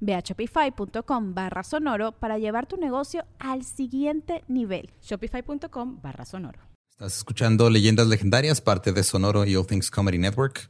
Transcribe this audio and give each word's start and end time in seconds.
Ve 0.00 0.14
a 0.14 0.20
shopify.com 0.20 1.34
barra 1.34 1.62
sonoro 1.62 2.12
para 2.12 2.38
llevar 2.38 2.66
tu 2.66 2.76
negocio 2.76 3.24
al 3.38 3.64
siguiente 3.64 4.44
nivel. 4.48 4.90
Shopify.com 5.02 6.00
barra 6.02 6.24
sonoro. 6.24 6.60
Estás 6.90 7.16
escuchando 7.18 7.70
Leyendas 7.70 8.08
Legendarias, 8.08 8.60
parte 8.60 8.92
de 8.92 9.04
Sonoro 9.04 9.44
y 9.44 9.54
All 9.54 9.66
Things 9.66 9.90
Comedy 9.90 10.18
Network. 10.18 10.68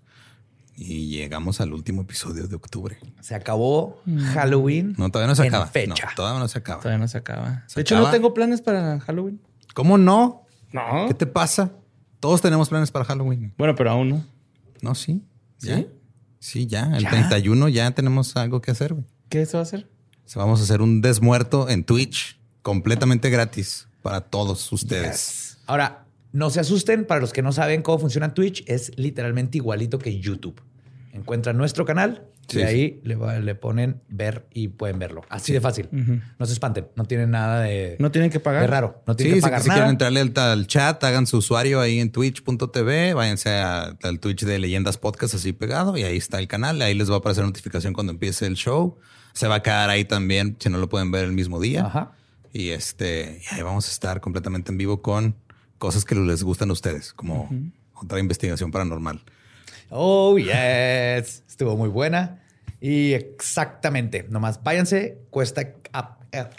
Y 0.76 1.08
llegamos 1.08 1.60
al 1.60 1.72
último 1.72 2.02
episodio 2.02 2.46
de 2.46 2.54
octubre. 2.54 2.98
Se 3.20 3.34
acabó 3.34 4.00
Halloween. 4.34 4.94
No, 4.96 5.10
todavía 5.10 5.28
no 5.28 5.34
se 5.34 5.42
en 5.42 5.48
acaba. 5.48 5.66
fecha. 5.66 6.06
No, 6.06 6.14
todavía 6.14 6.38
no 6.38 6.46
se 6.48 6.58
acaba. 6.58 6.80
Todavía 6.82 6.98
no 6.98 7.08
se 7.08 7.18
acaba. 7.18 7.64
¿Se 7.66 7.76
de 7.76 7.80
hecho, 7.80 7.96
acaba? 7.96 8.08
no 8.08 8.12
tengo 8.14 8.34
planes 8.34 8.60
para 8.62 9.00
Halloween. 9.00 9.40
¿Cómo 9.74 9.98
no? 9.98 10.46
No. 10.72 11.06
¿Qué 11.08 11.14
te 11.14 11.26
pasa? 11.26 11.72
Todos 12.20 12.42
tenemos 12.42 12.68
planes 12.68 12.90
para 12.90 13.04
Halloween. 13.06 13.54
Bueno, 13.58 13.74
pero 13.74 13.90
aún 13.90 14.08
no. 14.10 14.24
No, 14.82 14.94
sí. 14.94 15.24
¿Ya? 15.60 15.76
¿Sí? 15.78 15.88
Sí, 16.38 16.66
ya. 16.66 16.92
El 16.96 17.02
¿Ya? 17.04 17.10
31 17.10 17.68
ya 17.68 17.90
tenemos 17.92 18.36
algo 18.36 18.60
que 18.60 18.70
hacer. 18.70 18.94
güey. 18.94 19.04
¿Qué 19.28 19.44
se 19.46 19.54
va 19.56 19.60
a 19.60 19.62
hacer? 19.62 19.88
Vamos 20.34 20.60
a 20.60 20.64
hacer 20.64 20.82
un 20.82 21.00
desmuerto 21.00 21.68
en 21.68 21.84
Twitch 21.84 22.38
completamente 22.62 23.30
gratis 23.30 23.88
para 24.02 24.20
todos 24.20 24.70
ustedes. 24.72 25.58
Ahora, 25.66 26.04
no 26.32 26.50
se 26.50 26.60
asusten. 26.60 27.06
Para 27.06 27.20
los 27.20 27.32
que 27.32 27.42
no 27.42 27.52
saben 27.52 27.82
cómo 27.82 27.98
funciona 27.98 28.34
Twitch, 28.34 28.62
es 28.66 28.92
literalmente 28.96 29.58
igualito 29.58 29.98
que 29.98 30.18
YouTube. 30.20 30.60
Encuentran 31.12 31.56
nuestro 31.56 31.84
canal 31.84 32.26
Sí, 32.48 32.60
y 32.60 32.62
ahí 32.62 33.00
le, 33.04 33.14
va- 33.14 33.38
le 33.38 33.54
ponen 33.54 34.00
ver 34.08 34.46
y 34.54 34.68
pueden 34.68 34.98
verlo. 34.98 35.20
Así 35.28 35.52
de 35.52 35.60
fácil. 35.60 35.88
No 36.38 36.46
se 36.46 36.52
espanten. 36.54 36.88
No 36.96 37.04
tienen 37.04 37.30
nada 37.30 37.60
de, 37.60 37.96
No 37.98 38.10
tienen 38.10 38.30
que 38.30 38.40
pagar. 38.40 38.62
de 38.62 38.66
raro. 38.68 39.02
No 39.06 39.14
tienen 39.14 39.34
si, 39.34 39.40
que 39.40 39.42
pagar 39.42 39.60
si 39.62 39.68
nada. 39.68 39.78
quieren 39.80 39.90
entrarle 39.90 40.20
al, 40.20 40.32
al 40.36 40.66
chat, 40.66 41.04
hagan 41.04 41.26
su 41.26 41.36
usuario 41.38 41.80
ahí 41.80 42.00
en 42.00 42.10
twitch.tv, 42.10 43.14
váyanse 43.14 43.50
a- 43.50 43.96
al 44.02 44.18
Twitch 44.20 44.44
de 44.44 44.58
Leyendas 44.58 44.96
Podcast 44.98 45.34
así 45.34 45.52
pegado 45.52 45.96
y 45.96 46.04
ahí 46.04 46.16
está 46.16 46.38
el 46.38 46.48
canal. 46.48 46.80
Ahí 46.82 46.94
les 46.94 47.10
va 47.10 47.16
a 47.16 47.18
aparecer 47.18 47.44
notificación 47.44 47.92
cuando 47.92 48.12
empiece 48.12 48.46
el 48.46 48.54
show. 48.54 48.96
Se 49.34 49.46
va 49.46 49.56
a 49.56 49.62
quedar 49.62 49.90
ahí 49.90 50.04
también 50.04 50.56
si 50.58 50.70
no 50.70 50.78
lo 50.78 50.88
pueden 50.88 51.10
ver 51.10 51.24
el 51.24 51.32
mismo 51.32 51.60
día. 51.60 51.84
Ajá. 51.86 52.12
Y 52.52 52.70
este, 52.70 53.42
y 53.52 53.54
ahí 53.54 53.62
vamos 53.62 53.86
a 53.88 53.90
estar 53.90 54.20
completamente 54.22 54.72
en 54.72 54.78
vivo 54.78 55.02
con 55.02 55.36
cosas 55.76 56.04
que 56.06 56.14
les 56.14 56.42
gustan 56.42 56.70
a 56.70 56.72
ustedes, 56.72 57.12
como 57.12 57.48
otra 57.94 58.18
investigación 58.20 58.70
paranormal. 58.70 59.22
Oh, 59.90 60.36
yes. 60.38 61.42
Estuvo 61.48 61.76
muy 61.76 61.88
buena. 61.88 62.42
Y 62.80 63.12
exactamente. 63.14 64.26
Nomás 64.28 64.62
váyanse. 64.62 65.18
Cuesta 65.30 65.62
a- 65.92 66.18
a- 66.32 66.38
a- 66.38 66.50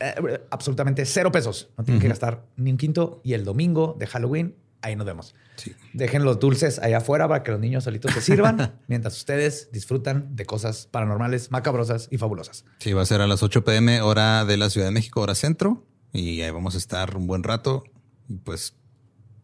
absolutamente 0.52 1.06
cero 1.06 1.32
pesos. 1.32 1.70
No 1.78 1.84
tienen 1.84 2.02
que 2.02 2.08
gastar 2.10 2.44
ni 2.58 2.72
un 2.72 2.78
quinto. 2.78 3.22
Y 3.24 3.34
el 3.34 3.46
domingo 3.46 3.96
de 3.98 4.08
Halloween, 4.08 4.56
ahí 4.82 4.96
nos 4.96 5.06
vemos. 5.06 5.36
Sí. 5.56 5.76
Dejen 5.94 6.24
los 6.24 6.40
dulces 6.40 6.80
allá 6.80 6.98
afuera 6.98 7.28
para 7.28 7.44
que 7.44 7.52
los 7.52 7.60
niños 7.60 7.84
solitos 7.84 8.12
se 8.14 8.22
sirvan 8.22 8.74
mientras 8.88 9.16
ustedes 9.18 9.70
disfrutan 9.72 10.36
de 10.36 10.46
cosas 10.46 10.88
paranormales, 10.90 11.52
macabrosas 11.52 12.08
y 12.12 12.18
fabulosas. 12.18 12.66
Sí, 12.80 12.94
va 12.94 13.02
a 13.04 13.06
ser 13.06 13.22
a 13.22 13.28
las 13.28 13.44
8 13.44 13.64
pm, 13.64 14.02
hora 14.02 14.46
de 14.46 14.58
la 14.58 14.70
Ciudad 14.70 14.88
de 14.88 14.92
México, 14.92 15.22
hora 15.22 15.36
centro. 15.36 15.86
Y 16.12 16.42
ahí 16.42 16.52
vamos 16.52 16.76
a 16.76 16.78
estar 16.80 17.16
un 17.16 17.28
buen 17.28 17.44
rato. 17.44 17.84
Y 18.28 18.38
pues 18.38 18.74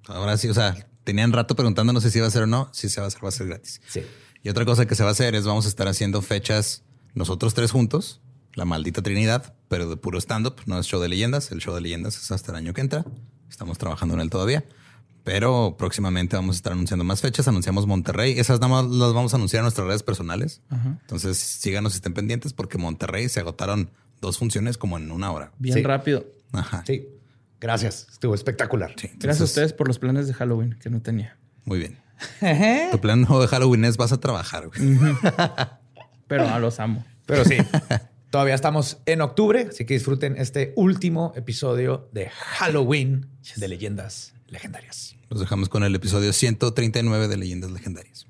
ahora 0.08 0.38
sí, 0.38 0.50
o 0.50 0.54
sea, 0.54 0.88
tenían 1.06 1.32
rato 1.32 1.56
preguntándonos 1.56 2.04
si 2.04 2.10
se 2.12 2.18
iba 2.20 2.26
a 2.26 2.28
hacer 2.28 2.44
o 2.44 2.48
no. 2.48 2.68
Si 2.74 2.90
se 2.90 3.00
va 3.00 3.06
a 3.06 3.08
hacer, 3.08 3.24
va 3.24 3.30
a 3.30 3.32
ser 3.32 3.48
gratis. 3.48 3.80
Sí. 3.88 4.02
Y 4.44 4.50
otra 4.50 4.66
cosa 4.66 4.86
que 4.86 4.96
se 4.96 5.04
va 5.04 5.10
a 5.10 5.12
hacer 5.14 5.34
es 5.36 5.46
vamos 5.46 5.66
a 5.66 5.70
estar 5.70 5.88
haciendo 5.88 6.22
fechas 6.22 6.84
nosotros 7.14 7.54
tres 7.54 7.72
juntos, 7.72 8.20
la 8.56 8.66
maldita 8.66 9.02
Trinidad, 9.02 9.56
pero 9.70 9.90
de 9.90 9.96
puro 9.98 10.20
stand-up, 10.20 10.56
no 10.66 10.78
es 10.78 10.86
show 10.86 11.00
de 11.02 11.08
leyendas. 11.08 11.52
El 11.52 11.60
show 11.62 11.74
de 11.74 11.80
leyendas 11.82 12.18
es 12.18 12.32
hasta 12.32 12.52
el 12.52 12.58
año 12.58 12.74
que 12.74 12.82
entra. 12.82 13.06
Estamos 13.50 13.78
trabajando 13.78 14.16
en 14.16 14.20
él 14.22 14.30
todavía. 14.30 14.66
Pero 15.24 15.76
próximamente 15.80 16.36
vamos 16.36 16.56
a 16.56 16.58
estar 16.58 16.74
anunciando 16.74 17.04
más 17.04 17.22
fechas. 17.22 17.48
Anunciamos 17.48 17.88
Monterrey. 17.88 18.38
Esas 18.38 18.60
nada 18.60 18.82
más 18.84 18.92
las 18.92 19.12
vamos 19.14 19.34
a 19.34 19.38
anunciar 19.38 19.62
en 19.62 19.64
nuestras 19.64 19.88
redes 19.88 20.04
personales. 20.04 20.62
Entonces 20.72 21.38
síganos 21.38 21.94
y 21.94 21.96
estén 21.96 22.14
pendientes 22.14 22.54
porque 22.54 22.78
Monterrey 22.78 23.28
se 23.30 23.40
agotaron 23.40 23.90
dos 24.22 24.38
funciones 24.38 24.78
como 24.78 24.98
en 24.98 25.12
una 25.12 25.32
hora. 25.32 25.52
Bien 25.58 25.76
Sí. 25.78 25.84
rápido. 25.84 26.26
Ajá. 26.52 26.84
Sí. 26.86 27.08
Gracias. 27.66 28.06
Estuvo 28.12 28.36
espectacular. 28.36 28.94
Sí, 28.96 29.10
Gracias 29.16 29.42
a 29.42 29.46
ustedes 29.46 29.74
por 29.74 29.88
los 29.88 29.98
planes 29.98 30.28
de 30.28 30.36
Halloween 30.36 30.78
que 30.80 30.92
no 30.92 31.02
tenía. 31.02 31.36
Muy 31.64 31.80
bien. 31.80 31.98
Tu 32.92 33.02
plan 33.02 33.22
nuevo 33.22 33.42
de 33.42 33.48
Halloween 33.48 33.86
es 33.86 33.98
vas 33.98 34.12
a 34.12 34.20
trabajar. 34.20 34.68
güey. 34.68 35.00
Pero 36.28 36.48
a 36.48 36.60
los 36.60 36.80
amo. 36.80 37.04
Pero 37.26 37.44
sí, 37.44 37.58
todavía 38.30 38.54
estamos 38.54 39.00
en 39.08 39.22
octubre, 39.22 39.70
así 39.72 39.84
que 39.86 39.96
disfruten 39.96 40.36
este 40.38 40.74
último 40.76 41.34
episodio 41.36 42.08
de 42.12 42.30
Halloween 42.30 43.32
de 43.56 43.68
Leyendas 43.68 44.36
Legendarias. 44.46 45.16
Los 45.32 45.40
dejamos 45.40 45.68
con 45.68 45.84
el 45.84 45.96
episodio 45.96 46.34
139 46.34 47.28
de 47.28 47.38
Leyendas 47.38 47.72
Legendarias. 47.72 48.28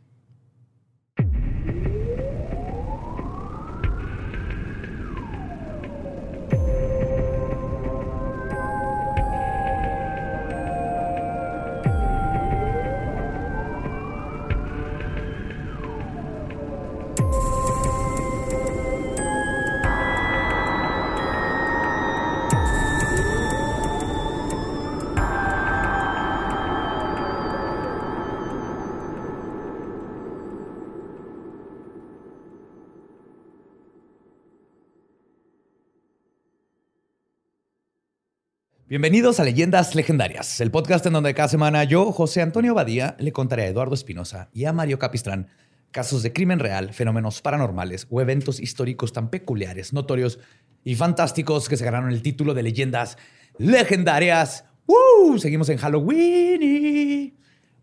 Bienvenidos 38.95 39.41
a 39.41 39.44
Leyendas 39.44 39.94
Legendarias, 39.94 40.61
el 40.61 40.72
podcast 40.72 41.06
en 41.06 41.11
donde 41.11 41.33
cada 41.33 41.50
semana 41.50 41.83
yo, 41.83 42.13
José 42.13 42.41
Antonio 42.41 42.73
Badía, 42.73 43.17
le 43.19 43.33
contaré 43.33 43.63
a 43.63 43.67
Eduardo 43.67 43.94
Espinosa 43.94 44.47
y 44.53 44.63
a 44.63 44.72
Mario 44.72 45.00
Capistrán 45.00 45.50
casos 45.91 46.23
de 46.23 46.31
crimen 46.31 46.59
real, 46.59 46.94
fenómenos 46.94 47.41
paranormales 47.41 48.07
o 48.09 48.22
eventos 48.22 48.61
históricos 48.61 49.11
tan 49.11 49.29
peculiares, 49.29 49.91
notorios 49.91 50.39
y 50.85 50.95
fantásticos 50.95 51.67
que 51.67 51.75
se 51.75 51.84
ganaron 51.84 52.09
el 52.09 52.22
título 52.22 52.53
de 52.53 52.63
Leyendas 52.63 53.17
Legendarias. 53.57 54.63
¡Woo! 54.88 55.39
Seguimos 55.39 55.67
en 55.67 55.78
Halloween. 55.78 56.61
y- 56.63 57.34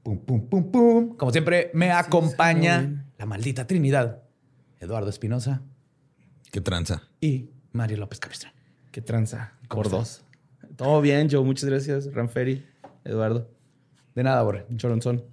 Pum, 0.02 0.16
pum, 0.18 0.48
pum, 0.48 0.70
pum. 0.72 1.16
Como 1.18 1.30
siempre, 1.30 1.70
me 1.74 1.90
acompaña 1.90 3.04
la 3.18 3.26
maldita 3.26 3.66
Trinidad, 3.66 4.22
Eduardo 4.80 5.10
Espinosa 5.10 5.60
Qué 6.50 6.62
tranza. 6.62 7.02
y 7.20 7.50
Mario 7.72 7.98
López 7.98 8.18
Capistrán. 8.18 8.54
Qué 8.90 9.02
tranza. 9.02 9.58
¿Cómo 9.68 9.82
Por 9.82 9.92
estás? 9.92 10.22
dos. 10.22 10.31
Todo 10.76 11.00
bien, 11.00 11.28
Joe. 11.30 11.44
Muchas 11.44 11.68
gracias. 11.68 12.12
Ranferi, 12.12 12.64
Eduardo. 13.04 13.48
De 14.14 14.22
nada, 14.22 14.42
Borre. 14.42 14.66
Choronzón. 14.76 15.24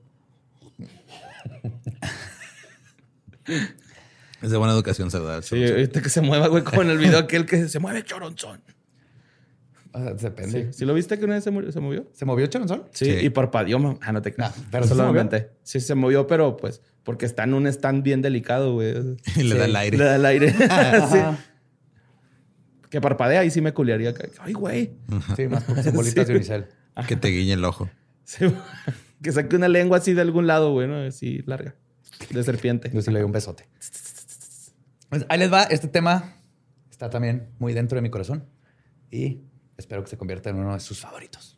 Es 4.42 4.52
de 4.52 4.58
buena 4.58 4.74
educación 4.74 5.12
saludar. 5.12 5.44
Sí, 5.44 5.64
ahorita 5.64 6.02
que 6.02 6.10
se 6.10 6.22
mueva, 6.22 6.48
güey, 6.48 6.64
como 6.64 6.82
en 6.82 6.90
el 6.92 6.98
video 6.98 7.20
aquel 7.20 7.46
que 7.46 7.68
se 7.68 7.80
mueve 7.80 8.04
Choronzón. 8.04 8.62
O 9.92 9.98
sea, 10.00 10.14
depende. 10.14 10.66
Sí. 10.72 10.80
¿Sí 10.80 10.86
lo 10.86 10.94
viste 10.94 11.18
que 11.18 11.26
una 11.26 11.34
vez 11.36 11.44
se, 11.44 11.52
murió- 11.52 11.72
se 11.72 11.80
movió? 11.80 12.08
¿Se 12.14 12.24
movió 12.26 12.46
Choronzón? 12.48 12.84
Sí, 12.92 13.06
Sí. 13.06 13.26
y 13.26 13.30
parpadeó. 13.32 13.80
mam- 13.80 13.98
Ah, 14.02 14.12
no 14.12 14.22
te 14.22 14.34
creas. 14.34 14.56
No, 14.58 14.64
pero 14.72 14.86
Eso 14.86 14.94
sí 14.94 14.98
se 14.98 15.02
lo 15.02 15.08
movió. 15.08 15.22
inventé. 15.22 15.50
Sí, 15.64 15.80
se 15.80 15.96
movió, 15.96 16.28
pero 16.28 16.56
pues 16.58 16.82
porque 17.04 17.26
está 17.26 17.44
en 17.44 17.56
un 17.56 17.66
stand 17.68 18.04
bien 18.04 18.22
delicado, 18.22 18.74
güey. 18.74 18.94
Y 19.36 19.44
le 19.44 19.58
da 19.58 19.66
el 19.66 19.76
aire. 19.76 19.98
Le 19.98 20.04
da 20.04 20.16
el 20.16 20.26
aire. 20.26 20.52
sí. 21.12 21.18
Que 22.90 23.02
parpadea 23.02 23.44
y 23.46 23.52
sí 23.52 23.62
me 23.62 23.74
culiaría. 23.74 24.14
Ay, 24.40 24.54
güey. 24.54 24.94
Sí, 25.36 25.48
más 25.48 25.64
porque 25.64 25.84
son 25.84 25.94
bolitas 25.96 26.26
Sí. 26.26 26.34
de 26.34 26.38
unicel. 26.38 26.68
Que 27.08 27.16
te 27.16 27.28
guiñe 27.30 27.54
el 27.54 27.64
ojo. 27.66 27.90
Sí. 28.26 28.46
Que 29.22 29.34
saque 29.34 29.54
una 29.58 29.68
lengua 29.68 29.98
así 29.98 30.14
de 30.14 30.22
algún 30.22 30.48
lado, 30.48 30.72
güey, 30.72 30.88
¿no? 30.88 30.96
Así 30.96 31.44
larga. 31.46 31.76
De 32.30 32.42
serpiente. 32.42 32.90
Yo 32.94 33.02
sí 33.02 33.12
le 33.12 33.20
doy 33.20 33.26
un 33.26 33.32
besote. 33.34 33.68
Pues 35.10 35.26
ahí 35.28 35.40
les 35.40 35.52
va. 35.52 35.64
Este 35.64 35.88
tema 35.88 36.36
está 36.92 37.10
también 37.10 37.50
muy 37.58 37.74
dentro 37.74 37.96
de 37.96 38.02
mi 38.04 38.10
corazón 38.12 38.46
y 39.10 39.42
espero 39.76 40.04
que 40.04 40.10
se 40.10 40.18
convierta 40.18 40.52
en 40.52 40.58
uno 40.58 40.74
de 40.76 40.80
sus 40.80 41.00
favoritos. 41.00 41.58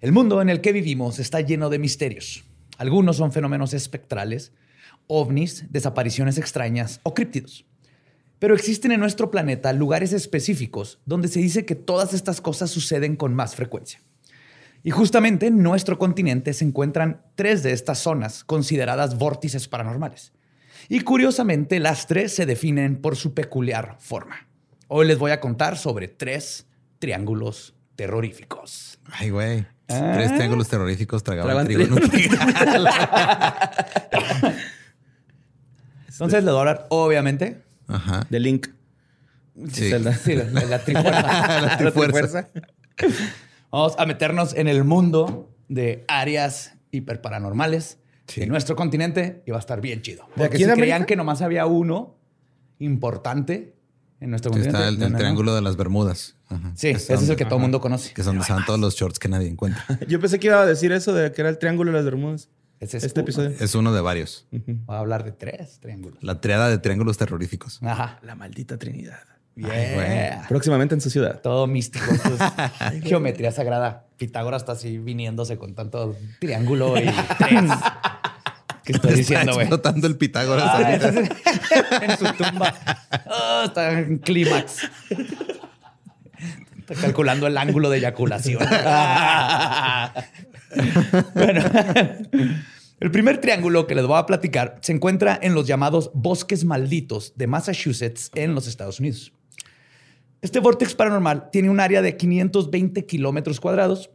El 0.00 0.12
mundo 0.12 0.40
en 0.40 0.48
el 0.48 0.60
que 0.60 0.72
vivimos 0.72 1.18
está 1.18 1.40
lleno 1.40 1.70
de 1.70 1.78
misterios. 1.80 2.44
Algunos 2.78 3.16
son 3.16 3.32
fenómenos 3.32 3.74
espectrales, 3.74 4.52
ovnis, 5.08 5.66
desapariciones 5.70 6.38
extrañas 6.38 7.00
o 7.02 7.14
críptidos. 7.14 7.66
Pero 8.42 8.56
existen 8.56 8.90
en 8.90 8.98
nuestro 8.98 9.30
planeta 9.30 9.72
lugares 9.72 10.12
específicos 10.12 10.98
donde 11.06 11.28
se 11.28 11.38
dice 11.38 11.64
que 11.64 11.76
todas 11.76 12.12
estas 12.12 12.40
cosas 12.40 12.72
suceden 12.72 13.14
con 13.14 13.32
más 13.34 13.54
frecuencia. 13.54 14.00
Y 14.82 14.90
justamente 14.90 15.46
en 15.46 15.62
nuestro 15.62 15.96
continente 15.96 16.52
se 16.52 16.64
encuentran 16.64 17.22
tres 17.36 17.62
de 17.62 17.70
estas 17.70 18.00
zonas 18.00 18.42
consideradas 18.42 19.16
vórtices 19.16 19.68
paranormales. 19.68 20.32
Y 20.88 21.02
curiosamente, 21.02 21.78
las 21.78 22.08
tres 22.08 22.34
se 22.34 22.44
definen 22.44 22.96
por 22.96 23.14
su 23.14 23.32
peculiar 23.32 23.94
forma. 24.00 24.48
Hoy 24.88 25.06
les 25.06 25.18
voy 25.18 25.30
a 25.30 25.38
contar 25.38 25.78
sobre 25.78 26.08
tres 26.08 26.66
triángulos 26.98 27.76
terroríficos. 27.94 28.98
Ay, 29.12 29.30
güey. 29.30 29.64
Ah. 29.88 30.14
Tres 30.14 30.34
triángulos 30.34 30.66
terroríficos 30.66 31.22
tragaban 31.22 31.64
trigo 31.64 31.82
en 31.82 31.92
un. 31.92 32.02
Entonces 36.08 36.42
les 36.42 36.52
voy 36.52 36.56
a 36.56 36.60
hablar, 36.60 36.88
obviamente, 36.90 37.70
Ajá. 37.88 38.26
De 38.30 38.40
Link. 38.40 38.68
Sí. 39.70 39.90
Zelda. 39.90 40.14
sí, 40.14 40.34
la, 40.34 40.44
la- 40.44 40.64
la 40.64 40.78
trifuerza. 40.84 41.20
La 41.60 41.76
trifuerza. 41.92 42.48
Vamos 43.70 43.94
a 43.98 44.06
meternos 44.06 44.54
en 44.54 44.68
el 44.68 44.84
mundo 44.84 45.50
de 45.68 46.04
áreas 46.08 46.74
hiperparanormales 46.90 47.98
Sí. 48.28 48.42
en 48.42 48.48
nuestro 48.50 48.76
continente 48.76 49.42
y 49.46 49.50
va 49.50 49.56
a 49.58 49.60
estar 49.60 49.80
bien 49.80 50.00
chido. 50.00 50.24
¿De 50.36 50.44
Porque 50.44 50.56
si 50.56 50.64
de 50.64 50.72
creían 50.72 50.96
América? 50.96 51.06
que 51.06 51.16
nomás 51.16 51.42
había 51.42 51.66
uno 51.66 52.16
importante 52.78 53.74
en 54.20 54.30
nuestro 54.30 54.50
Sí, 54.52 54.60
continente. 54.60 54.78
está 54.78 54.88
el, 54.88 54.98
no, 54.98 55.04
el 55.06 55.12
no, 55.12 55.16
no. 55.16 55.18
triángulo 55.18 55.54
de 55.54 55.60
las 55.62 55.76
Bermudas. 55.76 56.36
Ajá. 56.48 56.72
Sí, 56.76 56.88
ese 56.88 57.14
es 57.14 57.28
el 57.28 57.36
que 57.36 57.44
todo 57.44 57.56
el 57.56 57.62
mundo 57.62 57.80
conoce. 57.80 58.14
Que 58.14 58.20
es 58.20 58.24
donde 58.26 58.42
están 58.42 58.64
todos 58.64 58.78
los 58.78 58.94
shorts 58.94 59.18
que 59.18 59.28
nadie 59.28 59.48
encuentra. 59.48 59.84
Yo 60.08 60.20
pensé 60.20 60.38
que 60.38 60.46
iba 60.48 60.62
a 60.62 60.66
decir 60.66 60.92
eso 60.92 61.12
de 61.12 61.32
que 61.32 61.40
era 61.40 61.50
el 61.50 61.58
triángulo 61.58 61.90
de 61.90 61.96
las 61.96 62.04
Bermudas. 62.04 62.48
Ese 62.82 62.96
es 62.96 63.04
Este 63.04 63.20
uno. 63.20 63.24
episodio. 63.26 63.50
Es 63.60 63.74
uno 63.76 63.92
de 63.92 64.00
varios. 64.00 64.46
Ujú. 64.50 64.76
Voy 64.86 64.96
a 64.96 64.98
hablar 64.98 65.22
de 65.22 65.30
tres 65.30 65.78
triángulos. 65.80 66.18
La 66.22 66.40
triada 66.40 66.68
de 66.68 66.78
triángulos 66.78 67.16
terroríficos. 67.16 67.78
Ajá. 67.82 68.18
La 68.22 68.34
maldita 68.34 68.76
Trinidad. 68.76 69.20
Yeah. 69.54 70.46
Próximamente 70.48 70.94
en 70.96 71.00
su 71.00 71.08
ciudad. 71.08 71.40
Todo 71.42 71.68
místico. 71.68 72.04
esto 72.12 72.34
es 72.34 73.04
geometría 73.04 73.52
sagrada. 73.52 74.06
Pitágoras 74.16 74.62
está 74.62 74.72
así 74.72 74.98
viniéndose 74.98 75.58
con 75.58 75.74
tanto 75.76 76.16
triángulo 76.40 76.98
y 76.98 77.04
tres. 77.38 77.70
¿Qué 78.82 78.92
estoy 78.94 79.14
diciendo, 79.14 79.52
güey? 79.52 79.66
explotando 79.66 80.08
el 80.08 80.16
Pitágoras. 80.16 80.64
Ah, 80.66 80.76
ahorita. 80.78 81.08
en 82.04 82.18
su 82.18 82.24
tumba. 82.32 82.74
Ah, 83.26 83.62
está 83.66 83.92
en 83.92 84.18
clímax. 84.18 84.88
Calculando 87.00 87.46
el 87.46 87.56
ángulo 87.58 87.90
de 87.90 87.98
eyaculación. 87.98 88.62
bueno, 91.34 91.62
el 93.00 93.10
primer 93.10 93.38
triángulo 93.38 93.86
que 93.86 93.94
les 93.94 94.06
voy 94.06 94.18
a 94.18 94.26
platicar 94.26 94.78
se 94.80 94.92
encuentra 94.92 95.38
en 95.42 95.54
los 95.54 95.66
llamados 95.66 96.10
bosques 96.14 96.64
malditos 96.64 97.32
de 97.36 97.46
Massachusetts 97.46 98.30
en 98.34 98.54
los 98.54 98.66
Estados 98.66 99.00
Unidos. 99.00 99.32
Este 100.40 100.60
vórtex 100.60 100.94
paranormal 100.94 101.50
tiene 101.50 101.70
un 101.70 101.80
área 101.80 102.02
de 102.02 102.16
520 102.16 103.06
kilómetros 103.06 103.60
cuadrados 103.60 104.10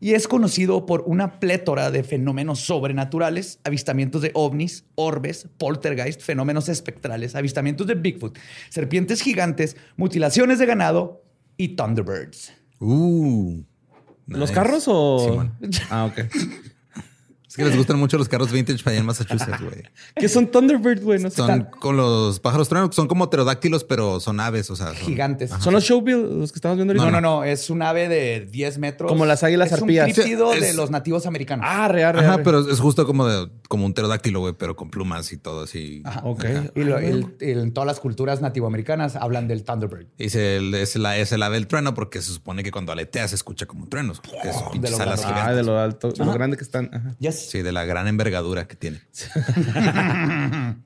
y 0.00 0.14
es 0.14 0.28
conocido 0.28 0.86
por 0.86 1.02
una 1.06 1.40
plétora 1.40 1.90
de 1.90 2.04
fenómenos 2.04 2.60
sobrenaturales, 2.60 3.60
avistamientos 3.64 4.22
de 4.22 4.30
ovnis, 4.34 4.84
orbes, 4.94 5.48
poltergeist, 5.58 6.20
fenómenos 6.20 6.68
espectrales, 6.68 7.34
avistamientos 7.34 7.86
de 7.86 7.94
Bigfoot, 7.94 8.38
serpientes 8.70 9.20
gigantes, 9.22 9.76
mutilaciones 9.96 10.58
de 10.58 10.66
ganado 10.66 11.24
y 11.58 11.76
Thunderbirds. 11.76 12.52
Uh, 12.80 13.62
¿Los 14.26 14.50
carros 14.52 14.84
o...? 14.86 15.18
Simón. 15.28 15.52
ah, 15.90 16.06
ok. 16.06 16.20
Es 17.58 17.64
que 17.64 17.70
les 17.70 17.76
gustan 17.76 17.98
mucho 17.98 18.16
los 18.18 18.28
carros 18.28 18.52
vintage 18.52 18.78
para 18.84 18.92
allá 18.92 19.00
en 19.00 19.06
Massachusetts, 19.06 19.60
güey. 19.60 19.82
¿Qué 20.16 20.28
son 20.28 20.46
Thunderbird, 20.50 21.02
güey? 21.02 21.18
No 21.18 21.28
sé. 21.30 21.36
Son 21.36 21.64
con 21.80 21.96
los 21.96 22.38
pájaros 22.40 22.68
truenos, 22.68 22.94
son 22.94 23.08
como 23.08 23.28
pterodáctilos, 23.28 23.84
pero 23.84 24.20
son 24.20 24.38
aves, 24.40 24.70
o 24.70 24.76
sea. 24.76 24.88
son- 24.88 24.96
Gigantes. 24.96 25.50
¿Son 25.60 25.72
los 25.72 25.84
Showbill 25.84 26.40
los 26.40 26.52
que 26.52 26.58
estamos 26.58 26.76
viendo 26.76 26.92
ahorita? 26.92 27.10
No, 27.10 27.20
no, 27.20 27.38
no, 27.40 27.44
es 27.44 27.68
un 27.70 27.82
ave 27.82 28.08
de 28.08 28.46
10 28.50 28.78
metros. 28.78 29.10
Como 29.10 29.26
las 29.26 29.42
águilas 29.42 29.72
es 29.72 29.80
arpías. 29.80 30.06
un 30.08 30.14
críptido 30.14 30.50
de 30.52 30.58
es- 30.70 30.76
los 30.76 30.90
nativos 30.90 31.26
americanos. 31.26 31.66
Ah, 31.68 31.88
real, 31.88 32.14
real. 32.14 32.24
Ajá, 32.26 32.40
pero 32.44 32.60
es 32.70 32.78
justo 32.80 33.06
como 33.06 33.26
de, 33.26 33.50
como 33.68 33.84
un 33.86 33.92
pterodáctilo, 33.94 34.40
güey, 34.40 34.54
pero 34.56 34.76
con 34.76 34.90
plumas 34.90 35.32
y 35.32 35.36
todo 35.38 35.64
así. 35.64 36.02
Ajá. 36.04 36.20
Ok. 36.24 36.44
Y 36.76 36.84
lo- 36.84 36.98
el- 36.98 37.34
el- 37.40 37.58
en 37.58 37.72
todas 37.72 37.86
las 37.86 38.00
culturas 38.00 38.40
nativoamericanas 38.40 39.16
hablan 39.16 39.48
del 39.48 39.64
Thunderbird. 39.64 40.06
Y 40.18 40.28
se- 40.30 40.58
es, 40.80 40.96
la, 40.96 41.16
es 41.16 41.32
el 41.32 41.42
ave 41.42 41.56
del 41.56 41.66
trueno 41.66 41.94
porque 41.94 42.22
se 42.22 42.32
supone 42.32 42.62
que 42.62 42.70
cuando 42.70 42.92
aletea 42.92 43.26
se 43.28 43.34
escucha 43.34 43.66
como 43.66 43.86
truenos. 43.88 44.20
es 44.44 44.56
pinches 44.72 44.90
lo 44.92 45.00
alas 45.00 45.20
grande. 45.22 45.40
Ah, 45.42 45.54
de 45.54 45.62
lo 45.62 45.78
alto, 45.78 46.12
de 46.12 46.24
lo 46.24 46.32
grande 46.32 46.56
que 46.56 46.64
están. 46.64 46.90
Ajá. 46.92 47.14
Yes. 47.18 47.47
Sí, 47.48 47.62
de 47.62 47.72
la 47.72 47.86
gran 47.86 48.06
envergadura 48.08 48.68
que 48.68 48.76
tiene. 48.76 49.00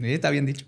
Está 0.00 0.30
bien 0.30 0.46
dicho. 0.46 0.66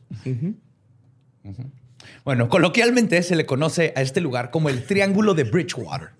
Bueno, 2.24 2.48
coloquialmente 2.48 3.20
se 3.24 3.34
le 3.34 3.46
conoce 3.46 3.92
a 3.96 4.02
este 4.02 4.20
lugar 4.20 4.52
como 4.52 4.68
el 4.68 4.86
Triángulo 4.86 5.34
de 5.34 5.42
Bridgewater, 5.42 6.10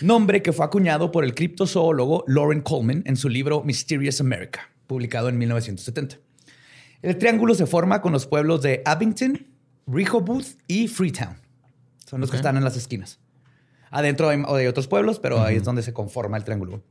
nombre 0.00 0.40
que 0.40 0.54
fue 0.54 0.64
acuñado 0.64 1.12
por 1.12 1.24
el 1.24 1.34
criptozoólogo 1.34 2.24
Lauren 2.28 2.62
Coleman 2.62 3.02
en 3.04 3.16
su 3.16 3.28
libro 3.28 3.62
Mysterious 3.62 4.22
America, 4.22 4.70
publicado 4.86 5.28
en 5.28 5.36
1970. 5.36 6.16
El 7.02 7.18
triángulo 7.18 7.54
se 7.54 7.66
forma 7.66 8.00
con 8.00 8.12
los 8.12 8.26
pueblos 8.26 8.62
de 8.62 8.80
Abington, 8.86 9.48
Rehoboth 9.86 10.56
y 10.66 10.88
Freetown. 10.88 11.36
Son 12.06 12.22
los 12.22 12.30
que 12.30 12.36
están 12.36 12.56
en 12.56 12.64
las 12.64 12.78
esquinas. 12.78 13.20
Adentro 13.90 14.30
hay, 14.30 14.42
hay 14.46 14.66
otros 14.66 14.88
pueblos, 14.88 15.20
pero 15.20 15.42
ahí 15.42 15.56
es 15.56 15.64
donde 15.64 15.82
se 15.82 15.92
conforma 15.92 16.38
el 16.38 16.44
triángulo. 16.44 16.82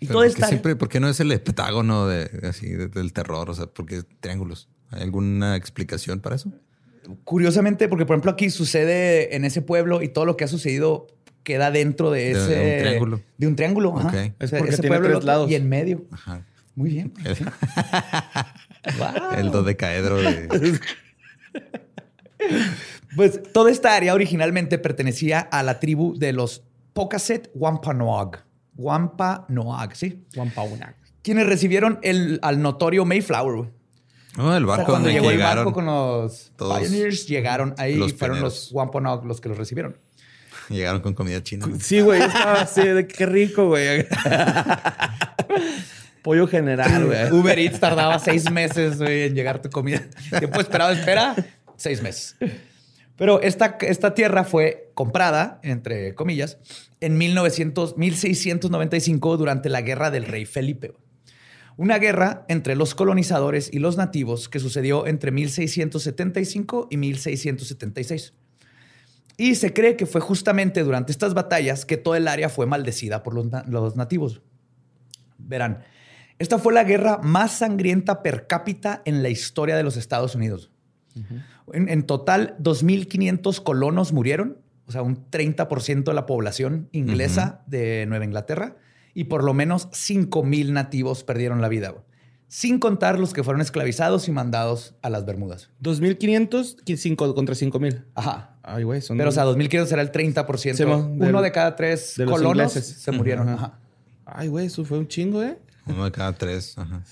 Y 0.00 0.06
Pero 0.06 0.12
todo 0.12 0.18
¿por 0.22 0.22
qué 0.26 0.28
está 0.34 0.46
siempre, 0.48 0.76
¿por 0.76 0.88
qué 0.88 1.00
no 1.00 1.08
es 1.08 1.18
el 1.20 1.32
heptágono 1.32 2.06
de, 2.06 2.30
así, 2.48 2.68
de- 2.68 2.88
del 2.88 3.12
terror? 3.12 3.50
O 3.50 3.54
sea, 3.54 3.66
¿por 3.66 3.86
qué 3.86 4.02
triángulos? 4.20 4.68
¿Hay 4.90 5.02
alguna 5.02 5.56
explicación 5.56 6.20
para 6.20 6.36
eso? 6.36 6.52
Curiosamente, 7.24 7.88
porque 7.88 8.04
por 8.06 8.14
ejemplo 8.14 8.30
aquí 8.30 8.50
sucede 8.50 9.34
en 9.34 9.44
ese 9.44 9.62
pueblo 9.62 10.02
y 10.02 10.08
todo 10.08 10.24
lo 10.26 10.36
que 10.36 10.44
ha 10.44 10.48
sucedido 10.48 11.06
queda 11.42 11.70
dentro 11.70 12.10
de 12.10 12.20
De 12.24 12.30
ese 12.32 12.74
un 12.76 12.80
triángulo. 12.82 13.20
De 13.38 13.46
un 13.46 13.56
triángulo. 13.56 13.98
ajá. 13.98 14.08
Ok. 14.08 14.14
Es 14.14 14.32
Ese- 14.40 14.58
porque 14.58 14.72
ese 14.74 14.82
tiene 14.82 14.96
pueblo 14.98 15.16
tres 15.18 15.24
lados. 15.26 15.50
y 15.50 15.54
en 15.54 15.68
medio. 15.68 16.04
Ajá. 16.10 16.44
Muy 16.74 16.90
bien. 16.90 17.12
El, 17.24 17.36
Wow. 18.98 19.30
el 19.38 19.50
dodecaedro 19.50 20.16
de... 20.18 20.78
Pues 23.16 23.42
toda 23.52 23.70
esta 23.70 23.94
área 23.96 24.14
originalmente 24.14 24.78
pertenecía 24.78 25.40
a 25.40 25.62
la 25.62 25.80
tribu 25.80 26.16
de 26.18 26.32
los 26.32 26.62
Pocasset 26.92 27.50
Wampanoag. 27.54 28.44
Wampanoag, 28.78 29.96
¿sí? 29.96 30.24
Wampaunak. 30.36 30.96
Quienes 31.22 31.46
recibieron 31.46 31.98
el, 32.02 32.38
al 32.42 32.62
notorio 32.62 33.04
Mayflower. 33.04 33.70
Oh, 34.38 34.54
el 34.54 34.64
O 34.64 34.68
sea, 34.68 34.76
barco 34.76 34.92
cuando 34.92 35.08
donde 35.08 35.12
llegó 35.12 35.30
el 35.30 35.38
barco 35.38 35.72
con 35.72 35.86
los 35.86 36.52
todos 36.56 36.78
pioneers, 36.78 37.26
llegaron 37.26 37.74
ahí 37.76 37.96
los 37.96 38.12
y 38.12 38.14
fueron 38.14 38.36
pioneros. 38.36 38.64
los 38.64 38.72
Wampanoag 38.72 39.24
los 39.26 39.40
que 39.40 39.48
los 39.48 39.58
recibieron. 39.58 39.98
Llegaron 40.68 41.00
con 41.00 41.14
comida 41.14 41.42
china. 41.42 41.66
Sí, 41.80 42.00
güey. 42.00 42.22
Estaba 42.22 42.60
así 42.60 42.82
de 42.82 43.06
qué 43.06 43.26
rico, 43.26 43.66
güey. 43.66 44.06
Pollo 46.22 46.46
general, 46.46 47.06
güey. 47.06 47.32
Uber 47.32 47.58
Eats 47.58 47.80
tardaba 47.80 48.18
seis 48.18 48.50
meses 48.50 48.98
güey, 48.98 49.24
en 49.24 49.34
llegar 49.34 49.62
tu 49.62 49.70
comida. 49.70 50.02
Tiempo 50.38 50.60
esperado, 50.60 50.92
espera, 50.92 51.34
seis 51.76 52.02
meses. 52.02 52.36
Pero 53.18 53.42
esta, 53.42 53.76
esta 53.80 54.14
tierra 54.14 54.44
fue 54.44 54.92
comprada, 54.94 55.58
entre 55.64 56.14
comillas, 56.14 56.58
en 57.00 57.18
1900, 57.18 57.98
1695 57.98 59.36
durante 59.36 59.68
la 59.68 59.82
guerra 59.82 60.12
del 60.12 60.24
rey 60.24 60.46
Felipe. 60.46 60.94
Una 61.76 61.98
guerra 61.98 62.44
entre 62.48 62.76
los 62.76 62.94
colonizadores 62.94 63.70
y 63.72 63.80
los 63.80 63.96
nativos 63.96 64.48
que 64.48 64.60
sucedió 64.60 65.06
entre 65.06 65.32
1675 65.32 66.86
y 66.90 66.96
1676. 66.96 68.34
Y 69.36 69.56
se 69.56 69.72
cree 69.72 69.96
que 69.96 70.06
fue 70.06 70.20
justamente 70.20 70.84
durante 70.84 71.10
estas 71.10 71.34
batallas 71.34 71.84
que 71.84 71.96
todo 71.96 72.14
el 72.14 72.28
área 72.28 72.48
fue 72.48 72.66
maldecida 72.66 73.24
por 73.24 73.34
los, 73.34 73.46
los 73.66 73.96
nativos. 73.96 74.42
Verán, 75.38 75.84
esta 76.38 76.58
fue 76.58 76.72
la 76.72 76.84
guerra 76.84 77.18
más 77.20 77.50
sangrienta 77.52 78.22
per 78.22 78.46
cápita 78.46 79.02
en 79.04 79.24
la 79.24 79.28
historia 79.28 79.76
de 79.76 79.82
los 79.82 79.96
Estados 79.96 80.36
Unidos. 80.36 80.70
En, 81.74 81.88
en 81.88 82.02
total, 82.04 82.56
2.500 82.60 83.62
colonos 83.62 84.12
murieron, 84.12 84.58
o 84.86 84.92
sea, 84.92 85.02
un 85.02 85.28
30% 85.30 86.04
de 86.04 86.14
la 86.14 86.26
población 86.26 86.88
inglesa 86.92 87.62
de 87.66 88.06
Nueva 88.06 88.24
Inglaterra, 88.24 88.76
y 89.14 89.24
por 89.24 89.42
lo 89.44 89.52
menos 89.54 89.88
5.000 89.90 90.70
nativos 90.72 91.24
perdieron 91.24 91.60
la 91.60 91.68
vida, 91.68 91.94
sin 92.46 92.78
contar 92.78 93.18
los 93.18 93.34
que 93.34 93.42
fueron 93.44 93.60
esclavizados 93.60 94.28
y 94.28 94.32
mandados 94.32 94.94
a 95.02 95.10
las 95.10 95.26
Bermudas. 95.26 95.70
2500 95.80 96.76
y 96.86 96.96
cinco 96.96 97.34
contra 97.34 97.54
5000. 97.54 98.04
Ajá. 98.14 98.56
Ay, 98.62 98.84
güey, 98.84 99.00
son. 99.02 99.18
Pero, 99.18 99.28
o 99.30 99.32
sea, 99.32 99.44
2.500 99.44 99.92
era 99.92 100.02
el 100.02 100.12
30%. 100.12 100.74
Sí, 100.74 100.84
mo, 100.86 101.02
del- 101.16 101.28
Uno 101.30 101.42
de 101.42 101.52
cada 101.52 101.74
tres 101.76 102.14
de 102.16 102.24
los 102.24 102.34
colonos 102.34 102.72
ingleses. 102.76 102.86
se 103.02 103.12
murieron. 103.12 103.48
Ajá. 103.48 103.64
Ajá. 103.66 103.78
Ay, 104.24 104.48
güey, 104.48 104.66
eso 104.66 104.84
fue 104.84 104.98
un 104.98 105.08
chingo, 105.08 105.42
¿eh? 105.42 105.58
Uno 105.86 106.04
de 106.04 106.12
cada 106.12 106.32
tres. 106.34 106.76
Ajá. 106.78 107.02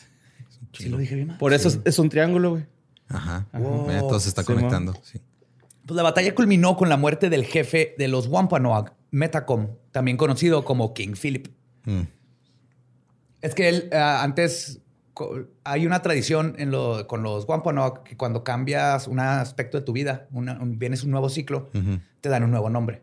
Sí 0.73 0.89
lo 0.91 0.99
dije 0.99 1.15
bien. 1.15 1.37
Por 1.39 1.55
eso 1.55 1.69
es, 1.69 1.81
es 1.85 1.99
un 1.99 2.09
triángulo, 2.11 2.51
güey. 2.51 2.67
Ajá. 3.09 3.47
Wow. 3.53 3.87
Mira, 3.87 4.01
todo 4.01 4.19
se 4.21 4.29
está 4.29 4.43
Sí, 4.43 4.51
mo. 4.53 4.57
conectando. 4.57 4.95
Sí. 5.03 5.21
Pues 5.87 5.97
la 5.97 6.03
batalla 6.03 6.35
culminó 6.35 6.77
con 6.77 6.89
la 6.89 6.97
muerte 6.97 7.31
del 7.31 7.45
jefe 7.45 7.95
de 7.99 8.09
los 8.09 8.27
Wampanoag, 8.27 8.93
Metacom, 9.13 9.69
también 9.93 10.17
conocido 10.17 10.65
como 10.65 10.93
King 10.95 11.15
Philip. 11.21 11.49
Mm. 11.85 12.01
Es 13.41 13.55
que 13.55 13.69
él 13.69 13.89
ah, 13.93 14.23
antes 14.23 14.81
hay 15.65 15.87
una 15.87 16.03
tradición 16.03 16.57
en 16.59 16.71
lo- 16.71 17.07
con 17.07 17.23
los 17.23 17.47
Wampanoag 17.49 18.03
que 18.03 18.17
cuando 18.17 18.43
cambias 18.45 19.07
un 19.07 19.21
aspecto 19.21 19.79
de 19.79 19.85
tu 19.85 19.93
vida, 19.93 20.27
una- 20.33 20.61
un- 20.61 20.79
vienes 20.79 21.05
un 21.05 21.11
nuevo 21.13 21.29
ciclo, 21.31 21.71
te 22.21 22.29
dan 22.29 22.43
un 22.43 22.51
nuevo 22.51 22.69
nombre. 22.69 23.03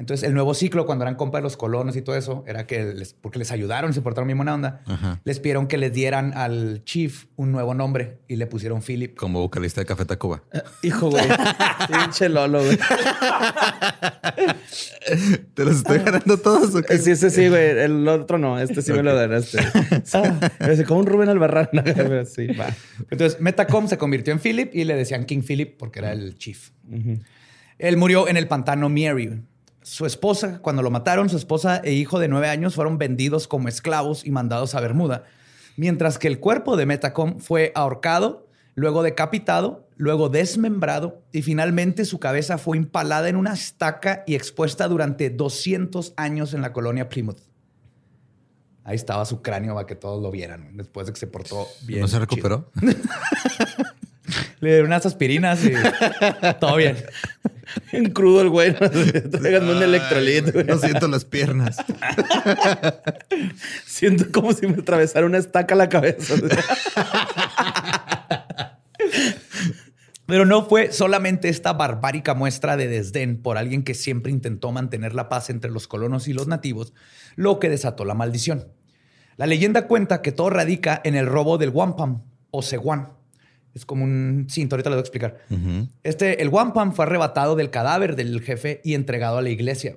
Entonces, 0.00 0.26
el 0.26 0.32
nuevo 0.32 0.54
ciclo, 0.54 0.86
cuando 0.86 1.04
eran 1.04 1.14
compas 1.14 1.40
de 1.40 1.42
los 1.42 1.58
colonos 1.58 1.94
y 1.94 2.00
todo 2.00 2.16
eso, 2.16 2.42
era 2.46 2.66
que 2.66 2.94
les, 2.94 3.12
porque 3.12 3.38
les 3.38 3.52
ayudaron, 3.52 3.92
se 3.92 4.00
portaron 4.00 4.28
bien 4.28 4.38
buena 4.38 4.54
onda, 4.54 4.80
Ajá. 4.86 5.20
les 5.24 5.40
pidieron 5.40 5.66
que 5.66 5.76
les 5.76 5.92
dieran 5.92 6.32
al 6.34 6.82
chief 6.84 7.26
un 7.36 7.52
nuevo 7.52 7.74
nombre 7.74 8.20
y 8.26 8.36
le 8.36 8.46
pusieron 8.46 8.80
Philip. 8.80 9.14
Como 9.14 9.40
vocalista 9.40 9.82
de 9.82 9.84
Café 9.84 10.06
Tacuba. 10.06 10.42
Hijo, 10.82 11.10
güey. 11.10 11.22
Pinche 11.92 12.30
Lolo, 12.30 12.64
güey. 12.64 12.78
¿Te 15.54 15.64
los 15.66 15.76
estoy 15.76 15.98
ganando 15.98 16.38
todos 16.38 16.74
o 16.74 16.82
qué? 16.82 16.96
Sí, 16.96 17.10
ese 17.10 17.28
sí, 17.28 17.48
güey. 17.48 17.78
El 17.78 18.08
otro 18.08 18.38
no. 18.38 18.58
Este 18.58 18.80
sí 18.80 18.92
me 18.92 19.02
lo 19.02 19.14
ganaste. 19.14 19.58
Sí. 20.04 20.84
Como 20.84 21.00
un 21.00 21.06
Rubén 21.06 21.28
Albarrán. 21.28 21.68
Sí, 22.26 22.46
va. 22.48 22.68
Entonces, 23.10 23.38
Metacom 23.40 23.86
se 23.86 23.98
convirtió 23.98 24.32
en 24.32 24.40
Philip 24.40 24.74
y 24.74 24.84
le 24.84 24.94
decían 24.94 25.24
King 25.26 25.42
Philip 25.46 25.76
porque 25.78 25.98
era 25.98 26.12
el 26.12 26.36
chief. 26.36 26.70
Él 27.78 27.96
murió 27.96 28.28
en 28.28 28.36
el 28.36 28.46
pantano 28.48 28.88
Mary. 28.88 29.42
Su 29.82 30.04
esposa, 30.04 30.60
cuando 30.60 30.82
lo 30.82 30.90
mataron, 30.90 31.30
su 31.30 31.36
esposa 31.36 31.80
e 31.82 31.92
hijo 31.92 32.18
de 32.18 32.28
nueve 32.28 32.48
años 32.48 32.74
fueron 32.74 32.98
vendidos 32.98 33.48
como 33.48 33.68
esclavos 33.68 34.26
y 34.26 34.30
mandados 34.30 34.74
a 34.74 34.80
Bermuda, 34.80 35.24
mientras 35.76 36.18
que 36.18 36.28
el 36.28 36.38
cuerpo 36.38 36.76
de 36.76 36.84
Metacom 36.84 37.38
fue 37.38 37.72
ahorcado, 37.74 38.46
luego 38.74 39.02
decapitado, 39.02 39.88
luego 39.96 40.28
desmembrado 40.28 41.22
y 41.32 41.42
finalmente 41.42 42.04
su 42.04 42.18
cabeza 42.18 42.58
fue 42.58 42.76
empalada 42.76 43.28
en 43.30 43.36
una 43.36 43.54
estaca 43.54 44.22
y 44.26 44.34
expuesta 44.34 44.86
durante 44.86 45.30
200 45.30 46.12
años 46.16 46.52
en 46.52 46.60
la 46.60 46.72
colonia 46.72 47.08
Plymouth. 47.08 47.40
Ahí 48.84 48.96
estaba 48.96 49.24
su 49.24 49.40
cráneo 49.40 49.74
para 49.74 49.86
que 49.86 49.94
todos 49.94 50.22
lo 50.22 50.30
vieran, 50.30 50.76
después 50.76 51.06
de 51.06 51.12
que 51.12 51.20
se 51.20 51.26
portó 51.26 51.66
bien. 51.82 52.00
¿No 52.00 52.08
se 52.08 52.18
recuperó? 52.18 52.70
Le 54.60 54.68
dieron 54.68 54.86
unas 54.86 55.06
aspirinas 55.06 55.64
y 55.64 55.72
todo 56.60 56.76
bien. 56.76 56.96
En 57.92 58.10
crudo 58.10 58.42
el 58.42 58.48
güey. 58.48 58.74
Tráiganme 59.30 59.72
un 59.76 59.82
electrolit, 59.82 60.52
güey. 60.52 60.64
No 60.64 60.78
siento 60.78 61.08
las 61.08 61.24
piernas. 61.24 61.76
Siento 63.86 64.26
como 64.32 64.52
si 64.52 64.66
me 64.66 64.80
atravesara 64.80 65.26
una 65.26 65.38
estaca 65.38 65.74
a 65.74 65.78
la 65.78 65.88
cabeza. 65.88 66.34
Pero 70.26 70.46
no 70.46 70.64
fue 70.64 70.92
solamente 70.92 71.48
esta 71.48 71.72
barbárica 71.72 72.34
muestra 72.34 72.76
de 72.76 72.86
desdén 72.86 73.42
por 73.42 73.58
alguien 73.58 73.82
que 73.82 73.94
siempre 73.94 74.30
intentó 74.30 74.70
mantener 74.70 75.14
la 75.14 75.28
paz 75.28 75.50
entre 75.50 75.70
los 75.70 75.88
colonos 75.88 76.28
y 76.28 76.32
los 76.32 76.46
nativos 76.46 76.92
lo 77.36 77.58
que 77.58 77.68
desató 77.68 78.04
la 78.04 78.14
maldición. 78.14 78.68
La 79.36 79.46
leyenda 79.46 79.86
cuenta 79.86 80.22
que 80.22 80.32
todo 80.32 80.50
radica 80.50 81.00
en 81.04 81.14
el 81.14 81.26
robo 81.26 81.58
del 81.58 81.70
wampum 81.70 82.22
o 82.50 82.62
ceguán. 82.62 83.08
Es 83.74 83.86
como 83.86 84.04
un 84.04 84.46
cinto, 84.50 84.74
ahorita 84.74 84.90
lo 84.90 84.96
voy 84.96 85.00
a 85.00 85.02
explicar. 85.02 85.38
Este, 86.02 86.42
el 86.42 86.48
wampum 86.48 86.92
fue 86.92 87.04
arrebatado 87.04 87.54
del 87.56 87.70
cadáver 87.70 88.16
del 88.16 88.40
jefe 88.40 88.80
y 88.84 88.94
entregado 88.94 89.38
a 89.38 89.42
la 89.42 89.50
iglesia. 89.50 89.96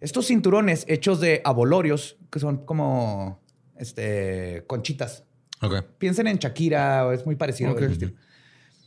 Estos 0.00 0.26
cinturones 0.26 0.84
hechos 0.88 1.20
de 1.20 1.40
abolorios, 1.44 2.16
que 2.30 2.38
son 2.38 2.64
como 2.64 3.40
este, 3.76 4.64
conchitas. 4.66 5.24
Piensen 5.98 6.26
en 6.28 6.36
Shakira, 6.38 7.12
es 7.12 7.24
muy 7.26 7.34
parecido. 7.34 7.70
Estilo. 7.92 8.12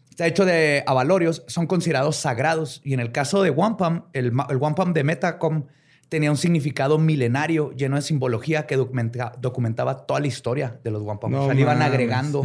Está 0.10 0.28
hecho 0.28 0.46
de 0.46 0.84
avalorios, 0.86 1.44
son 1.48 1.66
considerados 1.66 2.16
sagrados. 2.16 2.82
Y 2.84 2.94
en 2.94 3.00
el 3.00 3.12
caso 3.12 3.42
de 3.42 3.50
wampum, 3.52 4.04
el, 4.14 4.32
el 4.50 4.58
wampum 4.58 4.94
de 4.94 5.04
Metacom 5.04 5.66
tenía 6.10 6.30
un 6.32 6.38
significado 6.38 6.98
milenario 7.00 7.72
lleno 7.72 7.96
de 7.96 8.02
simbología 8.02 8.66
que 8.68 8.78
documenta- 8.78 9.34
documentaba 9.40 10.06
toda 10.06 10.20
la 10.20 10.28
historia 10.28 10.80
de 10.84 10.92
los 10.92 11.02
wampum. 11.04 11.32
No 11.32 11.42
o 11.44 11.46
sea, 11.46 11.54
le 11.54 11.62
iban 11.62 11.82
agregando. 11.82 12.44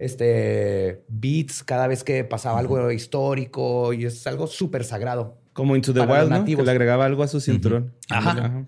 Este, 0.00 1.04
beats 1.08 1.62
cada 1.62 1.86
vez 1.86 2.02
que 2.02 2.24
pasaba 2.24 2.58
algo 2.58 2.90
histórico 2.90 3.92
y 3.92 4.06
es 4.06 4.26
algo 4.26 4.46
súper 4.46 4.82
sagrado. 4.82 5.36
Como 5.52 5.76
Into 5.76 5.92
the 5.92 6.00
Wild, 6.00 6.30
¿no? 6.30 6.44
Que 6.44 6.56
le 6.56 6.70
agregaba 6.70 7.04
algo 7.04 7.22
a 7.22 7.28
su 7.28 7.38
cinturón. 7.38 7.92
Ajá. 8.08 8.66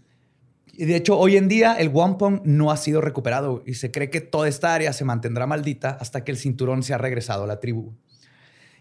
Y 0.74 0.84
de 0.84 0.94
hecho, 0.94 1.18
hoy 1.18 1.38
en 1.38 1.48
día 1.48 1.74
el 1.74 1.88
wampum 1.88 2.40
no 2.44 2.70
ha 2.70 2.76
sido 2.76 3.00
recuperado 3.00 3.62
y 3.66 3.74
se 3.74 3.90
cree 3.90 4.10
que 4.10 4.20
toda 4.20 4.46
esta 4.46 4.74
área 4.74 4.92
se 4.92 5.06
mantendrá 5.06 5.46
maldita 5.46 5.90
hasta 5.90 6.22
que 6.22 6.32
el 6.32 6.36
cinturón 6.36 6.82
sea 6.82 6.98
regresado 6.98 7.44
a 7.44 7.46
la 7.46 7.60
tribu. 7.60 7.94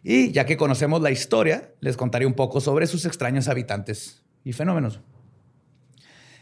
Y 0.03 0.31
ya 0.31 0.46
que 0.46 0.58
conocemos 0.58 1.01
la 1.01 1.12
historia, 1.12 1.74
les 1.79 1.96
contaré 1.96 2.25
un 2.25 2.34
poco 2.34 2.60
sobre 2.60 2.86
sus 2.86 3.05
extraños 3.05 3.48
habitantes 3.48 4.24
y 4.43 4.51
fenómenos. 4.51 5.00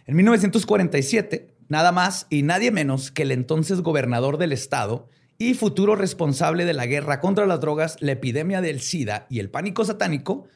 En 0.08 0.16
1947, 0.16 1.54
nada 1.68 1.92
más 1.92 2.26
y 2.32 2.42
nadie 2.42 2.72
menos 2.72 3.12
que 3.12 3.22
el 3.22 3.32
entonces 3.32 3.82
gobernador 3.82 4.40
del 4.40 4.54
estado 4.54 5.08
y 5.42 5.54
futuro 5.54 5.96
responsable 5.96 6.66
de 6.66 6.74
la 6.74 6.86
guerra 6.86 7.22
contra 7.22 7.46
las 7.46 7.62
drogas, 7.62 7.96
la 8.02 8.12
epidemia 8.12 8.60
del 8.60 8.82
SIDA 8.82 9.26
y 9.30 9.40
el 9.40 9.50
pánico 9.50 9.86
satánico, 9.86 10.48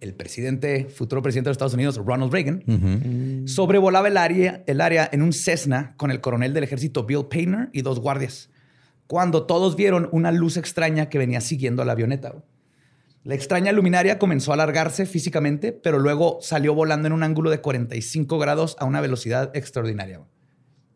el 0.00 0.14
presidente, 0.14 0.86
futuro 0.86 1.22
presidente 1.22 1.46
de 1.46 1.50
los 1.50 1.54
Estados 1.54 1.74
Unidos, 1.74 1.96
Ronald 1.96 2.32
Reagan, 2.32 3.44
sobrevolaba 3.46 4.08
el 4.08 4.16
área, 4.16 4.64
el 4.66 4.80
área 4.80 5.08
en 5.10 5.22
un 5.22 5.32
Cessna 5.32 5.94
con 5.96 6.10
el 6.10 6.20
coronel 6.20 6.52
del 6.52 6.64
ejército 6.64 7.04
Bill 7.04 7.26
Painter 7.30 7.70
y 7.72 7.82
dos 7.82 8.00
guardias, 8.00 8.50
cuando 9.06 9.46
todos 9.46 9.76
vieron 9.76 10.08
una 10.10 10.32
luz 10.32 10.56
extraña 10.56 11.08
que 11.08 11.18
venía 11.18 11.40
siguiendo 11.40 11.82
a 11.82 11.84
la 11.84 11.92
avioneta. 11.92 12.34
La 13.22 13.36
extraña 13.36 13.70
luminaria 13.70 14.18
comenzó 14.18 14.50
a 14.50 14.54
alargarse 14.54 15.06
físicamente, 15.06 15.72
pero 15.72 16.00
luego 16.00 16.38
salió 16.42 16.74
volando 16.74 17.06
en 17.06 17.12
un 17.12 17.22
ángulo 17.22 17.50
de 17.50 17.60
45 17.60 18.38
grados 18.38 18.76
a 18.80 18.86
una 18.86 19.00
velocidad 19.00 19.56
extraordinaria. 19.56 20.20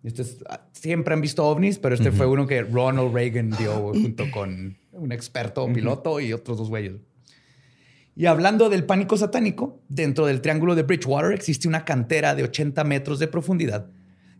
Güey. 0.02 0.04
Y 0.04 0.08
Este 0.08 0.22
es- 0.22 0.38
ah, 0.48 0.66
siempre 0.72 1.14
han 1.14 1.20
visto 1.20 1.44
ovnis, 1.46 1.78
pero 1.78 1.94
este 1.94 2.10
fue 2.12 2.26
uno 2.26 2.46
que 2.46 2.62
Ronald 2.62 3.12
Reagan 3.14 3.50
dio 3.50 3.92
junto 3.92 4.30
con 4.30 4.76
un 4.92 5.12
experto 5.12 5.66
piloto 5.72 6.20
y 6.20 6.32
otros 6.32 6.58
dos 6.58 6.68
güeyes. 6.68 6.94
Y 8.16 8.26
hablando 8.26 8.68
del 8.68 8.84
pánico 8.84 9.16
satánico, 9.16 9.80
dentro 9.88 10.26
del 10.26 10.40
Triángulo 10.40 10.74
de 10.74 10.82
Bridgewater 10.82 11.32
existe 11.32 11.68
una 11.68 11.84
cantera 11.84 12.34
de 12.34 12.42
80 12.44 12.82
metros 12.84 13.18
de 13.18 13.28
profundidad 13.28 13.90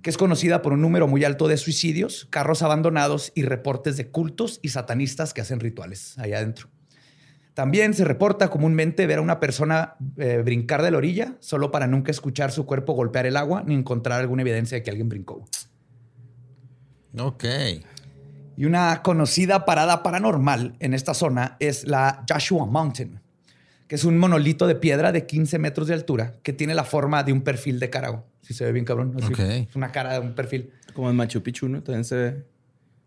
que 0.03 0.09
es 0.09 0.17
conocida 0.17 0.63
por 0.63 0.73
un 0.73 0.81
número 0.81 1.07
muy 1.07 1.25
alto 1.25 1.47
de 1.47 1.59
suicidios, 1.59 2.27
carros 2.31 2.63
abandonados 2.63 3.33
y 3.35 3.43
reportes 3.43 3.99
de 3.99 4.09
cultos 4.09 4.59
y 4.63 4.71
satanistas 4.71 5.35
que 5.35 5.43
hacen 5.43 5.61
rituales 5.61 6.19
allá 6.19 6.39
adentro. 6.39 6.69
También 7.61 7.93
se 7.93 8.07
reporta 8.07 8.49
comúnmente 8.49 9.07
ver 9.07 9.19
a 9.19 9.21
una 9.21 9.39
persona 9.39 9.97
eh, 10.17 10.41
brincar 10.43 10.81
de 10.81 10.91
la 10.91 10.97
orilla 10.97 11.35
solo 11.41 11.71
para 11.71 11.87
nunca 11.87 12.11
escuchar 12.11 12.53
su 12.53 12.65
cuerpo 12.65 12.95
golpear 12.95 13.27
el 13.27 13.37
agua 13.37 13.63
ni 13.67 13.75
encontrar 13.75 14.19
alguna 14.19 14.41
evidencia 14.41 14.79
de 14.79 14.83
que 14.83 14.89
alguien 14.89 15.11
brincó. 15.11 15.47
Ok. 17.19 17.45
Y 18.57 18.65
una 18.65 19.03
conocida 19.03 19.67
parada 19.67 20.03
paranormal 20.03 20.75
en 20.81 20.95
esta 20.95 21.13
zona 21.13 21.59
es 21.61 21.87
la 21.87 22.25
Joshua 22.27 22.65
Mountain, 22.65 23.21
que 23.87 23.97
es 23.97 24.05
un 24.05 24.17
monolito 24.17 24.67
de 24.67 24.77
piedra 24.77 25.13
de 25.13 25.27
15 25.27 25.59
metros 25.59 25.87
de 25.87 25.93
altura 25.93 26.37
que 26.43 26.55
tiene 26.55 26.75
la 26.75 26.85
forma 26.85 27.25
de 27.25 27.35
un 27.35 27.43
perfil 27.43 27.79
de 27.79 27.91
cara. 27.91 28.25
Si 28.41 28.55
se 28.55 28.65
ve 28.65 28.73
bien 28.73 28.87
cabrón. 28.87 29.15
así. 29.19 29.35
Ok. 29.35 29.39
Es 29.39 29.77
una 29.77 29.93
cara 29.93 30.15
de 30.15 30.21
un 30.21 30.35
perfil. 30.35 30.71
Como 30.95 31.11
en 31.11 31.17
Machu 31.17 31.43
Picchu, 31.43 31.69
¿no? 31.69 31.83
También 31.83 32.07
se 32.07 32.17
ve 32.17 32.45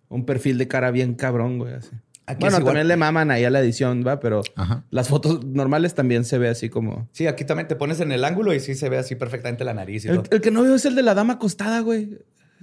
un 0.10 0.28
perfil 0.28 0.60
de 0.60 0.68
cara 0.68 0.92
bien 0.92 1.16
cabrón, 1.16 1.58
güey. 1.58 1.74
Así. 1.74 1.90
Aquí 2.25 2.39
bueno, 2.39 2.63
también 2.63 2.88
le 2.88 2.96
maman 2.96 3.32
ahí 3.32 3.44
a 3.44 3.50
la 3.50 3.60
edición, 3.60 4.03
¿va? 4.08 4.20
Pero 4.22 4.44
Ajá. 4.56 4.86
las 4.92 5.10
fotos 5.10 5.44
normales 5.44 5.94
también 5.94 6.24
se 6.24 6.38
ve 6.38 6.48
así 6.48 6.70
como... 6.70 7.10
Sí, 7.12 7.27
aquí 7.27 7.44
también 7.44 7.68
te 7.68 7.75
pones 7.75 8.00
en 8.00 8.13
el 8.13 8.24
ángulo 8.24 8.53
y 8.53 8.60
sí 8.62 8.75
se 8.75 8.88
ve 8.88 8.98
así 8.98 9.15
perfectamente 9.15 9.65
la 9.65 9.74
nariz 9.74 10.06
y 10.06 10.08
El, 10.08 10.15
todo. 10.22 10.25
el 10.32 10.42
que 10.42 10.50
no 10.51 10.63
veo 10.63 10.75
es 10.75 10.86
el 10.86 10.96
de 10.96 11.01
la 11.03 11.13
dama 11.15 11.34
acostada, 11.34 11.82
güey. 11.82 12.18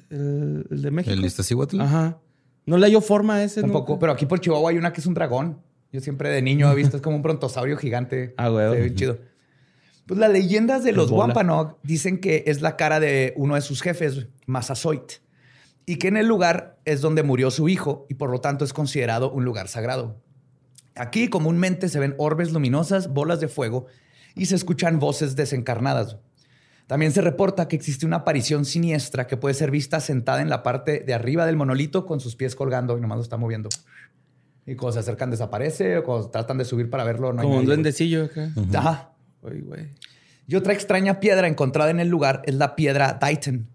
El, 0.09 0.67
el 0.71 0.83
de 0.83 0.90
México. 0.90 1.12
¿El 1.12 1.25
Iztaccíhuatl? 1.25 1.79
Ajá. 1.81 2.19
No 2.64 2.79
le 2.79 2.87
hallo 2.87 3.00
forma 3.02 3.35
a 3.37 3.45
ese. 3.45 3.61
Tampoco, 3.61 3.93
nunca. 3.93 4.00
pero 4.00 4.12
aquí 4.12 4.26
por 4.26 4.40
Chihuahua 4.40 4.71
hay 4.71 4.79
una 4.79 4.93
que 4.93 5.00
es 5.00 5.07
un 5.07 5.14
dragón. 5.14 5.61
Yo 5.93 6.00
siempre 6.00 6.31
de 6.31 6.40
niño 6.40 6.71
he 6.71 6.75
visto, 6.75 6.97
es 6.97 7.02
como 7.02 7.17
un 7.17 7.23
brontosaurio 7.23 7.76
gigante. 7.76 8.35
Ah, 8.38 8.49
güey. 8.49 8.64
Se 8.64 8.71
ve 8.76 8.81
bien 8.83 8.95
chido. 8.95 9.19
Pues 10.07 10.19
las 10.19 10.31
leyendas 10.31 10.85
de 10.85 10.93
los. 10.93 11.11
Wampanoag 11.11 11.76
dicen 11.83 12.19
que 12.19 12.45
es 12.47 12.62
la 12.62 12.76
cara 12.76 12.99
de 12.99 13.35
uno 13.37 13.55
de 13.57 13.61
sus 13.61 13.83
jefes, 13.83 14.26
Massasoit, 14.47 15.12
y 15.87 15.97
que 15.97 16.09
en 16.09 16.17
el 16.17 16.27
lugar 16.27 16.79
es 16.85 17.01
donde 17.01 17.23
murió 17.23 17.51
su 17.51 17.69
hijo 17.69 18.07
y 18.09 18.15
por 18.15 18.31
lo 18.31 18.41
tanto 18.41 18.65
es 18.65 18.73
considerado 18.73 19.31
un 19.31 19.45
lugar 19.45 19.69
sagrado. 19.69 20.21
Aquí 20.95 21.29
comúnmente 21.29 21.89
se 21.89 21.99
ven 21.99 22.15
orbes 22.19 22.53
luminosas, 22.53 23.09
bolas 23.09 23.41
de 23.41 23.49
fuego 23.49 23.87
y 24.35 24.47
se 24.47 24.57
escuchan 24.57 24.99
voces 24.99 25.37
desencarnadas. 25.37 26.17
También 26.87 27.13
se 27.13 27.21
reporta 27.21 27.69
que 27.69 27.77
existe 27.77 28.05
una 28.05 28.17
aparición 28.17 28.65
siniestra 28.65 29.29
que 29.29 29.37
puede 29.37 29.55
ser 29.55 29.71
vista 29.71 30.01
sentada 30.01 30.43
en 30.43 30.51
la 30.51 30.65
parte 30.65 31.01
de 31.01 31.15
arriba 31.15 31.47
del 31.47 31.57
monolito 31.57 32.05
con 32.05 32.19
sus 32.19 32.35
pies 32.35 32.57
colgando 32.57 32.99
y 32.99 33.01
nomás 33.01 33.19
lo 33.19 33.23
está 33.23 33.37
moviendo. 33.37 33.69
Y 34.67 34.75
cuando 34.75 34.95
se 34.95 34.99
acercan 34.99 35.31
desaparece, 35.31 35.99
o 35.99 36.05
cuando 36.05 36.31
tratan 36.31 36.59
de 36.59 36.65
subir 36.65 36.91
para 36.91 37.05
verlo, 37.05 37.33
no 37.33 37.41
hay 37.41 37.47
Como 37.47 37.59
un 37.59 37.65
duendecillo 37.65 38.25
acá. 38.25 38.51
Ajá. 38.75 39.13
Y 40.47 40.57
otra 40.57 40.73
extraña 40.73 41.21
piedra 41.21 41.47
encontrada 41.47 41.91
en 41.91 42.01
el 42.01 42.09
lugar 42.09 42.43
es 42.45 42.57
la 42.57 42.75
piedra 42.75 43.21
Dighton, 43.23 43.69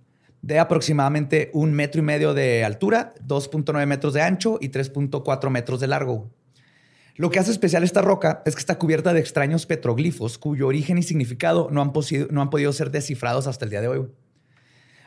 de 0.46 0.60
aproximadamente 0.60 1.50
un 1.54 1.74
metro 1.74 2.02
y 2.02 2.04
medio 2.04 2.36
de 2.36 2.64
altura, 2.64 3.16
2.9 3.26 3.84
metros 3.88 4.14
de 4.14 4.22
ancho 4.22 4.60
y 4.62 4.70
3.4 4.70 5.50
metros 5.50 5.80
de 5.80 5.88
largo. 5.88 6.30
Lo 7.16 7.32
que 7.32 7.40
hace 7.40 7.50
especial 7.50 7.84
esta 7.84 8.04
roca 8.04 8.44
es 8.46 8.54
que 8.54 8.60
está 8.60 8.78
cubierta 8.78 9.12
de 9.14 9.20
extraños 9.22 9.66
petroglifos 9.66 10.38
cuyo 10.38 10.68
origen 10.68 11.00
y 11.00 11.04
significado 11.04 11.70
no 11.72 11.82
han, 11.82 11.92
no 12.30 12.42
han 12.44 12.50
podido 12.52 12.72
ser 12.74 12.92
descifrados 12.92 13.48
hasta 13.48 13.66
el 13.66 13.72
día 13.72 13.82
de 13.82 13.88
hoy. 13.88 14.06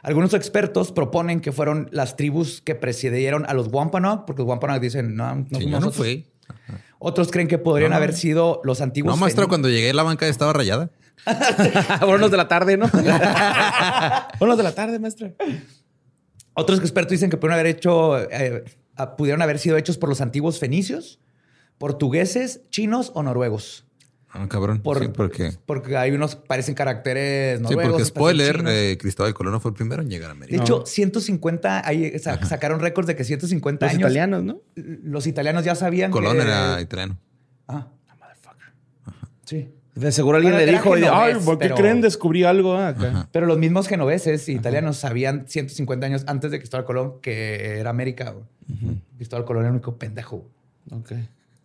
Algunos 0.02 0.34
expertos 0.34 0.90
proponen 0.90 1.40
que 1.40 1.52
fueron 1.52 1.88
las 1.92 2.16
tribus 2.16 2.60
que 2.60 2.74
precedieron 2.74 3.44
a 3.48 3.54
los 3.54 3.68
Wampanoag, 3.68 4.26
porque 4.26 4.42
los 4.42 4.48
Wampanoag 4.48 4.80
dicen, 4.80 5.14
no, 5.14 5.36
no 5.36 5.46
Sí, 5.50 5.64
yo 5.66 5.70
no 5.70 5.70
nosotros". 5.80 5.96
fui. 5.96 6.26
Otros 6.98 7.30
creen 7.30 7.46
que 7.46 7.58
podrían 7.58 7.90
No. 7.90 7.96
haber 7.96 8.12
sido 8.12 8.60
los 8.64 8.80
antiguos. 8.80 9.14
No, 9.14 9.20
maestro, 9.20 9.46
cuando 9.46 9.68
llegué 9.68 9.92
la 9.94 10.02
banca 10.02 10.26
estaba 10.26 10.52
rayada. 10.52 10.90
Vámonos 12.00 12.30
de 12.30 12.36
la 12.36 12.48
tarde, 12.48 12.76
¿no? 12.76 12.88
Vámonos 12.92 14.56
de 14.56 14.62
la 14.62 14.74
tarde, 14.74 14.98
maestra. 14.98 15.32
Otros 16.54 16.80
expertos 16.80 17.12
dicen 17.12 17.30
que 17.30 17.36
pudieron 17.36 17.54
haber 17.60 17.66
hecho, 17.66 18.18
eh, 18.18 18.64
pudieron 19.16 19.42
haber 19.42 19.58
sido 19.58 19.76
hechos 19.76 19.96
por 19.98 20.08
los 20.08 20.20
antiguos 20.20 20.58
fenicios, 20.58 21.20
portugueses, 21.78 22.62
chinos 22.70 23.12
o 23.14 23.22
noruegos. 23.22 23.84
Ah, 24.30 24.46
cabrón. 24.48 24.80
Por- 24.82 24.98
sí, 25.00 25.08
porque, 25.08 25.52
Porque 25.64 25.96
hay 25.96 26.10
unos 26.10 26.36
parecen 26.36 26.74
caracteres 26.74 27.56
sí, 27.58 27.62
noruegos. 27.62 27.82
porque 27.84 27.94
otros 27.94 28.08
spoiler, 28.08 28.62
eh, 28.66 28.98
Cristóbal 29.00 29.32
Colón 29.32 29.54
no 29.54 29.60
fue 29.60 29.70
el 29.70 29.74
primero 29.76 30.02
en 30.02 30.10
llegar 30.10 30.30
a 30.30 30.34
de 30.34 30.38
América. 30.38 30.62
hecho, 30.62 30.84
150, 30.84 31.86
ahí 31.86 32.18
sa- 32.18 32.44
sacaron 32.44 32.80
récords 32.80 33.06
de 33.06 33.16
que 33.16 33.24
150 33.24 33.86
Los 33.86 33.94
años. 33.94 34.00
italianos, 34.02 34.42
¿no? 34.44 34.60
Los 34.74 35.26
italianos 35.26 35.64
ya 35.64 35.74
sabían 35.74 36.10
Colón 36.10 36.36
que- 36.36 36.42
era 36.42 36.78
italiano. 36.80 37.16
Ah, 37.68 37.88
sí. 39.46 39.70
De 39.98 40.12
seguro 40.12 40.36
alguien 40.36 40.54
Bueno, 40.54 40.66
le 40.66 40.72
dijo, 40.72 40.94
genovés, 40.94 41.10
ay, 41.12 41.44
¿por 41.44 41.58
qué 41.58 41.64
pero- 41.64 41.74
creen? 41.74 42.00
Descubrí 42.00 42.44
algo 42.44 42.74
ah, 42.74 42.88
acá. 42.88 43.28
Pero 43.32 43.46
los 43.46 43.58
mismos 43.58 43.88
genoveses 43.88 44.48
y 44.48 44.52
italianos 44.52 44.96
sabían 44.96 45.46
150 45.48 46.06
años 46.06 46.24
antes 46.26 46.50
de 46.50 46.58
Cristóbal 46.58 46.84
Colón 46.84 47.14
que 47.20 47.78
era 47.78 47.90
América. 47.90 48.34
Cristóbal 49.16 49.44
Colón 49.44 49.62
era 49.62 49.68
el 49.70 49.74
único 49.74 49.96
pendejo. 49.96 50.46
Ok. 50.92 51.12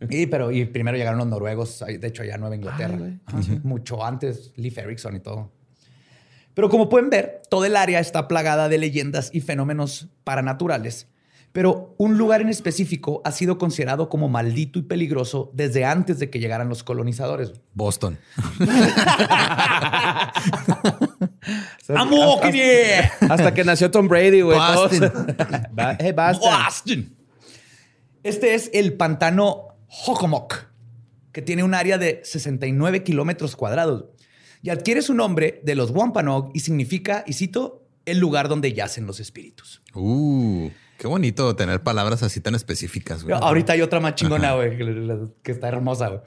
Y, 0.10 0.26
pero, 0.26 0.52
y 0.52 0.66
primero 0.66 0.98
llegaron 0.98 1.20
los 1.20 1.28
noruegos, 1.28 1.84
de 1.88 2.08
hecho, 2.08 2.24
allá 2.24 2.36
a 2.36 2.38
Nueva 2.38 2.56
Inglaterra. 2.56 2.98
Ajá, 3.26 3.40
Mucho 3.64 4.04
antes, 4.04 4.52
Leif 4.56 4.78
Erikson 4.78 5.16
y 5.16 5.20
todo. 5.20 5.52
Pero 6.54 6.70
como 6.70 6.90
pueden 6.90 7.10
ver, 7.10 7.42
todo 7.50 7.66
el 7.66 7.76
área 7.76 8.00
está 8.00 8.28
plagada 8.28 8.70
de 8.70 8.78
leyendas 8.78 9.30
y 9.34 9.42
fenómenos 9.42 10.10
paranaturales. 10.24 11.08
Pero 11.54 11.96
un 12.00 12.18
lugar 12.18 12.42
en 12.42 12.50
específico 12.50 13.22
ha 13.24 13.32
sido 13.32 13.60
considerado 13.60 14.10
como 14.10 14.28
maldito 14.28 14.80
y 14.80 14.82
peligroso 14.82 15.52
desde 15.54 15.86
antes 15.86 16.18
de 16.18 16.32
que 16.32 16.40
llegaran 16.40 16.68
los 16.68 16.84
colonizadores. 16.84 17.54
Boston. 17.74 18.18
¡Amo, 21.96 22.34
hasta, 22.36 22.52
que 22.52 23.10
hasta 23.30 23.54
que 23.54 23.64
nació 23.64 23.92
Tom 23.92 24.08
Brady, 24.08 24.42
güey. 24.42 24.58
Boston. 24.58 25.36
eh, 26.00 26.12
basta. 26.12 26.66
Boston. 26.66 27.16
Este 28.24 28.56
es 28.56 28.72
el 28.74 28.94
pantano 28.94 29.76
Hockomock, 30.08 30.56
que 31.32 31.44
tiene 31.44 31.64
un 31.64 31.76
área 31.76 32.00
de 32.00 32.22
69 32.24 33.04
kilómetros 33.04 33.56
cuadrados 33.56 34.06
y 34.64 34.72
adquiere 34.72 35.04
su 35.04 35.14
nombre 35.14 35.62
de 35.64 35.76
los 35.76 35.92
Wampanoag 35.92 36.50
y 36.56 36.62
significa, 36.62 37.24
y 37.28 37.34
cito, 37.34 37.86
el 38.06 38.18
lugar 38.18 38.50
donde 38.50 38.74
yacen 38.74 39.06
los 39.06 39.20
espíritus. 39.20 39.84
Uh, 39.94 40.70
qué 41.04 41.08
bonito 41.08 41.54
tener 41.58 41.84
palabras 41.84 42.24
así 42.24 42.40
tan 42.40 42.56
específicas, 42.56 43.26
güey. 43.26 43.36
Ahorita 43.38 43.74
hay 43.74 43.82
otra 43.82 44.00
más 44.00 44.16
chingona, 44.16 44.56
güey, 44.56 44.78
que, 45.44 45.52
está 45.52 45.68
hermosa, 45.68 46.08
güey. 46.08 46.22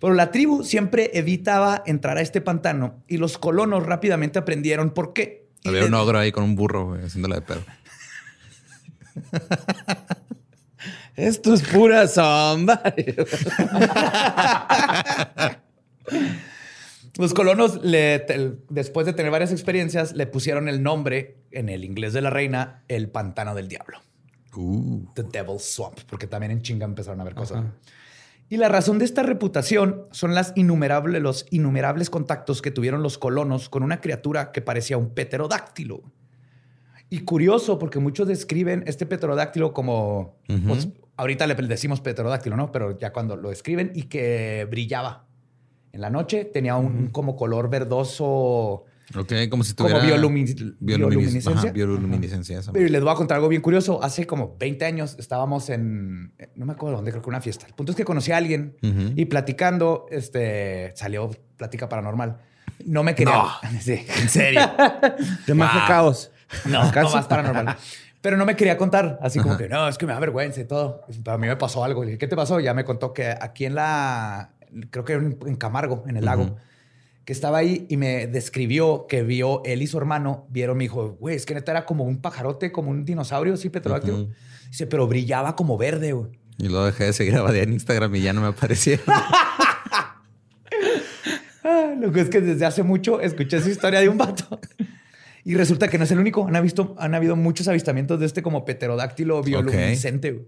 Pero 0.00 0.14
la 0.14 0.32
tribu 0.32 0.64
siempre 0.64 1.12
evitaba 1.14 1.84
entrar 1.86 2.18
a 2.18 2.20
este 2.20 2.40
pantano 2.40 3.04
y 3.06 3.18
los 3.18 3.38
colonos 3.38 3.86
rápidamente 3.86 4.40
aprendieron 4.40 4.90
por 4.90 5.12
qué. 5.12 5.46
Había 5.64 5.84
un 5.84 5.94
ogro 5.94 6.18
ahí 6.18 6.32
con 6.32 6.42
un 6.42 6.56
burro, 6.56 6.86
güey, 6.86 7.04
haciéndola 7.04 7.36
de 7.36 7.42
pedo. 7.42 7.62
Esto 11.14 11.54
es 11.54 11.62
pura 11.62 12.08
sombra. 12.08 12.82
Los 17.16 17.32
colonos, 17.32 17.80
le- 17.84 18.18
te- 18.18 18.56
después 18.70 19.06
de 19.06 19.12
tener 19.12 19.30
varias 19.30 19.52
experiencias, 19.52 20.14
le 20.14 20.26
pusieron 20.26 20.68
el 20.68 20.82
nombre 20.82 21.36
en 21.50 21.68
el 21.68 21.84
inglés 21.84 22.12
de 22.12 22.20
la 22.20 22.30
reina, 22.30 22.82
el 22.88 23.08
pantano 23.08 23.54
del 23.54 23.68
diablo. 23.68 23.98
Uh, 24.54 25.04
The 25.14 25.22
Devil's 25.24 25.64
Swamp, 25.64 26.00
porque 26.08 26.26
también 26.26 26.52
en 26.52 26.62
chinga 26.62 26.84
empezaron 26.84 27.20
a 27.20 27.24
ver 27.24 27.34
cosas. 27.34 27.64
Y 28.48 28.56
la 28.56 28.68
razón 28.68 28.98
de 28.98 29.04
esta 29.04 29.22
reputación 29.22 30.06
son 30.10 30.34
las 30.34 30.52
innumerables, 30.56 31.22
los 31.22 31.46
innumerables 31.50 32.10
contactos 32.10 32.62
que 32.62 32.72
tuvieron 32.72 33.00
los 33.02 33.16
colonos 33.16 33.68
con 33.68 33.84
una 33.84 34.00
criatura 34.00 34.50
que 34.50 34.60
parecía 34.60 34.98
un 34.98 35.10
pterodáctilo. 35.10 36.02
Y 37.10 37.20
curioso, 37.20 37.78
porque 37.78 38.00
muchos 38.00 38.26
describen 38.26 38.82
este 38.86 39.06
pterodáctilo 39.06 39.72
como, 39.72 40.36
pues, 40.66 40.88
ahorita 41.16 41.46
le 41.46 41.54
decimos 41.54 42.00
pterodáctilo, 42.00 42.56
¿no? 42.56 42.72
Pero 42.72 42.98
ya 42.98 43.12
cuando 43.12 43.36
lo 43.36 43.50
describen 43.50 43.92
y 43.94 44.04
que 44.04 44.66
brillaba 44.68 45.26
en 45.92 46.00
la 46.00 46.10
noche, 46.10 46.44
tenía 46.44 46.76
un 46.76 47.08
como 47.08 47.36
color 47.36 47.70
verdoso. 47.70 48.84
Ok, 49.16 49.32
como 49.50 49.64
si 49.64 49.74
Como 49.74 49.88
tuviera... 49.90 50.06
biolumi- 50.16 50.44
bioluminis- 50.46 50.76
bioluminiscencia. 50.80 51.52
Ajá, 51.52 51.70
bioluminiscencia. 51.72 52.58
esa 52.60 52.72
Pero 52.72 52.88
les 52.88 53.00
voy 53.02 53.10
a 53.12 53.14
contar 53.14 53.36
algo 53.36 53.48
bien 53.48 53.62
curioso. 53.62 54.02
Hace 54.02 54.26
como 54.26 54.56
20 54.58 54.84
años 54.84 55.16
estábamos 55.18 55.68
en, 55.70 56.32
no 56.54 56.66
me 56.66 56.72
acuerdo 56.72 56.96
dónde, 56.96 57.10
creo 57.10 57.22
que 57.22 57.28
una 57.30 57.40
fiesta. 57.40 57.66
El 57.66 57.74
punto 57.74 57.92
es 57.92 57.96
que 57.96 58.04
conocí 58.04 58.32
a 58.32 58.36
alguien 58.36 58.76
Ujú. 58.82 59.12
y 59.16 59.24
platicando, 59.26 60.06
este, 60.10 60.92
salió 60.96 61.30
plática 61.56 61.88
paranormal. 61.88 62.38
No 62.86 63.02
me 63.02 63.14
quería. 63.14 63.34
No. 63.34 63.50
Sí. 63.80 64.04
En 64.22 64.28
serio. 64.28 64.60
Más 65.54 65.74
Wow. 65.74 65.82
caos. 65.86 66.30
No, 66.66 66.80
¿Acaso? 66.82 67.10
no 67.10 67.14
más 67.16 67.26
paranormal. 67.26 67.76
Pero 68.22 68.36
no 68.36 68.44
me 68.44 68.54
quería 68.56 68.76
contar, 68.76 69.18
así 69.22 69.38
como 69.38 69.56
que 69.56 69.68
no, 69.68 69.88
es 69.88 69.96
que 69.96 70.04
me 70.06 70.12
da 70.12 70.20
vergüenza 70.20 70.60
y 70.60 70.64
todo. 70.66 71.02
Pero 71.24 71.34
a 71.36 71.38
mí 71.38 71.46
me 71.46 71.56
pasó 71.56 71.84
algo. 71.84 72.02
Le 72.02 72.08
dije, 72.08 72.18
¿qué 72.18 72.26
te 72.28 72.36
pasó? 72.36 72.60
Ya 72.60 72.74
me 72.74 72.84
contó 72.84 73.12
que 73.14 73.28
aquí 73.40 73.64
en 73.64 73.74
la, 73.76 74.50
creo 74.90 75.04
que 75.04 75.12
en 75.14 75.56
Camargo, 75.56 76.04
en 76.06 76.16
el 76.16 76.24
lago, 76.26 76.42
Ujú. 76.42 76.56
Que 77.30 77.34
estaba 77.34 77.58
ahí 77.58 77.86
y 77.88 77.96
me 77.96 78.26
describió 78.26 79.06
que 79.06 79.22
vio 79.22 79.62
él 79.64 79.82
y 79.82 79.86
su 79.86 79.96
hermano. 79.98 80.48
Vieron, 80.50 80.76
me 80.76 80.82
dijo, 80.82 81.16
güey, 81.20 81.36
es 81.36 81.46
que 81.46 81.54
neta 81.54 81.70
era 81.70 81.86
como 81.86 82.02
un 82.02 82.20
pajarote, 82.20 82.72
como 82.72 82.90
un 82.90 83.04
dinosaurio, 83.04 83.56
sí, 83.56 83.68
petrodáctilo. 83.68 84.30
Dice, 84.68 84.88
pero 84.88 85.06
brillaba 85.06 85.54
como 85.54 85.78
verde, 85.78 86.12
güey. 86.12 86.32
Y 86.58 86.68
luego 86.68 86.86
dejé 86.86 87.04
de 87.04 87.12
seguir 87.12 87.36
a 87.36 87.42
Badía 87.42 87.62
en 87.62 87.72
Instagram 87.72 88.12
y 88.16 88.22
ya 88.22 88.32
no 88.32 88.40
me 88.40 88.48
aparecieron. 88.48 89.04
Ah, 89.06 89.54
Lo 92.00 92.10
que 92.10 92.22
es 92.22 92.30
que 92.30 92.40
desde 92.40 92.66
hace 92.66 92.82
mucho 92.82 93.20
escuché 93.20 93.58
esa 93.58 93.70
historia 93.70 94.00
de 94.00 94.08
un 94.08 94.18
vato. 94.18 94.58
Y 95.44 95.54
resulta 95.54 95.86
que 95.86 95.98
no 95.98 96.04
es 96.04 96.10
el 96.10 96.18
único. 96.18 96.48
Han, 96.52 96.60
visto, 96.64 96.96
han 96.98 97.14
habido 97.14 97.36
muchos 97.36 97.68
avistamientos 97.68 98.18
de 98.18 98.26
este 98.26 98.42
como 98.42 98.64
pterodáctilo 98.64 99.40
bioluminiscente. 99.40 100.32
güey. 100.32 100.46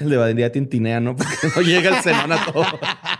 El 0.00 0.08
de 0.08 0.16
Badía 0.16 0.52
tintinea, 0.52 1.00
¿no? 1.00 1.16
Porque 1.16 1.36
no 1.54 1.60
llega 1.60 1.98
el 1.98 2.02
cenón 2.02 2.32
a 2.32 2.46
todo. 2.46 2.64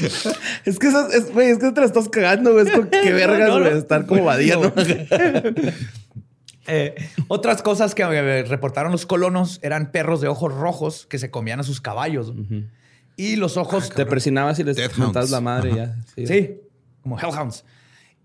Es 0.64 0.78
que 0.78 0.88
es, 0.88 1.32
güey, 1.32 1.50
es 1.50 1.58
que 1.58 1.72
te 1.72 1.80
la 1.80 1.86
estás 1.86 2.08
cagando, 2.08 2.52
güey. 2.52 2.66
Es 2.66 2.72
como, 2.72 2.88
qué 2.90 3.12
vergas, 3.12 3.48
No, 3.48 3.58
no. 3.58 3.64
güey. 3.66 3.78
Estar 3.78 4.06
como 4.06 4.24
Badía, 4.24 4.56
¿no? 4.56 4.72
Eh, 6.66 6.94
otras 7.28 7.62
cosas 7.62 7.94
que 7.94 8.42
reportaron 8.44 8.92
los 8.92 9.06
colonos 9.06 9.58
eran 9.62 9.90
perros 9.90 10.20
de 10.20 10.28
ojos 10.28 10.54
rojos 10.54 11.06
que 11.06 11.18
se 11.18 11.30
comían 11.30 11.58
a 11.60 11.62
sus 11.62 11.80
caballos. 11.80 12.32
Y 13.16 13.36
los 13.36 13.56
ojos... 13.56 13.90
Te 13.90 14.06
presionabas 14.06 14.58
y 14.60 14.64
les 14.64 14.76
Hounds. 14.98 15.30
la 15.30 15.40
madre 15.40 15.70
Ajá. 15.72 15.96
ya. 16.16 16.26
Sí, 16.26 16.60
como 17.02 17.18
hellhounds. 17.18 17.64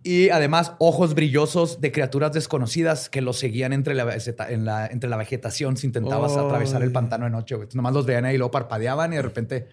Y 0.03 0.29
además 0.29 0.73
ojos 0.77 1.15
brillosos 1.15 1.81
de 1.81 1.91
criaturas 1.91 2.31
desconocidas 2.33 3.09
que 3.09 3.21
los 3.21 3.39
seguían 3.39 3.73
entre 3.73 3.95
la, 3.95 4.03
vegeta- 4.05 4.51
en 4.51 4.63
la- 4.63 4.85
entre 4.85 5.09
la 5.09 5.17
vegetación 5.17 5.77
si 5.77 5.87
intentabas 5.87 6.37
atravesar 6.37 6.83
el 6.83 6.91
pantano 6.91 7.25
de 7.25 7.31
noche. 7.31 7.55
güey. 7.55 7.67
Nomás 7.73 7.93
los 7.95 8.05
veían 8.05 8.25
ahí 8.25 8.35
y 8.35 8.37
luego 8.37 8.51
parpadeaban 8.51 9.11
y 9.13 9.15
de 9.15 9.21
repente 9.23 9.67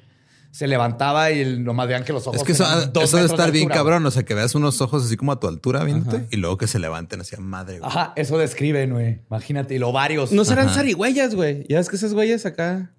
se 0.53 0.67
levantaba 0.67 1.33
y 1.33 1.59
nomás 1.59 1.89
veían 1.89 2.05
que 2.05 2.13
los 2.13 2.27
ojos... 2.27 2.39
es 2.39 2.45
que 2.45 2.53
eso, 2.53 2.65
eso 2.65 3.17
debe 3.17 3.27
de 3.27 3.33
estar 3.35 3.51
bien 3.51 3.65
altura, 3.65 3.75
cabrón. 3.75 4.07
O 4.07 4.11
sea, 4.11 4.23
que 4.23 4.35
veas 4.35 4.55
unos 4.55 4.83
ojos 4.83 5.07
así 5.07 5.17
como 5.17 5.33
a 5.33 5.41
tu 5.41 5.49
altura, 5.49 5.83
viéndote, 5.83 6.27
y 6.31 6.37
luego 6.37 6.59
que 6.59 6.67
se 6.67 6.79
levanten 6.79 7.23
así 7.23 7.35
a 7.35 7.41
madre, 7.41 7.79
güey. 7.79 7.91
Ajá, 7.91 8.13
eso 8.17 8.37
describen, 8.37 8.93
güey. 8.93 9.21
Imagínate, 9.31 9.75
y 9.75 9.79
lo 9.79 9.93
varios. 9.93 10.31
No 10.31 10.45
serán 10.45 10.67
Ajá. 10.67 10.77
zarigüeyas, 10.77 11.35
güey. 11.35 11.67
Ya 11.69 11.79
ves 11.79 11.89
que 11.89 11.97
esas 11.97 12.13
güeyes 12.13 12.45
acá 12.45 12.93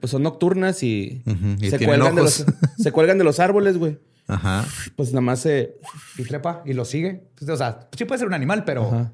pues 0.00 0.10
son 0.10 0.24
nocturnas 0.24 0.82
y, 0.82 1.22
se, 1.60 1.78
cuelgan 1.78 2.16
de 2.16 2.22
los, 2.22 2.40
ojos. 2.40 2.54
se 2.76 2.92
cuelgan 2.92 3.18
de 3.18 3.24
los 3.24 3.38
árboles, 3.38 3.78
güey. 3.78 3.98
Ajá. 4.26 4.66
Pues 4.96 5.10
nada 5.10 5.22
más 5.22 5.40
se... 5.40 5.76
Y 6.18 6.24
trepa 6.24 6.62
y 6.66 6.74
lo 6.74 6.84
sigue. 6.84 7.08
Entonces, 7.30 7.50
o 7.50 7.56
sea, 7.56 7.88
sí 7.96 8.04
puede 8.04 8.18
ser 8.18 8.28
un 8.28 8.34
animal, 8.34 8.64
pero... 8.64 9.10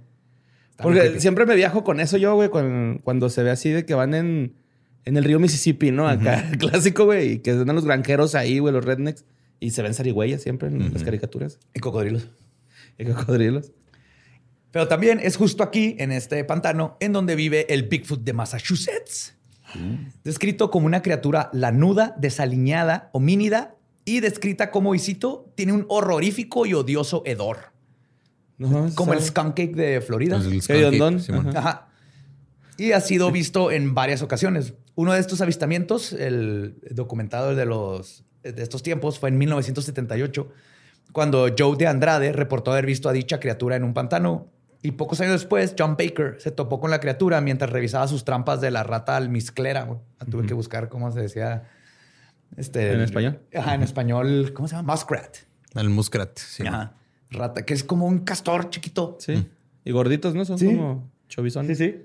Porque 0.78 1.00
creepy. 1.00 1.20
siempre 1.20 1.46
me 1.46 1.54
viajo 1.54 1.84
con 1.84 2.00
eso 2.00 2.16
yo, 2.16 2.34
güey, 2.34 2.48
cuando, 2.48 3.02
cuando 3.02 3.30
se 3.30 3.42
ve 3.42 3.50
así 3.50 3.70
de 3.70 3.86
que 3.86 3.94
van 3.94 4.14
en, 4.14 4.56
en 5.06 5.16
el 5.16 5.24
río 5.24 5.38
Mississippi, 5.38 5.92
¿no? 5.92 6.06
Acá, 6.06 6.50
clásico, 6.58 7.06
güey, 7.06 7.32
y 7.32 7.38
que 7.38 7.52
andan 7.52 7.76
los 7.76 7.86
granjeros 7.86 8.34
ahí, 8.34 8.58
güey, 8.58 8.74
los 8.74 8.84
rednecks, 8.84 9.24
y 9.60 9.70
se 9.70 9.80
ven 9.80 9.94
zarigüeyas 9.94 10.42
siempre 10.42 10.68
en 10.68 10.92
las 10.92 11.02
caricaturas. 11.02 11.58
Y 11.72 11.80
cocodrilos. 11.80 12.28
Y 12.98 13.06
cocodrilos. 13.06 13.72
Pero 14.72 14.88
también 14.88 15.20
es 15.22 15.36
justo 15.36 15.62
aquí, 15.62 15.96
en 15.98 16.12
este 16.12 16.44
pantano, 16.44 16.98
en 17.00 17.12
donde 17.12 17.34
vive 17.36 17.72
el 17.72 17.84
Bigfoot 17.84 18.22
de 18.22 18.34
Massachusetts. 18.34 19.34
Descrito 20.24 20.70
como 20.70 20.86
una 20.86 21.02
criatura 21.02 21.50
lanuda, 21.52 22.14
desaliñada, 22.18 23.10
homínida 23.12 23.74
y 24.04 24.20
descrita 24.20 24.70
como, 24.70 24.94
y 24.94 24.98
cito, 24.98 25.52
tiene 25.54 25.72
un 25.72 25.84
horrorífico 25.88 26.66
y 26.66 26.74
odioso 26.74 27.22
hedor. 27.26 27.72
No, 28.58 28.90
Como 28.94 29.12
el 29.12 29.20
skunk 29.20 29.54
cake 29.54 29.76
de 29.76 30.00
Florida. 30.00 30.36
Pues 30.36 30.46
el 30.46 30.62
skunk 30.62 31.22
cake. 31.22 31.56
Ajá. 31.56 31.88
Y 32.78 32.92
ha 32.92 33.00
sido 33.00 33.30
visto 33.30 33.70
en 33.70 33.94
varias 33.94 34.22
ocasiones. 34.22 34.74
Uno 34.96 35.12
de 35.12 35.20
estos 35.20 35.40
avistamientos, 35.40 36.12
el 36.12 36.74
documentado 36.90 37.54
de, 37.54 37.64
los, 37.66 38.24
de 38.42 38.60
estos 38.62 38.82
tiempos, 38.82 39.18
fue 39.20 39.28
en 39.28 39.38
1978, 39.38 40.50
cuando 41.12 41.46
Joe 41.56 41.76
de 41.76 41.86
Andrade 41.86 42.32
reportó 42.32 42.72
haber 42.72 42.86
visto 42.86 43.08
a 43.08 43.12
dicha 43.12 43.38
criatura 43.38 43.76
en 43.76 43.84
un 43.84 43.94
pantano. 43.94 44.48
Y 44.82 44.92
pocos 44.92 45.20
años 45.20 45.32
después, 45.34 45.74
John 45.78 45.96
Baker 45.96 46.36
se 46.38 46.50
topó 46.50 46.80
con 46.80 46.90
la 46.90 47.00
criatura 47.00 47.40
mientras 47.40 47.70
revisaba 47.70 48.08
sus 48.08 48.24
trampas 48.24 48.60
de 48.60 48.70
la 48.70 48.82
rata 48.84 49.16
almizclera. 49.16 49.86
Tuve 50.30 50.46
que 50.46 50.54
buscar 50.54 50.88
cómo 50.88 51.10
se 51.12 51.20
decía. 51.20 51.68
Este, 52.56 52.92
¿En 52.92 53.00
español? 53.00 53.40
Ajá, 53.54 53.74
en 53.74 53.82
español. 53.82 54.52
¿Cómo 54.54 54.68
se 54.68 54.76
llama? 54.76 54.92
Muskrat. 54.92 55.36
El 55.74 55.90
muskrat. 55.90 56.38
sí. 56.38 56.66
Ajá. 56.66 56.94
Rata, 57.30 57.64
que 57.64 57.74
es 57.74 57.82
como 57.84 58.06
un 58.06 58.20
castor 58.20 58.70
chiquito. 58.70 59.16
Sí. 59.20 59.46
Y 59.84 59.90
gorditos, 59.92 60.34
¿no? 60.34 60.44
Son 60.44 60.58
Sí. 60.58 60.66
como 60.66 61.10
chovizones. 61.28 61.76
sí. 61.78 62.04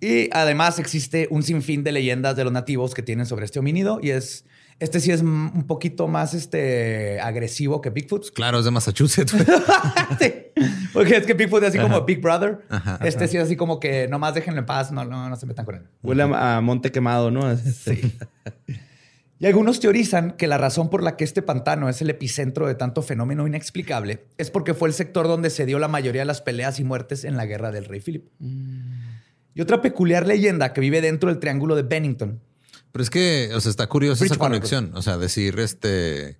Y 0.00 0.28
además 0.32 0.78
existe 0.78 1.26
un 1.30 1.42
sinfín 1.42 1.82
de 1.84 1.92
leyendas 1.92 2.36
de 2.36 2.44
los 2.44 2.52
nativos 2.52 2.94
que 2.94 3.02
tienen 3.02 3.26
sobre 3.26 3.44
este 3.44 3.58
homínido 3.58 3.98
y 4.02 4.10
es 4.10 4.44
este 4.78 5.00
sí 5.00 5.10
es 5.10 5.22
un 5.22 5.64
poquito 5.66 6.06
más 6.06 6.34
este 6.34 7.18
agresivo 7.20 7.80
que 7.80 7.88
Bigfoot. 7.88 8.30
Claro, 8.34 8.58
es 8.58 8.64
de 8.66 8.70
Massachusetts. 8.70 9.34
Sí. 10.20 10.32
Porque 10.92 11.16
es 11.16 11.26
que 11.26 11.34
Bigfoot 11.34 11.62
es 11.62 11.70
así 11.70 11.78
como 11.78 12.02
Big 12.02 12.20
Brother. 12.20 12.60
Ajá. 12.68 12.98
este 13.02 13.26
sí 13.26 13.36
es 13.36 13.44
así 13.44 13.56
como 13.56 13.80
que 13.80 14.06
nomás 14.08 14.34
déjenlo 14.34 14.60
en 14.60 14.66
paz, 14.66 14.92
no, 14.92 15.04
no, 15.04 15.28
no 15.28 15.36
se 15.36 15.46
metan 15.46 15.64
con 15.64 15.76
él. 15.76 15.82
Huele 16.02 16.22
a, 16.22 16.56
a 16.56 16.60
monte 16.60 16.92
quemado, 16.92 17.30
¿no? 17.30 17.56
Sí. 17.56 18.12
Y 19.38 19.46
algunos 19.46 19.80
teorizan 19.80 20.32
que 20.32 20.46
la 20.46 20.56
razón 20.56 20.88
por 20.88 21.02
la 21.02 21.16
que 21.16 21.24
este 21.24 21.42
pantano 21.42 21.90
es 21.90 22.00
el 22.00 22.08
epicentro 22.08 22.66
de 22.66 22.74
tanto 22.74 23.02
fenómeno 23.02 23.46
inexplicable 23.46 24.24
es 24.38 24.50
porque 24.50 24.72
fue 24.72 24.88
el 24.88 24.94
sector 24.94 25.28
donde 25.28 25.50
se 25.50 25.66
dio 25.66 25.78
la 25.78 25.88
mayoría 25.88 26.22
de 26.22 26.26
las 26.26 26.40
peleas 26.40 26.80
y 26.80 26.84
muertes 26.84 27.24
en 27.24 27.36
la 27.36 27.44
guerra 27.44 27.70
del 27.70 27.84
rey 27.84 28.00
Philip. 28.00 28.26
Y 29.56 29.62
otra 29.62 29.80
peculiar 29.80 30.26
leyenda 30.26 30.74
que 30.74 30.82
vive 30.82 31.00
dentro 31.00 31.30
del 31.30 31.38
triángulo 31.38 31.74
de 31.76 31.82
Bennington 31.82 32.42
Pero 32.92 33.02
es 33.02 33.08
que, 33.08 33.48
o 33.54 33.60
sea, 33.60 33.70
está 33.70 33.86
curiosa 33.86 34.26
esa 34.26 34.36
conexión. 34.36 34.90
O 34.94 35.00
sea, 35.00 35.16
decir, 35.16 35.58
este, 35.58 36.36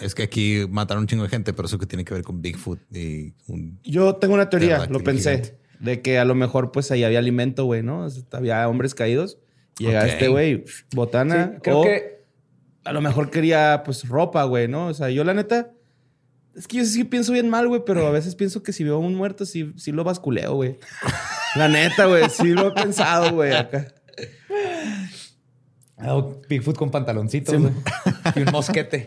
es 0.00 0.14
que 0.14 0.22
aquí 0.22 0.64
mataron 0.70 1.02
un 1.02 1.06
chingo 1.06 1.24
de 1.24 1.28
gente, 1.28 1.52
pero 1.52 1.66
eso 1.66 1.78
que 1.78 1.84
tiene 1.84 2.06
que 2.06 2.14
ver 2.14 2.22
con 2.22 2.40
Bigfoot 2.40 2.80
y 2.90 3.34
un... 3.46 3.78
Yo 3.84 4.16
tengo 4.16 4.32
una 4.32 4.48
teoría, 4.48 4.86
lo 4.86 5.00
pensé, 5.00 5.32
gigante. 5.32 5.58
de 5.80 6.00
que 6.00 6.18
a 6.18 6.24
lo 6.24 6.34
mejor 6.34 6.72
pues 6.72 6.90
ahí 6.90 7.04
había 7.04 7.18
alimento, 7.18 7.66
güey, 7.66 7.82
¿no? 7.82 8.04
O 8.04 8.10
sea, 8.10 8.22
había 8.32 8.66
hombres 8.70 8.94
caídos. 8.94 9.36
Llega 9.76 10.06
este 10.06 10.28
güey, 10.28 10.64
botana. 10.94 11.52
Sí, 11.56 11.60
creo 11.62 11.80
o 11.80 11.84
que 11.84 12.22
a 12.84 12.92
lo 12.94 13.02
mejor 13.02 13.30
quería 13.30 13.82
pues 13.84 14.08
ropa, 14.08 14.44
güey, 14.44 14.66
¿no? 14.66 14.86
O 14.86 14.94
sea, 14.94 15.10
yo 15.10 15.24
la 15.24 15.34
neta, 15.34 15.72
es 16.54 16.66
que 16.66 16.78
yo 16.78 16.86
sí 16.86 17.04
pienso 17.04 17.34
bien 17.34 17.50
mal, 17.50 17.68
güey, 17.68 17.82
pero 17.84 18.06
a 18.06 18.10
veces 18.10 18.34
pienso 18.34 18.62
que 18.62 18.72
si 18.72 18.82
veo 18.82 18.94
a 18.94 18.98
un 18.98 19.14
muerto, 19.14 19.44
sí, 19.44 19.74
sí 19.76 19.92
lo 19.92 20.04
basculeo, 20.04 20.54
güey. 20.54 20.78
La 21.56 21.68
neta, 21.68 22.06
güey, 22.06 22.28
sí 22.30 22.48
lo 22.48 22.68
he 22.68 22.70
pensado, 22.72 23.32
güey, 23.32 23.54
acá. 23.54 23.86
Bigfoot 26.48 26.76
con 26.76 26.90
pantaloncitos 26.90 27.54
Sí. 27.56 27.68
y 28.36 28.40
un 28.42 28.52
mosquete. 28.52 29.04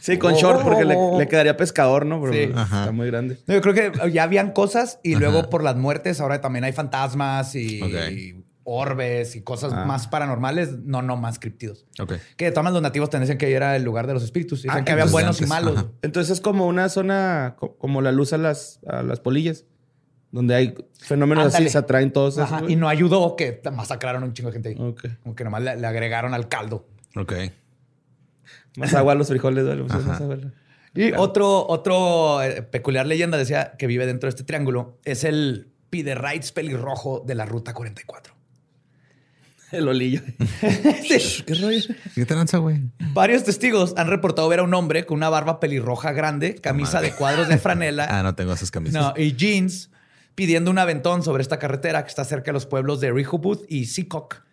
Sí, 0.00 0.18
con 0.18 0.34
short, 0.34 0.62
porque 0.62 0.84
le, 0.84 0.96
le 1.18 1.26
quedaría 1.26 1.56
pescador, 1.56 2.06
¿no? 2.06 2.20
Pero 2.20 2.32
Sí. 2.32 2.38
está 2.62 2.92
muy 2.92 3.08
grande. 3.08 3.38
No, 3.46 3.54
Yo 3.54 3.60
creo 3.60 3.74
que 3.74 4.10
ya 4.12 4.22
habían 4.22 4.52
cosas 4.52 5.00
y 5.02 5.14
Ajá. 5.14 5.20
luego 5.20 5.50
por 5.50 5.64
las 5.64 5.76
muertes 5.76 6.20
ahora 6.20 6.40
también 6.40 6.64
hay 6.64 6.72
fantasmas 6.72 7.54
y, 7.56 7.80
orbes 8.62 9.34
y 9.34 9.40
cosas 9.42 9.72
Ah. 9.74 9.84
más 9.86 10.06
paranormales, 10.08 10.78
no, 10.84 11.00
no 11.02 11.16
más 11.16 11.38
criptidos. 11.38 11.86
Ok. 11.98 12.12
Que 12.36 12.44
de 12.44 12.50
todas 12.52 12.64
maneras 12.64 12.74
los 12.74 12.82
nativos 12.82 13.08
te 13.10 13.18
decían 13.18 13.38
que 13.38 13.52
era 13.52 13.74
el 13.74 13.82
lugar 13.82 14.06
de 14.06 14.12
los 14.14 14.22
espíritus. 14.22 14.62
Dicen 14.62 14.78
Ah, 14.80 14.84
que 14.84 14.92
había 14.92 15.06
buenos 15.06 15.40
y 15.40 15.46
malos. 15.46 15.76
ajá. 15.78 15.86
Entonces 16.02 16.30
es 16.34 16.40
como 16.40 16.66
una 16.66 16.88
zona, 16.90 17.56
co- 17.58 17.76
como 17.78 18.00
la 18.02 18.12
luz 18.12 18.32
a 18.34 18.38
las, 18.38 18.78
a 18.86 19.02
las 19.02 19.20
polillas, 19.20 19.64
donde 20.30 20.54
hay 20.54 20.74
fenómenos 21.00 21.46
Ándale. 21.46 21.64
así, 21.66 21.72
se 21.72 21.78
atraen 21.78 22.12
todos 22.12 22.34
esos. 22.34 22.50
Ajá, 22.52 22.62
y 22.68 22.76
no 22.76 22.88
ayudó 22.88 23.34
que 23.36 23.60
masacraron 23.72 24.22
a 24.22 24.26
un 24.26 24.32
chingo 24.34 24.50
de 24.50 24.52
gente 24.54 24.68
ahí. 24.70 24.76
Ok. 24.78 25.06
Como 25.22 25.34
que 25.34 25.44
nomás 25.44 25.62
le, 25.62 25.76
le 25.76 25.86
agregaron 25.86 26.34
al 26.34 26.48
caldo. 26.48 26.86
Ok. 27.16 27.32
Más 28.76 28.94
agua 28.94 29.12
a 29.12 29.16
los 29.16 29.28
frijoles, 29.28 29.64
güey. 29.64 29.78
pues, 29.80 29.92
Ajá. 29.92 30.00
más 30.08 30.20
agua. 30.20 30.36
Y 30.94 31.12
otro, 31.12 31.66
otro 31.68 32.42
eh, 32.42 32.62
peculiar 32.62 33.06
leyenda 33.06 33.36
decía 33.38 33.72
que 33.78 33.86
vive 33.86 34.06
dentro 34.06 34.26
de 34.26 34.30
este 34.30 34.44
triángulo 34.44 34.98
es 35.04 35.24
el 35.24 35.68
Piderrites 35.90 36.52
pelirrojo 36.52 37.22
de 37.26 37.34
la 37.34 37.44
Ruta 37.46 37.72
44. 37.74 38.34
El 39.72 39.88
olillo. 39.88 40.20
Sí. 41.08 41.42
¿Qué 41.44 41.54
rollo? 41.54 41.80
¿Qué 42.14 42.24
tranza, 42.26 42.58
güey? 42.58 42.80
Varios 43.12 43.44
testigos 43.44 43.94
han 43.96 44.08
reportado 44.08 44.48
ver 44.48 44.60
a 44.60 44.62
un 44.62 44.74
hombre 44.74 45.04
con 45.06 45.16
una 45.18 45.28
barba 45.28 45.60
pelirroja 45.60 46.12
grande, 46.12 46.54
camisa 46.56 47.00
de 47.00 47.12
cuadros 47.12 47.48
de 47.48 47.58
franela 47.58 48.06
Ah, 48.10 48.22
no 48.22 48.34
tengo 48.34 48.52
esas 48.52 48.70
camisas. 48.70 49.00
no, 49.02 49.14
y 49.16 49.34
jeans 49.36 49.90
pidiendo 50.38 50.70
un 50.70 50.78
aventón 50.78 51.24
sobre 51.24 51.42
esta 51.42 51.58
carretera 51.58 52.04
que 52.04 52.10
está 52.10 52.22
cerca 52.22 52.50
de 52.50 52.52
los 52.52 52.64
pueblos 52.64 53.00
de 53.00 53.10
Rehoboth 53.10 53.64
y 53.68 53.86
Seacock. 53.86 54.44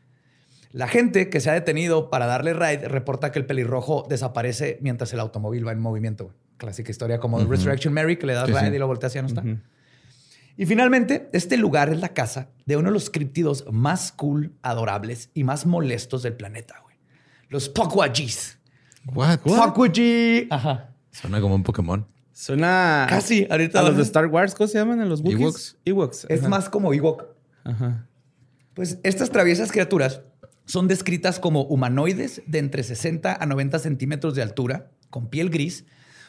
La 0.71 0.88
gente 0.88 1.30
que 1.30 1.39
se 1.39 1.52
ha 1.52 1.54
detenido 1.54 2.10
para 2.10 2.26
darle 2.26 2.56
ride 2.56 2.88
reporta 2.88 3.32
que 3.32 3.38
el 3.38 3.45
pelirrojo 3.45 4.04
desaparece 4.10 4.80
mientras 4.82 5.13
el 5.13 5.19
automóvil 5.19 5.67
va 5.67 5.74
en 5.74 5.80
movimiento. 5.80 6.34
Clásica 6.58 6.89
historia 6.89 7.19
como 7.19 7.38
de 7.39 7.45
Resurrection 7.45 7.93
Mary, 7.93 8.17
que 8.17 8.26
le 8.26 8.34
das 8.34 8.48
Sí, 8.48 8.54
ride 8.54 8.69
sí. 8.71 8.76
y 8.76 8.80
lo 8.80 8.88
volteas 8.88 9.13
y 9.13 9.15
ya 9.17 9.21
no 9.21 9.28
está. 9.28 9.43
Y 10.58 10.65
finalmente, 10.65 11.30
este 11.34 11.56
lugar 11.56 11.89
es 11.89 12.00
la 12.00 12.10
casa 12.10 12.50
de 12.65 12.78
uno 12.78 12.89
de 12.89 12.93
los 12.95 13.12
criptidos 13.12 13.65
más 13.71 14.12
cool, 14.12 14.54
adorables 14.63 15.30
y 15.36 15.43
más 15.43 15.67
molestos 15.67 16.24
del 16.24 16.34
planeta, 16.34 16.80
güey. 16.82 16.95
Los 17.50 17.69
Pukwajis. 17.69 18.58
What? 19.13 19.41
Pukwaji. 19.41 20.48
Ajá. 20.50 20.89
Suena 21.12 21.39
como 21.39 21.54
un 21.54 21.62
Pokémon. 21.62 22.08
Suena. 22.36 23.06
Casi, 23.08 23.48
ahorita 23.50 23.80
A 23.80 23.84
los 23.84 23.95
de 23.95 24.04
Star 24.04 24.26
Wars, 24.28 24.54
¿cómo 24.56 24.67
se 24.67 24.78
llaman? 24.78 25.00
A 25.00 25.06
los 25.06 25.21
Wookiees? 25.21 25.39
Ewoks. 25.39 25.78
Ewoks. 25.86 26.26
Es 26.28 26.41
ajá. 26.41 26.50
más 26.50 26.69
como 26.69 26.93
Ewok. 26.93 27.24
Ajá. 27.63 28.10
Pues 28.74 29.00
estas 29.04 29.30
traviesas 29.30 29.71
criaturas 29.71 30.19
son 30.65 30.89
descritas 30.89 31.39
como 31.39 31.62
humanoides 31.62 32.41
de 32.45 32.60
entre 32.60 32.84
60 32.84 33.41
a 33.41 33.45
90 33.45 33.80
centímetros 33.80 34.36
de 34.36 34.41
altura, 34.41 34.91
con 35.10 35.30
piel 35.30 35.50
gris, 35.50 35.86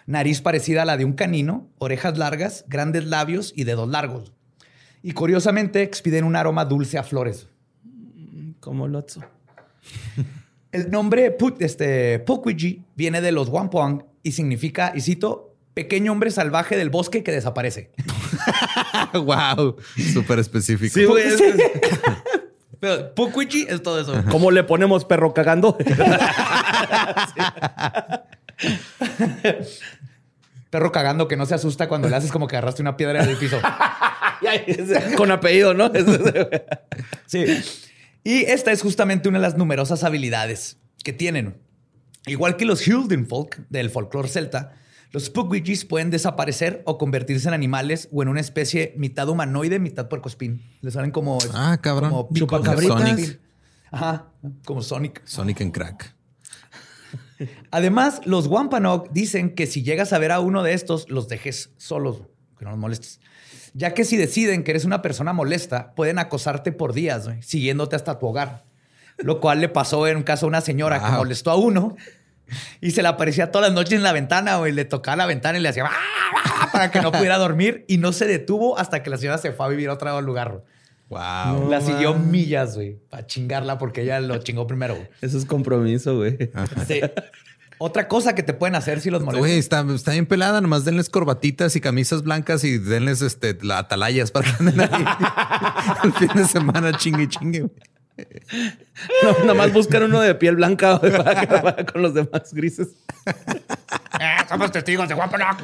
nariz 0.07 0.42
parecida 0.42 0.83
a 0.83 0.85
la 0.85 0.97
de 0.97 1.05
un 1.05 1.14
canino, 1.14 1.69
orejas 1.79 2.16
largas, 2.16 2.64
grandes 2.69 3.05
labios 3.07 3.53
y 3.57 3.64
dedos 3.64 3.88
largos. 3.88 4.33
Y 5.03 5.11
curiosamente 5.11 5.83
expiden 5.83 6.23
un 6.23 6.37
aroma 6.37 6.66
dulce 6.66 6.99
a 6.99 7.03
flores. 7.03 7.49
Como 8.61 8.87
Lotso. 8.87 9.23
El 10.71 10.88
nombre 10.88 11.33
Put, 11.33 11.61
este, 11.62 12.21
Pukwiji 12.21 12.85
viene 12.95 13.21
de 13.21 13.33
los 13.33 13.49
Wampong 13.49 14.05
y 14.23 14.31
significa, 14.33 14.92
y 14.95 15.01
cito, 15.01 15.56
pequeño 15.77 16.11
hombre 16.11 16.31
salvaje 16.31 16.75
del 16.75 16.89
bosque 16.89 17.23
que 17.23 17.31
desaparece. 17.33 17.91
wow. 19.12 19.77
Súper 20.15 20.39
específico. 20.39 20.95
Sí, 20.95 21.05
güey. 21.05 21.27
es- 21.29 21.39
es- 21.39 21.55
Pero 22.81 23.15
Pukwiji 23.15 23.67
es 23.69 23.83
todo 23.83 24.01
eso. 24.01 24.25
¿Cómo 24.31 24.51
le 24.51 24.62
ponemos 24.65 25.05
perro 25.05 25.33
cagando? 25.35 25.77
Perro 30.71 30.93
cagando 30.93 31.29
que 31.29 31.37
no 31.37 31.47
se 31.47 31.55
asusta 31.55 31.89
cuando 31.89 32.09
le 32.09 32.17
haces 32.17 32.31
como 32.33 32.47
que 32.49 32.57
agarraste 32.57 32.83
una 32.83 32.97
piedra 32.97 33.25
del 33.25 33.37
piso. 33.37 33.59
Con 35.17 35.31
apellido, 35.31 35.75
¿no? 35.75 35.91
Sí. 37.27 37.45
Y 38.25 38.43
esta 38.45 38.73
es 38.73 38.83
justamente 38.83 39.29
una 39.29 39.39
de 39.39 39.43
las 39.43 39.57
numerosas 39.57 40.05
habilidades 40.05 40.79
que 41.05 41.12
tienen. 41.12 41.57
Igual 42.27 42.57
que 42.57 42.65
los 42.65 42.87
Hildenfolk 42.87 43.57
del 43.71 43.89
folclore 43.91 44.29
celta, 44.29 44.75
los 45.16 45.31
Pukwidgis 45.31 45.87
pueden 45.87 46.11
desaparecer 46.11 46.83
o 46.85 46.98
convertirse 46.98 47.48
en 47.48 47.55
animales 47.55 48.07
o 48.12 48.20
en 48.20 48.29
una 48.29 48.40
especie 48.40 48.92
mitad 48.98 49.26
humanoide, 49.31 49.79
mitad 49.79 50.11
puercoespín. 50.11 50.62
Le 50.83 50.90
salen 50.90 51.11
como... 51.11 51.38
Ah, 51.55 51.79
cabrón. 51.81 52.11
Como 52.11 52.29
Chupacabritas. 52.35 53.00
Sonic. 53.00 53.40
Ajá, 53.90 54.26
como 54.66 54.83
Sonic. 54.83 55.22
Sonic 55.24 55.62
en 55.62 55.70
crack. 55.70 56.14
Además, 57.70 58.20
los 58.26 58.46
Wampanoag 58.46 59.11
dicen 59.11 59.55
que 59.55 59.66
si 59.66 59.83
llegas 59.83 60.12
a 60.12 60.18
ver 60.18 60.33
a 60.33 60.40
uno 60.40 60.62
de 60.62 60.74
estos, 60.74 61.09
los 61.09 61.29
dejes 61.29 61.70
solos, 61.79 62.24
que 62.59 62.66
no 62.66 62.72
los 62.72 62.79
molestes. 62.79 63.20
Ya 63.72 63.94
que 63.94 64.05
si 64.05 64.18
deciden 64.18 64.64
que 64.64 64.72
eres 64.72 64.85
una 64.85 65.00
persona 65.00 65.33
molesta, 65.33 65.94
pueden 65.94 66.18
acosarte 66.18 66.72
por 66.72 66.92
días, 66.92 67.26
siguiéndote 67.40 67.96
hasta 67.96 68.18
tu 68.18 68.26
hogar. 68.26 68.66
Lo 69.16 69.40
cual 69.40 69.62
le 69.62 69.70
pasó 69.70 70.07
en 70.09 70.18
un 70.18 70.24
caso 70.24 70.44
a 70.44 70.50
una 70.50 70.61
señora 70.61 71.02
que 71.02 71.11
molestó 71.11 71.52
a 71.52 71.57
uno 71.57 71.96
y 72.80 72.90
se 72.92 73.02
le 73.02 73.09
aparecía 73.09 73.50
todas 73.50 73.68
las 73.68 73.74
noches 73.74 73.94
en 73.94 74.02
la 74.02 74.12
ventana, 74.12 74.56
güey. 74.56 74.72
Le 74.72 74.85
tocaba 74.85 75.16
la 75.16 75.26
ventana 75.26 75.59
y 75.59 75.62
le 75.62 75.68
hacía 75.68 75.85
"Ah, 75.87 75.90
ah", 76.61 76.68
para 76.72 76.90
que 76.90 77.00
no 77.00 77.12
pudiera 77.12 77.38
dormir 77.38 77.85
y 77.88 77.98
no 77.98 78.12
se 78.12 78.26
detuvo 78.26 78.78
hasta 78.78 79.02
que 79.02 79.11
la 79.11 79.16
señora 79.18 79.38
se 79.38 79.52
fue 79.52 79.66
a 79.66 79.68
vivir 79.68 79.88
a 79.88 79.94
otro 79.94 80.20
lugar. 80.22 80.50
güey. 80.52 80.62
Wow. 81.09 81.70
la 81.70 81.80
siguió 81.80 82.14
millas, 82.14 82.74
güey, 82.74 82.96
para 83.09 83.24
chingarla 83.26 83.78
porque 83.78 84.02
ella 84.02 84.18
lo 84.20 84.38
chingó 84.38 84.66
primero. 84.66 84.94
güey. 84.96 85.09
Eso 85.20 85.38
es 85.38 85.44
compromiso, 85.44 86.16
güey. 86.16 86.37
Sí. 86.88 87.00
Otra 87.78 88.09
cosa 88.09 88.35
que 88.35 88.42
te 88.42 88.54
pueden 88.54 88.74
hacer 88.74 89.00
si 89.00 89.11
los 89.11 89.20
molestas. 89.20 89.38
Güey, 89.38 89.59
está, 89.59 89.85
está 89.94 90.12
bien 90.12 90.24
pelada. 90.26 90.61
Nomás 90.62 90.85
denles 90.87 91.11
corbatitas 91.11 91.76
y 91.76 91.80
camisas 91.80 92.22
blancas 92.22 92.64
y 92.64 92.78
denles 92.78 93.20
este, 93.22 93.56
la 93.62 93.78
atalayas 93.78 94.30
para 94.32 94.50
que 94.50 94.56
anden 94.64 94.80
ahí 94.80 94.88
el 96.04 96.12
fin 96.14 96.28
de 96.35 96.44
semana 96.46 96.92
chingue 96.96 97.24
y 97.24 97.28
chingue. 97.28 97.61
güey. 97.61 97.72
No, 99.22 99.38
nada 99.40 99.55
más 99.55 99.72
buscan 99.72 100.02
uno 100.05 100.20
de 100.20 100.35
piel 100.35 100.57
blanca 100.57 101.00
para 101.00 101.61
vaya 101.62 101.87
con 101.87 102.02
los 102.02 102.14
demás 102.14 102.52
grises. 102.52 102.88
Ah, 104.12 104.46
somos 104.48 104.72
testigos 104.72 105.09
de 105.09 105.14
Wampanoag. 105.14 105.59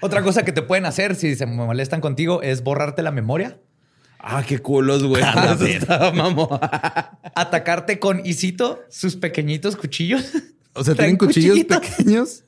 Otra 0.00 0.22
cosa 0.22 0.44
que 0.44 0.52
te 0.52 0.62
pueden 0.62 0.86
hacer 0.86 1.14
si 1.14 1.34
se 1.34 1.46
molestan 1.46 2.00
contigo 2.00 2.42
es 2.42 2.62
borrarte 2.62 3.02
la 3.02 3.10
memoria, 3.10 3.58
Ah, 4.26 4.42
qué 4.46 4.58
culos, 4.58 5.02
güey. 5.04 5.22
A 5.22 5.52
Eso 5.52 5.58
ver. 5.64 5.76
estaba 5.82 6.10
mamón. 6.10 6.48
atacarte 7.34 7.98
con 7.98 8.24
Isito, 8.24 8.82
sus 8.88 9.16
pequeñitos 9.16 9.76
cuchillos, 9.76 10.30
O 10.72 10.82
sea, 10.82 10.94
tienen 10.94 11.18
cuchillos 11.18 11.58
pequeños. 11.64 12.42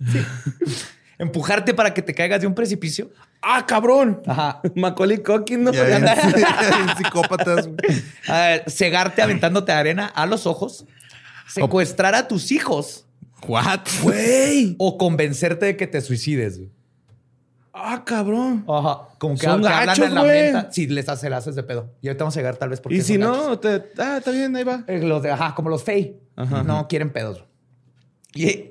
empujarte 1.18 1.74
para 1.74 1.92
que 1.92 2.00
te 2.00 2.14
caigas 2.14 2.40
de 2.40 2.46
un 2.46 2.54
precipicio. 2.54 3.10
Ah, 3.42 3.64
cabrón. 3.66 4.22
Ajá. 4.26 4.60
Macaulay 4.74 5.22
Culkin, 5.22 5.62
¿no? 5.64 5.72
Ya, 5.72 5.84
bien, 5.84 6.02
bien 6.02 6.96
psicópatas. 6.98 7.66
güey. 7.68 7.78
Ah, 8.28 8.56
cegarte 8.66 9.22
aventándote 9.22 9.72
arena 9.72 10.06
a 10.06 10.26
los 10.26 10.46
ojos, 10.46 10.84
secuestrar 11.48 12.14
a 12.14 12.26
tus 12.28 12.50
hijos 12.50 13.06
What? 13.46 13.80
Güey. 14.02 14.74
o 14.78 14.98
convencerte 14.98 15.66
de 15.66 15.76
que 15.76 15.86
te 15.86 16.00
suicides. 16.00 16.58
güey. 16.58 16.70
Ah, 17.72 18.02
cabrón. 18.04 18.64
Ajá. 18.66 19.08
Como 19.18 19.34
que, 19.36 19.46
Son 19.46 19.60
que 19.60 19.68
hablan 19.68 19.86
gachos, 19.86 20.06
en 20.06 20.14
la 20.14 20.22
güey. 20.22 20.42
menta. 20.52 20.72
Si 20.72 20.86
les 20.86 21.08
haces, 21.08 21.30
haces 21.30 21.54
de 21.54 21.62
pedo. 21.62 21.92
Y 22.00 22.08
ahorita 22.08 22.24
vamos 22.24 22.36
a 22.36 22.40
llegar 22.40 22.56
tal 22.56 22.70
vez 22.70 22.80
porque 22.80 22.96
Y 22.96 23.02
si 23.02 23.12
son 23.14 23.20
no, 23.20 23.58
te... 23.58 23.82
ah, 23.98 24.16
está 24.18 24.30
bien, 24.30 24.56
ahí 24.56 24.64
va. 24.64 24.82
Eh, 24.88 25.00
Los 25.02 25.22
de, 25.22 25.30
ajá, 25.30 25.54
como 25.54 25.68
los 25.68 25.84
fey. 25.84 26.18
Ajá. 26.36 26.62
No 26.62 26.88
quieren 26.88 27.10
pedos. 27.10 27.44
Y 28.34 28.70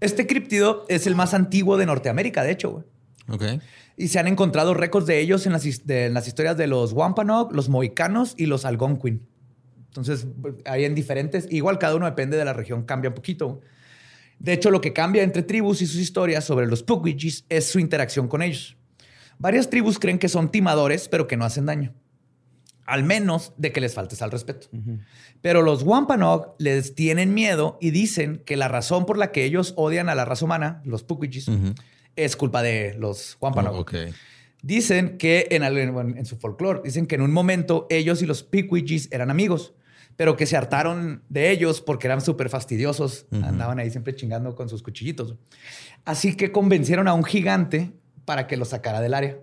este 0.00 0.26
criptido 0.26 0.84
es 0.88 1.06
el 1.06 1.14
más 1.14 1.32
antiguo 1.32 1.76
de 1.76 1.86
Norteamérica, 1.86 2.42
de 2.42 2.50
hecho. 2.50 2.70
güey. 2.72 2.84
Ok. 3.28 3.62
Y 4.00 4.08
se 4.08 4.18
han 4.18 4.26
encontrado 4.28 4.72
récords 4.72 5.06
de 5.06 5.20
ellos 5.20 5.44
en 5.46 5.52
las, 5.52 5.66
his- 5.66 5.84
de- 5.84 6.06
en 6.06 6.14
las 6.14 6.26
historias 6.26 6.56
de 6.56 6.66
los 6.66 6.92
Wampanoag, 6.94 7.52
los 7.54 7.68
Mohicanos 7.68 8.34
y 8.38 8.46
los 8.46 8.64
Algonquin. 8.64 9.26
Entonces, 9.88 10.26
hay 10.64 10.84
en 10.86 10.94
diferentes. 10.94 11.46
Igual 11.50 11.78
cada 11.78 11.96
uno 11.96 12.06
depende 12.06 12.36
de 12.38 12.44
la 12.46 12.52
región, 12.54 12.84
cambia 12.84 13.10
un 13.10 13.14
poquito. 13.14 13.60
De 14.38 14.54
hecho, 14.54 14.70
lo 14.70 14.80
que 14.80 14.94
cambia 14.94 15.22
entre 15.22 15.42
tribus 15.42 15.82
y 15.82 15.86
sus 15.86 16.00
historias 16.00 16.44
sobre 16.44 16.66
los 16.66 16.82
Pukwudgies 16.82 17.44
es 17.50 17.66
su 17.68 17.78
interacción 17.78 18.26
con 18.26 18.40
ellos. 18.40 18.76
Varias 19.38 19.68
tribus 19.68 19.98
creen 19.98 20.18
que 20.18 20.28
son 20.30 20.50
timadores, 20.50 21.08
pero 21.08 21.26
que 21.26 21.36
no 21.36 21.44
hacen 21.44 21.66
daño. 21.66 21.92
Al 22.86 23.04
menos 23.04 23.52
de 23.58 23.70
que 23.70 23.80
les 23.82 23.92
faltes 23.94 24.22
al 24.22 24.30
respeto. 24.30 24.68
Pero 25.42 25.60
los 25.62 25.82
Wampanoag 25.82 26.54
les 26.58 26.94
tienen 26.94 27.34
miedo 27.34 27.76
y 27.82 27.90
dicen 27.90 28.42
que 28.46 28.56
la 28.56 28.68
razón 28.68 29.04
por 29.04 29.18
la 29.18 29.30
que 29.30 29.44
ellos 29.44 29.74
odian 29.76 30.08
a 30.08 30.14
la 30.14 30.24
raza 30.24 30.46
humana, 30.46 30.80
los 30.86 31.02
Ujú. 31.48 31.74
Es 32.24 32.36
culpa 32.36 32.62
de 32.62 32.94
los 32.98 33.36
Wampanoag. 33.40 33.74
Oh. 33.74 33.86
Dicen 34.62 35.16
que 35.16 35.48
en, 35.50 36.26
su 36.26 36.36
folclore, 36.36 36.82
dicen 36.84 37.06
que 37.06 37.14
en 37.14 37.22
un 37.22 37.32
momento 37.32 37.86
ellos 37.88 38.20
y 38.22 38.26
los 38.26 38.42
Pequidgis 38.42 39.08
eran 39.10 39.30
amigos, 39.30 39.72
pero 40.16 40.36
que 40.36 40.44
se 40.44 40.56
hartaron 40.56 41.22
de 41.30 41.50
ellos 41.50 41.80
porque 41.80 42.06
eran 42.06 42.20
súper 42.20 42.50
fastidiosos. 42.50 43.26
Andaban 43.30 43.78
ahí 43.78 43.90
siempre 43.90 44.14
chingando 44.14 44.54
con 44.54 44.68
sus 44.68 44.82
cuchillitos. 44.82 45.34
Así 46.04 46.36
que 46.36 46.52
convencieron 46.52 47.08
a 47.08 47.14
un 47.14 47.24
gigante 47.24 47.92
para 48.26 48.46
que 48.46 48.58
los 48.58 48.68
sacara 48.68 49.00
del 49.00 49.14
área. 49.14 49.38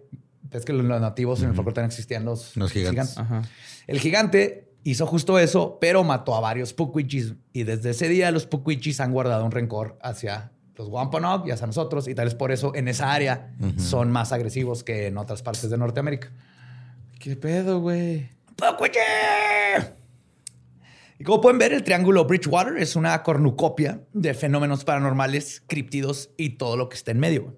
Es 0.52 0.66
que 0.66 0.74
los 0.74 0.86
los 0.86 1.02
nativos 1.02 1.42
en 1.42 1.50
el 1.50 1.56
folclore 1.56 1.76
también 1.76 1.90
existían 1.90 2.24
los, 2.24 2.56
Los 2.56 2.72
gigantes. 2.72 3.18
Ajá. 3.18 3.42
El 3.88 4.00
gigante 4.00 4.70
hizo 4.84 5.06
justo 5.06 5.40
eso, 5.40 5.80
pero 5.82 6.04
mató 6.04 6.36
a 6.36 6.40
varios 6.40 6.74
Pukwudgies. 6.74 7.34
Y 7.54 7.64
desde 7.64 7.90
ese 7.90 8.08
día 8.08 8.32
los 8.32 8.46
Pukwudgies 8.46 9.00
han 9.00 9.12
guardado 9.12 9.44
un 9.44 9.52
rencor 9.52 9.98
hacia 10.02 10.52
los 10.78 10.90
Wampanoag 10.90 11.48
y 11.48 11.52
hacia 11.52 11.68
nosotros. 11.68 12.08
Y 12.08 12.16
tal 12.16 12.26
vez 12.26 12.36
por 12.36 12.52
eso 12.52 12.74
en 12.76 12.88
esa 12.88 13.12
área 13.12 13.54
son 13.78 14.12
más 14.12 14.32
agresivos 14.32 14.84
que 14.84 15.08
en 15.08 15.18
otras 15.18 15.42
partes 15.42 15.70
de 15.70 15.78
Norteamérica. 15.78 16.32
¿Qué 17.20 17.36
pedo, 17.36 17.82
güey? 17.82 18.30
Y 21.20 21.24
como 21.24 21.42
pueden 21.42 21.58
ver, 21.58 21.74
el 21.74 21.84
triángulo 21.84 22.26
Bridgewater 22.26 22.78
es 22.78 22.96
una 22.96 23.24
cornucopia 23.24 24.02
de 24.14 24.36
fenómenos 24.36 24.84
paranormales, 24.84 25.64
críptidos 25.66 26.30
y 26.38 26.52
todo 26.52 26.78
lo 26.78 26.90
que 26.90 26.96
está 26.96 27.12
en 27.12 27.20
medio. 27.20 27.56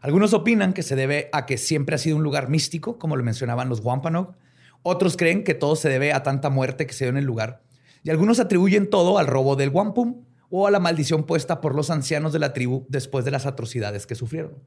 Algunos 0.00 0.32
opinan 0.32 0.72
que 0.72 0.82
se 0.82 0.96
debe 0.96 1.28
a 1.32 1.46
que 1.46 1.56
siempre 1.56 1.94
ha 1.94 1.98
sido 1.98 2.16
un 2.16 2.22
lugar 2.24 2.48
místico, 2.48 2.98
como 2.98 3.16
lo 3.16 3.22
mencionaban 3.22 3.68
los 3.68 3.80
Wampanoag. 3.84 4.34
Otros 4.82 5.16
creen 5.16 5.44
que 5.44 5.54
todo 5.54 5.76
se 5.76 5.88
debe 5.88 6.12
a 6.12 6.22
tanta 6.22 6.50
muerte 6.50 6.86
que 6.86 6.94
se 6.94 7.04
dio 7.04 7.10
en 7.10 7.18
el 7.18 7.24
lugar. 7.24 7.62
Y 8.02 8.10
algunos 8.10 8.40
atribuyen 8.40 8.88
todo 8.88 9.18
al 9.18 9.26
robo 9.26 9.54
del 9.56 9.68
Wampum 9.68 10.24
o 10.50 10.66
a 10.66 10.70
la 10.70 10.80
maldición 10.80 11.24
puesta 11.24 11.60
por 11.60 11.74
los 11.74 11.90
ancianos 11.90 12.32
de 12.32 12.40
la 12.40 12.52
tribu 12.52 12.84
después 12.88 13.24
de 13.24 13.30
las 13.30 13.46
atrocidades 13.46 14.06
que 14.06 14.14
sufrieron. 14.14 14.58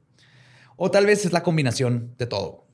O 0.76 0.90
tal 0.90 1.06
vez 1.06 1.24
es 1.24 1.32
la 1.32 1.42
combinación 1.42 2.14
de 2.18 2.26
todo. 2.26 2.66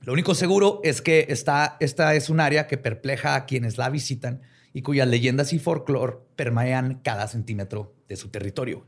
Lo 0.00 0.12
único 0.12 0.34
seguro 0.34 0.80
es 0.84 1.02
que 1.02 1.26
esta, 1.28 1.76
esta 1.80 2.14
es 2.14 2.30
un 2.30 2.40
área 2.40 2.66
que 2.68 2.78
perpleja 2.78 3.34
a 3.34 3.44
quienes 3.44 3.76
la 3.76 3.90
visitan 3.90 4.42
y 4.72 4.82
cuyas 4.82 5.08
leyendas 5.08 5.52
y 5.52 5.58
folclore 5.58 6.18
permean 6.36 7.00
cada 7.02 7.26
centímetro 7.26 7.94
de 8.08 8.16
su 8.16 8.28
territorio. 8.28 8.86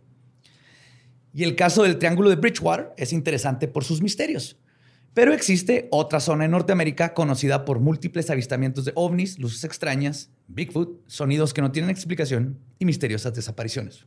Y 1.34 1.44
el 1.44 1.56
caso 1.56 1.82
del 1.82 1.98
Triángulo 1.98 2.30
de 2.30 2.36
Bridgewater 2.36 2.92
es 2.96 3.12
interesante 3.12 3.68
por 3.68 3.84
sus 3.84 4.00
misterios. 4.00 4.58
Pero 5.14 5.32
existe 5.32 5.88
otra 5.90 6.20
zona 6.20 6.44
en 6.44 6.52
Norteamérica 6.52 7.14
conocida 7.14 7.64
por 7.64 7.80
múltiples 7.80 8.30
avistamientos 8.30 8.84
de 8.84 8.92
ovnis, 8.94 9.38
luces 9.38 9.64
extrañas, 9.64 10.30
Bigfoot, 10.48 11.00
sonidos 11.06 11.54
que 11.54 11.60
no 11.62 11.70
tienen 11.72 11.90
explicación 11.90 12.58
y 12.78 12.84
misteriosas 12.84 13.34
desapariciones. 13.34 14.06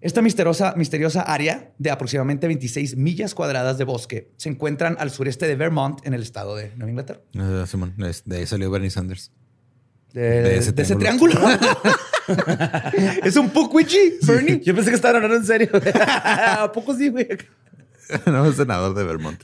Esta 0.00 0.22
misteriosa, 0.22 0.72
misteriosa 0.76 1.20
área 1.22 1.72
de 1.78 1.90
aproximadamente 1.90 2.46
26 2.46 2.96
millas 2.96 3.34
cuadradas 3.34 3.76
de 3.76 3.84
bosque 3.84 4.30
se 4.38 4.48
encuentran 4.48 4.96
al 4.98 5.10
sureste 5.10 5.46
de 5.46 5.56
Vermont, 5.56 5.98
en 6.06 6.14
el 6.14 6.22
estado 6.22 6.56
de 6.56 6.70
Nueva 6.76 6.90
Inglaterra. 6.90 7.20
Ah, 7.36 7.64
Simón, 7.66 7.94
es- 8.04 8.22
de 8.24 8.38
ahí 8.38 8.46
salió 8.46 8.70
Bernie 8.70 8.90
Sanders. 8.90 9.30
De, 10.14 10.20
De 10.22 10.56
ese 10.56 10.72
de 10.72 10.82
ese 10.82 10.96
triángulo. 10.96 11.34
triángulo. 11.34 11.68
es 13.24 13.36
un 13.36 13.50
Pukwudgie, 13.50 14.18
Bernie. 14.22 14.60
Yo 14.64 14.74
pensé 14.74 14.90
que 14.90 14.96
estaban 14.96 15.16
hablando 15.16 15.36
en 15.36 15.44
serio. 15.44 15.68
¿A 16.04 16.70
poco 16.72 16.94
sí, 16.96 17.08
güey? 17.10 17.28
no, 18.26 18.46
es 18.46 18.56
senador 18.56 18.94
de 18.94 19.04
Vermont. 19.04 19.40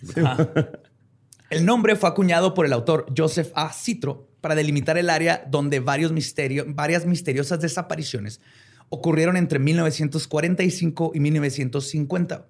El 1.51 1.65
nombre 1.65 1.95
fue 1.97 2.09
acuñado 2.09 2.55
por 2.55 2.67
el 2.67 2.73
autor 2.73 3.07
Joseph 3.17 3.53
A. 3.55 3.73
Citro 3.73 4.29
para 4.41 4.55
delimitar 4.55 4.97
el 4.99 5.11
área 5.11 5.45
donde 5.51 5.81
varios 5.81 6.13
misterio- 6.13 6.65
varias 6.69 7.07
misteriosas 7.07 7.61
desapariciones 7.61 8.41
ocurrieron 8.89 9.37
entre 9.37 9.59
1945 9.59 11.13
y 11.15 11.21
1950. 11.21 12.47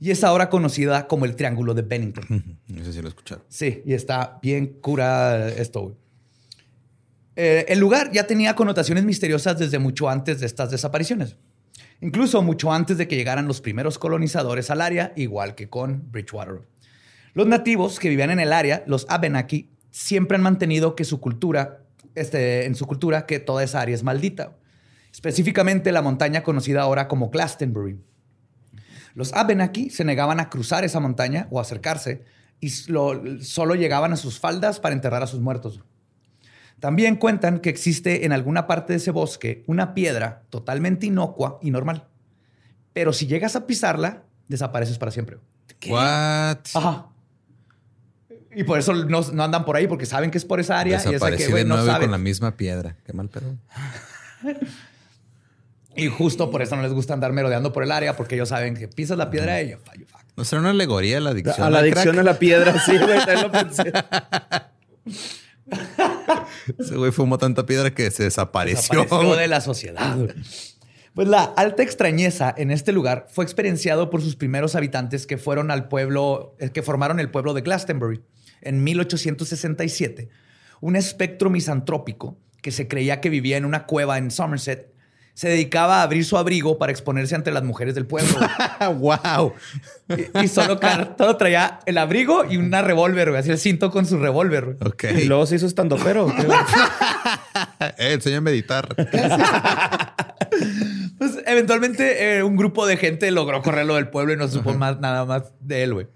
Y 0.00 0.10
es 0.10 0.24
ahora 0.24 0.50
conocida 0.50 1.06
como 1.08 1.24
el 1.24 1.36
Triángulo 1.36 1.72
de 1.74 1.82
Bennington. 1.82 2.58
No 2.68 2.84
sé 2.84 2.92
si 2.92 3.00
lo 3.02 3.08
escucharon. 3.08 3.44
Sí, 3.48 3.82
y 3.86 3.94
está 3.94 4.38
bien 4.42 4.78
cura 4.80 5.48
esto. 5.48 5.80
güey. 5.82 5.94
Eh, 7.36 7.66
el 7.68 7.78
lugar 7.78 8.10
ya 8.12 8.26
tenía 8.26 8.54
connotaciones 8.54 9.04
misteriosas 9.04 9.58
desde 9.58 9.78
mucho 9.78 10.08
antes 10.08 10.40
de 10.40 10.46
estas 10.46 10.70
desapariciones. 10.70 11.36
Incluso 12.00 12.42
mucho 12.42 12.72
antes 12.72 12.98
de 12.98 13.08
que 13.08 13.16
llegaran 13.16 13.46
los 13.46 13.60
primeros 13.60 13.98
colonizadores 13.98 14.70
al 14.70 14.80
área, 14.82 15.12
igual 15.16 15.54
que 15.54 15.68
con 15.68 16.10
Bridgewater. 16.10 16.60
Los 17.34 17.46
nativos 17.46 17.98
que 17.98 18.08
vivían 18.08 18.30
en 18.30 18.40
el 18.40 18.52
área, 18.52 18.84
los 18.86 19.06
Abenaki, 19.08 19.70
siempre 19.96 20.36
han 20.36 20.42
mantenido 20.42 20.94
que 20.94 21.04
su 21.04 21.20
cultura, 21.20 21.82
este, 22.14 22.66
en 22.66 22.74
su 22.74 22.86
cultura, 22.86 23.24
que 23.24 23.38
toda 23.40 23.64
esa 23.64 23.80
área 23.80 23.94
es 23.94 24.02
maldita. 24.02 24.56
Específicamente 25.10 25.90
la 25.92 26.02
montaña 26.02 26.42
conocida 26.42 26.82
ahora 26.82 27.08
como 27.08 27.30
Glastonbury. 27.30 27.98
Los 29.14 29.32
Abenaki 29.32 29.88
se 29.88 30.04
negaban 30.04 30.38
a 30.40 30.50
cruzar 30.50 30.84
esa 30.84 31.00
montaña 31.00 31.48
o 31.50 31.58
acercarse 31.60 32.24
y 32.60 32.70
lo- 32.90 33.22
solo 33.40 33.74
llegaban 33.74 34.12
a 34.12 34.16
sus 34.16 34.38
faldas 34.38 34.78
para 34.80 34.94
enterrar 34.94 35.22
a 35.22 35.26
sus 35.26 35.40
muertos. 35.40 35.80
También 36.78 37.16
cuentan 37.16 37.60
que 37.60 37.70
existe 37.70 38.26
en 38.26 38.32
alguna 38.32 38.66
parte 38.66 38.92
de 38.92 38.98
ese 38.98 39.10
bosque 39.10 39.64
una 39.66 39.94
piedra 39.94 40.42
totalmente 40.50 41.06
inocua 41.06 41.58
y 41.62 41.70
normal. 41.70 42.06
Pero 42.92 43.14
si 43.14 43.26
llegas 43.26 43.56
a 43.56 43.66
pisarla, 43.66 44.24
desapareces 44.48 44.98
para 44.98 45.10
siempre. 45.10 45.38
What? 45.88 46.58
Ajá. 46.74 47.06
Y 48.58 48.64
por 48.64 48.78
eso 48.78 48.94
no, 48.94 49.20
no 49.20 49.44
andan 49.44 49.66
por 49.66 49.76
ahí, 49.76 49.86
porque 49.86 50.06
saben 50.06 50.30
que 50.30 50.38
es 50.38 50.46
por 50.46 50.60
esa 50.60 50.80
área. 50.80 50.94
y 50.94 50.96
es 50.96 51.04
de 51.04 51.10
Desaparecí 51.10 51.44
que, 51.44 51.50
güey, 51.50 51.62
de 51.64 51.68
no 51.68 51.74
nuevo 51.74 51.90
y 51.90 51.92
saben. 51.92 52.06
con 52.06 52.12
la 52.12 52.18
misma 52.18 52.56
piedra. 52.56 52.96
Qué 53.04 53.12
mal 53.12 53.28
pedo. 53.28 53.54
Y 55.98 56.08
justo 56.08 56.50
por 56.50 56.60
eso 56.60 56.76
no 56.76 56.82
les 56.82 56.92
gusta 56.92 57.14
andar 57.14 57.32
merodeando 57.32 57.72
por 57.72 57.82
el 57.82 57.90
área, 57.90 58.14
porque 58.16 58.34
ellos 58.34 58.50
saben 58.50 58.76
que 58.76 58.86
pisas 58.86 59.16
la 59.16 59.30
piedra 59.30 59.62
y 59.62 59.70
ya, 59.70 59.78
fallo, 59.78 60.04
fuck. 60.06 60.20
¿No 60.36 60.44
será 60.44 60.60
una 60.60 60.68
alegoría 60.70 61.16
a 61.16 61.20
la 61.20 61.30
adicción? 61.30 61.66
A 61.66 61.70
la 61.70 61.78
al 61.78 61.84
adicción 61.84 62.16
crack? 62.16 62.18
a 62.18 62.22
la 62.32 62.38
piedra, 62.38 62.78
sí, 62.84 62.98
güey. 62.98 63.18
También 63.24 63.42
lo 63.42 63.50
pensé. 63.50 63.92
Ese 66.78 66.96
güey 66.96 67.12
fumó 67.12 67.38
tanta 67.38 67.64
piedra 67.64 67.94
que 67.94 68.10
se 68.10 68.24
desapareció. 68.24 69.04
Desapareció 69.04 69.36
de 69.36 69.48
la 69.48 69.62
sociedad. 69.62 70.18
Pues 71.14 71.28
la 71.28 71.44
alta 71.44 71.82
extrañeza 71.82 72.54
en 72.54 72.70
este 72.70 72.92
lugar 72.92 73.26
fue 73.30 73.46
experienciado 73.46 74.10
por 74.10 74.20
sus 74.20 74.36
primeros 74.36 74.74
habitantes 74.74 75.26
que 75.26 75.38
fueron 75.38 75.70
al 75.70 75.88
pueblo, 75.88 76.54
eh, 76.58 76.68
que 76.68 76.82
formaron 76.82 77.20
el 77.20 77.30
pueblo 77.30 77.54
de 77.54 77.62
Glastonbury 77.62 78.20
en 78.60 78.84
1867. 78.84 80.28
Un 80.80 80.96
espectro 80.96 81.50
misantrópico 81.50 82.36
que 82.62 82.72
se 82.72 82.88
creía 82.88 83.20
que 83.20 83.30
vivía 83.30 83.56
en 83.56 83.64
una 83.64 83.86
cueva 83.86 84.18
en 84.18 84.30
Somerset 84.30 84.96
se 85.36 85.50
dedicaba 85.50 86.00
a 86.00 86.02
abrir 86.02 86.24
su 86.24 86.38
abrigo 86.38 86.78
para 86.78 86.90
exponerse 86.90 87.34
ante 87.34 87.50
las 87.50 87.62
mujeres 87.62 87.94
del 87.94 88.06
pueblo. 88.06 88.34
wow. 88.96 89.52
y, 90.08 90.44
y 90.44 90.48
solo, 90.48 90.78
traía 90.78 91.80
el 91.84 91.98
abrigo 91.98 92.46
y 92.46 92.56
una 92.56 92.80
revólver. 92.80 93.36
Así 93.36 93.50
el 93.50 93.58
cinto 93.58 93.90
con 93.90 94.06
su 94.06 94.18
revólver. 94.18 94.78
Ok. 94.80 95.04
Y 95.14 95.24
luego 95.26 95.44
se 95.44 95.56
hizo 95.56 95.66
estando 95.66 95.96
pero. 96.02 96.32
Eh, 97.98 98.12
enséñame 98.14 98.38
a 98.38 98.52
meditar. 98.52 98.94
Pues 101.18 101.38
eventualmente 101.46 102.36
eh, 102.36 102.42
un 102.42 102.56
grupo 102.56 102.86
de 102.86 102.98
gente 102.98 103.30
logró 103.30 103.62
correrlo 103.62 103.94
del 103.94 104.08
pueblo 104.08 104.34
y 104.34 104.36
no 104.36 104.48
supo 104.48 104.74
más, 104.74 105.00
nada 105.00 105.24
más 105.24 105.44
de 105.60 105.82
él, 105.82 105.94
güey. 105.94 106.08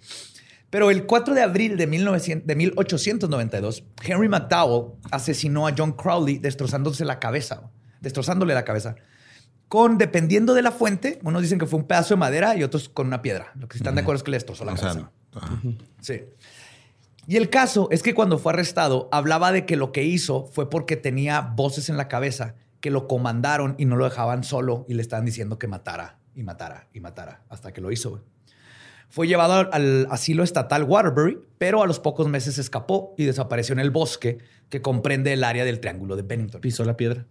Pero 0.71 0.91
el 0.91 1.05
4 1.05 1.35
de 1.35 1.43
abril 1.43 1.77
de, 1.77 1.87
1900 1.87 2.47
de 2.47 2.55
1892, 2.55 3.85
Henry 4.05 4.29
McDowell 4.29 4.93
asesinó 5.11 5.67
a 5.67 5.75
John 5.77 5.93
Crowley 5.93 6.39
destrozándose 6.39 7.05
la 7.05 7.19
cabeza, 7.19 7.71
destrozándole 8.01 8.55
la 8.55 8.65
cabeza. 8.65 8.95
Con, 9.69 9.99
dependiendo 9.99 10.55
de 10.55 10.63
la 10.63 10.71
fuente, 10.73 11.19
unos 11.23 11.43
dicen 11.43 11.59
que 11.59 11.67
fue 11.67 11.79
un 11.79 11.87
pedazo 11.87 12.15
de 12.15 12.19
madera 12.19 12.57
y 12.57 12.63
otros 12.63 12.89
con 12.89 13.07
una 13.09 13.21
piedra. 13.23 13.53
Lo 13.57 13.69
que 13.69 13.75
sí 13.79 13.83
están 13.83 13.95
de 13.97 14.01
acuerdo 14.03 14.19
es 14.19 14.23
que 14.23 14.31
le 14.31 14.37
destrozó 14.37 14.65
la 14.65 14.73
O 14.73 14.77
sea, 14.77 14.89
cabeza. 14.91 15.11
ajá. 15.35 15.61
Sí. 16.01 16.23
Y 17.27 17.37
el 17.37 17.51
caso 17.51 17.89
es 17.93 18.03
que 18.03 18.15
cuando 18.15 18.39
fue 18.39 18.53
arrestado, 18.53 19.09
hablaba 19.13 19.53
de 19.53 19.67
que 19.67 19.77
lo 19.77 19.93
que 19.93 20.03
hizo 20.05 20.47
fue 20.47 20.71
porque 20.71 20.97
tenía 20.97 21.41
voces 21.41 21.89
en 21.89 21.97
la 21.97 22.09
cabeza 22.09 22.55
que 22.81 22.91
lo 22.91 23.07
comandaron 23.07 23.75
y 23.79 23.85
no 23.85 23.97
lo 23.97 24.05
dejaban 24.07 24.43
solo 24.43 24.87
y 24.89 24.95
le 24.95 25.03
estaban 25.03 25.25
diciendo 25.27 25.59
que 25.59 25.69
matara 25.69 26.19
y 26.35 26.43
matara 26.43 26.89
y 26.93 27.01
matara 27.01 27.43
hasta 27.49 27.73
que 27.73 27.81
lo 27.81 27.93
hizo. 27.93 28.25
Fue 29.11 29.27
llevado 29.27 29.53
al- 29.55 29.69
al 29.73 30.07
asilo 30.11 30.43
estatal 30.45 30.85
Waterbury, 30.85 31.39
pero 31.59 31.83
a 31.83 31.87
los 31.87 31.99
pocos 32.01 32.29
meses 32.29 32.59
escapó 32.59 33.15
y 33.19 33.25
desapareció 33.25 33.73
en 33.75 33.81
el 33.81 33.91
bosque 33.91 34.39
que 34.69 34.81
comprende 34.81 35.33
el 35.33 35.45
área 35.45 35.65
del 35.65 35.81
Triángulo 35.81 36.17
de 36.17 36.23
Bennington. 36.23 36.61
Pisó 36.61 36.85
la 36.85 36.97
piedra. 36.97 37.27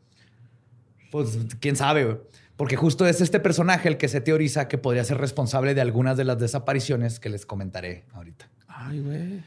Pues 1.12 1.38
quién 1.60 1.76
sabe, 1.76 2.06
güey. 2.06 2.18
Porque 2.58 2.76
justo 2.76 3.08
es 3.08 3.22
este 3.22 3.40
personaje 3.40 3.88
el 3.88 3.98
que 3.98 4.10
se 4.10 4.20
teoriza 4.20 4.68
que 4.68 4.78
podría 4.78 5.04
ser 5.06 5.18
responsable 5.18 5.74
de 5.74 5.82
algunas 5.82 6.18
de 6.18 6.26
las 6.26 6.38
desapariciones 6.38 7.20
que 7.20 7.30
les 7.30 7.46
comentaré 7.46 8.04
ahorita. 8.14 8.50
Ay, 8.68 9.00
güey. 9.00 9.44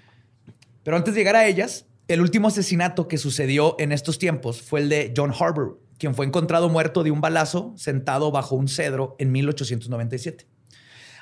Pero 0.82 0.96
antes 0.96 1.14
de 1.14 1.20
llegar 1.20 1.36
a 1.36 1.46
ellas, 1.46 1.84
el 2.08 2.22
último 2.22 2.48
asesinato 2.48 3.06
que 3.08 3.18
sucedió 3.18 3.76
en 3.78 3.92
estos 3.92 4.18
tiempos 4.18 4.62
fue 4.62 4.80
el 4.80 4.88
de 4.88 5.12
John 5.14 5.32
Harbour, 5.38 5.78
quien 5.98 6.14
fue 6.14 6.24
encontrado 6.24 6.70
muerto 6.70 7.04
de 7.04 7.10
un 7.10 7.20
balazo 7.20 7.74
sentado 7.76 8.30
bajo 8.32 8.56
un 8.56 8.66
cedro 8.68 9.14
en 9.18 9.30
1897. 9.30 10.46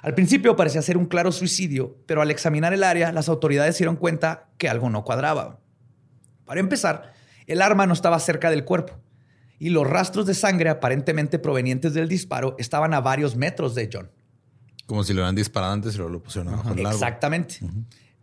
Al 0.02 0.14
principio 0.14 0.56
parecía 0.56 0.82
ser 0.82 0.96
un 0.96 1.06
claro 1.06 1.30
suicidio, 1.32 1.98
pero 2.06 2.22
al 2.22 2.30
examinar 2.30 2.72
el 2.72 2.84
área, 2.84 3.12
las 3.12 3.28
autoridades 3.28 3.76
dieron 3.76 3.96
cuenta 3.96 4.48
que 4.56 4.68
algo 4.68 4.88
no 4.88 5.04
cuadraba. 5.04 5.60
Para 6.44 6.60
empezar, 6.60 7.12
el 7.46 7.62
arma 7.62 7.86
no 7.86 7.92
estaba 7.92 8.18
cerca 8.18 8.50
del 8.50 8.64
cuerpo 8.64 8.94
y 9.58 9.68
los 9.68 9.86
rastros 9.86 10.26
de 10.26 10.34
sangre 10.34 10.70
aparentemente 10.70 11.38
provenientes 11.38 11.92
del 11.92 12.08
disparo 12.08 12.56
estaban 12.58 12.94
a 12.94 13.00
varios 13.00 13.36
metros 13.36 13.74
de 13.74 13.90
John. 13.92 14.10
Como 14.86 15.04
si 15.04 15.12
lo 15.12 15.20
hubieran 15.20 15.34
disparado 15.34 15.74
antes 15.74 15.94
y 15.94 15.98
luego 15.98 16.14
lo 16.14 16.22
pusieron 16.22 16.52
abajo 16.52 16.70
del 16.70 16.86
árbol. 16.86 16.94
Exactamente. 16.94 17.58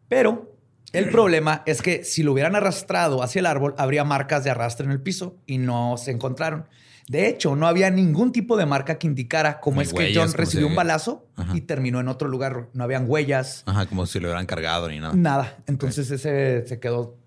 Pero 0.10 0.58
el 0.94 1.10
problema 1.10 1.64
es 1.66 1.82
que 1.82 2.04
si 2.04 2.24
lo 2.24 2.34
hubieran 2.34 2.56
arrastrado 2.56 3.22
hacia 3.22 3.40
el 3.40 3.46
árbol, 3.46 3.76
habría 3.78 4.04
marcas 4.04 4.44
de 4.44 4.50
arrastre 4.50 4.86
en 4.86 4.92
el 4.92 5.02
piso 5.02 5.38
y 5.46 5.60
no 5.60 5.96
se 5.98 6.12
encontraron. 6.12 6.66
De 7.08 7.28
hecho, 7.30 7.56
no 7.56 7.68
había 7.68 7.90
ningún 7.90 8.32
tipo 8.34 8.58
de 8.58 8.66
marca 8.66 8.98
que 9.00 9.08
indicara 9.08 9.60
cómo 9.62 9.78
Ni 9.78 9.88
es 9.88 9.94
que 9.94 10.12
John 10.14 10.32
recibió 10.34 10.66
si- 10.68 10.70
un 10.72 10.76
balazo 10.76 11.26
Ajá. 11.38 11.56
y 11.56 11.62
terminó 11.62 12.02
en 12.02 12.10
otro 12.10 12.28
lugar. 12.28 12.68
No 12.74 12.84
habían 12.84 13.10
huellas, 13.10 13.64
Ajá, 13.66 13.86
como 13.86 14.06
si 14.06 14.20
lo 14.20 14.28
hubieran 14.28 14.46
cargado 14.46 14.90
ni 14.90 15.00
nada. 15.00 15.14
nada. 15.16 15.58
Entonces 15.68 16.12
ese 16.12 16.68
se 16.68 16.80
quedó 16.82 17.18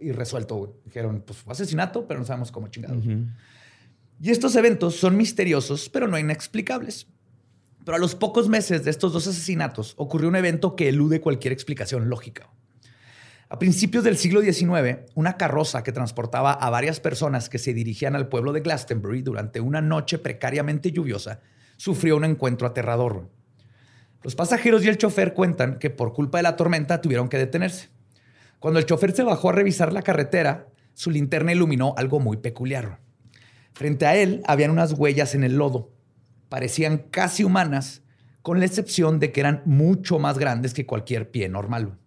irresuelto. 0.00 0.56
güey. 0.56 0.70
Dijeron, 0.84 1.22
pues 1.26 1.38
fue 1.38 1.52
asesinato, 1.52 2.06
pero 2.06 2.20
no 2.20 2.26
sabemos 2.26 2.52
cómo 2.52 2.68
chingado. 2.68 2.94
Y 4.20 4.30
estos 4.30 4.54
eventos 4.54 4.96
son 4.96 5.16
misteriosos, 5.16 5.88
pero 5.88 6.06
no 6.08 6.18
inexplicables. 6.18 7.06
Pero 7.84 7.96
a 7.96 7.98
los 8.00 8.14
pocos 8.14 8.48
meses 8.48 8.84
de 8.84 8.90
estos 8.90 9.12
dos 9.12 9.26
asesinatos 9.26 9.94
ocurrió 9.96 10.28
un 10.28 10.36
evento 10.36 10.76
que 10.76 10.88
elude 10.90 11.20
cualquier 11.20 11.52
explicación 11.52 12.08
lógica. 12.08 12.48
A 13.52 13.58
principios 13.58 14.02
del 14.02 14.16
siglo 14.16 14.40
XIX, 14.40 15.00
una 15.14 15.36
carroza 15.36 15.82
que 15.82 15.92
transportaba 15.92 16.52
a 16.52 16.70
varias 16.70 17.00
personas 17.00 17.50
que 17.50 17.58
se 17.58 17.74
dirigían 17.74 18.16
al 18.16 18.28
pueblo 18.28 18.54
de 18.54 18.62
Glastonbury 18.62 19.20
durante 19.20 19.60
una 19.60 19.82
noche 19.82 20.16
precariamente 20.16 20.90
lluviosa 20.90 21.40
sufrió 21.76 22.16
un 22.16 22.24
encuentro 22.24 22.66
aterrador. 22.66 23.28
Los 24.22 24.36
pasajeros 24.36 24.82
y 24.86 24.88
el 24.88 24.96
chofer 24.96 25.34
cuentan 25.34 25.78
que 25.78 25.90
por 25.90 26.14
culpa 26.14 26.38
de 26.38 26.44
la 26.44 26.56
tormenta 26.56 27.02
tuvieron 27.02 27.28
que 27.28 27.36
detenerse. 27.36 27.90
Cuando 28.58 28.80
el 28.80 28.86
chofer 28.86 29.12
se 29.12 29.22
bajó 29.22 29.50
a 29.50 29.52
revisar 29.52 29.92
la 29.92 30.00
carretera, 30.00 30.68
su 30.94 31.10
linterna 31.10 31.52
iluminó 31.52 31.92
algo 31.98 32.20
muy 32.20 32.38
peculiar. 32.38 33.00
Frente 33.74 34.06
a 34.06 34.16
él 34.16 34.40
habían 34.46 34.70
unas 34.70 34.94
huellas 34.94 35.34
en 35.34 35.44
el 35.44 35.58
lodo. 35.58 35.92
Parecían 36.48 37.04
casi 37.10 37.44
humanas, 37.44 38.00
con 38.40 38.60
la 38.60 38.64
excepción 38.64 39.18
de 39.18 39.30
que 39.30 39.40
eran 39.40 39.60
mucho 39.66 40.18
más 40.18 40.38
grandes 40.38 40.72
que 40.72 40.86
cualquier 40.86 41.30
pie 41.30 41.50
normal. 41.50 41.98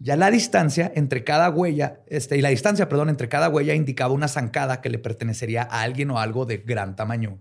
Ya 0.00 0.16
la 0.16 0.30
distancia 0.30 0.92
entre 0.94 1.24
cada 1.24 1.50
huella, 1.50 2.00
este, 2.06 2.36
y 2.36 2.40
la 2.40 2.50
distancia, 2.50 2.88
perdón, 2.88 3.08
entre 3.08 3.28
cada 3.28 3.48
huella 3.48 3.74
indicaba 3.74 4.14
una 4.14 4.28
zancada 4.28 4.80
que 4.80 4.90
le 4.90 4.98
pertenecería 4.98 5.62
a 5.62 5.82
alguien 5.82 6.10
o 6.10 6.18
algo 6.20 6.46
de 6.46 6.58
gran 6.58 6.94
tamaño. 6.94 7.38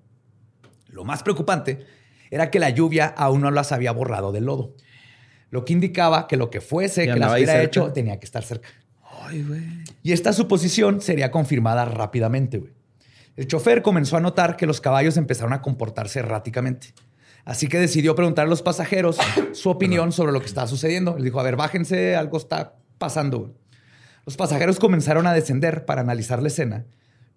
Lo 0.87 1.03
más 1.03 1.21
preocupante 1.21 1.85
era 2.31 2.49
que 2.49 2.59
la 2.59 2.71
lluvia 2.71 3.05
aún 3.05 3.41
no 3.41 3.51
las 3.51 3.71
había 3.71 3.91
borrado 3.91 4.31
del 4.31 4.45
lodo, 4.45 4.73
lo 5.51 5.65
que 5.65 5.73
indicaba 5.73 6.27
que 6.27 6.35
lo 6.35 6.49
que 6.49 6.61
fuese 6.61 7.05
que 7.05 7.15
las 7.15 7.33
hubiera 7.33 7.61
hecho 7.61 7.93
tenía 7.93 8.19
que 8.19 8.25
estar 8.25 8.43
cerca. 8.43 8.69
Ay. 9.21 9.45
Y 10.01 10.11
esta 10.11 10.33
suposición 10.33 11.01
sería 11.01 11.31
confirmada 11.31 11.85
rápidamente. 11.85 12.57
güey. 12.57 12.73
El 13.35 13.47
chofer 13.47 13.83
comenzó 13.83 14.17
a 14.17 14.19
notar 14.19 14.57
que 14.57 14.65
los 14.65 14.81
caballos 14.81 15.15
empezaron 15.15 15.53
a 15.53 15.61
comportarse 15.61 16.19
erráticamente. 16.19 16.87
Así 17.47 17.69
que 17.69 17.79
decidió 17.79 18.13
preguntar 18.13 18.45
a 18.45 18.49
los 18.49 18.61
pasajeros 18.61 19.17
su 19.53 19.69
opinión 19.69 20.11
sobre 20.11 20.33
lo 20.33 20.41
que 20.41 20.47
estaba 20.47 20.67
sucediendo. 20.67 21.15
Les 21.15 21.23
dijo, 21.23 21.39
a 21.39 21.43
ver, 21.43 21.55
bájense, 21.55 22.13
algo 22.17 22.37
está 22.37 22.75
pasando. 22.97 23.39
güey". 23.39 23.53
Los 24.25 24.35
pasajeros 24.35 24.79
comenzaron 24.79 25.25
a 25.27 25.33
descender 25.33 25.85
para 25.85 26.01
analizar 26.01 26.41
la 26.41 26.49
escena, 26.49 26.85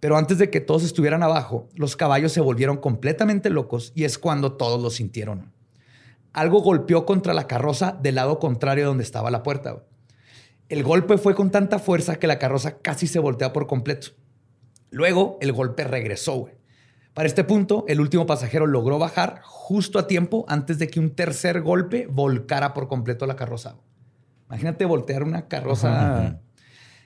pero 0.00 0.16
antes 0.16 0.38
de 0.38 0.50
que 0.50 0.60
todos 0.60 0.82
estuvieran 0.82 1.22
abajo, 1.22 1.68
los 1.76 1.94
caballos 1.94 2.32
se 2.32 2.40
volvieron 2.40 2.78
completamente 2.78 3.50
locos 3.50 3.92
y 3.94 4.02
es 4.02 4.18
cuando 4.18 4.54
todos 4.54 4.82
lo 4.82 4.90
sintieron. 4.90 5.52
Algo 6.32 6.60
golpeó 6.60 7.06
contra 7.06 7.32
la 7.32 7.46
carroza 7.46 7.96
del 8.02 8.16
lado 8.16 8.40
contrario 8.40 8.82
de 8.82 8.88
donde 8.88 9.04
estaba 9.04 9.30
la 9.30 9.44
puerta. 9.44 9.84
El 10.68 10.82
golpe 10.82 11.18
fue 11.18 11.36
con 11.36 11.52
tanta 11.52 11.78
fuerza 11.78 12.18
que 12.18 12.26
la 12.26 12.40
carroza 12.40 12.78
casi 12.78 13.06
se 13.06 13.20
voltea 13.20 13.52
por 13.52 13.68
completo. 13.68 14.08
Luego, 14.90 15.38
el 15.40 15.52
golpe 15.52 15.84
regresó. 15.84 16.34
güey. 16.34 16.59
Para 17.14 17.26
este 17.26 17.44
punto, 17.44 17.84
el 17.88 18.00
último 18.00 18.26
pasajero 18.26 18.66
logró 18.66 18.98
bajar 18.98 19.40
justo 19.42 19.98
a 19.98 20.06
tiempo 20.06 20.44
antes 20.48 20.78
de 20.78 20.88
que 20.88 21.00
un 21.00 21.10
tercer 21.10 21.60
golpe 21.60 22.06
volcara 22.06 22.72
por 22.72 22.88
completo 22.88 23.26
la 23.26 23.36
carroza. 23.36 23.76
Imagínate 24.48 24.84
voltear 24.84 25.22
una 25.22 25.48
carroza. 25.48 26.40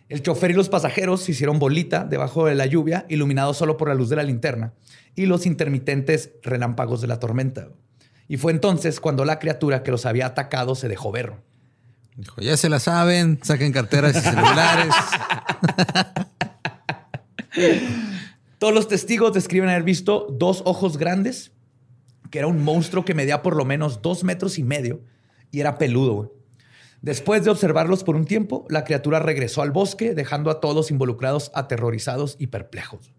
El 0.08 0.22
chofer 0.22 0.50
y 0.50 0.54
los 0.54 0.68
pasajeros 0.68 1.22
se 1.22 1.32
hicieron 1.32 1.58
bolita 1.58 2.04
debajo 2.04 2.46
de 2.46 2.54
la 2.54 2.66
lluvia, 2.66 3.06
iluminados 3.08 3.56
solo 3.56 3.76
por 3.76 3.88
la 3.88 3.94
luz 3.94 4.10
de 4.10 4.16
la 4.16 4.22
linterna 4.22 4.74
y 5.14 5.26
los 5.26 5.46
intermitentes 5.46 6.32
relámpagos 6.42 7.00
de 7.00 7.06
la 7.06 7.18
tormenta. 7.18 7.68
Y 8.28 8.36
fue 8.36 8.52
entonces 8.52 9.00
cuando 9.00 9.24
la 9.24 9.38
criatura 9.38 9.82
que 9.82 9.90
los 9.90 10.06
había 10.06 10.26
atacado 10.26 10.74
se 10.74 10.88
dejó 10.88 11.12
ver. 11.12 11.34
Dijo, 12.16 12.40
ya 12.40 12.56
se 12.56 12.68
la 12.68 12.80
saben, 12.80 13.40
saquen 13.42 13.72
carteras 13.72 14.16
y 14.16 14.20
celulares. 14.20 14.94
Todos 18.58 18.74
los 18.74 18.88
testigos 18.88 19.32
describen 19.32 19.68
haber 19.68 19.82
visto 19.82 20.26
dos 20.30 20.62
ojos 20.64 20.96
grandes, 20.98 21.52
que 22.30 22.38
era 22.38 22.48
un 22.48 22.62
monstruo 22.64 23.04
que 23.04 23.14
medía 23.14 23.42
por 23.42 23.56
lo 23.56 23.64
menos 23.64 24.00
dos 24.02 24.24
metros 24.24 24.58
y 24.58 24.64
medio 24.64 25.00
y 25.50 25.60
era 25.60 25.78
peludo. 25.78 26.34
Después 27.02 27.44
de 27.44 27.50
observarlos 27.50 28.02
por 28.02 28.16
un 28.16 28.24
tiempo, 28.24 28.64
la 28.70 28.84
criatura 28.84 29.18
regresó 29.20 29.60
al 29.62 29.70
bosque, 29.72 30.14
dejando 30.14 30.50
a 30.50 30.60
todos 30.60 30.90
involucrados 30.90 31.50
aterrorizados 31.54 32.36
y 32.38 32.46
perplejos. 32.46 33.12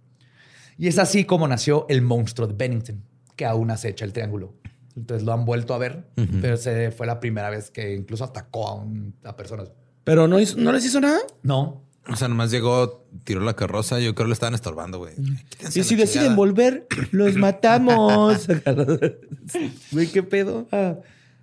Y 0.78 0.88
es 0.88 0.98
así 0.98 1.24
como 1.24 1.48
nació 1.48 1.86
el 1.88 2.02
monstruo 2.02 2.48
de 2.48 2.54
Bennington, 2.56 3.04
que 3.36 3.46
aún 3.46 3.70
acecha 3.72 4.04
el 4.04 4.12
triángulo. 4.12 4.54
Entonces 4.98 5.26
lo 5.26 5.34
han 5.34 5.46
vuelto 5.46 5.74
a 5.74 5.78
ver, 5.78 6.08
pero 6.42 6.58
se 6.58 6.90
fue 6.92 7.06
la 7.06 7.20
primera 7.20 7.50
vez 7.50 7.70
que 7.70 7.94
incluso 7.94 8.24
atacó 8.24 8.68
a, 8.68 8.74
un- 8.76 9.14
a 9.24 9.36
personas. 9.36 9.72
Pero 10.04 10.28
no, 10.28 10.40
hizo- 10.40 10.58
no 10.58 10.72
les 10.72 10.84
hizo 10.86 11.00
nada. 11.00 11.20
No, 11.44 11.84
O 12.08 12.16
sea, 12.16 12.28
nomás 12.28 12.52
llegó, 12.52 13.08
tiró 13.24 13.42
la 13.42 13.56
carroza. 13.56 14.00
Yo 14.00 14.14
creo 14.14 14.26
que 14.26 14.30
le 14.30 14.34
estaban 14.34 14.54
estorbando, 14.54 15.00
güey. 15.00 15.16
Quítense 15.50 15.80
Y 15.80 15.84
si 15.84 15.96
deciden 15.96 16.22
chingada. 16.24 16.36
volver, 16.36 16.88
los 17.12 17.36
matamos. 17.36 18.48
Güey, 19.92 20.08
qué 20.08 20.22
pedo. 20.24 20.68
Ah, 20.72 20.96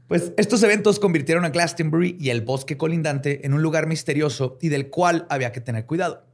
Pues 0.08 0.32
estos 0.36 0.62
eventos 0.62 1.00
convirtieron 1.00 1.44
a 1.44 1.50
Glastonbury 1.50 2.16
y 2.20 2.30
el 2.30 2.42
bosque 2.42 2.76
colindante 2.76 3.44
en 3.46 3.54
un 3.54 3.62
lugar 3.62 3.86
misterioso 3.86 4.58
y 4.60 4.68
del 4.68 4.88
cual 4.90 5.26
había 5.30 5.52
que 5.52 5.60
tener 5.60 5.86
cuidado. 5.86 6.24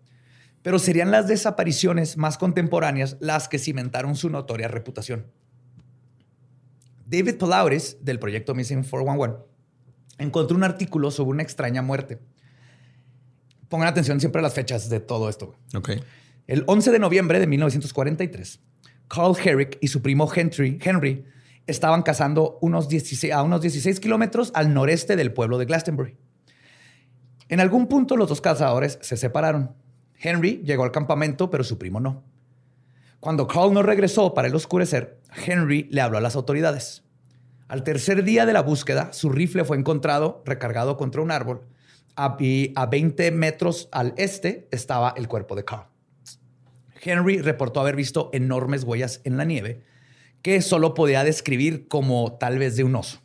Pero 0.63 0.79
serían 0.79 1.11
las 1.11 1.29
desapariciones 1.29 2.17
más 2.17 2.37
contemporáneas 2.37 3.17
las 3.21 3.49
que 3.49 3.59
cimentaron 3.59 4.17
su 4.17 4.29
notoria 4.29 4.69
reputación. 4.69 5.27
David 7.07 7.37
Palauris, 7.37 7.97
del 8.03 8.19
proyecto 8.19 8.55
Missing 8.55 8.83
411, 8.83 9.39
encontró 10.19 10.57
un 10.57 10.65
artículo 10.65 11.11
sobre 11.11 11.31
una 11.31 11.43
extraña 11.43 11.81
muerte. 11.81 12.19
Pongan 13.69 13.89
atención 13.89 14.21
siempre 14.21 14.41
a 14.41 14.43
las 14.43 14.55
fechas 14.55 14.89
de 14.89 15.01
todo 15.01 15.29
esto. 15.29 15.47
güey. 15.47 15.59
Ok. 15.77 16.05
El 16.47 16.65
11 16.67 16.91
de 16.93 16.99
noviembre 16.99 17.41
de 17.41 17.47
1943, 17.47 18.61
Carl 19.09 19.37
Herrick 19.43 19.79
y 19.81 19.89
su 19.89 20.01
primo 20.01 20.31
Henry, 20.35 20.79
Henry 20.83 21.25
estaban 21.67 22.03
cazando 22.03 22.59
unos 22.63 22.89
16, 22.89 23.33
a 23.33 23.43
unos 23.43 23.61
16 23.61 24.01
kilómetros 24.01 24.51
al 24.55 24.73
noreste 24.73 25.17
del 25.17 25.33
pueblo 25.33 25.59
de 25.59 25.67
Glastonbury. 25.67 26.17
En 27.51 27.61
algún 27.61 27.87
punto 27.87 28.17
los 28.17 28.29
dos 28.29 28.41
cazadores 28.41 28.99
se 29.03 29.17
separaron. 29.17 29.75
Henry 30.21 30.63
llegó 30.65 30.85
al 30.85 30.91
campamento, 30.91 31.51
pero 31.51 31.65
su 31.65 31.79
primo 31.79 32.01
no. 32.01 32.25
Cuando 33.21 33.47
Carl 33.47 33.73
no 33.73 33.83
regresó 33.83 34.33
para 34.33 34.49
el 34.49 34.55
oscurecer, 34.55 35.21
Henry 35.47 35.89
le 35.91 36.01
habló 36.01 36.19
a 36.19 36.23
las 36.23 36.37
autoridades. 36.37 37.05
Al 37.69 37.83
tercer 37.83 38.25
día 38.25 38.47
de 38.47 38.53
la 38.53 38.63
búsqueda, 38.63 39.13
su 39.13 39.29
rifle 39.29 39.65
fue 39.65 39.77
encontrado 39.77 40.43
recargado 40.47 40.97
contra 40.97 41.21
un 41.21 41.31
árbol. 41.31 41.67
Y 42.39 42.73
a 42.75 42.87
20 42.87 43.31
metros 43.31 43.89
al 43.93 44.15
este 44.17 44.69
estaba 44.71 45.15
el 45.17 45.29
cuerpo 45.29 45.55
de 45.55 45.65
Carl. 45.65 45.87
Henry 47.01 47.41
reportó 47.41 47.81
haber 47.81 47.97
visto 47.97 48.31
enormes 48.33 48.85
huellas 48.85 49.21
en 49.25 49.37
la 49.37 49.45
nieve 49.45 49.85
que 50.43 50.63
solo 50.63 50.95
podía 50.95 51.25
describir 51.25 51.89
como 51.89 52.37
tal 52.39 52.59
vez 52.59 52.77
de 52.77 52.85
un 52.85 52.97
oso. 52.97 53.21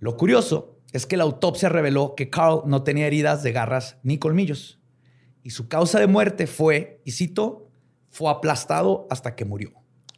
Lo 0.00 0.16
curioso 0.16 0.80
es 0.92 1.06
que 1.06 1.16
la 1.16 1.24
autopsia 1.24 1.68
reveló 1.68 2.14
que 2.14 2.30
Carl 2.30 2.62
no 2.66 2.82
tenía 2.82 3.06
heridas 3.06 3.42
de 3.42 3.52
garras 3.52 3.96
ni 4.02 4.18
colmillos. 4.18 4.80
Y 5.42 5.50
su 5.50 5.68
causa 5.68 6.00
de 6.00 6.06
muerte 6.06 6.46
fue, 6.46 7.00
y 7.04 7.12
cito, 7.12 7.70
fue 8.10 8.30
aplastado 8.30 9.06
hasta 9.10 9.34
que 9.34 9.44
murió. 9.44 9.72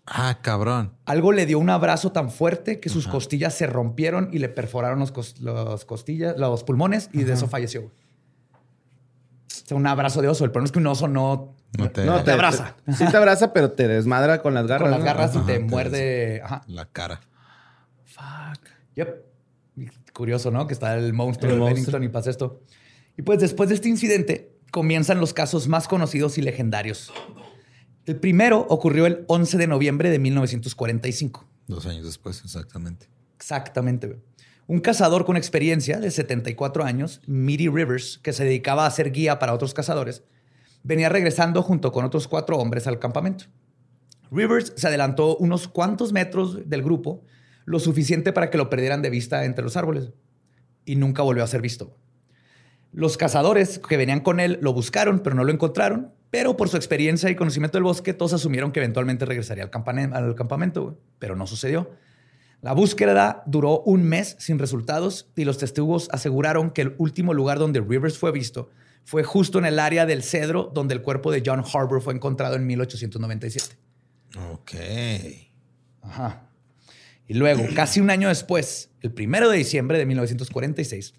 Ah, 0.06 0.38
cabrón. 0.42 0.92
Algo 1.04 1.32
le 1.32 1.46
dio 1.46 1.58
un 1.58 1.70
abrazo 1.70 2.12
tan 2.12 2.30
fuerte 2.30 2.80
que 2.80 2.88
sus 2.88 3.06
costillas 3.06 3.54
se 3.54 3.66
rompieron 3.66 4.28
y 4.32 4.38
le 4.38 4.48
perforaron 4.48 4.98
los, 4.98 5.12
costillas, 5.12 6.36
los 6.36 6.64
pulmones 6.64 7.10
y 7.12 7.22
de 7.22 7.34
eso 7.34 7.46
falleció. 7.46 7.82
O 7.82 9.66
sea, 9.66 9.76
un 9.76 9.86
abrazo 9.86 10.20
de 10.20 10.28
oso. 10.28 10.44
El 10.44 10.50
problema 10.50 10.66
es 10.66 10.72
que 10.72 10.78
un 10.80 10.86
oso 10.88 11.06
no, 11.06 11.54
te, 11.92 12.08
abraza. 12.08 12.76
sí 12.92 13.04
te 13.08 13.16
abraza, 13.16 13.52
pero 13.52 13.70
te 13.72 13.86
desmadra 13.86 14.42
con 14.42 14.52
las 14.52 14.66
garras. 14.66 14.88
Con 14.88 14.98
las 14.98 15.04
garras 15.04 15.36
y 15.36 15.38
te 15.40 15.60
muerde 15.60 16.42
la 16.66 16.86
cara. 16.86 17.20
Fuck. 18.04 18.68
Yep. 18.96 19.26
Curioso, 20.12 20.50
¿no? 20.50 20.66
Que 20.66 20.74
está 20.74 20.96
el 20.96 21.12
monstruo 21.12 21.52
de 21.52 21.60
Bennington 21.60 22.02
y 22.02 22.08
pasa 22.08 22.30
esto. 22.30 22.62
Y 23.16 23.22
pues 23.22 23.38
después 23.38 23.68
de 23.68 23.76
este 23.76 23.88
incidente 23.88 24.56
comienzan 24.72 25.20
los 25.20 25.32
casos 25.32 25.68
más 25.68 25.86
conocidos 25.86 26.36
y 26.36 26.42
legendarios 26.42 27.12
el 28.06 28.16
primero 28.16 28.66
ocurrió 28.68 29.06
el 29.06 29.24
11 29.26 29.58
de 29.58 29.66
noviembre 29.66 30.10
de 30.10 30.18
1945. 30.18 31.46
Dos 31.66 31.86
años 31.86 32.04
después, 32.04 32.42
exactamente. 32.44 33.08
Exactamente. 33.36 34.18
Un 34.66 34.80
cazador 34.80 35.24
con 35.24 35.36
experiencia 35.36 35.98
de 35.98 36.10
74 36.10 36.84
años, 36.84 37.20
Mitty 37.26 37.68
Rivers, 37.68 38.18
que 38.22 38.32
se 38.32 38.44
dedicaba 38.44 38.86
a 38.86 38.90
ser 38.90 39.12
guía 39.12 39.38
para 39.38 39.54
otros 39.54 39.74
cazadores, 39.74 40.22
venía 40.82 41.08
regresando 41.08 41.62
junto 41.62 41.92
con 41.92 42.04
otros 42.04 42.28
cuatro 42.28 42.56
hombres 42.56 42.86
al 42.86 42.98
campamento. 42.98 43.46
Rivers 44.30 44.72
se 44.76 44.86
adelantó 44.86 45.36
unos 45.36 45.68
cuantos 45.68 46.12
metros 46.12 46.68
del 46.68 46.82
grupo, 46.82 47.24
lo 47.64 47.80
suficiente 47.80 48.32
para 48.32 48.50
que 48.50 48.58
lo 48.58 48.70
perdieran 48.70 49.02
de 49.02 49.10
vista 49.10 49.44
entre 49.44 49.64
los 49.64 49.76
árboles, 49.76 50.10
y 50.84 50.96
nunca 50.96 51.22
volvió 51.22 51.44
a 51.44 51.48
ser 51.48 51.62
visto. 51.62 51.96
Los 52.92 53.16
cazadores 53.16 53.78
que 53.78 53.96
venían 53.96 54.20
con 54.20 54.40
él 54.40 54.58
lo 54.62 54.72
buscaron, 54.72 55.20
pero 55.20 55.36
no 55.36 55.44
lo 55.44 55.52
encontraron, 55.52 56.12
pero 56.30 56.56
por 56.56 56.68
su 56.68 56.76
experiencia 56.76 57.28
y 57.28 57.36
conocimiento 57.36 57.76
del 57.76 57.84
bosque, 57.84 58.14
todos 58.14 58.32
asumieron 58.32 58.72
que 58.72 58.80
eventualmente 58.80 59.24
regresaría 59.24 59.64
al, 59.64 60.34
campamento, 60.34 60.98
pero 61.18 61.36
no 61.36 61.46
sucedió. 61.46 61.90
La 62.62 62.72
búsqueda 62.72 63.42
duró 63.46 63.80
un 63.80 64.02
mes 64.02 64.36
sin 64.38 64.58
resultados 64.58 65.30
y 65.34 65.44
los 65.44 65.58
testigos 65.58 66.08
aseguraron 66.12 66.70
que 66.70 66.82
el 66.82 66.94
último 66.98 67.34
lugar 67.34 67.58
donde 67.58 67.80
Rivers 67.80 68.18
fue 68.18 68.32
visto 68.32 68.68
fue 69.04 69.24
justo 69.24 69.58
en 69.58 69.64
el 69.64 69.78
área 69.78 70.06
del 70.06 70.22
cedro 70.22 70.70
donde 70.72 70.94
el 70.94 71.02
cuerpo 71.02 71.32
de 71.32 71.42
John 71.44 71.64
Harbour 71.64 72.02
fue 72.02 72.14
encontrado 72.14 72.56
en 72.56 72.66
1897. 72.66 73.76
Ok. 74.52 74.72
Ajá. 76.02 76.48
Y 77.26 77.34
luego, 77.34 77.64
casi 77.74 78.00
un 78.00 78.10
año 78.10 78.28
después, 78.28 78.90
el 79.00 79.12
primero 79.12 79.48
de 79.48 79.56
diciembre 79.58 79.98
de 79.98 80.06
1946, 80.06 81.14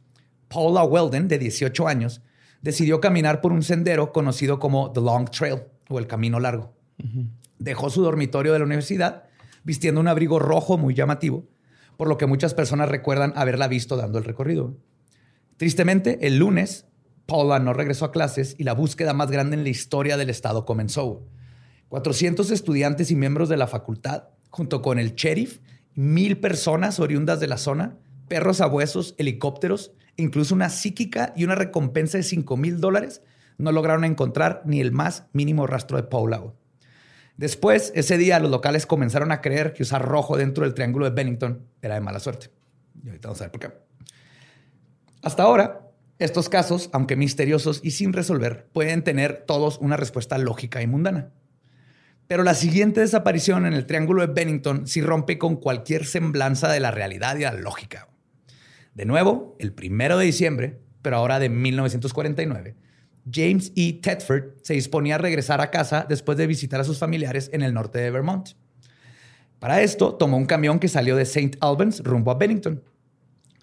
Paula 0.47 0.83
Weldon, 0.83 1.27
de 1.27 1.37
18 1.37 1.87
años, 1.87 2.21
decidió 2.61 3.01
caminar 3.01 3.41
por 3.41 3.51
un 3.51 3.63
sendero 3.63 4.11
conocido 4.11 4.59
como 4.59 4.91
The 4.91 5.01
Long 5.01 5.29
Trail 5.29 5.63
o 5.89 5.99
el 5.99 6.07
Camino 6.07 6.39
Largo. 6.39 6.73
Dejó 7.59 7.89
su 7.89 8.01
dormitorio 8.01 8.53
de 8.53 8.59
la 8.59 8.65
universidad 8.65 9.23
vistiendo 9.63 10.01
un 10.01 10.07
abrigo 10.07 10.39
rojo 10.39 10.77
muy 10.77 10.93
llamativo, 10.93 11.47
por 11.97 12.07
lo 12.07 12.17
que 12.17 12.25
muchas 12.25 12.53
personas 12.53 12.89
recuerdan 12.89 13.33
haberla 13.35 13.67
visto 13.67 13.95
dando 13.95 14.17
el 14.17 14.23
recorrido. 14.23 14.75
Tristemente, 15.57 16.25
el 16.25 16.37
lunes, 16.37 16.85
Paula 17.25 17.59
no 17.59 17.73
regresó 17.73 18.05
a 18.05 18.11
clases 18.11 18.55
y 18.57 18.63
la 18.63 18.73
búsqueda 18.73 19.13
más 19.13 19.29
grande 19.29 19.55
en 19.55 19.63
la 19.63 19.69
historia 19.69 20.17
del 20.17 20.29
estado 20.29 20.65
comenzó. 20.65 21.27
400 21.89 22.49
estudiantes 22.51 23.11
y 23.11 23.15
miembros 23.15 23.49
de 23.49 23.57
la 23.57 23.67
facultad, 23.67 24.29
junto 24.49 24.81
con 24.81 24.97
el 24.97 25.15
sheriff, 25.15 25.59
mil 25.93 26.39
personas 26.39 26.99
oriundas 26.99 27.39
de 27.39 27.47
la 27.47 27.57
zona, 27.57 27.97
perros 28.27 28.61
abuesos, 28.61 29.13
helicópteros 29.17 29.91
incluso 30.17 30.55
una 30.55 30.69
psíquica 30.69 31.33
y 31.35 31.43
una 31.43 31.55
recompensa 31.55 32.17
de 32.17 32.23
5 32.23 32.57
mil 32.57 32.79
dólares, 32.79 33.21
no 33.57 33.71
lograron 33.71 34.03
encontrar 34.03 34.61
ni 34.65 34.81
el 34.81 34.91
más 34.91 35.25
mínimo 35.33 35.67
rastro 35.67 35.97
de 35.97 36.03
Paula. 36.03 36.41
Después, 37.37 37.91
ese 37.95 38.17
día, 38.17 38.39
los 38.39 38.51
locales 38.51 38.85
comenzaron 38.85 39.31
a 39.31 39.41
creer 39.41 39.73
que 39.73 39.83
usar 39.83 40.03
rojo 40.03 40.37
dentro 40.37 40.63
del 40.63 40.73
triángulo 40.73 41.05
de 41.05 41.15
Bennington 41.15 41.65
era 41.81 41.95
de 41.95 42.01
mala 42.01 42.19
suerte. 42.19 42.49
Y 43.03 43.07
ahorita 43.07 43.29
vamos 43.29 43.41
a 43.41 43.45
ver 43.45 43.51
por 43.51 43.61
qué. 43.61 43.71
Hasta 45.23 45.43
ahora, 45.43 45.91
estos 46.19 46.49
casos, 46.49 46.89
aunque 46.93 47.15
misteriosos 47.15 47.79
y 47.83 47.91
sin 47.91 48.13
resolver, 48.13 48.67
pueden 48.73 49.03
tener 49.03 49.43
todos 49.47 49.79
una 49.79 49.97
respuesta 49.97 50.37
lógica 50.37 50.81
y 50.81 50.87
mundana. 50.87 51.31
Pero 52.27 52.43
la 52.43 52.53
siguiente 52.53 53.01
desaparición 53.01 53.65
en 53.65 53.73
el 53.73 53.85
triángulo 53.85 54.25
de 54.25 54.33
Bennington 54.33 54.87
sí 54.87 55.01
rompe 55.01 55.37
con 55.37 55.55
cualquier 55.55 56.05
semblanza 56.05 56.71
de 56.71 56.79
la 56.79 56.91
realidad 56.91 57.37
y 57.37 57.41
la 57.41 57.53
lógica. 57.53 58.10
De 58.93 59.05
nuevo, 59.05 59.55
el 59.59 59.73
primero 59.73 60.17
de 60.17 60.25
diciembre, 60.25 60.79
pero 61.01 61.17
ahora 61.17 61.39
de 61.39 61.49
1949, 61.49 62.75
James 63.31 63.71
E. 63.75 63.93
Tedford 64.01 64.55
se 64.61 64.73
disponía 64.73 65.15
a 65.15 65.17
regresar 65.17 65.61
a 65.61 65.71
casa 65.71 66.05
después 66.07 66.37
de 66.37 66.47
visitar 66.47 66.79
a 66.81 66.83
sus 66.83 66.97
familiares 66.97 67.49
en 67.53 67.61
el 67.61 67.73
norte 67.73 67.99
de 67.99 68.11
Vermont. 68.11 68.49
Para 69.59 69.81
esto, 69.81 70.15
tomó 70.15 70.37
un 70.37 70.45
camión 70.45 70.79
que 70.79 70.87
salió 70.87 71.15
de 71.15 71.23
St. 71.23 71.57
Albans 71.61 72.03
rumbo 72.03 72.31
a 72.31 72.35
Bennington. 72.35 72.83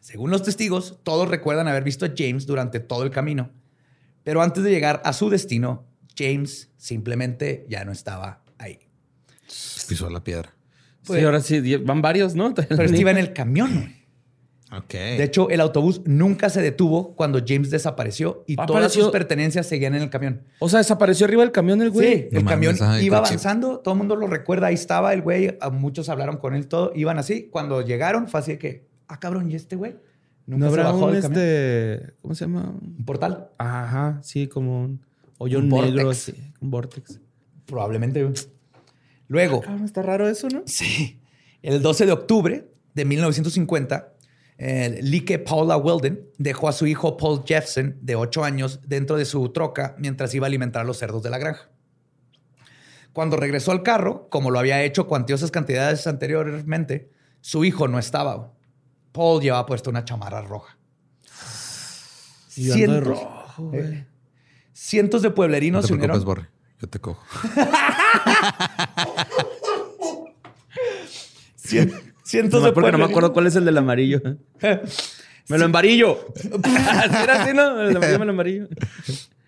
Según 0.00 0.30
los 0.30 0.42
testigos, 0.42 1.00
todos 1.02 1.28
recuerdan 1.28 1.68
haber 1.68 1.82
visto 1.82 2.06
a 2.06 2.12
James 2.16 2.46
durante 2.46 2.80
todo 2.80 3.02
el 3.02 3.10
camino, 3.10 3.50
pero 4.22 4.40
antes 4.42 4.62
de 4.62 4.70
llegar 4.70 5.02
a 5.04 5.12
su 5.12 5.28
destino, 5.28 5.86
James 6.16 6.70
simplemente 6.76 7.66
ya 7.68 7.84
no 7.84 7.92
estaba 7.92 8.42
ahí. 8.58 8.78
Pisó 9.88 10.08
la 10.08 10.22
piedra. 10.22 10.54
sí, 11.02 11.20
ahora 11.20 11.40
sí, 11.40 11.76
van 11.76 12.00
varios, 12.00 12.34
¿no? 12.34 12.54
Pero 12.54 12.96
iba 12.96 13.10
en 13.10 13.18
el 13.18 13.32
camión. 13.32 13.97
De 14.90 15.22
hecho, 15.22 15.48
el 15.48 15.60
autobús 15.60 16.02
nunca 16.04 16.50
se 16.50 16.60
detuvo 16.60 17.14
cuando 17.14 17.40
James 17.46 17.70
desapareció 17.70 18.44
y 18.46 18.56
todas 18.56 18.92
sus 18.92 19.08
pertenencias 19.08 19.66
seguían 19.66 19.94
en 19.94 20.02
el 20.02 20.10
camión. 20.10 20.42
O 20.58 20.68
sea, 20.68 20.78
desapareció 20.78 21.26
arriba 21.26 21.42
del 21.42 21.52
camión 21.52 21.80
el 21.80 21.90
güey. 21.90 22.28
Sí, 22.28 22.28
el 22.32 22.44
camión 22.44 22.76
iba 23.00 23.18
avanzando, 23.18 23.78
todo 23.78 23.94
el 23.94 23.98
mundo 23.98 24.14
lo 24.16 24.26
recuerda, 24.26 24.66
ahí 24.66 24.74
estaba 24.74 25.14
el 25.14 25.22
güey, 25.22 25.56
muchos 25.72 26.08
hablaron 26.08 26.36
con 26.36 26.54
él, 26.54 26.68
todo, 26.68 26.92
iban 26.94 27.18
así. 27.18 27.48
Cuando 27.50 27.80
llegaron 27.80 28.28
fue 28.28 28.40
así 28.40 28.52
de 28.52 28.58
que, 28.58 28.86
ah, 29.08 29.18
cabrón, 29.18 29.50
¿y 29.50 29.54
este 29.54 29.76
güey? 29.76 29.96
Nunca 30.46 30.70
se 30.70 30.76
bajó 30.76 31.10
del 31.12 31.22
camión. 31.22 31.40
Este, 31.42 32.12
¿Cómo 32.20 32.34
se 32.34 32.44
llama? 32.44 32.74
Un 32.80 33.04
portal. 33.04 33.48
Ajá, 33.58 34.20
sí, 34.22 34.48
como 34.48 34.82
un 34.82 35.00
hoyo 35.38 35.62
negro, 35.62 36.10
así, 36.10 36.34
un 36.60 36.70
vortex. 36.70 37.20
Probablemente. 37.64 38.26
Luego. 39.28 39.62
Ah, 39.66 39.78
está 39.84 40.02
raro 40.02 40.28
eso, 40.28 40.48
¿no? 40.48 40.62
Sí. 40.66 41.20
El 41.62 41.82
12 41.82 42.06
de 42.06 42.12
octubre 42.12 42.68
de 42.94 43.04
1950 43.04 44.14
eh, 44.58 45.00
Like 45.02 45.38
Paula 45.38 45.76
Weldon 45.76 46.20
dejó 46.36 46.68
a 46.68 46.72
su 46.72 46.86
hijo 46.86 47.16
Paul 47.16 47.44
Jeffson, 47.46 47.96
de 48.00 48.16
8 48.16 48.44
años, 48.44 48.80
dentro 48.84 49.16
de 49.16 49.24
su 49.24 49.48
troca 49.50 49.94
mientras 49.98 50.34
iba 50.34 50.46
a 50.46 50.48
alimentar 50.48 50.82
a 50.82 50.84
los 50.84 50.98
cerdos 50.98 51.22
de 51.22 51.30
la 51.30 51.38
granja. 51.38 51.70
Cuando 53.12 53.36
regresó 53.36 53.70
al 53.72 53.82
carro, 53.82 54.28
como 54.30 54.50
lo 54.50 54.58
había 54.58 54.82
hecho 54.82 55.06
cuantiosas 55.06 55.50
cantidades 55.50 56.06
anteriormente, 56.06 57.10
su 57.40 57.64
hijo 57.64 57.88
no 57.88 57.98
estaba. 57.98 58.52
Paul 59.12 59.40
llevaba 59.40 59.64
puesto 59.64 59.90
una 59.90 60.04
chamarra 60.04 60.42
roja. 60.42 60.76
cientos, 62.48 62.94
de 62.94 63.00
rojo, 63.00 63.70
eh, 63.72 64.06
cientos 64.72 65.22
de 65.22 65.30
pueblerinos 65.30 65.78
no 65.78 65.82
te 65.82 65.88
se 65.88 65.94
unieron. 65.94 66.24
Borre. 66.24 66.48
Yo 66.80 66.88
te 66.88 67.00
cojo. 67.00 67.24
Cientos 72.28 72.62
no, 72.62 72.74
porque 72.74 72.92
no 72.92 72.98
me 72.98 73.04
acuerdo 73.04 73.32
cuál 73.32 73.46
es 73.46 73.56
el 73.56 73.64
del 73.64 73.78
amarillo. 73.78 74.20
me 75.48 75.56
lo 75.56 75.64
embarillo. 75.64 76.26
¿Era 77.22 77.42
así, 77.42 77.54
no? 77.54 77.74
Me 77.74 77.90
lo 77.90 78.30
amarillo. 78.30 78.68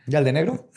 ¿Y 0.07 0.17
al 0.17 0.25
de 0.25 0.33
negro? 0.33 0.71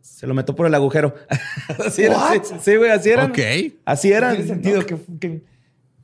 Se 0.00 0.26
lo 0.26 0.34
meto 0.34 0.56
por 0.56 0.66
el 0.66 0.74
agujero. 0.74 1.14
así 1.86 2.02
era. 2.02 2.18
Sí, 2.60 2.74
güey, 2.74 2.90
así 2.90 3.10
eran. 3.10 3.30
Ok. 3.30 3.38
Así 3.84 4.10
eran. 4.10 4.34
Tiene 4.34 4.48
sentido 4.48 4.84
que, 4.84 4.98
que, 5.20 5.44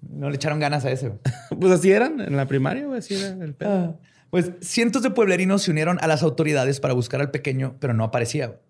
no 0.00 0.30
le 0.30 0.36
echaron 0.36 0.60
ganas 0.60 0.84
a 0.84 0.92
ese. 0.92 1.10
pues 1.60 1.72
así 1.72 1.90
eran 1.90 2.20
en 2.20 2.36
la 2.36 2.46
primaria, 2.46 2.86
güey. 2.86 3.00
Así 3.00 3.16
era 3.16 3.30
el 3.44 3.52
pedo. 3.52 3.72
Ah, 3.72 3.96
pues 4.30 4.52
cientos 4.60 5.02
de 5.02 5.10
pueblerinos 5.10 5.62
se 5.62 5.72
unieron 5.72 5.98
a 6.00 6.06
las 6.06 6.22
autoridades 6.22 6.78
para 6.78 6.94
buscar 6.94 7.20
al 7.20 7.32
pequeño, 7.32 7.74
pero 7.80 7.94
no 7.94 8.04
aparecía. 8.04 8.60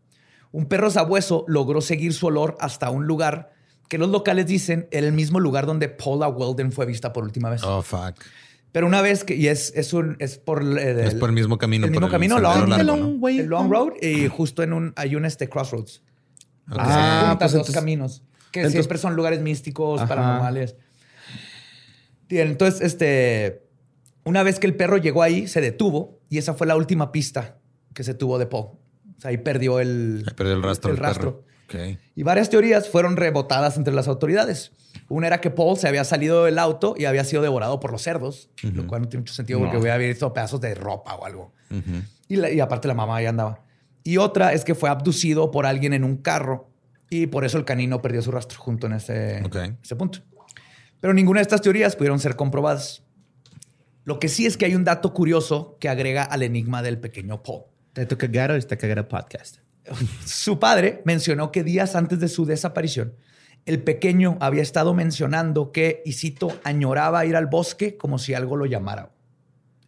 Un 0.52 0.64
perro 0.64 0.90
sabueso 0.90 1.44
logró 1.48 1.82
seguir 1.82 2.14
su 2.14 2.28
olor 2.28 2.57
hasta 2.61 2.88
un 2.88 3.07
lugar 3.07 3.55
que 3.89 3.99
los 3.99 4.09
locales 4.11 4.47
dicen 4.47 4.89
era 4.91 5.07
el 5.07 5.12
mismo 5.12 5.41
lugar 5.41 5.66
donde 5.66 5.89
Paula 5.89 6.28
Weldon 6.28 6.72
fue 6.72 6.87
vista 6.87 7.12
por 7.12 7.24
última 7.24 7.51
vez. 7.51 7.62
Oh, 7.64 7.82
fuck. 7.82 8.14
Pero 8.72 8.87
una 8.87 9.01
vez 9.01 9.24
que, 9.24 9.34
y 9.37 9.49
es, 9.49 9.72
es 9.74 9.93
un, 9.95 10.16
es 10.18 10.37
por 10.39 10.61
el, 10.62 10.76
Es 10.78 11.14
por 11.14 11.30
el 11.30 11.34
mismo 11.34 11.57
camino. 11.57 11.87
el 11.87 11.93
por 11.93 12.03
mismo 12.03 12.11
camino, 12.12 12.34
sendero 12.37 12.55
long- 12.55 12.68
largo, 12.68 12.80
el 12.80 12.87
¿no? 12.87 12.97
long 12.97 13.16
way. 13.22 13.39
el 13.39 13.47
Long 13.47 13.70
Road 13.70 13.93
y 14.03 14.28
justo 14.28 14.62
en 14.62 14.72
un, 14.74 14.93
hay 14.97 15.16
un 15.16 15.24
este 15.24 15.49
crossroads. 15.49 16.03
Ok. 16.70 16.76
Ah, 16.78 17.37
pues 17.39 17.53
dos 17.53 17.61
entonces- 17.61 17.74
caminos. 17.74 18.22
Que 18.53 18.61
entonces- 18.61 18.82
siempre 18.84 18.99
son 18.99 19.16
lugares 19.16 19.41
místicos, 19.41 20.01
Ajá. 20.01 20.09
paranormales. 20.09 20.76
Bien, 22.28 22.49
entonces, 22.49 22.80
este. 22.80 23.62
Una 24.24 24.43
vez 24.43 24.59
que 24.59 24.66
el 24.66 24.74
perro 24.74 24.97
llegó 24.97 25.22
ahí, 25.22 25.47
se 25.47 25.61
detuvo 25.61 26.18
y 26.28 26.39
esa 26.39 26.55
fue 26.55 26.66
la 26.66 26.74
última 26.76 27.12
pista 27.12 27.59
que 27.95 28.03
se 28.03 28.12
tuvo 28.14 28.39
de 28.39 28.47
Paul. 28.47 28.64
O 29.16 29.20
sea, 29.20 29.30
ahí 29.30 29.39
perdió 29.39 29.78
el, 29.78 30.24
Ahí 30.26 30.34
perdió 30.34 30.55
el 30.55 30.62
rastro 30.62 30.91
el 30.91 30.97
del 30.97 31.05
rastro. 31.05 31.37
perro. 31.43 31.55
Y 32.14 32.23
varias 32.23 32.49
teorías 32.51 32.89
fueron 32.89 33.17
rebotadas 33.17 33.77
entre 33.77 33.93
las 33.95 34.09
autoridades. 34.09 34.73
Una 35.09 35.27
era 35.27 35.41
que 35.41 35.51
Paul 35.51 35.77
se 35.77 35.89
había 35.89 36.05
salido 36.05 36.45
del 36.45 36.59
auto 36.59 36.95
y 36.97 37.05
había 37.05 37.25
sido 37.25 37.43
devorado 37.43 37.81
por 37.81 37.93
los 37.93 38.03
cerdos, 38.03 38.51
lo 38.62 38.87
cual 38.87 39.03
no 39.03 39.09
tiene 39.09 39.21
mucho 39.23 39.35
sentido 39.35 39.59
porque 39.59 39.75
No. 39.75 39.81
hubiera 39.81 39.97
visto 39.99 40.33
pedazos 40.33 40.61
de 40.61 40.75
ropa 40.75 41.14
o 41.14 41.25
algo. 41.27 41.53
Y, 42.29 42.37
la- 42.37 42.51
y 42.51 42.61
aparte 42.61 42.89
la 42.89 42.95
mamá 42.95 43.17
ahí 43.17 43.27
andaba. 43.27 43.61
Y 44.05 44.17
otra 44.19 44.53
es 44.53 44.64
que 44.64 44.75
fue 44.75 44.89
abducido 44.89 45.51
por 45.51 45.67
alguien 45.67 45.93
en 45.93 46.05
un 46.05 46.17
carro 46.19 46.71
y 47.11 47.27
por 47.27 47.45
eso 47.45 47.59
el 47.59 47.64
canino 47.64 48.01
perdió 48.03 48.23
su 48.23 48.31
rastro 48.31 48.59
junto 48.61 48.87
en 48.87 48.95
ese, 48.95 49.43
punto. 49.99 50.21
Pero 51.01 51.12
ninguna 51.14 51.39
de 51.41 51.43
estas 51.43 51.61
teorías 51.61 51.95
pudieron 51.97 52.19
ser 52.19 52.37
comprobadas. 52.37 53.03
Lo 54.05 54.19
que 54.21 54.29
sí 54.29 54.47
es 54.47 54.57
que 54.57 54.64
hay 54.64 54.75
un 54.75 54.85
dato 54.85 55.12
curioso 55.12 55.77
que 55.81 55.89
agrega 55.89 56.23
al 56.23 56.43
enigma 56.43 56.83
del 56.83 56.99
pequeño 56.99 57.43
Paul. 57.43 57.64
Te 57.93 58.07
toca 58.07 58.27
cagado 58.29 58.55
está 58.55 58.77
cagado 58.77 59.09
podcast. 59.09 59.57
Su 60.24 60.59
padre 60.59 61.03
mencionó 61.05 61.53
que 61.53 61.62
días 61.64 61.95
antes 61.97 62.18
de 62.20 62.28
su 62.28 62.45
desaparición, 62.47 63.14
el 63.64 63.82
pequeño 63.82 64.37
había 64.41 64.62
estado 64.62 64.95
mencionando 64.95 65.72
que, 65.72 66.03
y 66.05 66.12
cito, 66.12 66.49
añoraba 66.64 67.24
ir 67.26 67.37
al 67.37 67.47
bosque 67.47 67.97
como 67.97 68.18
si 68.18 68.34
algo 68.34 68.57
lo 68.57 68.66
llamara. 68.66 69.11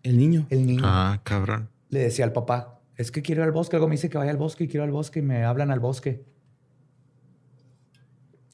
El 0.03 0.19
niño. 0.19 0.47
El 0.51 0.67
niño 0.67 0.83
Ah, 0.85 1.21
cabrón. 1.25 1.69
le 1.91 2.01
decía 2.01 2.25
al 2.25 2.33
papá, 2.33 2.81
es 2.97 3.11
que 3.13 3.23
quiero 3.23 3.43
ir 3.43 3.47
al 3.47 3.53
bosque, 3.53 3.77
algo 3.77 3.89
me 3.89 3.95
dice 3.95 4.09
que 4.11 4.19
vaya 4.19 4.31
al 4.33 4.37
bosque 4.37 4.65
y 4.65 4.69
quiero 4.69 4.85
ir 4.85 4.89
al 4.89 4.93
bosque 4.93 5.21
y 5.21 5.23
me 5.23 5.45
hablan 5.45 5.71
al 5.71 5.81
bosque. 5.81 6.25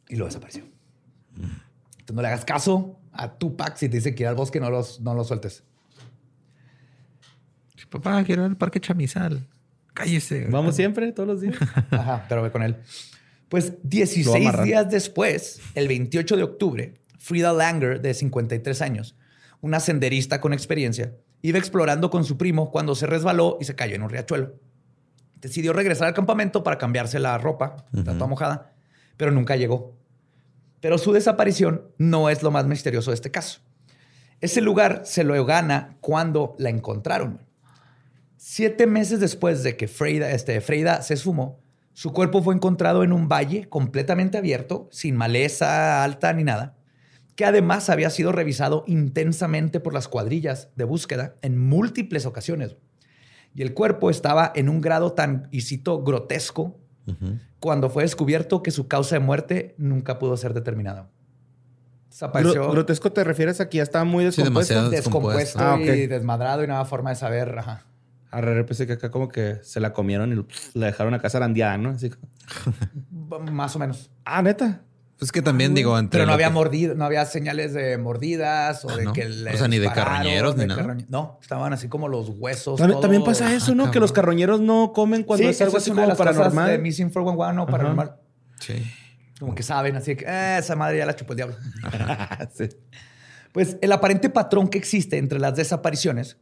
Y 0.08 0.16
lo 0.16 0.26
desapareció. 0.26 0.64
Entonces 1.34 2.14
no 2.14 2.20
le 2.22 2.28
hagas 2.28 2.44
caso 2.44 2.98
a 3.12 3.32
Tupac 3.38 3.76
si 3.76 3.88
te 3.88 3.96
dice 3.96 4.14
que 4.14 4.24
ir 4.24 4.28
al 4.28 4.34
bosque, 4.34 4.60
no 4.60 4.68
los, 4.70 5.00
no 5.00 5.14
lo 5.14 5.24
sueltes. 5.24 5.64
Papá, 7.90 8.22
quiero 8.24 8.42
ir 8.42 8.50
al 8.50 8.56
parque 8.56 8.80
Chamizal. 8.80 9.46
Cállese. 9.94 10.46
Vamos 10.50 10.76
siempre, 10.76 11.10
todos 11.12 11.28
los 11.28 11.40
días. 11.40 11.56
Ajá, 11.90 12.26
pero 12.28 12.42
ve 12.42 12.50
con 12.50 12.62
él. 12.62 12.76
Pues 13.48 13.66
Lo 13.66 13.72
va 13.72 13.78
a 13.78 13.88
16 13.88 14.36
amarrar. 14.36 14.64
días 14.64 14.90
después, 14.90 15.60
el 15.74 15.88
28 15.88 16.36
de 16.36 16.42
octubre, 16.42 16.94
Frida 17.18 17.52
Langer, 17.52 18.02
de 18.02 18.12
53 18.12 18.82
años, 18.82 19.16
una 19.60 19.80
senderista 19.80 20.40
con 20.40 20.52
experiencia, 20.52 21.14
iba 21.40 21.58
explorando 21.58 22.10
con 22.10 22.24
su 22.24 22.36
primo 22.36 22.70
cuando 22.70 22.94
se 22.94 23.06
resbaló 23.06 23.56
y 23.60 23.64
se 23.64 23.74
cayó 23.76 23.94
en 23.94 24.02
un 24.02 24.10
riachuelo. 24.10 24.54
Decidió 25.40 25.72
regresar 25.72 26.08
al 26.08 26.14
campamento 26.14 26.62
para 26.64 26.78
cambiarse 26.78 27.18
la 27.18 27.38
ropa, 27.38 27.84
está 27.94 28.14
toda 28.14 28.26
mojada, 28.26 28.72
pero 29.16 29.30
nunca 29.30 29.56
llegó. 29.56 29.94
Pero 30.80 30.98
su 30.98 31.12
desaparición 31.12 31.82
no 31.98 32.28
es 32.30 32.42
lo 32.42 32.50
más 32.50 32.66
misterioso 32.66 33.10
de 33.10 33.14
este 33.14 33.30
caso. 33.30 33.60
Ese 34.40 34.60
lugar 34.60 35.02
se 35.04 35.22
lo 35.22 35.42
gana 35.44 35.96
cuando 36.00 36.56
la 36.58 36.70
encontraron. 36.70 37.40
Siete 38.46 38.86
meses 38.86 39.20
después 39.20 39.62
de 39.62 39.74
que 39.74 39.88
Freida, 39.88 40.30
este, 40.32 40.60
Freida 40.60 41.00
se 41.00 41.14
esfumó, 41.14 41.62
su 41.94 42.12
cuerpo 42.12 42.42
fue 42.42 42.54
encontrado 42.54 43.02
en 43.02 43.10
un 43.14 43.26
valle 43.26 43.70
completamente 43.70 44.36
abierto, 44.36 44.86
sin 44.92 45.16
maleza 45.16 46.04
alta 46.04 46.30
ni 46.34 46.44
nada, 46.44 46.76
que 47.36 47.46
además 47.46 47.88
había 47.88 48.10
sido 48.10 48.32
revisado 48.32 48.84
intensamente 48.86 49.80
por 49.80 49.94
las 49.94 50.08
cuadrillas 50.08 50.68
de 50.76 50.84
búsqueda 50.84 51.36
en 51.40 51.58
múltiples 51.58 52.26
ocasiones. 52.26 52.76
Y 53.54 53.62
el 53.62 53.72
cuerpo 53.72 54.10
estaba 54.10 54.52
en 54.54 54.68
un 54.68 54.82
grado 54.82 55.14
tan, 55.14 55.48
y 55.50 55.62
cito, 55.62 56.02
grotesco, 56.02 56.78
cuando 57.60 57.88
fue 57.88 58.02
descubierto 58.02 58.62
que 58.62 58.72
su 58.72 58.88
causa 58.88 59.14
de 59.14 59.20
muerte 59.20 59.74
nunca 59.78 60.18
pudo 60.18 60.36
ser 60.36 60.52
determinada. 60.52 61.08
Desapareció 62.10 62.70
¿Grotesco 62.70 63.10
te 63.10 63.24
refieres 63.24 63.62
a 63.62 63.70
que 63.70 63.78
ya 63.78 63.84
estaba 63.84 64.04
muy 64.04 64.30
Sí, 64.32 64.42
descompuesto? 64.42 64.74
demasiado. 64.74 64.90
descompuesto 64.90 65.58
Ah, 65.60 65.78
y 65.80 66.06
desmadrado 66.08 66.62
y 66.62 66.66
no 66.66 66.74
había 66.74 66.84
forma 66.84 67.08
de 67.08 67.16
saber. 67.16 67.58
Ajá. 67.58 67.86
Arre, 68.36 68.64
pensé 68.64 68.86
que 68.86 68.94
acá 68.94 69.10
como 69.10 69.28
que 69.28 69.58
se 69.62 69.80
la 69.80 69.92
comieron 69.92 70.32
y 70.32 70.78
la 70.78 70.86
dejaron 70.86 71.14
acá 71.14 71.30
zarandeada, 71.30 71.78
¿no? 71.78 71.90
Así 71.90 72.10
como- 72.10 72.28
Más 73.52 73.74
o 73.76 73.78
menos. 73.78 74.10
Ah, 74.24 74.42
neta. 74.42 74.82
Pues 75.18 75.30
que 75.30 75.42
también 75.42 75.74
digo, 75.74 75.96
entre 75.98 76.18
Pero 76.18 76.26
no 76.26 76.32
había 76.32 76.48
que- 76.48 76.52
mordido, 76.54 76.94
no 76.96 77.04
había 77.04 77.24
señales 77.24 77.72
de 77.72 77.96
mordidas 77.98 78.84
o 78.84 78.90
Ah, 78.90 78.96
de 78.96 79.04
¿no? 79.04 79.12
que 79.12 79.26
O 79.26 79.28
le 79.28 79.56
sea, 79.56 79.68
ni 79.68 79.78
de 79.78 79.90
carroñeros 79.90 80.56
ni 80.56 80.62
de 80.62 80.66
nada. 80.66 80.96
No, 81.08 81.38
estaban 81.40 81.72
así 81.72 81.88
como 81.88 82.08
los 82.08 82.30
huesos. 82.30 82.76
También, 82.78 82.94
todo- 82.96 83.02
también 83.02 83.24
pasa 83.24 83.54
eso, 83.54 83.72
Ah, 83.72 83.74
¿no? 83.76 83.90
Que 83.92 84.00
los 84.00 84.10
carroñeros 84.12 84.60
no 84.60 84.92
comen 84.92 85.22
cuando 85.22 85.44
sí, 85.44 85.50
es 85.50 85.60
algo 85.62 85.76
así 85.76 85.90
como 85.92 86.06
las 86.06 86.18
paranormal. 86.18 86.68
de 86.72 86.78
Missing 86.78 87.10
411 87.10 87.60
o 87.62 87.66
paranormal. 87.66 88.16
Sí. 88.58 88.74
Como 89.38 89.54
que 89.54 89.62
saben, 89.62 89.96
así 89.96 90.16
que 90.16 90.24
"Eh, 90.26 90.58
esa 90.58 90.74
madre 90.76 90.98
ya 90.98 91.06
la 91.06 91.14
chupó 91.14 91.32
el 91.32 91.36
diablo. 91.36 91.56
Sí. 92.54 92.68
Pues 93.52 93.76
el 93.82 93.92
aparente 93.92 94.30
patrón 94.30 94.66
que 94.68 94.78
existe 94.78 95.16
entre 95.18 95.38
las 95.38 95.54
desapariciones 95.54 96.38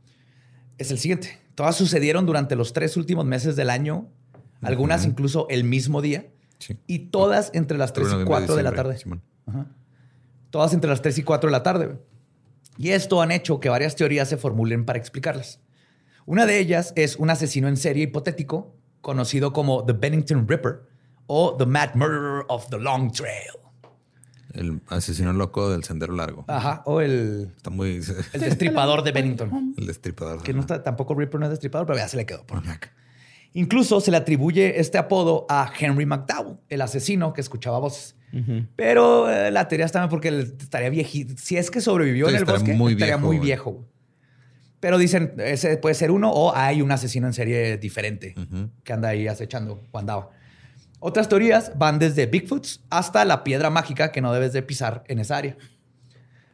es 0.83 0.91
el 0.91 0.99
siguiente. 0.99 1.39
Todas 1.55 1.77
sucedieron 1.77 2.27
durante 2.27 2.57
los 2.57 2.73
tres 2.73 2.97
últimos 2.97 3.25
meses 3.25 3.57
del 3.57 3.71
año, 3.71 4.09
algunas 4.61 5.05
incluso 5.05 5.47
el 5.51 5.65
mismo 5.65 6.01
día, 6.03 6.27
Sí. 6.59 6.77
y 6.87 6.99
todas 7.11 7.51
entre 7.55 7.77
las 7.79 7.93
3 7.93 8.07
y 8.07 8.11
Noviembre, 8.13 8.31
4 8.37 8.57
de 8.57 8.63
la 8.63 8.73
tarde. 8.73 8.97
Ajá. 9.47 9.67
Todas 10.51 10.73
entre 10.75 10.89
las 10.91 11.03
3 11.03 11.19
y 11.19 11.23
4 11.25 11.49
de 11.49 11.53
la 11.53 11.63
tarde. 11.63 11.99
Y 12.79 12.91
esto 12.91 13.21
han 13.21 13.33
hecho 13.33 13.59
que 13.59 13.69
varias 13.69 13.97
teorías 13.97 14.29
se 14.29 14.37
formulen 14.37 14.85
para 14.85 14.99
explicarlas. 14.99 15.61
Una 16.25 16.47
de 16.47 16.59
ellas 16.61 16.93
es 16.95 17.17
un 17.17 17.31
asesino 17.31 17.67
en 17.69 17.77
serie 17.77 18.05
hipotético 18.05 18.77
conocido 19.01 19.53
como 19.53 19.85
The 19.85 19.95
Bennington 19.95 20.47
Ripper 20.47 20.83
o 21.27 21.57
The 21.57 21.67
Mad 21.67 21.95
Murderer 21.95 22.45
of 22.49 22.69
the 22.71 22.79
Long 22.79 23.11
Trail. 23.11 23.51
El 24.55 24.81
asesino 24.89 25.33
loco 25.33 25.71
del 25.71 25.85
sendero 25.85 26.15
largo. 26.15 26.45
Ajá. 26.49 26.83
O 26.87 27.01
el, 27.01 27.53
Está 27.57 27.71
muy. 27.71 28.01
el 28.33 28.41
destripador 28.41 29.03
de 29.03 29.13
Bennington. 29.13 29.75
El 29.77 29.87
destripador. 29.87 30.43
Que 30.43 30.53
no 30.53 30.61
está, 30.61 30.83
tampoco 30.83 31.15
Ripper 31.15 31.41
no 31.41 31.47
es 31.47 31.51
destripador, 31.51 31.87
pero 31.87 31.99
ya 31.99 32.09
se 32.09 32.17
le 32.17 32.27
quedó 32.27 32.45
por 32.47 32.59
acá. 32.59 32.93
Incluso 33.55 34.01
se 34.01 34.11
le 34.11 34.17
atribuye 34.17 34.81
este 34.81 34.97
apodo 34.99 35.45
a 35.51 35.71
Henry 35.79 36.07
McDowell, 36.07 36.57
el 36.71 36.81
asesino 36.81 37.33
que 37.35 37.41
escuchaba 37.43 37.79
voces. 37.79 38.17
Pero 38.77 39.31
eh, 39.31 39.51
la 39.51 39.69
teoría 39.69 39.85
está 39.85 40.09
porque 40.09 40.29
él 40.29 40.55
estaría 40.59 40.89
viejito. 40.89 41.35
Si 41.37 41.59
es 41.59 41.71
que 41.71 41.83
sobrevivió 41.83 42.27
Sí, 42.29 42.31
en 42.31 42.37
el 42.37 42.43
estaría 42.45 42.59
bosque, 42.61 42.75
muy 42.75 42.93
estaría 42.95 43.17
viejo, 43.17 43.27
muy 43.27 43.37
güey. 43.37 43.47
viejo. 43.47 43.71
güey. 43.73 43.85
Pero 44.81 44.97
dicen, 44.99 45.35
ese 45.37 45.77
puede 45.77 45.95
ser 45.95 46.11
uno 46.11 46.31
o 46.33 46.57
hay 46.57 46.81
un 46.81 46.91
asesino 46.91 47.27
en 47.27 47.35
serie 47.35 47.77
diferente 47.77 48.35
que 48.85 48.93
anda 48.93 49.09
ahí 49.11 49.29
acechando 49.29 49.83
o 49.93 49.99
andaba. 49.99 50.31
Otras 51.05 51.29
teorías 51.29 51.73
van 51.77 51.99
desde 51.99 52.27
Bigfoots 52.27 52.85
hasta 52.89 53.25
la 53.25 53.43
piedra 53.43 53.71
mágica 53.71 54.13
que 54.13 54.21
no 54.21 54.33
debes 54.33 54.53
de 54.53 54.63
pisar 54.63 55.03
en 55.09 55.19
esa 55.19 55.37
área. 55.37 55.57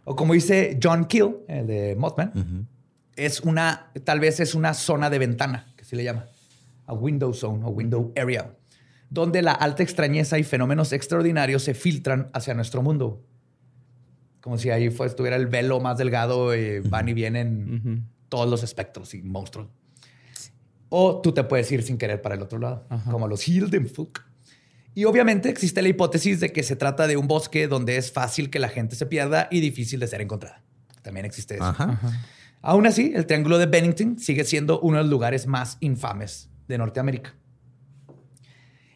O 0.05 0.17
como 0.17 0.33
dice 0.33 0.81
John 0.83 1.05
Keel, 1.05 1.37
el 1.49 1.67
de 1.67 1.95
Mothman, 1.97 2.67
es 3.15 3.41
una, 3.41 3.93
tal 4.05 4.21
vez 4.21 4.41
es 4.41 4.55
una 4.55 4.73
zona 4.73 5.11
de 5.11 5.19
ventana, 5.19 5.75
que 5.77 5.85
se 5.85 5.97
le 5.97 6.05
llama, 6.05 6.25
a 6.87 6.95
window 6.95 7.35
zone 7.35 7.63
o 7.63 7.69
window 7.69 8.11
area, 8.17 8.55
donde 9.11 9.43
la 9.43 9.53
alta 9.53 9.83
extrañeza 9.83 10.39
y 10.39 10.45
fenómenos 10.45 10.95
extraordinarios 10.95 11.63
se 11.63 11.75
filtran 11.75 12.31
hacia 12.33 12.55
nuestro 12.55 12.83
mundo. 12.83 13.23
Como 14.41 14.57
si 14.57 14.71
ahí 14.71 14.89
fue, 14.89 15.09
estuviera 15.09 15.37
el 15.37 15.49
velo 15.49 15.79
más 15.79 15.99
delgado 15.99 16.57
y 16.57 16.81
van 16.81 17.07
y 17.07 17.13
vienen 17.13 18.09
todos 18.31 18.49
los 18.49 18.63
espectros 18.63 19.13
y 19.13 19.21
monstruos. 19.21 19.69
O 20.89 21.21
tú 21.21 21.33
te 21.33 21.45
puedes 21.45 21.71
ir 21.71 21.83
sin 21.83 21.99
querer 21.99 22.23
para 22.23 22.35
el 22.35 22.41
otro 22.41 22.59
lado, 22.59 22.87
como 23.11 23.29
los 23.29 23.47
Hildenfuck. 23.47 24.28
Y 24.99 25.05
obviamente 25.05 25.49
existe 25.49 25.81
la 25.81 25.87
hipótesis 25.87 26.41
de 26.41 26.53
que 26.53 26.65
se 26.65 26.75
trata 26.75 27.07
de 27.07 27.17
un 27.17 27.29
bosque 27.29 27.69
donde 27.69 27.99
es 27.99 28.11
fácil 28.11 28.51
que 28.51 28.59
la 28.59 28.69
gente 28.69 28.97
se 28.97 29.07
pierda 29.07 29.47
y 29.49 29.61
difícil 29.61 30.01
de 30.01 30.09
ser 30.09 30.21
encontrada. 30.21 30.65
También 31.03 31.25
existe 31.25 31.55
eso. 31.55 31.67
Ajá. 31.67 32.01
Aún 32.63 32.85
así, 32.85 33.13
el 33.15 33.25
Triángulo 33.25 33.59
de 33.59 33.67
Bennington 33.67 34.19
sigue 34.19 34.43
siendo 34.43 34.81
uno 34.81 34.97
de 34.97 35.05
los 35.05 35.11
lugares 35.13 35.47
más 35.47 35.77
infames 35.79 36.51
de 36.67 36.79
Norteamérica. 36.79 37.33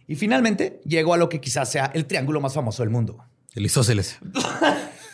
Y 0.09 0.17
finalmente 0.17 0.81
llegó 0.85 1.15
a 1.15 1.19
lo 1.19 1.29
que 1.29 1.41
quizás 1.41 1.71
sea 1.71 1.93
el 1.95 2.07
triángulo 2.07 2.41
más 2.41 2.53
famoso 2.53 2.83
del 2.83 2.91
mundo. 2.91 3.25
El 3.55 3.65
isósceles. 3.65 4.19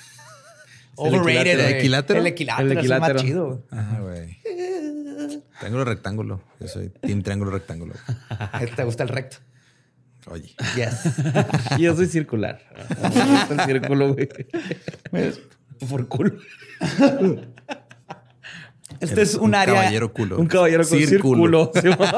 Overrated. 0.96 1.60
¿El 1.60 1.74
equilátero? 1.74 2.18
El 2.18 2.26
equilátero. 2.28 2.72
El 2.72 2.78
es 2.78 2.84
el 2.84 2.88
más 2.98 3.10
equilátero. 3.10 3.20
chido. 3.20 3.66
Ajá, 3.70 4.00
güey. 4.00 4.38
Triángulo 5.58 5.84
rectángulo. 5.84 6.42
Yo 6.58 6.66
soy 6.66 6.88
team 6.88 7.22
triángulo 7.22 7.50
rectángulo. 7.50 7.92
¿Te 8.74 8.84
gusta 8.84 9.02
el 9.02 9.10
recto? 9.10 9.36
Oye. 10.30 10.54
Yes. 10.76 11.14
Yo 11.78 11.94
soy 11.96 12.06
circular. 12.06 12.60
Me 13.02 13.08
gusta 13.30 13.54
el 13.54 13.60
círculo, 13.66 14.14
güey. 14.14 14.28
Por 15.88 16.08
culo. 16.08 16.32
Este 19.00 19.22
es 19.22 19.34
un 19.34 19.54
área. 19.54 19.74
Caballero 19.74 20.12
culo. 20.12 20.38
Un 20.38 20.46
caballero 20.46 20.86
con 20.86 20.98
Círculo. 20.98 21.70
círculo. 21.74 21.98
Sí, 22.00 22.04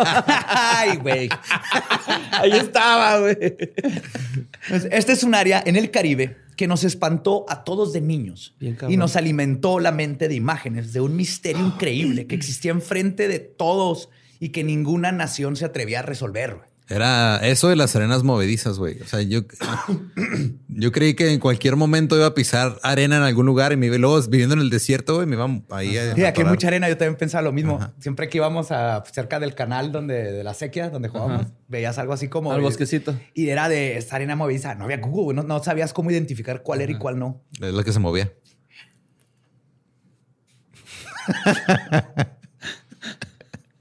Ay, 0.47 0.97
güey. 0.97 1.29
Ahí 2.33 2.53
estaba, 2.53 3.19
güey. 3.21 3.37
Pues, 4.69 4.89
Este 4.91 5.13
es 5.13 5.23
un 5.25 5.35
área 5.35 5.63
en 5.65 5.77
el 5.77 5.91
Caribe 5.91 6.37
que 6.57 6.67
nos 6.67 6.85
espantó 6.85 7.47
a 7.49 7.65
todos 7.65 7.93
de 7.95 8.03
niños 8.03 8.55
Bien 8.61 8.77
y 8.89 8.97
nos 8.99 9.17
alimentó 9.17 9.81
la 9.81 9.93
mente 9.93 10.29
de 10.29 10.35
imágenes 10.35 10.93
de 10.93 11.01
un 11.01 11.17
misterio 11.17 11.65
increíble 11.65 12.27
que 12.27 12.35
existía 12.35 12.71
enfrente 12.71 13.29
de 13.29 13.39
todos 13.39 14.11
y 14.41 14.51
que 14.51 14.63
ninguna 14.63 15.11
nación 15.11 15.57
se 15.57 15.65
atrevía 15.65 16.01
a 16.01 16.03
resolver. 16.03 16.70
Era 16.91 17.37
eso 17.37 17.69
de 17.69 17.77
las 17.77 17.95
arenas 17.95 18.25
movedizas, 18.25 18.77
güey. 18.77 19.01
O 19.01 19.07
sea, 19.07 19.23
yo, 19.23 19.43
yo 20.67 20.91
creí 20.91 21.15
que 21.15 21.33
en 21.33 21.39
cualquier 21.39 21.77
momento 21.77 22.17
iba 22.17 22.27
a 22.27 22.35
pisar 22.35 22.81
arena 22.83 23.19
en 23.19 23.23
algún 23.23 23.47
lugar 23.47 23.71
y 23.73 23.77
me 23.77 23.87
iba 23.87 23.97
luego 23.97 24.21
viviendo 24.23 24.57
en 24.57 24.61
el 24.61 24.71
desierto, 24.71 25.15
güey, 25.15 25.27
me 25.29 25.37
iba 25.37 25.49
ahí 25.71 25.97
a, 25.97 26.17
Sí, 26.17 26.25
aquí 26.25 26.43
hay 26.43 26.49
mucha 26.49 26.67
arena. 26.67 26.89
Yo 26.89 26.97
también 26.97 27.15
pensaba 27.17 27.43
lo 27.43 27.53
mismo. 27.53 27.79
Siempre 28.01 28.29
que 28.29 28.39
íbamos 28.39 28.73
a 28.73 29.05
cerca 29.13 29.39
del 29.39 29.55
canal 29.55 29.93
donde 29.93 30.33
de 30.33 30.43
la 30.43 30.53
sequía, 30.53 30.91
donde 30.91 31.09
jugábamos, 31.09 31.47
veías 31.69 31.97
algo 31.99 32.13
así 32.13 32.27
como 32.27 32.51
Al 32.53 32.61
bosquecito. 32.61 33.15
Y 33.35 33.51
era 33.51 33.69
de 33.69 33.97
esta 33.97 34.17
arena 34.17 34.35
movediza. 34.35 34.75
No 34.75 34.87
había 34.87 34.97
Google, 34.97 35.37
no, 35.37 35.45
no 35.45 35.63
sabías 35.63 35.93
cómo 35.93 36.11
identificar 36.11 36.65
cuál 36.65 36.81
era 36.81 36.91
y 36.91 36.99
cuál 36.99 37.21
no. 37.21 37.41
Es 37.63 37.73
la 37.73 37.85
que 37.85 37.93
se 37.93 38.01
movía. 38.01 38.33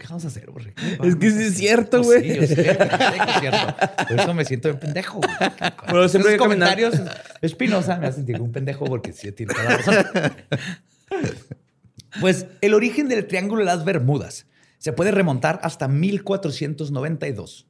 ¿Qué 0.09 0.13
vamos 0.13 0.25
a 0.25 0.27
hacer, 0.29 0.49
güey? 0.49 0.73
Es 1.03 1.15
que 1.17 1.29
sí 1.29 1.43
es 1.43 1.55
cierto, 1.55 2.01
Pues 2.01 2.07
güey. 2.07 2.21
Sí, 2.23 2.35
yo 2.41 2.47
sé, 2.47 2.55
yo 2.55 2.73
sé 2.73 2.77
que 2.77 3.31
es 3.31 3.39
cierto. 3.39 3.75
Por 4.07 4.19
eso 4.19 4.33
me 4.33 4.43
siento 4.43 4.69
un 4.71 4.79
pendejo. 4.79 5.19
güey. 5.19 5.51
Pero 5.85 6.09
siempre 6.09 6.31
Esos 6.33 6.41
comentarios 6.43 6.95
espinosa 7.41 7.97
me 7.97 8.07
hacen 8.07 8.25
sentir 8.25 8.41
un 8.41 8.51
pendejo 8.51 8.85
porque 8.85 9.13
sí 9.13 9.31
tiene 9.33 9.53
toda 9.53 9.65
la 9.65 9.77
razón. 9.77 10.05
Pues 12.19 12.47
el 12.61 12.73
origen 12.73 13.07
del 13.07 13.27
Triángulo 13.27 13.59
de 13.59 13.65
las 13.67 13.85
Bermudas 13.85 14.47
se 14.79 14.93
puede 14.93 15.11
remontar 15.11 15.59
hasta 15.61 15.87
1492, 15.87 17.67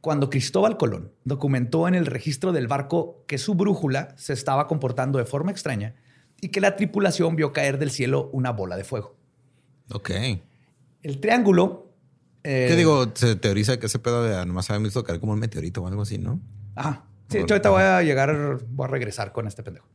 cuando 0.00 0.30
Cristóbal 0.30 0.76
Colón 0.76 1.10
documentó 1.24 1.88
en 1.88 1.96
el 1.96 2.06
registro 2.06 2.52
del 2.52 2.68
barco 2.68 3.24
que 3.26 3.38
su 3.38 3.54
brújula 3.56 4.14
se 4.16 4.34
estaba 4.34 4.68
comportando 4.68 5.18
de 5.18 5.24
forma 5.24 5.50
extraña 5.50 5.96
y 6.40 6.50
que 6.50 6.60
la 6.60 6.76
tripulación 6.76 7.34
vio 7.34 7.52
caer 7.52 7.78
del 7.78 7.90
cielo 7.90 8.30
una 8.32 8.50
bola 8.52 8.76
de 8.76 8.84
fuego. 8.84 9.16
Ok. 9.92 10.10
El 11.02 11.20
triángulo... 11.20 11.92
eh, 12.44 12.66
¿Qué 12.68 12.76
digo? 12.76 13.10
Se 13.14 13.36
teoriza 13.36 13.78
que 13.78 13.86
ese 13.86 13.98
pedo 13.98 14.22
de 14.24 14.44
nomás 14.46 14.70
habían 14.70 14.84
visto 14.84 15.02
caer 15.04 15.20
como 15.20 15.32
un 15.32 15.38
meteorito 15.38 15.82
o 15.82 15.86
algo 15.86 16.02
así, 16.02 16.18
¿no? 16.18 16.40
Ajá. 16.74 17.04
Sí, 17.28 17.38
yo 17.38 17.54
ahorita 17.54 17.70
voy 17.70 17.82
a 17.82 18.02
llegar, 18.02 18.58
voy 18.68 18.84
a 18.84 18.88
regresar 18.88 19.32
con 19.32 19.46
este 19.46 19.62
pendejo. 19.62 19.88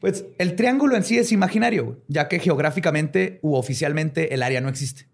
Pues 0.00 0.24
el 0.38 0.56
triángulo 0.56 0.96
en 0.96 1.04
sí 1.04 1.18
es 1.18 1.32
imaginario, 1.32 2.02
ya 2.08 2.28
que 2.28 2.38
geográficamente 2.38 3.38
u 3.42 3.54
oficialmente 3.54 4.34
el 4.34 4.42
área 4.42 4.60
no 4.60 4.68
existe. 4.68 5.08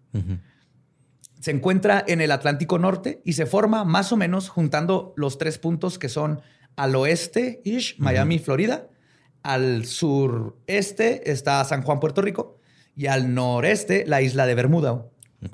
Se 1.39 1.51
encuentra 1.51 2.03
en 2.07 2.19
el 2.21 2.31
Atlántico 2.31 2.79
Norte 2.79 3.21
y 3.23 3.33
se 3.33 3.45
forma 3.45 3.83
más 3.83 4.11
o 4.11 4.17
menos 4.17 4.49
juntando 4.49 5.13
los 5.15 5.37
tres 5.37 5.57
puntos 5.57 5.99
que 5.99 6.09
son 6.09 6.41
al 6.75 6.95
oeste, 6.95 7.61
ish, 7.63 7.95
Miami, 7.99 8.39
Florida. 8.39 8.89
Al 9.43 9.85
sureste 9.85 11.31
está 11.31 11.63
San 11.63 11.83
Juan, 11.83 11.99
Puerto 11.99 12.21
Rico. 12.21 12.56
Y 12.97 13.05
al 13.05 13.33
noreste, 13.33 14.05
la 14.07 14.21
isla 14.21 14.45
de 14.45 14.55
Bermuda, 14.55 15.05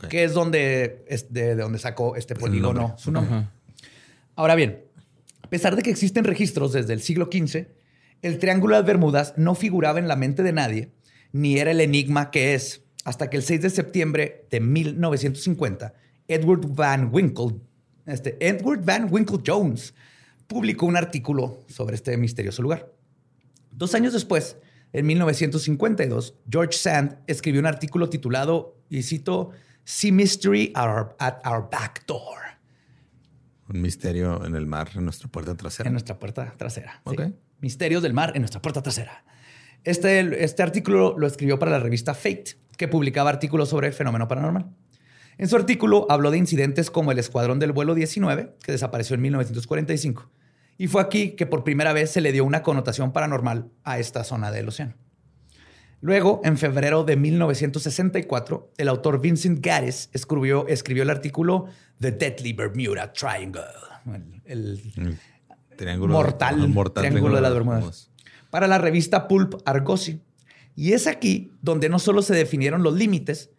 que 0.09 0.23
es 0.23 0.33
donde, 0.33 1.05
es 1.07 1.31
de, 1.31 1.55
de 1.55 1.61
donde 1.61 1.77
sacó 1.77 2.15
este 2.15 2.35
polígono 2.35 2.79
nombre. 2.79 2.97
su 2.97 3.11
nombre. 3.11 3.47
Ahora 4.35 4.55
bien, 4.55 4.85
a 5.41 5.49
pesar 5.49 5.75
de 5.75 5.83
que 5.83 5.91
existen 5.91 6.23
registros 6.23 6.73
desde 6.73 6.93
el 6.93 7.01
siglo 7.01 7.29
XV, 7.31 7.67
el 8.23 8.39
Triángulo 8.39 8.75
de 8.75 8.81
las 8.81 8.87
Bermudas 8.87 9.33
no 9.35 9.53
figuraba 9.53 9.99
en 9.99 10.07
la 10.07 10.15
mente 10.15 10.41
de 10.41 10.53
nadie, 10.53 10.93
ni 11.33 11.59
era 11.59 11.71
el 11.71 11.81
enigma 11.81 12.31
que 12.31 12.55
es, 12.55 12.81
hasta 13.03 13.29
que 13.29 13.37
el 13.37 13.43
6 13.43 13.61
de 13.61 13.69
septiembre 13.69 14.47
de 14.49 14.61
1950, 14.61 15.93
Edward 16.29 16.65
Van 16.67 17.09
Winkle, 17.11 17.57
este, 18.05 18.37
Edward 18.39 18.85
Van 18.85 19.11
Winkle 19.11 19.39
Jones, 19.45 19.93
publicó 20.47 20.85
un 20.85 20.95
artículo 20.95 21.59
sobre 21.67 21.95
este 21.95 22.15
misterioso 22.15 22.61
lugar. 22.61 22.89
Dos 23.71 23.93
años 23.95 24.13
después, 24.13 24.55
en 24.93 25.05
1952, 25.07 26.35
George 26.49 26.77
Sand 26.77 27.17
escribió 27.27 27.59
un 27.59 27.65
artículo 27.65 28.09
titulado, 28.09 28.77
y 28.89 29.01
cito, 29.03 29.49
Sea 29.83 30.11
Mystery 30.13 30.71
at 30.75 30.87
Our, 30.87 31.15
at 31.19 31.45
our 31.45 31.67
Back 31.69 32.05
Door, 32.05 32.39
Un 33.69 33.81
misterio 33.81 34.45
en 34.45 34.55
el 34.55 34.67
mar, 34.67 34.89
en 34.95 35.03
nuestra 35.03 35.29
puerta 35.29 35.55
trasera. 35.55 35.87
en 35.87 35.93
nuestra 35.93 36.19
puerta 36.19 36.53
trasera. 36.57 37.01
sí. 37.07 37.15
Ok. 37.15 37.21
Misterios 37.59 38.03
del 38.03 38.13
mar 38.13 38.33
en 38.35 38.41
nuestra 38.41 38.61
puerta 38.61 38.81
trasera. 38.83 39.23
Este, 39.83 40.43
este 40.43 40.63
artículo 40.63 41.15
lo 41.17 41.27
escribió 41.27 41.57
para 41.59 41.71
la 41.71 41.79
revista 41.79 42.13
Fate, 42.13 42.57
que 42.77 42.87
publicaba 42.87 43.29
artículos 43.29 43.69
sobre 43.69 43.87
el 43.87 43.93
fenómeno 43.93 44.27
paranormal. 44.27 44.69
En 45.37 45.47
su 45.47 45.55
artículo 45.55 46.05
habló 46.09 46.29
de 46.29 46.37
incidentes 46.37 46.91
como 46.91 47.11
el 47.11 47.19
escuadrón 47.19 47.59
del 47.59 47.71
vuelo 47.71 47.95
19, 47.95 48.55
que 48.63 48.71
desapareció 48.71 49.15
en 49.15 49.21
1945. 49.21 50.29
Y 50.77 50.87
fue 50.87 51.01
aquí 51.01 51.31
que 51.31 51.45
por 51.45 51.63
primera 51.63 51.93
vez 51.93 52.11
se 52.11 52.21
le 52.21 52.31
dio 52.31 52.45
una 52.45 52.63
connotación 52.63 53.13
paranormal 53.13 53.69
a 53.83 53.99
esta 53.99 54.23
zona 54.23 54.51
del 54.51 54.67
océano. 54.67 54.95
Luego, 56.01 56.41
en 56.43 56.57
febrero 56.57 57.05
de 57.05 57.15
1964, 57.15 58.73
el 58.77 58.89
autor 58.89 59.21
Vincent 59.21 59.65
Gaddis 59.65 60.09
escribió, 60.11 60.67
escribió 60.67 61.03
el 61.03 61.09
artículo 61.09 61.67
The 61.99 62.11
Deadly 62.11 62.51
Bermuda 62.51 63.13
Triangle. 63.13 63.61
El, 64.45 64.81
el 64.95 65.17
El 65.71 65.77
triángulo. 65.77 66.13
mortal, 66.13 66.61
el 66.61 66.67
mortal 66.67 67.05
triángulo 67.05 67.35
de 67.37 67.41
las. 67.41 67.53
Bermudas. 67.53 68.11
Para 68.49 68.67
la 68.67 68.79
revista 68.79 69.27
Pulp 69.29 69.55
Argosy. 69.65 70.21
Y 70.75 70.91
es 70.93 71.07
aquí 71.07 71.51
donde 71.61 71.87
no 71.87 71.99
solo 71.99 72.21
se 72.21 72.33
definieron 72.33 72.83
los 72.83 72.95
límites, 72.95 73.51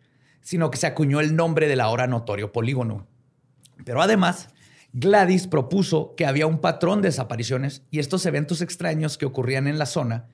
sino 0.43 0.71
que 0.71 0.77
se 0.77 0.87
acuñó 0.87 1.21
el 1.21 1.35
nombre 1.37 1.67
del 1.67 1.81
ahora 1.81 2.07
notorio 2.07 2.53
polígono. 2.53 3.07
Pero 3.87 4.03
además, 4.03 4.49
Gladys 4.95 5.49
propuso 5.49 6.15
que 6.17 6.25
había 6.25 6.47
un 6.47 6.59
patrón 6.59 7.03
de 7.03 7.09
desapariciones 7.09 7.83
y 7.91 7.99
estos 7.99 8.25
eventos 8.27 8.63
extraños 8.63 9.19
que 9.19 9.27
ocurrían 9.27 9.67
en 9.67 9.77
la 9.77 9.87
zona 9.87 10.29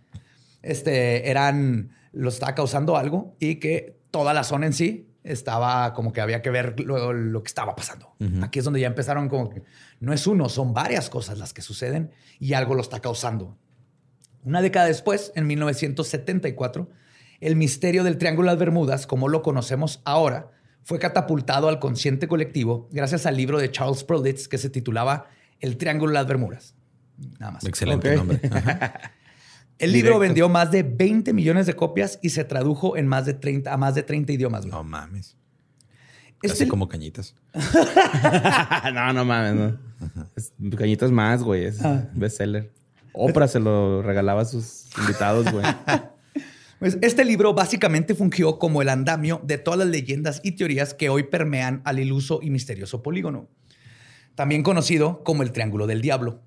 este, 0.62 1.30
eran, 1.30 1.92
lo 2.12 2.28
estaba 2.28 2.54
causando 2.54 2.98
algo 2.98 3.34
y 3.40 3.56
que 3.56 3.98
toda 4.10 4.34
la 4.34 4.44
zona 4.44 4.66
en 4.66 4.74
sí 4.74 5.08
estaba 5.24 5.94
como 5.94 6.12
que 6.12 6.20
había 6.20 6.42
que 6.42 6.50
ver 6.50 6.78
lo, 6.80 7.14
lo 7.14 7.42
que 7.42 7.48
estaba 7.48 7.74
pasando. 7.74 8.14
Aquí 8.42 8.58
es 8.58 8.64
donde 8.66 8.80
ya 8.80 8.86
empezaron 8.86 9.30
como 9.30 9.48
que 9.48 9.62
no 9.98 10.12
es 10.12 10.26
uno, 10.26 10.50
son 10.50 10.74
varias 10.74 11.08
cosas 11.08 11.38
las 11.38 11.54
que 11.54 11.62
suceden 11.62 12.10
y 12.38 12.52
algo 12.52 12.74
lo 12.74 12.82
está 12.82 13.00
causando. 13.00 13.56
Una 14.44 14.60
década 14.60 14.86
después, 14.86 15.32
en 15.36 15.46
1974, 15.46 16.88
el 17.40 17.56
misterio 17.56 18.04
del 18.04 18.18
Triángulo 18.18 18.48
de 18.48 18.52
las 18.54 18.60
Bermudas, 18.60 19.06
como 19.06 19.28
lo 19.28 19.42
conocemos 19.42 20.00
ahora, 20.04 20.50
fue 20.82 20.98
catapultado 20.98 21.68
al 21.68 21.78
consciente 21.78 22.26
colectivo 22.28 22.88
gracias 22.92 23.26
al 23.26 23.36
libro 23.36 23.58
de 23.58 23.70
Charles 23.70 24.02
Perlitz 24.04 24.48
que 24.48 24.58
se 24.58 24.70
titulaba 24.70 25.28
El 25.60 25.76
Triángulo 25.76 26.10
de 26.12 26.14
las 26.18 26.26
Bermudas. 26.26 26.74
Nada 27.38 27.52
más. 27.52 27.64
Excelente 27.64 28.10
Ok. 28.12 28.16
nombre. 28.16 28.40
Ajá. 28.50 28.94
El 29.78 29.92
libro 29.92 30.08
Directo. 30.14 30.20
vendió 30.20 30.48
más 30.50 30.70
de 30.70 30.82
20 30.82 31.32
millones 31.32 31.66
de 31.66 31.74
copias 31.74 32.18
y 32.22 32.30
se 32.30 32.44
tradujo 32.44 32.98
en 32.98 33.06
más 33.06 33.24
de 33.24 33.32
30, 33.32 33.72
a 33.72 33.76
más 33.78 33.94
de 33.94 34.02
30 34.02 34.32
idiomas. 34.32 34.62
güey. 34.62 34.72
No 34.72 34.84
mames. 34.84 35.36
Este- 36.42 36.48
Casi 36.48 36.68
como 36.68 36.86
cañitas. 36.88 37.34
no, 38.94 39.12
no 39.12 39.24
mames, 39.24 39.54
no. 39.54 39.78
Es- 40.36 40.52
Cañitas 40.76 41.10
más, 41.10 41.42
güey. 41.42 41.64
Es 41.64 41.82
Ah. 41.84 42.08
bestseller. 42.14 42.70
Oprah 43.12 43.48
se 43.48 43.58
lo 43.60 44.02
regalaba 44.02 44.42
a 44.42 44.44
sus 44.44 44.86
invitados, 44.98 45.50
güey. 45.50 45.64
Pues 46.80 46.98
este 47.02 47.24
libro 47.24 47.52
básicamente 47.54 48.14
fungió 48.14 48.58
como 48.58 48.80
el 48.82 48.88
andamio 48.88 49.40
de 49.44 49.58
todas 49.58 49.78
las 49.78 49.88
leyendas 49.88 50.40
y 50.42 50.52
teorías 50.52 50.94
que 50.94 51.08
hoy 51.10 51.24
permean 51.24 51.82
al 51.84 52.00
iluso 52.00 52.40
y 52.42 52.50
misterioso 52.50 53.02
polígono, 53.02 53.48
también 54.34 54.62
conocido 54.62 55.22
como 55.22 55.42
el 55.42 55.52
Triángulo 55.52 55.86
del 55.86 56.00
Diablo. 56.00 56.40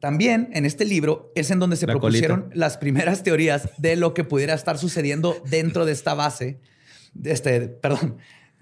También 0.00 0.50
en 0.52 0.66
este 0.66 0.84
libro 0.84 1.32
es 1.34 1.50
en 1.50 1.58
donde 1.58 1.76
se 1.76 1.86
La 1.86 1.94
propusieron 1.94 2.40
colita. 2.42 2.56
las 2.58 2.76
primeras 2.76 3.22
teorías 3.22 3.70
de 3.78 3.96
lo 3.96 4.12
que 4.12 4.22
pudiera 4.24 4.52
estar 4.52 4.76
sucediendo 4.76 5.34
dentro 5.50 5.86
de 5.86 5.92
esta 5.92 6.12
base, 6.12 6.60
de 7.14 7.32
este, 7.32 7.68
perdón, 7.68 8.18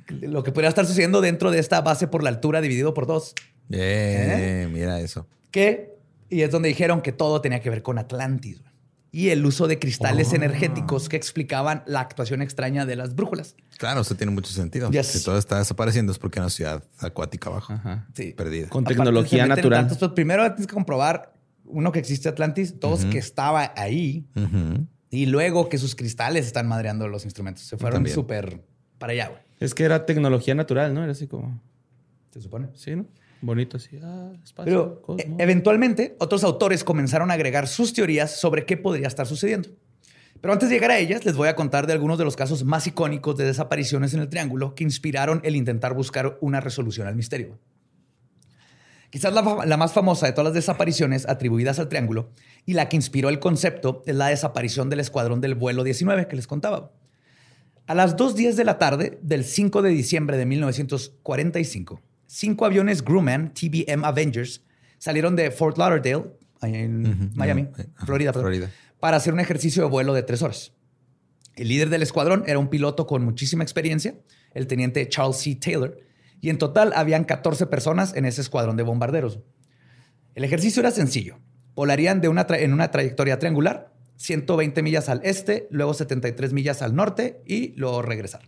lo 0.09 0.45
que 0.45 0.53
pudiera 0.53 0.69
estar 0.69 0.87
sucediendo 0.87 1.21
dentro 1.21 1.51
de 1.51 1.59
esta 1.59 1.81
base 1.81 2.07
por 2.07 2.23
la 2.23 2.29
altura 2.31 2.61
dividido 2.61 2.95
por 2.95 3.07
dos, 3.07 3.35
Eh, 3.71 4.69
Mira 4.73 5.01
eso. 5.01 5.27
que, 5.51 5.97
y 6.31 6.43
es 6.43 6.51
donde 6.53 6.69
dijeron 6.69 7.03
que 7.03 7.11
todo 7.11 7.41
tenía 7.41 7.59
que 7.61 7.71
ver 7.71 7.83
con 7.83 7.99
Atlantis 7.99 8.63
y 9.17 9.29
el 9.31 9.47
uso 9.47 9.69
de 9.69 9.79
cristales 9.79 10.33
Oh. 10.33 10.35
energéticos 10.35 11.09
que 11.09 11.17
explicaban 11.17 11.85
la 11.87 12.01
actuación 12.01 12.43
extraña 12.43 12.85
de 12.85 12.97
las 12.97 13.15
brújulas. 13.15 13.55
Claro, 13.79 14.01
eso 14.01 14.17
tiene 14.17 14.33
mucho 14.33 14.51
sentido. 14.51 14.91
Yes. 14.91 15.07
Si 15.07 15.23
todo 15.25 15.39
está 15.39 15.59
desapareciendo 15.59 16.11
es 16.11 16.19
porque 16.19 16.41
hay 16.41 16.43
una 16.43 16.51
ciudad 16.51 16.83
acuática 16.99 17.49
abajo. 17.49 17.75
Ajá. 17.75 18.09
Sí. 18.15 18.33
Perdida. 18.37 18.69
Con 18.69 18.83
tecnología 18.85 19.47
natural. 19.47 19.83
tantos, 19.83 19.99
pues, 19.99 20.11
primero 20.13 20.43
tienes 20.49 20.67
que 20.67 20.75
comprobar, 20.75 21.33
uno, 21.65 21.93
que 21.93 22.01
existe 22.01 22.29
Atlantis, 22.29 22.81
dos, 22.81 23.05
que 23.05 23.19
estaba 23.19 23.73
ahí, 23.77 24.27
Ujú. 24.35 24.87
y 25.11 25.27
luego 25.27 25.69
que 25.69 25.79
sus 25.79 25.95
cristales 25.95 26.45
están 26.47 26.67
madreando 26.67 27.07
los 27.07 27.25
instrumentos. 27.25 27.63
Se 27.65 27.77
fueron 27.77 28.05
súper 28.09 28.63
para 28.99 29.13
allá, 29.13 29.29
güey. 29.29 29.41
Es 29.61 29.75
que 29.75 29.85
era 29.85 30.07
tecnología 30.07 30.57
natural, 30.57 30.93
¿no? 30.93 31.05
Era 31.05 31.13
así 31.13 31.29
como... 31.29 31.61
Se 32.33 32.41
supone. 32.43 32.69
Sí, 32.75 32.97
¿no? 32.97 33.07
Bonito 33.45 33.77
así. 33.77 33.99
Ah, 34.03 34.33
espacio, 34.43 34.65
Pero 34.65 35.03
cosmos. 35.03 35.25
e- 35.27 35.43
eventualmente 35.43 36.17
otros 36.19 36.45
autores 36.45 36.83
comenzaron 36.83 37.31
a 37.31 37.35
agregar 37.35 37.69
sus 37.69 37.93
teorías 37.93 38.35
sobre 38.41 38.65
qué 38.65 38.79
podría 38.79 39.07
estar 39.07 39.27
sucediendo. 39.27 39.69
Pero 40.41 40.53
antes 40.55 40.71
de 40.71 40.75
llegar 40.77 40.91
a 40.91 40.99
ellas, 40.99 41.25
les 41.27 41.37
voy 41.37 41.49
a 41.49 41.55
contar 41.55 41.87
de 41.87 41.93
algunos 41.93 42.17
de 42.19 42.25
los 42.25 42.37
casos 42.37 42.65
más 42.65 42.87
icónicos 42.87 43.37
de 43.37 43.45
desapariciones 43.45 44.15
en 44.15 44.21
el 44.21 44.29
Triángulo 44.31 44.75
que 44.75 44.85
inspiraron 44.85 45.43
el 45.45 45.57
intentar 45.57 45.93
buscar 45.95 46.39
una 46.41 46.61
resolución 46.61 47.07
al 47.07 47.17
misterio. 47.17 47.59
Quizás 49.11 49.33
la, 49.35 49.43
la 49.67 49.77
más 49.77 49.93
famosa 49.93 50.25
de 50.27 50.33
todas 50.33 50.47
las 50.47 50.55
desapariciones 50.55 51.29
atribuidas 51.29 51.79
al 51.79 51.89
triángulo 51.89 52.31
y 52.67 52.73
la 52.73 52.89
que 52.89 52.97
inspiró 52.97 53.29
el 53.29 53.39
concepto 53.39 54.03
es 54.07 54.15
la 54.17 54.29
desaparición 54.29 54.89
del 54.91 55.01
escuadrón 55.01 55.41
del 55.41 55.55
vuelo 55.55 55.85
19 55.85 56.27
que 56.29 56.35
les 56.37 56.47
contaba. 56.49 56.91
A 57.87 57.95
las 57.95 58.17
2.10 58.17 58.55
de 58.55 58.65
la 58.65 58.79
tarde 58.79 59.19
del 59.23 59.45
5 59.45 59.83
de 59.83 59.91
diciembre 59.91 60.37
de 60.39 60.47
1945, 60.47 62.01
cinco 62.27 62.65
aviones 62.65 63.05
Grumman 63.05 63.53
TBM 63.55 64.05
Avengers 64.05 64.63
salieron 64.99 65.37
de 65.37 65.51
Fort 65.51 65.79
Lauderdale, 65.79 66.25
en 66.63 67.33
Miami, 67.35 67.69
eh, 67.77 67.87
Florida, 68.07 68.33
perdón, 68.33 68.53
Florida. 68.53 68.71
para 69.01 69.17
hacer 69.19 69.35
un 69.35 69.41
ejercicio 69.41 69.83
de 69.83 69.89
vuelo 69.89 70.15
de 70.15 70.23
tres 70.23 70.43
horas. 70.43 70.73
El 71.57 71.69
líder 71.69 71.91
del 71.91 72.03
escuadrón 72.03 72.45
era 72.47 72.59
un 72.59 72.69
piloto 72.69 73.07
con 73.07 73.25
muchísima 73.25 73.63
experiencia, 73.63 74.15
el 74.53 74.67
teniente 74.67 75.09
Charles 75.09 75.37
C. 75.37 75.55
Taylor, 75.57 75.99
y 76.41 76.51
en 76.51 76.59
total 76.59 76.93
habían 76.95 77.25
14 77.25 77.67
personas 77.67 78.15
en 78.15 78.25
ese 78.25 78.41
escuadrón 78.41 78.77
de 78.77 78.83
bombarderos. 78.83 79.41
El 80.35 80.45
ejercicio 80.45 80.81
era 80.81 80.91
sencillo. 80.91 81.39
Volarían 81.75 82.21
de 82.21 82.29
una 82.29 82.47
en 82.51 82.73
una 82.73 82.91
trayectoria 82.91 83.39
triangular, 83.39 83.93
120 84.17 84.83
millas 84.83 85.09
al 85.09 85.21
este, 85.25 85.67
luego 85.71 85.95
73 85.95 86.53
millas 86.53 86.83
al 86.83 86.95
norte 86.95 87.43
y 87.47 87.75
luego 87.77 88.03
regresar. 88.03 88.43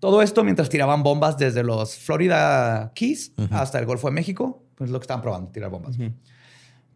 Todo 0.00 0.22
esto 0.22 0.42
mientras 0.42 0.70
tiraban 0.70 1.02
bombas 1.02 1.36
desde 1.36 1.62
los 1.62 1.94
Florida 1.96 2.92
Keys 2.94 3.32
hasta 3.50 3.78
el 3.78 3.84
Golfo 3.84 4.08
de 4.08 4.14
México, 4.14 4.64
pues 4.74 4.90
lo 4.90 4.98
que 4.98 5.04
estaban 5.04 5.20
probando, 5.20 5.50
tirar 5.50 5.70
bombas. 5.70 5.96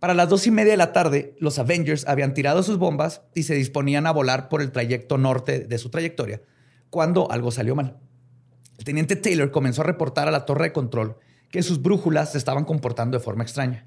Para 0.00 0.14
las 0.14 0.30
dos 0.30 0.46
y 0.46 0.50
media 0.50 0.72
de 0.72 0.78
la 0.78 0.92
tarde, 0.92 1.36
los 1.38 1.58
Avengers 1.58 2.06
habían 2.08 2.32
tirado 2.32 2.62
sus 2.62 2.78
bombas 2.78 3.22
y 3.34 3.42
se 3.42 3.54
disponían 3.54 4.06
a 4.06 4.10
volar 4.10 4.48
por 4.48 4.62
el 4.62 4.72
trayecto 4.72 5.18
norte 5.18 5.60
de 5.60 5.78
su 5.78 5.90
trayectoria, 5.90 6.40
cuando 6.88 7.30
algo 7.30 7.50
salió 7.50 7.74
mal. 7.74 7.98
El 8.78 8.84
teniente 8.84 9.16
Taylor 9.16 9.50
comenzó 9.50 9.82
a 9.82 9.84
reportar 9.84 10.26
a 10.26 10.30
la 10.30 10.46
torre 10.46 10.64
de 10.64 10.72
control 10.72 11.18
que 11.50 11.62
sus 11.62 11.82
brújulas 11.82 12.32
se 12.32 12.38
estaban 12.38 12.64
comportando 12.64 13.18
de 13.18 13.24
forma 13.24 13.44
extraña. 13.44 13.86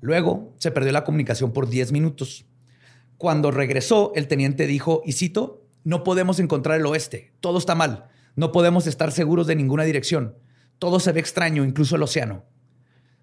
Luego 0.00 0.54
se 0.58 0.70
perdió 0.70 0.92
la 0.92 1.04
comunicación 1.04 1.52
por 1.52 1.68
10 1.68 1.92
minutos. 1.92 2.46
Cuando 3.18 3.50
regresó, 3.50 4.12
el 4.14 4.28
teniente 4.28 4.66
dijo, 4.66 5.02
y 5.04 5.12
cito, 5.12 5.62
no 5.84 6.04
podemos 6.04 6.40
encontrar 6.40 6.80
el 6.80 6.86
oeste, 6.86 7.32
todo 7.40 7.58
está 7.58 7.74
mal, 7.74 8.08
no 8.36 8.52
podemos 8.52 8.86
estar 8.86 9.12
seguros 9.12 9.46
de 9.46 9.56
ninguna 9.56 9.84
dirección, 9.84 10.36
todo 10.78 11.00
se 11.00 11.12
ve 11.12 11.20
extraño, 11.20 11.64
incluso 11.64 11.96
el 11.96 12.02
océano. 12.02 12.44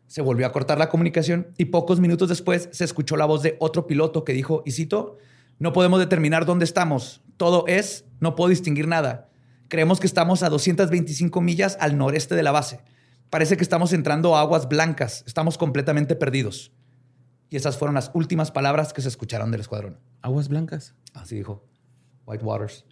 Se 0.08 0.22
volvió 0.22 0.46
a 0.46 0.52
cortar 0.52 0.78
la 0.78 0.90
comunicación 0.90 1.54
y 1.58 1.66
pocos 1.66 2.00
minutos 2.00 2.30
después 2.30 2.70
se 2.72 2.84
escuchó 2.84 3.16
la 3.16 3.26
voz 3.26 3.42
de 3.44 3.56
otro 3.60 3.88
piloto 3.88 4.24
que 4.24 4.34
dijo, 4.34 4.64
y 4.66 4.72
cito, 4.72 5.18
no 5.60 5.72
podemos 5.72 6.00
determinar 6.00 6.46
dónde 6.46 6.66
estamos, 6.66 7.22
todo 7.38 7.66
es, 7.68 8.06
no 8.20 8.36
puedo 8.36 8.50
distinguir 8.50 8.88
nada. 8.88 9.30
Creemos 9.70 10.00
que 10.00 10.08
estamos 10.08 10.44
a 10.44 10.50
225 10.50 11.42
millas 11.42 11.78
al 11.80 11.98
noreste 11.98 12.36
de 12.36 12.44
la 12.44 12.52
base. 12.52 12.82
Parece 13.30 13.58
que 13.58 13.64
estamos 13.64 13.94
entrando 13.94 14.36
a 14.36 14.42
aguas 14.42 14.68
blancas, 14.68 15.24
estamos 15.26 15.58
completamente 15.58 16.16
perdidos. 16.16 16.72
Y 17.50 17.56
esas 17.56 17.78
fueron 17.78 17.96
las 17.96 18.12
últimas 18.14 18.52
palabras 18.52 18.94
que 18.94 19.02
se 19.02 19.08
escucharon 19.08 19.52
del 19.52 19.62
escuadrón. 19.62 20.00
Aguas 20.22 20.50
blancas. 20.50 20.96
Así 21.14 21.36
dijo 21.36 21.64
White 22.26 22.44
Waters. 22.44 22.86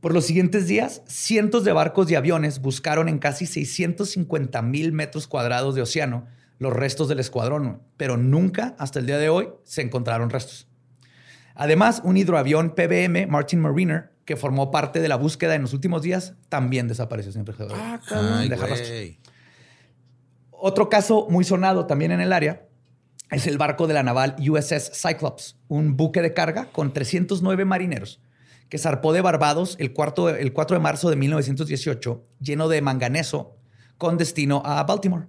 Por 0.00 0.14
los 0.14 0.26
siguientes 0.26 0.68
días, 0.68 1.02
cientos 1.06 1.64
de 1.64 1.72
barcos 1.72 2.08
y 2.08 2.14
aviones 2.14 2.60
buscaron 2.60 3.08
en 3.08 3.18
casi 3.18 3.46
650 3.46 4.62
mil 4.62 4.92
metros 4.92 5.26
cuadrados 5.26 5.74
de 5.74 5.82
océano 5.82 6.28
los 6.60 6.72
restos 6.72 7.08
del 7.08 7.18
escuadrón, 7.18 7.82
pero 7.96 8.16
nunca 8.16 8.76
hasta 8.78 9.00
el 9.00 9.06
día 9.06 9.18
de 9.18 9.28
hoy 9.28 9.48
se 9.64 9.82
encontraron 9.82 10.30
restos. 10.30 10.68
Además, 11.56 12.00
un 12.04 12.16
hidroavión 12.16 12.76
PBM 12.76 13.26
Martin 13.26 13.58
Mariner, 13.60 14.12
que 14.24 14.36
formó 14.36 14.70
parte 14.70 15.00
de 15.00 15.08
la 15.08 15.16
búsqueda 15.16 15.56
en 15.56 15.62
los 15.62 15.72
últimos 15.72 16.02
días, 16.02 16.34
también 16.48 16.86
desapareció 16.86 17.32
sin 17.32 17.44
güey. 17.44 19.18
Otro 20.52 20.88
caso 20.88 21.26
muy 21.28 21.42
sonado 21.44 21.86
también 21.86 22.12
en 22.12 22.20
el 22.20 22.32
área 22.32 22.68
es 23.32 23.48
el 23.48 23.58
barco 23.58 23.88
de 23.88 23.94
la 23.94 24.04
naval 24.04 24.36
USS 24.38 24.92
Cyclops, 24.94 25.56
un 25.66 25.96
buque 25.96 26.22
de 26.22 26.34
carga 26.34 26.66
con 26.70 26.92
309 26.92 27.64
marineros 27.64 28.20
que 28.68 28.78
zarpó 28.78 29.12
de 29.12 29.20
Barbados 29.20 29.76
el, 29.78 29.92
cuarto- 29.94 30.28
el 30.28 30.52
4 30.52 30.76
de 30.76 30.82
marzo 30.82 31.10
de 31.10 31.16
1918 31.16 32.24
lleno 32.40 32.68
de 32.68 32.82
manganeso 32.82 33.56
con 33.96 34.18
destino 34.18 34.62
a 34.64 34.82
Baltimore, 34.84 35.26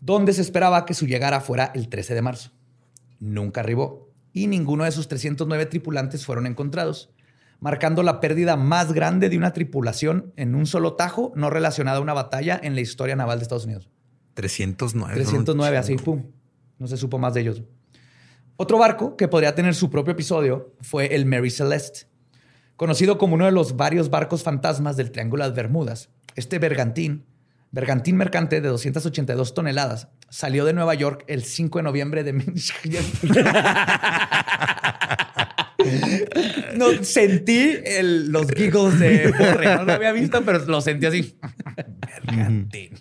donde 0.00 0.32
se 0.32 0.42
esperaba 0.42 0.84
que 0.84 0.94
su 0.94 1.06
llegada 1.06 1.40
fuera 1.40 1.70
el 1.74 1.88
13 1.88 2.14
de 2.14 2.22
marzo. 2.22 2.50
Nunca 3.20 3.60
arribó 3.60 4.10
y 4.32 4.46
ninguno 4.46 4.84
de 4.84 4.92
sus 4.92 5.08
309 5.08 5.66
tripulantes 5.66 6.24
fueron 6.26 6.46
encontrados, 6.46 7.10
marcando 7.60 8.02
la 8.02 8.20
pérdida 8.20 8.56
más 8.56 8.92
grande 8.92 9.28
de 9.30 9.38
una 9.38 9.52
tripulación 9.52 10.32
en 10.36 10.54
un 10.54 10.66
solo 10.66 10.94
tajo 10.94 11.32
no 11.36 11.50
relacionada 11.50 11.98
a 11.98 12.02
una 12.02 12.12
batalla 12.12 12.60
en 12.62 12.74
la 12.74 12.80
historia 12.82 13.16
naval 13.16 13.38
de 13.38 13.44
Estados 13.44 13.64
Unidos. 13.64 13.88
309. 14.34 15.14
309, 15.14 15.76
así, 15.78 15.96
pum. 15.96 16.24
No 16.78 16.88
se 16.88 16.96
supo 16.96 17.18
más 17.18 17.32
de 17.34 17.40
ellos. 17.42 17.62
Otro 18.56 18.78
barco 18.78 19.16
que 19.16 19.28
podría 19.28 19.54
tener 19.54 19.74
su 19.74 19.88
propio 19.90 20.12
episodio 20.12 20.74
fue 20.80 21.14
el 21.14 21.24
Mary 21.26 21.50
Celeste. 21.50 22.06
Conocido 22.76 23.18
como 23.18 23.34
uno 23.34 23.44
de 23.46 23.52
los 23.52 23.76
varios 23.76 24.10
barcos 24.10 24.42
fantasmas 24.42 24.96
del 24.96 25.12
Triángulo 25.12 25.44
de 25.44 25.50
las 25.50 25.56
Bermudas, 25.56 26.08
este 26.34 26.58
bergantín, 26.58 27.24
bergantín 27.70 28.16
mercante 28.16 28.60
de 28.60 28.68
282 28.68 29.54
toneladas, 29.54 30.08
salió 30.28 30.64
de 30.64 30.72
Nueva 30.72 30.94
York 30.94 31.24
el 31.28 31.44
5 31.44 31.78
de 31.78 31.82
noviembre 31.84 32.24
de... 32.24 32.32
no, 36.76 37.04
sentí 37.04 37.76
el- 37.84 38.30
los 38.30 38.50
giggles 38.50 38.98
de 38.98 39.32
Borre. 39.38 39.76
No 39.76 39.84
lo 39.84 39.92
había 39.92 40.12
visto, 40.12 40.42
pero 40.44 40.58
lo 40.60 40.80
sentí 40.80 41.06
así. 41.06 41.36
bergantín. 42.26 42.98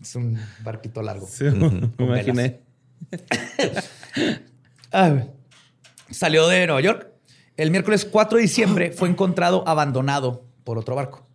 Es 0.00 0.14
un 0.16 0.38
barquito 0.62 1.02
largo. 1.02 1.26
Sí, 1.26 1.44
me 1.44 1.90
imaginé. 2.04 2.60
Ah, 4.92 5.24
salió 6.10 6.48
de 6.48 6.66
Nueva 6.66 6.80
York. 6.80 7.08
El 7.56 7.70
miércoles 7.70 8.04
4 8.04 8.36
de 8.36 8.42
diciembre 8.42 8.90
fue 8.92 9.08
encontrado 9.08 9.66
abandonado 9.66 10.44
por 10.64 10.78
otro 10.78 10.94
barco. 10.94 11.26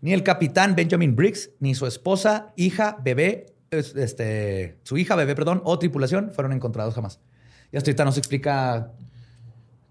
Ni 0.00 0.12
el 0.12 0.22
capitán 0.22 0.74
Benjamin 0.76 1.14
Briggs, 1.16 1.50
ni 1.60 1.74
su 1.74 1.86
esposa, 1.86 2.52
hija, 2.56 2.96
bebé, 3.02 3.46
es- 3.70 3.94
este, 3.96 4.78
su 4.84 4.96
hija, 4.96 5.16
bebé, 5.16 5.34
perdón, 5.34 5.60
o 5.64 5.78
tripulación 5.78 6.30
fueron 6.32 6.52
encontrados 6.52 6.94
jamás. 6.94 7.20
Y 7.72 7.76
hasta 7.76 7.90
ahorita 7.90 8.04
no 8.04 8.12
se 8.12 8.20
explica 8.20 8.92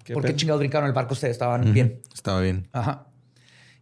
¿Qué 0.03 0.13
por 0.13 0.23
qué 0.23 0.29
pedo? 0.29 0.37
chingados 0.37 0.59
brincaron 0.59 0.87
el 0.87 0.93
barco. 0.93 1.13
Ustedes 1.13 1.33
estaban 1.33 1.73
bien. 1.73 2.01
Estaba 2.13 2.39
bien. 2.41 2.67
Ajá. 2.71 3.07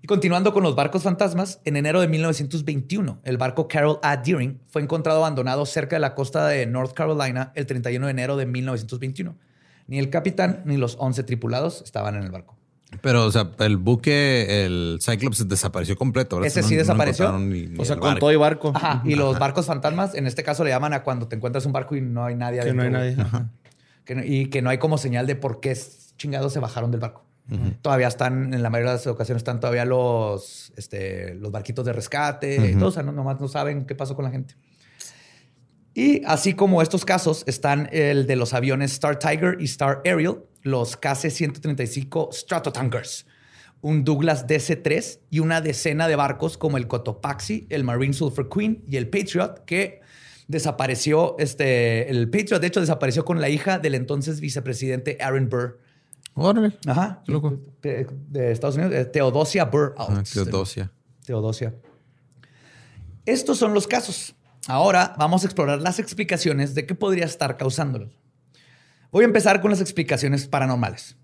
Y 0.02 0.08
continuando 0.08 0.54
con 0.54 0.64
los 0.64 0.76
barcos 0.76 1.04
fantasmas, 1.04 1.62
en 1.64 1.78
enero 1.78 2.02
de 2.02 2.08
1921, 2.08 3.22
el 3.24 3.38
barco 3.38 3.68
Carol 3.68 4.00
A. 4.04 4.18
Deering 4.18 4.60
fue 4.68 4.82
encontrado 4.82 5.20
abandonado 5.20 5.66
cerca 5.66 5.96
de 5.96 6.00
la 6.02 6.14
costa 6.14 6.48
de 6.48 6.66
North 6.66 6.94
Carolina 6.94 7.52
el 7.56 7.66
31 7.66 8.06
de 8.08 8.12
enero 8.12 8.36
de 8.38 8.46
1921. 8.46 9.36
Ni 9.88 10.00
el 10.00 10.10
capitán 10.10 10.62
ni 10.66 10.78
los 10.78 10.96
11 11.00 11.24
tripulados 11.24 11.82
estaban 11.84 12.16
en 12.16 12.24
el 12.24 12.32
barco. 12.32 12.56
Pero, 13.02 13.26
o 13.26 13.32
sea, 13.32 13.52
el 13.60 13.78
buque, 13.78 14.66
el 14.66 15.00
Cyclops 15.02 15.48
desapareció 15.50 15.96
completo. 15.98 16.38
¿verdad? 16.38 16.48
Ese 16.48 16.64
sí 16.64 16.76
desapareció. 16.76 17.26
encontraron 17.26 17.50
ni- 17.52 17.68
ni 17.68 17.80
O 17.80 17.86
sea, 17.86 17.98
con 17.98 18.18
todo 18.20 18.32
y 18.32 18.36
barco. 18.38 18.72
Ajá. 18.74 19.02
Y 19.06 19.16
los 19.16 19.38
barcos 19.38 19.66
fantasmas, 19.66 20.16
en 20.16 20.28
este 20.28 20.44
caso 20.44 20.64
le 20.64 20.70
llaman 20.70 20.94
a 20.94 21.04
cuando 21.04 21.28
te 21.28 21.36
encuentras 21.36 21.66
un 21.66 21.74
barco 21.74 21.96
y 21.96 22.02
no 22.02 22.24
hay 22.26 22.36
nadie 22.36 22.62
Que 22.62 22.74
no 22.74 22.84
hay 22.84 22.90
nadie. 22.92 23.16
Ajá. 23.20 23.50
Que 24.06 24.16
no- 24.16 24.24
y 24.24 24.50
que 24.50 24.62
no 24.62 24.70
hay 24.70 24.78
como 24.78 24.98
señal 24.98 25.28
de 25.28 25.36
por 25.36 25.60
qué 25.60 25.76
chingados 26.18 26.54
se 26.54 26.60
bajaron 26.60 26.92
del 26.92 27.02
barco. 27.02 27.24
Todavía 27.82 28.08
están, 28.08 28.54
en 28.56 28.64
la 28.64 28.72
mayoría 28.72 28.92
de 28.94 28.98
las 28.98 29.06
ocasiones, 29.08 29.42
están 29.42 29.60
todavía 29.60 29.86
los, 29.86 30.74
este, 30.78 31.36
los 31.36 31.52
barquitos 31.52 31.86
de 31.86 31.94
rescate 31.94 32.72
y 32.72 32.76
todo. 32.76 32.90
O 32.90 32.92
sea, 32.92 33.04
no, 33.04 33.12
nomás 33.12 33.40
no 33.40 33.48
saben 33.48 33.86
qué 33.86 33.94
pasó 33.94 34.16
con 34.16 34.26
la 34.26 34.32
gente. 34.32 34.56
Y 35.98 36.26
así 36.26 36.56
como 36.56 36.82
estos 36.82 37.06
casos, 37.06 37.46
están 37.48 37.88
el 37.94 38.28
de 38.28 38.36
los 38.36 38.54
aviones 38.54 38.92
Star 38.92 39.18
Tiger 39.18 39.56
y 39.62 39.64
Star 39.64 40.02
Ariel, 40.06 40.40
los 40.62 41.00
KC-135 41.00 42.34
Stratotankers, 42.34 43.26
un 43.80 44.04
Douglas 44.04 44.46
DC-3 44.46 45.20
y 45.30 45.40
una 45.40 45.62
decena 45.62 46.10
de 46.10 46.18
barcos 46.18 46.58
como 46.58 46.76
el 46.76 46.90
Cotopaxi, 46.90 47.66
el 47.70 47.86
Marine 47.86 48.14
Sulphur 48.14 48.50
Queen 48.50 48.84
y 48.86 48.98
el 48.98 49.08
Patriot, 49.08 49.64
que 49.64 50.02
desapareció, 50.50 51.38
este, 51.40 52.10
el 52.10 52.30
Patriot 52.30 52.60
de 52.60 52.68
hecho 52.68 52.82
desapareció 52.82 53.24
con 53.24 53.40
la 53.40 53.48
hija 53.48 53.80
del 53.80 53.96
entonces 53.96 54.42
vicepresidente 54.42 55.18
Aaron 55.22 55.48
Burr. 55.48 55.80
Órale. 56.34 56.74
Ajá. 56.88 57.24
Qué 57.26 57.32
loco. 57.32 57.58
De, 57.82 58.06
de 58.28 58.52
Estados 58.52 58.76
Unidos, 58.76 59.14
Teodosia 59.14 59.64
Burr. 59.64 59.96
Ah, 59.98 60.22
Teodosia. 60.34 60.92
Teodosia. 61.26 61.74
Estos 63.26 63.58
son 63.58 63.74
los 63.74 63.88
casos. 63.88 64.36
Ahora 64.68 65.14
vamos 65.18 65.44
a 65.44 65.46
explorar 65.48 65.82
las 65.82 66.00
explicaciones 66.00 66.74
de 66.76 66.86
qué 66.86 66.96
podría 66.96 67.26
estar 67.26 67.58
causándolos. 67.58 68.18
Voy 69.12 69.24
a 69.24 69.28
empezar 69.28 69.62
con 69.62 69.72
las 69.72 69.82
explicaciones 69.82 70.48
paranormales. 70.48 71.16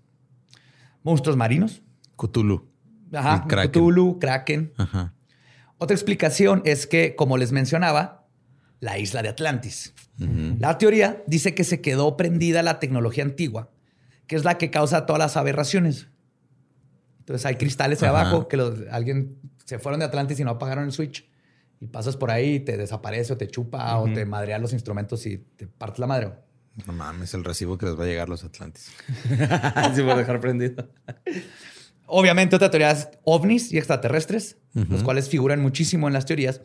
Monstruos 1.02 1.36
marinos. 1.36 1.82
Cthulhu. 2.16 2.68
Ajá. 3.12 3.44
Kraken. 3.48 3.70
Cthulhu, 3.70 4.18
Kraken. 4.18 4.72
Ajá. 4.76 5.14
Otra 5.78 5.94
explicación 5.94 6.62
es 6.64 6.86
que, 6.86 7.16
como 7.16 7.36
les 7.36 7.50
mencionaba, 7.52 8.26
la 8.80 8.98
isla 8.98 9.22
de 9.22 9.28
Atlantis. 9.28 9.94
La 10.60 10.78
teoría 10.78 11.22
dice 11.26 11.54
que 11.54 11.64
se 11.64 11.80
quedó 11.80 12.16
prendida 12.16 12.62
la 12.62 12.78
tecnología 12.78 13.24
antigua, 13.24 13.70
que 14.28 14.36
es 14.36 14.44
la 14.44 14.56
que 14.56 14.70
causa 14.70 15.04
todas 15.04 15.18
las 15.18 15.36
aberraciones. 15.36 16.06
Entonces 17.18 17.44
hay 17.46 17.56
cristales 17.56 18.02
ahí 18.02 18.08
abajo 18.08 18.46
que 18.48 18.56
los- 18.56 18.78
alguien 18.90 19.38
se 19.64 19.78
fueron 19.80 19.98
de 20.00 20.06
Atlantis 20.06 20.38
y 20.38 20.44
no 20.44 20.50
apagaron 20.52 20.84
el 20.84 20.92
switch 20.92 21.28
Y 21.82 21.88
pasas 21.88 22.16
por 22.16 22.30
ahí 22.30 22.54
y 22.54 22.60
te 22.60 22.76
desaparece 22.76 23.32
o 23.32 23.36
te 23.36 23.48
chupa 23.48 23.98
o 23.98 24.04
te 24.04 24.24
madrea 24.24 24.56
los 24.60 24.72
instrumentos 24.72 25.26
y 25.26 25.38
te 25.38 25.66
partes 25.66 25.98
la 25.98 26.06
madre. 26.06 26.30
No 26.86 26.92
mames, 26.92 27.34
el 27.34 27.42
recibo 27.42 27.76
que 27.76 27.86
les 27.86 27.98
va 27.98 28.04
a 28.04 28.06
llegar 28.06 28.28
a 28.28 28.30
los 28.30 28.44
Atlantis. 28.44 28.92
Así 29.74 30.00
por 30.00 30.16
dejar 30.16 30.38
prendido. 30.38 30.88
Obviamente, 32.06 32.54
otra 32.54 32.70
teoría 32.70 32.92
es 32.92 33.08
ovnis 33.24 33.72
y 33.72 33.78
extraterrestres, 33.78 34.58
los 34.74 35.02
cuales 35.02 35.28
figuran 35.28 35.60
muchísimo 35.60 36.06
en 36.06 36.14
las 36.14 36.24
teorías, 36.24 36.60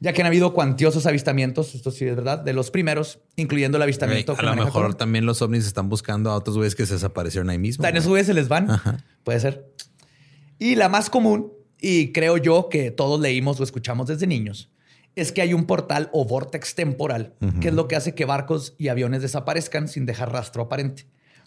ya 0.00 0.12
que 0.12 0.20
han 0.20 0.26
habido 0.26 0.52
cuantiosos 0.52 1.06
avistamientos, 1.06 1.74
esto 1.74 1.90
sí 1.90 2.04
es 2.04 2.14
verdad, 2.14 2.38
de 2.38 2.52
los 2.52 2.70
primeros, 2.70 3.20
incluyendo 3.36 3.78
el 3.78 3.82
avistamiento. 3.82 4.34
Güey, 4.34 4.46
a 4.46 4.54
lo 4.54 4.64
mejor 4.66 4.96
también 4.96 5.24
los 5.24 5.40
ovnis 5.40 5.66
están 5.66 5.88
buscando 5.88 6.30
a 6.30 6.34
otros 6.34 6.58
güeyes 6.58 6.74
que 6.74 6.84
se 6.84 6.92
desaparecieron 6.92 7.48
ahí 7.48 7.58
mismo. 7.58 7.86
En 7.86 7.96
esos 7.96 8.04
güey. 8.04 8.22
güeyes 8.22 8.26
se 8.26 8.34
les 8.34 8.48
van. 8.48 8.68
Puede 9.24 9.40
ser. 9.40 9.72
Y 10.58 10.74
la 10.74 10.90
más 10.90 11.08
común, 11.08 11.54
y 11.80 12.12
creo 12.12 12.36
yo 12.36 12.68
que 12.68 12.90
todos 12.90 13.20
leímos 13.20 13.60
o 13.60 13.64
escuchamos 13.64 14.08
desde 14.08 14.26
niños, 14.26 14.70
es 15.14 15.32
que 15.32 15.42
hay 15.42 15.54
un 15.54 15.64
portal 15.66 16.10
o 16.12 16.24
vortex 16.24 16.74
temporal, 16.74 17.34
que 17.60 17.68
es 17.68 17.74
lo 17.74 17.88
que 17.88 17.96
hace 17.96 18.14
que 18.14 18.24
barcos 18.24 18.74
y 18.78 18.88
aviones 18.88 19.22
desaparezcan 19.22 19.88
sin 19.88 20.06
dejar 20.06 20.32
rastro 20.32 20.62
aparente. 20.62 21.06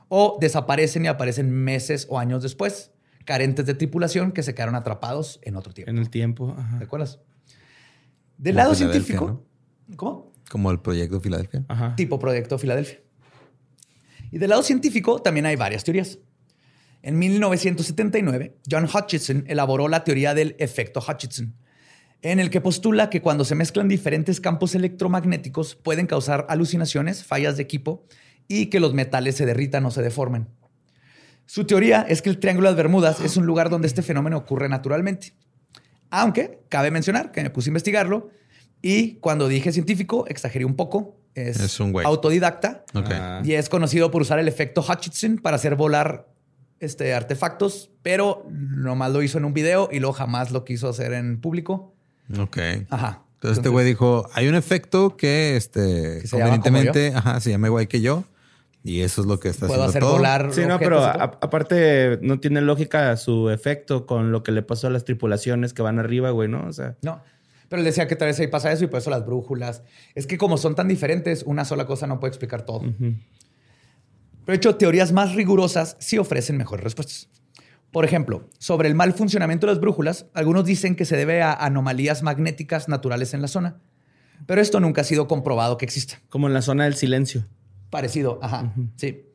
O 0.09 0.37
desaparecen 0.41 1.05
y 1.05 1.07
aparecen 1.07 1.49
meses 1.49 2.05
o 2.09 2.19
años 2.19 2.43
después, 2.43 2.91
carentes 3.23 3.65
de 3.65 3.73
tripulación 3.73 4.33
que 4.33 4.43
se 4.43 4.53
quedaron 4.53 4.75
atrapados 4.75 5.39
en 5.43 5.55
otro 5.55 5.73
tiempo. 5.73 5.89
En 5.89 5.97
el 5.97 6.09
tiempo. 6.09 6.53
Ajá. 6.57 6.79
¿Te 6.79 6.83
acuerdas? 6.83 7.19
Del 8.37 8.55
Como 8.55 8.63
lado 8.63 8.75
científico. 8.75 9.45
¿Cómo? 9.95 10.33
Como 10.49 10.69
el 10.71 10.81
proyecto 10.81 11.21
Filadelfia. 11.21 11.63
Ajá. 11.69 11.95
tipo 11.95 12.19
Proyecto 12.19 12.57
Filadelfia. 12.57 12.99
Y 14.31 14.37
del 14.37 14.49
lado 14.49 14.63
científico 14.63 15.21
también 15.21 15.45
hay 15.45 15.55
varias 15.55 15.85
teorías. 15.85 16.19
En 17.03 17.17
1979, 17.17 18.57
John 18.69 18.85
Hutchinson 18.85 19.43
elaboró 19.47 19.87
la 19.87 20.03
teoría 20.03 20.33
del 20.33 20.55
efecto 20.59 21.03
Hutchinson, 21.05 21.55
en 22.21 22.39
el 22.39 22.51
que 22.51 22.61
postula 22.61 23.09
que 23.09 23.21
cuando 23.21 23.43
se 23.43 23.55
mezclan 23.55 23.87
diferentes 23.87 24.39
campos 24.39 24.75
electromagnéticos 24.75 25.75
pueden 25.75 26.05
causar 26.05 26.45
alucinaciones, 26.49 27.25
fallas 27.25 27.57
de 27.57 27.63
equipo 27.63 28.05
y 28.47 28.67
que 28.67 28.79
los 28.79 28.93
metales 28.93 29.35
se 29.35 29.47
derritan 29.47 29.85
o 29.85 29.91
se 29.91 30.03
deformen. 30.03 30.47
Su 31.47 31.65
teoría 31.65 32.05
es 32.07 32.21
que 32.21 32.29
el 32.29 32.39
Triángulo 32.39 32.67
de 32.67 32.73
las 32.73 32.77
Bermudas 32.77 33.19
es 33.21 33.35
un 33.35 33.45
lugar 33.45 33.69
donde 33.69 33.87
este 33.87 34.03
fenómeno 34.03 34.37
ocurre 34.37 34.69
naturalmente. 34.69 35.33
Aunque 36.11 36.59
cabe 36.69 36.91
mencionar 36.91 37.31
que 37.31 37.41
me 37.41 37.49
puse 37.49 37.69
a 37.69 37.71
investigarlo 37.71 38.29
y 38.81 39.15
cuando 39.15 39.47
dije 39.47 39.71
científico 39.71 40.25
exageré 40.27 40.65
un 40.65 40.75
poco. 40.75 41.17
Es, 41.33 41.59
Es 41.59 41.79
un 41.79 41.97
autodidacta 42.05 42.83
y 43.43 43.53
es 43.53 43.69
conocido 43.69 44.11
por 44.11 44.21
usar 44.21 44.37
el 44.39 44.47
efecto 44.47 44.85
Hutchinson 44.87 45.37
para 45.37 45.55
hacer 45.55 45.75
volar 45.75 46.30
este, 46.81 47.13
artefactos, 47.13 47.89
pero 48.03 48.45
nomás 48.49 49.11
lo 49.13 49.21
hizo 49.23 49.37
en 49.37 49.45
un 49.45 49.53
video 49.53 49.87
y 49.91 49.99
luego 49.99 50.13
jamás 50.13 50.51
lo 50.51 50.65
quiso 50.65 50.89
hacer 50.89 51.13
en 51.13 51.39
público. 51.39 51.93
Ok. 52.37 52.57
Ajá. 52.89 53.21
Entonces 53.35 53.59
este 53.59 53.69
güey 53.69 53.85
dijo, 53.85 54.27
hay 54.33 54.47
un 54.49 54.55
efecto 54.55 55.15
que 55.17 55.55
este 55.55 56.19
Que 56.21 56.27
se 56.27 56.37
llama 56.37 56.59
convenientemente, 56.59 57.13
ajá, 57.17 57.39
se 57.39 57.49
llama 57.51 57.67
igual 57.67 57.87
que 57.87 58.01
yo. 58.01 58.23
Y 58.83 59.01
eso 59.01 59.21
es 59.21 59.27
lo 59.27 59.39
que 59.39 59.49
está 59.49 59.67
Puedo 59.67 59.83
haciendo 59.83 59.89
hacer 59.89 60.01
todo. 60.01 60.11
volar. 60.13 60.49
Sí, 60.53 60.65
no, 60.67 60.79
pero 60.79 61.03
a- 61.03 61.13
aparte 61.13 62.17
no 62.21 62.39
tiene 62.39 62.61
lógica 62.61 63.15
su 63.17 63.49
efecto 63.51 64.05
con 64.07 64.31
lo 64.31 64.41
que 64.43 64.51
le 64.51 64.63
pasó 64.63 64.87
a 64.87 64.89
las 64.89 65.05
tripulaciones 65.05 65.73
que 65.73 65.81
van 65.83 65.99
arriba, 65.99 66.31
güey, 66.31 66.49
¿no? 66.49 66.65
O 66.67 66.73
sea, 66.73 66.95
No. 67.03 67.21
Pero 67.69 67.79
él 67.79 67.85
decía 67.85 68.05
que 68.07 68.17
tal 68.17 68.27
vez 68.27 68.37
ahí 68.39 68.47
pasa 68.47 68.69
eso 68.71 68.83
y 68.83 68.87
por 68.87 68.99
eso 68.99 69.09
las 69.11 69.25
brújulas. 69.25 69.81
Es 70.13 70.27
que 70.27 70.37
como 70.37 70.57
son 70.57 70.75
tan 70.75 70.87
diferentes, 70.89 71.43
una 71.45 71.63
sola 71.63 71.85
cosa 71.85 72.05
no 72.05 72.19
puede 72.19 72.29
explicar 72.31 72.63
todo. 72.65 72.81
Pero 74.45 74.53
de 74.53 74.57
hecho, 74.57 74.75
teorías 74.75 75.11
más 75.11 75.35
rigurosas 75.35 75.97
sí 75.99 76.17
ofrecen 76.17 76.57
mejores 76.57 76.83
respuestas. 76.83 77.29
Por 77.91 78.05
ejemplo, 78.05 78.49
sobre 78.57 78.87
el 78.87 78.95
mal 78.95 79.13
funcionamiento 79.13 79.67
de 79.67 79.73
las 79.73 79.81
brújulas, 79.81 80.27
algunos 80.33 80.65
dicen 80.65 80.95
que 80.95 81.05
se 81.05 81.17
debe 81.17 81.41
a 81.41 81.53
anomalías 81.53 82.23
magnéticas 82.23 82.87
naturales 82.87 83.33
en 83.33 83.41
la 83.41 83.47
zona. 83.47 83.81
Pero 84.47 84.61
esto 84.61 84.79
nunca 84.79 85.01
ha 85.01 85.03
sido 85.03 85.27
comprobado 85.27 85.77
que 85.77 85.85
exista. 85.85 86.21
como 86.29 86.47
en 86.47 86.53
la 86.53 86.61
zona 86.61 86.85
del 86.85 86.95
silencio. 86.95 87.47
Parecido, 87.89 88.39
ajá, 88.41 88.73
sí. 88.95 89.25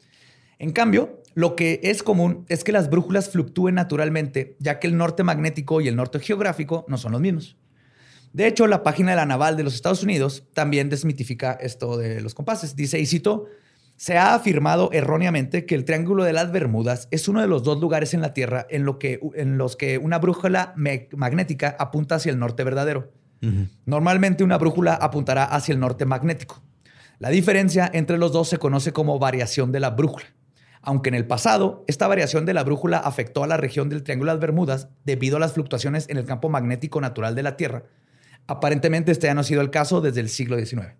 En 0.59 0.73
cambio, 0.73 1.23
lo 1.35 1.55
que 1.55 1.81
es 1.83 2.03
común 2.03 2.47
es 2.49 2.65
que 2.65 2.73
las 2.73 2.89
brújulas 2.89 3.29
fluctúen 3.29 3.75
naturalmente, 3.75 4.57
ya 4.59 4.79
que 4.79 4.87
el 4.87 4.97
norte 4.97 5.23
magnético 5.23 5.83
y 5.83 5.89
el 5.89 5.97
norte 5.97 6.19
geográfico 6.19 6.87
no 6.89 6.97
son 6.97 7.13
los 7.13 7.21
mismos. 7.21 7.59
De 8.33 8.47
hecho, 8.47 8.67
la 8.67 8.83
página 8.83 9.11
de 9.11 9.17
la 9.17 9.27
Naval 9.27 9.57
de 9.57 9.63
los 9.63 9.75
Estados 9.75 10.03
Unidos 10.03 10.45
también 10.55 10.89
desmitifica 10.89 11.53
esto 11.53 11.99
de 11.99 12.23
los 12.23 12.35
compases. 12.35 12.75
Dice, 12.75 12.99
y 12.99 13.07
cito, 13.07 13.47
se 13.97 14.19
ha 14.19 14.35
afirmado 14.35 14.91
erróneamente 14.93 15.65
que 15.65 15.75
el 15.75 15.85
Triángulo 15.85 16.25
de 16.25 16.33
las 16.33 16.53
Bermudas 16.53 17.09
es 17.11 17.29
uno 17.29 17.41
de 17.41 17.47
los 17.47 17.63
dos 17.63 17.81
lugares 17.81 18.13
en 18.15 18.21
la 18.21 18.35
Tierra 18.35 18.67
en, 18.69 18.85
lo 18.85 18.99
que, 18.99 19.21
en 19.35 19.59
los 19.59 19.77
que 19.77 19.99
una 19.99 20.19
brújula 20.19 20.75
magnética 20.77 21.77
apunta 21.79 22.17
hacia 22.17 22.31
el 22.31 22.39
norte 22.39 22.65
verdadero. 22.65 23.13
Normalmente 23.85 24.43
una 24.43 24.59
brújula 24.59 24.95
apuntará 24.95 25.45
hacia 25.45 25.73
el 25.73 25.79
norte 25.79 26.05
magnético. 26.05 26.63
La 27.19 27.31
diferencia 27.31 27.89
entre 27.93 28.19
los 28.19 28.33
dos 28.33 28.49
se 28.49 28.59
conoce 28.59 28.93
como 28.93 29.19
variación 29.19 29.73
de 29.73 29.81
la 29.81 29.91
brújula. 29.91 30.27
Aunque 30.83 31.09
en 31.09 31.15
el 31.15 31.27
pasado, 31.27 31.85
esta 31.87 32.07
variación 32.07 32.45
de 32.45 32.55
la 32.55 32.65
brújula 32.65 32.99
afectó 32.99 33.45
a 33.45 33.47
la 33.47 33.57
región 33.57 33.89
del 33.89 34.03
Triángulo 34.03 34.31
de 34.31 34.37
las 34.37 34.41
Bermudas 34.41 34.89
debido 35.05 35.37
a 35.37 35.41
las 35.41 35.53
fluctuaciones 35.53 36.09
en 36.09 36.17
el 36.17 36.25
campo 36.25 36.49
magnético 36.49 37.01
natural 37.01 37.35
de 37.35 37.43
la 37.43 37.57
Tierra, 37.57 37.85
aparentemente 38.47 39.13
este 39.13 39.27
ya 39.27 39.35
no 39.35 39.41
ha 39.41 39.45
sido 39.45 39.63
el 39.63 39.71
caso 39.71 40.01
desde 40.01 40.21
el 40.21 40.29
siglo 40.29 40.59
XIX. 40.59 40.95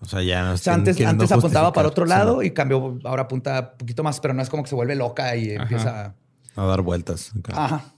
O 0.00 0.04
sea, 0.06 0.22
ya 0.22 0.44
no 0.44 0.52
O 0.52 0.56
sea, 0.58 0.74
antes, 0.74 1.00
antes 1.00 1.32
apuntaba 1.32 1.72
para 1.72 1.88
otro 1.88 2.04
lado 2.04 2.42
y 2.42 2.50
cambió, 2.50 2.98
ahora 3.04 3.22
apunta 3.22 3.70
un 3.72 3.78
poquito 3.78 4.02
más, 4.02 4.20
pero 4.20 4.34
no 4.34 4.42
es 4.42 4.50
como 4.50 4.62
que 4.62 4.68
se 4.68 4.74
vuelve 4.74 4.94
loca 4.94 5.34
y 5.36 5.50
empieza 5.52 6.14
a... 6.54 6.64
dar 6.66 6.82
vueltas. 6.82 7.32
Ajá. 7.54 7.92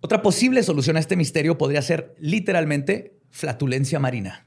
Otra 0.00 0.20
posible 0.22 0.62
solución 0.62 0.96
a 0.96 1.00
este 1.00 1.16
misterio 1.16 1.56
podría 1.56 1.80
ser 1.82 2.14
literalmente 2.18 3.18
flatulencia 3.30 3.98
marina. 4.00 4.46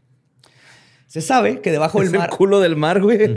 Se 1.08 1.22
sabe 1.22 1.62
que 1.62 1.72
debajo 1.72 2.00
del 2.00 2.10
Es 2.10 2.14
el 2.14 2.20
mar, 2.20 2.30
culo 2.32 2.60
del 2.60 2.76
mar, 2.76 3.02
güey. 3.02 3.34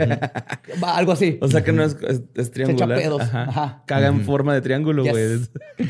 va 0.83 0.97
algo 0.97 1.13
así. 1.13 1.39
O 1.41 1.47
sea 1.47 1.63
que 1.63 1.71
no 1.71 1.83
es, 1.83 1.95
es, 2.05 2.21
es 2.35 2.51
triangular. 2.51 2.97
pedos. 2.99 3.21
Ajá. 3.21 3.43
Ajá. 3.43 3.83
Caga 3.87 4.07
en 4.07 4.25
forma 4.25 4.53
de 4.53 4.61
triángulo, 4.61 5.03
Yes. 5.05 5.11
güey. 5.13 5.89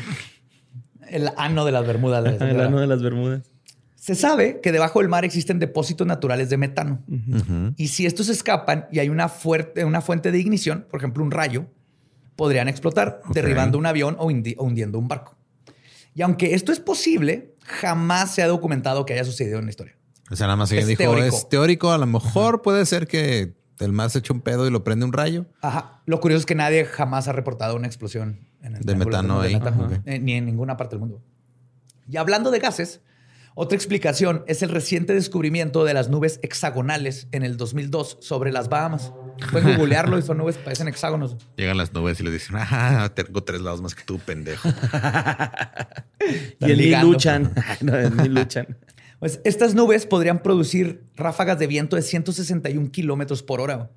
El 1.08 1.28
ano 1.36 1.64
de 1.66 1.72
las 1.72 1.86
Bermudas. 1.86 2.22
la 2.24 2.30
El 2.50 2.60
ano 2.60 2.80
de 2.80 2.86
las 2.86 3.02
Bermudas. 3.02 3.42
Se 4.02 4.16
sabe 4.16 4.58
que 4.60 4.72
debajo 4.72 4.98
del 4.98 5.08
mar 5.08 5.24
existen 5.24 5.60
depósitos 5.60 6.04
naturales 6.08 6.50
de 6.50 6.56
metano. 6.56 7.04
Y 7.76 7.86
si 7.86 8.04
estos 8.04 8.28
escapan 8.28 8.86
y 8.90 8.98
hay 8.98 9.08
una, 9.08 9.28
fuerte, 9.28 9.84
una 9.84 10.00
fuente 10.00 10.32
de 10.32 10.40
ignición, 10.40 10.88
por 10.90 10.98
ejemplo, 10.98 11.22
un 11.22 11.30
rayo, 11.30 11.66
podrían 12.34 12.66
explotar, 12.66 13.20
derribando 13.32 13.78
un 13.78 13.86
avión 13.86 14.16
o, 14.18 14.24
hundiendo 14.26 14.98
un 14.98 15.06
barco. 15.06 15.36
Y 16.16 16.22
aunque 16.22 16.54
esto 16.54 16.72
es 16.72 16.80
posible, 16.80 17.54
jamás 17.60 18.34
se 18.34 18.42
ha 18.42 18.48
documentado 18.48 19.06
que 19.06 19.12
haya 19.12 19.24
sucedido 19.24 19.60
en 19.60 19.66
la 19.66 19.70
historia. 19.70 19.94
O 20.32 20.34
sea, 20.34 20.48
nada 20.48 20.56
más 20.56 20.72
Es 20.72 20.84
dijo, 20.88 20.98
teórico. 21.04 21.36
es 21.36 21.48
teórico. 21.48 21.92
A 21.92 21.98
lo 21.98 22.06
mejor 22.06 22.60
puede 22.60 22.84
ser 22.86 23.06
que 23.06 23.54
el 23.78 23.92
mar 23.92 24.10
se 24.10 24.18
eche 24.18 24.32
un 24.32 24.40
pedo 24.40 24.66
y 24.66 24.72
lo 24.72 24.82
prende 24.82 25.04
un 25.04 25.12
rayo. 25.12 25.46
Ajá. 25.60 26.02
Lo 26.06 26.18
curioso 26.18 26.40
es 26.40 26.46
que 26.46 26.56
nadie 26.56 26.86
jamás 26.86 27.28
ha 27.28 27.32
reportado 27.32 27.76
una 27.76 27.86
explosión 27.86 28.48
en 28.62 28.74
el 28.74 28.82
De 28.82 28.96
metano 28.96 29.40
de 29.42 29.46
ahí. 29.46 29.54
metano, 29.54 29.84
Ajá. 29.84 30.02
eh, 30.06 30.18
ni 30.18 30.32
en 30.32 30.44
ninguna 30.46 30.76
parte 30.76 30.96
del 30.96 31.00
mundo. 31.00 31.22
Y 32.08 32.16
hablando 32.16 32.50
de 32.50 32.58
gases, 32.58 33.00
otra 33.54 33.76
explicación 33.76 34.44
es 34.46 34.62
el 34.62 34.70
reciente 34.70 35.12
descubrimiento 35.14 35.84
de 35.84 35.92
las 35.94 36.08
nubes 36.08 36.40
hexagonales 36.42 37.28
en 37.32 37.42
el 37.42 37.56
2002 37.56 38.18
sobre 38.20 38.50
las 38.50 38.68
Bahamas. 38.68 39.12
Pueden 39.50 39.76
googlearlo 39.76 40.18
y 40.18 40.22
son 40.22 40.38
nubes 40.38 40.56
que 40.56 40.64
parecen 40.64 40.88
hexágonos. 40.88 41.36
Llegan 41.56 41.76
las 41.76 41.92
nubes 41.92 42.18
y 42.20 42.22
le 42.22 42.30
dicen, 42.30 42.56
ah, 42.58 43.10
tengo 43.14 43.42
tres 43.42 43.60
lados 43.60 43.82
más 43.82 43.94
que 43.94 44.04
tú, 44.04 44.18
pendejo. 44.18 44.68
Y 46.60 46.70
el 46.70 46.78
ni 46.78 46.84
ligando. 46.84 47.08
luchan. 47.10 47.52
no, 47.80 47.96
el 47.96 48.16
ni 48.16 48.28
luchan. 48.28 48.78
Pues 49.18 49.40
estas 49.42 49.74
nubes 49.74 50.06
podrían 50.06 50.40
producir 50.40 51.04
ráfagas 51.16 51.58
de 51.58 51.66
viento 51.66 51.96
de 51.96 52.02
161 52.02 52.92
kilómetros 52.92 53.42
por 53.42 53.60
hora. 53.60 53.90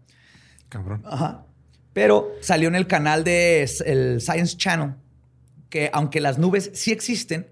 Cabrón. 0.68 1.04
Ajá. 1.06 1.46
Pero 1.94 2.34
salió 2.42 2.68
en 2.68 2.74
el 2.74 2.88
canal 2.88 3.24
de 3.24 3.70
el 3.86 4.22
Science 4.22 4.58
Channel 4.58 4.96
que 5.70 5.90
aunque 5.94 6.20
las 6.20 6.40
nubes 6.40 6.72
sí 6.74 6.92
existen, 6.92 7.48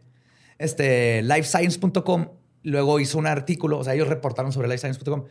este 0.64 1.22
lifescience.com 1.22 2.28
luego 2.64 3.00
hizo 3.00 3.18
un 3.18 3.28
artículo, 3.28 3.80
o 3.80 3.84
sea, 3.84 3.94
ellos 3.94 4.08
reportaron 4.08 4.52
sobre 4.52 4.68
lifescience.com, 4.68 5.26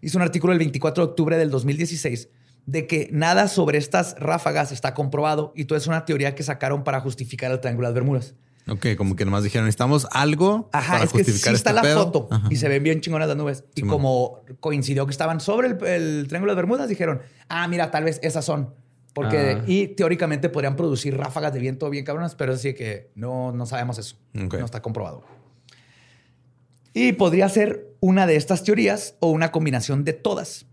hizo 0.00 0.18
un 0.18 0.22
artículo 0.22 0.52
el 0.52 0.58
24 0.58 1.04
de 1.04 1.10
octubre 1.10 1.36
del 1.36 1.50
2016 1.50 2.28
de 2.66 2.86
que 2.86 3.08
nada 3.12 3.48
sobre 3.48 3.78
estas 3.78 4.14
ráfagas 4.18 4.72
está 4.72 4.92
comprobado 4.94 5.52
y 5.56 5.64
todo 5.64 5.78
es 5.78 5.86
una 5.86 6.04
teoría 6.04 6.34
que 6.34 6.42
sacaron 6.42 6.84
para 6.84 7.00
justificar 7.00 7.50
el 7.50 7.60
Triángulo 7.60 7.88
de 7.88 7.92
las 7.92 7.94
Bermudas. 7.94 8.34
Ok, 8.68 8.88
como 8.98 9.16
que 9.16 9.24
nomás 9.24 9.42
dijeron, 9.42 9.64
necesitamos 9.64 10.06
algo 10.10 10.68
Ajá, 10.72 10.92
para 10.92 11.04
es 11.04 11.12
que 11.12 11.18
sí 11.18 11.24
justificar 11.24 11.54
está 11.54 11.70
este 11.70 11.74
la 11.76 11.82
pedo". 11.82 12.04
foto 12.04 12.28
Ajá. 12.30 12.46
y 12.50 12.56
se 12.56 12.68
ven 12.68 12.82
bien 12.82 13.00
chingonas 13.00 13.26
las 13.28 13.36
nubes. 13.38 13.64
Y 13.74 13.80
Simón. 13.80 13.96
como 13.96 14.40
coincidió 14.60 15.06
que 15.06 15.12
estaban 15.12 15.40
sobre 15.40 15.68
el, 15.68 15.86
el 15.86 16.26
Triángulo 16.28 16.52
de 16.52 16.56
Bermudas, 16.56 16.88
dijeron, 16.90 17.22
ah, 17.48 17.66
mira, 17.68 17.90
tal 17.90 18.04
vez 18.04 18.20
esas 18.22 18.44
son. 18.44 18.74
Porque, 19.14 19.56
Ah. 19.58 19.64
y 19.66 19.88
teóricamente 19.88 20.48
podrían 20.48 20.76
producir 20.76 21.16
ráfagas 21.16 21.52
de 21.52 21.58
viento 21.60 21.88
bien 21.90 22.04
cabronas, 22.04 22.34
pero 22.34 22.56
sí 22.56 22.74
que 22.74 23.10
no, 23.14 23.52
no 23.52 23.66
sabemos 23.66 23.98
eso. 23.98 24.16
Ok. 24.44 24.54
No 24.54 24.64
está 24.64 24.80
comprobado. 24.82 25.24
Y 26.94 27.12
podría 27.12 27.48
ser 27.48 27.94
una 28.00 28.26
de 28.26 28.36
estas 28.36 28.64
teorías 28.64 29.16
o 29.20 29.30
una 29.30 29.50
combinación 29.52 30.04
de 30.04 30.12
todas. 30.12 30.66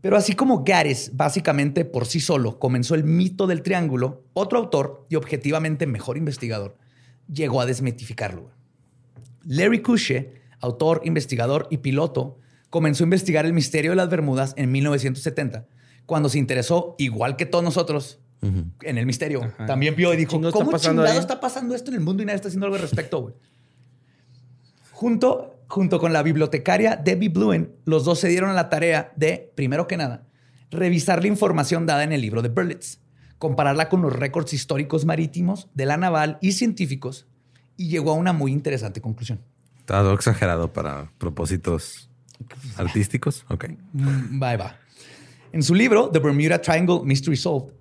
Pero 0.00 0.16
así 0.16 0.34
como 0.34 0.64
Gares, 0.64 1.12
básicamente 1.14 1.84
por 1.84 2.06
sí 2.06 2.20
solo, 2.20 2.58
comenzó 2.58 2.94
el 2.94 3.04
mito 3.04 3.46
del 3.46 3.62
triángulo, 3.62 4.22
otro 4.34 4.58
autor 4.58 5.06
y 5.08 5.16
objetivamente 5.16 5.86
mejor 5.86 6.16
investigador 6.18 6.76
llegó 7.32 7.60
a 7.62 7.66
desmitificarlo. 7.66 8.50
Larry 9.44 9.80
Kusche, 9.80 10.34
autor, 10.60 11.00
investigador 11.04 11.68
y 11.70 11.78
piloto, 11.78 12.38
comenzó 12.68 13.04
a 13.04 13.06
investigar 13.06 13.46
el 13.46 13.54
misterio 13.54 13.92
de 13.92 13.96
las 13.96 14.10
Bermudas 14.10 14.52
en 14.56 14.70
1970, 14.72 15.66
cuando 16.06 16.28
se 16.28 16.38
interesó, 16.38 16.94
igual 16.98 17.36
que 17.36 17.46
todos 17.46 17.64
nosotros, 17.64 18.18
en 18.82 18.98
el 18.98 19.06
misterio. 19.06 19.52
También 19.66 19.96
vio 19.96 20.12
y 20.12 20.18
dijo, 20.18 20.32
Chingo 20.32 20.48
está 20.48 20.58
¿cómo 20.58 20.70
pasando 20.70 21.02
chingado 21.02 21.18
ahí?" 21.18 21.20
está 21.20 21.40
pasando 21.40 21.74
esto 21.74 21.90
en 21.90 21.96
el 21.96 22.02
mundo 22.02 22.22
y 22.22 22.26
nadie 22.26 22.36
está 22.36 22.48
haciendo 22.48 22.66
algo 22.66 22.76
al 22.76 22.82
respecto, 22.82 23.22
güey? 23.22 23.34
Junto, 24.92 25.60
junto 25.66 25.98
con 25.98 26.12
la 26.12 26.22
bibliotecaria 26.22 26.96
Debbie 26.96 27.30
Bluen, 27.30 27.74
los 27.84 28.04
dos 28.04 28.20
se 28.20 28.28
dieron 28.28 28.50
a 28.50 28.52
la 28.52 28.68
tarea 28.68 29.12
de, 29.16 29.50
primero 29.54 29.86
que 29.86 29.96
nada, 29.96 30.26
revisar 30.70 31.22
la 31.22 31.28
información 31.28 31.86
dada 31.86 32.04
en 32.04 32.12
el 32.12 32.20
libro 32.20 32.42
de 32.42 32.48
Berlitz, 32.48 32.98
compararla 33.38 33.88
con 33.88 34.02
los 34.02 34.12
récords 34.12 34.52
históricos 34.52 35.04
marítimos 35.04 35.68
de 35.74 35.86
la 35.86 35.96
naval 35.96 36.38
y 36.40 36.52
científicos, 36.52 37.26
y 37.76 37.88
llegó 37.88 38.12
a 38.12 38.14
una 38.14 38.32
muy 38.32 38.52
interesante 38.52 39.00
conclusión. 39.00 39.40
Está 39.78 40.00
todo 40.00 40.14
exagerado 40.14 40.72
para 40.72 41.10
propósitos 41.18 42.08
artísticos. 42.76 43.44
Ok. 43.48 43.66
Mm, 43.92 44.42
Va, 44.42 44.50
ahí 44.50 44.56
va. 44.56 44.76
En 45.54 45.62
su 45.62 45.72
libro, 45.72 46.10
The 46.10 46.18
Bermuda 46.18 46.60
Triangle 46.60 47.02
Mystery 47.04 47.36
Solved, 47.36 47.74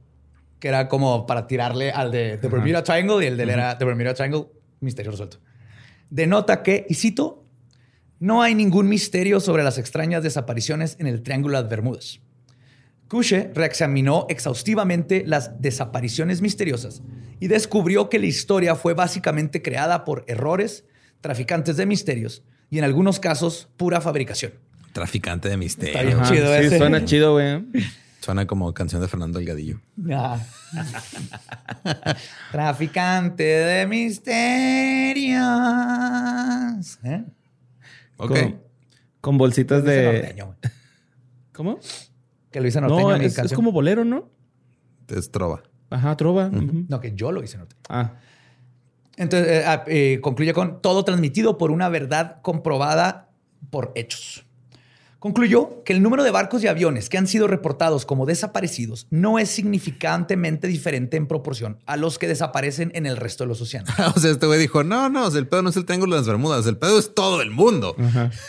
que 0.60 0.68
era 0.68 0.88
como 0.88 1.26
para 1.26 1.48
tirarle 1.48 1.90
al 1.90 2.12
de 2.12 2.38
The 2.38 2.48
Bermuda 2.48 2.84
Triangle 2.84 3.26
y 3.26 3.28
el 3.28 3.36
de 3.36 3.42
él 3.42 3.50
era 3.50 3.76
The 3.80 3.84
Bermuda 3.84 4.14
Triangle 4.14 4.46
Misterio 4.80 5.10
Resuelto. 5.10 5.40
Denota 6.12 6.62
que, 6.62 6.86
y 6.88 6.94
cito, 6.94 7.48
no 8.20 8.44
hay 8.44 8.54
ningún 8.54 8.88
misterio 8.88 9.40
sobre 9.40 9.64
las 9.64 9.80
extrañas 9.80 10.22
desapariciones 10.22 10.98
en 11.00 11.08
el 11.08 11.24
Triángulo 11.24 11.64
de 11.64 11.68
Bermudas. 11.68 12.20
Cushé 13.08 13.50
reexaminó 13.56 14.28
exhaustivamente 14.30 15.24
las 15.26 15.60
desapariciones 15.60 16.44
misteriosas 16.44 17.02
y 17.40 17.48
descubrió 17.48 18.08
que 18.08 18.20
la 18.20 18.28
historia 18.28 18.76
fue 18.76 18.94
básicamente 18.94 19.64
creada 19.64 20.06
por 20.06 20.26
errores, 20.28 20.86
traficantes 21.22 21.76
de 21.78 21.88
misterios 21.88 22.44
y 22.70 22.78
en 22.78 22.84
algunos 22.84 23.20
casos 23.20 23.68
pura 23.78 24.00
fabricación. 24.00 24.63
Traficante 24.94 25.50
de 25.50 25.58
misterio. 25.58 25.94
Está 25.94 26.06
bien 26.06 26.20
Ajá, 26.20 26.32
chido 26.34 26.48
sí, 26.48 26.66
ese. 26.66 26.78
suena 26.78 27.04
chido, 27.06 27.34
güey. 27.34 27.66
Suena 28.22 28.48
como 28.48 28.74
canción 28.74 29.02
de 29.02 29.08
Fernando 29.10 29.40
Delgadillo. 29.40 29.82
Ah. 30.12 30.40
Traficante 32.52 33.44
de 33.44 33.88
misterios. 33.88 35.40
¿Eh? 37.04 37.24
Ok. 38.18 38.30
Con, 38.30 38.62
con 39.20 39.38
bolsitas 39.38 39.84
de... 39.84 40.22
Norteño. 40.22 40.56
¿Cómo? 41.54 41.80
Que 42.52 42.62
lo 42.62 42.68
hice 42.68 42.80
norteño 42.80 43.02
No, 43.10 43.16
en 43.16 43.24
es, 43.24 43.38
es 43.38 43.54
como 43.54 43.72
bolero, 43.72 44.06
¿no? 44.06 44.30
Es 45.08 45.32
trova. 45.32 45.64
Ajá, 45.90 46.16
trova. 46.16 46.50
No, 46.50 47.00
que 47.00 47.14
yo 47.14 47.32
lo 47.32 47.44
hice 47.44 47.58
norteño. 47.58 47.82
Ah, 47.90 48.14
Entonces, 49.18 49.50
eh, 49.50 49.64
ah, 49.66 49.84
eh, 49.88 50.20
concluye 50.22 50.54
con 50.54 50.82
todo 50.82 51.04
transmitido 51.04 51.58
por 51.58 51.72
una 51.72 51.90
verdad 51.90 52.42
comprobada 52.42 53.32
por 53.70 53.92
hechos. 53.96 54.46
Concluyó 55.24 55.86
que 55.86 55.94
el 55.94 56.04
número 56.04 56.22
de 56.26 56.32
barcos 56.32 56.62
y 56.66 56.68
aviones 56.68 57.08
que 57.08 57.18
han 57.18 57.28
sido 57.28 57.48
reportados 57.48 58.06
como 58.06 58.26
desaparecidos 58.26 59.08
no 59.10 59.40
es 59.40 59.48
significantemente 59.48 60.68
diferente 60.68 61.16
en 61.16 61.28
proporción 61.28 61.78
a 61.86 61.96
los 61.96 62.20
que 62.20 62.28
desaparecen 62.28 62.92
en 62.94 63.06
el 63.06 63.16
resto 63.16 63.46
de 63.46 63.48
los 63.48 63.62
océanos. 63.62 63.90
o 64.18 64.20
sea, 64.20 64.32
este 64.32 64.46
güey 64.48 64.60
dijo, 64.60 64.84
no, 64.84 65.08
no, 65.08 65.26
el 65.30 65.48
pedo 65.48 65.62
no 65.62 65.70
es 65.70 65.78
el 65.78 65.86
triángulo 65.86 66.16
de 66.16 66.20
las 66.24 66.28
Bermudas, 66.28 66.68
el 66.68 66.76
pedo 66.76 67.00
es 67.00 67.16
todo 67.16 67.42
el 67.42 67.52
mundo. 67.52 67.96
ajá. 67.98 68.32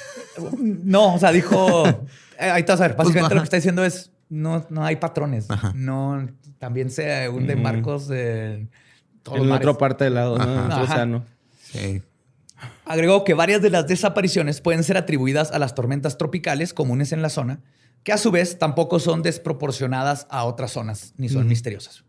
No, 0.59 1.15
o 1.15 1.19
sea, 1.21 1.31
dijo. 1.31 1.87
eh, 1.87 2.51
ahí 2.51 2.65
te 2.65 2.73
vas 2.73 2.81
a 2.81 2.89
ver. 2.89 2.97
Básicamente 2.97 3.21
Pues, 3.21 3.21
lo 3.21 3.27
ajá. 3.37 3.41
que 3.43 3.45
está 3.45 3.57
diciendo 3.57 3.85
es: 3.85 4.11
no, 4.29 4.67
no 4.69 4.85
hay 4.85 4.97
patrones. 4.97 5.49
Ajá. 5.49 5.73
No, 5.77 6.29
también 6.59 6.91
se 6.91 7.29
hunden 7.29 7.63
barcos 7.63 8.11
en 8.11 8.69
todos 9.23 9.37
En 9.39 9.45
los 9.45 9.51
la 9.51 9.57
otra 9.59 9.75
parte 9.79 10.03
del 10.03 10.15
lado, 10.15 10.37
¿no? 10.37 10.43
Ajá. 10.45 10.83
océano. 10.83 11.25
Sí. 11.63 12.03
Agregó 12.85 13.25
que 13.25 13.35
varias 13.35 13.63
de 13.63 13.71
las 13.71 13.87
desapariciones 13.87 14.61
pueden 14.61 14.85
ser 14.85 14.97
atribuidas 14.97 15.53
a 15.53 15.59
las 15.59 15.75
tormentas 15.75 16.19
tropicales 16.19 16.75
comunes 16.75 17.13
en 17.13 17.23
la 17.23 17.29
zona, 17.29 17.61
que 18.03 18.13
a 18.13 18.19
su 18.19 18.31
vez 18.31 18.59
tampoco 18.59 19.01
son 19.01 19.23
desproporcionadas 19.23 20.27
a 20.31 20.45
otras 20.45 20.73
zonas 20.73 21.15
ni 21.17 21.29
son 21.29 21.49
misteriosas. 21.49 22.05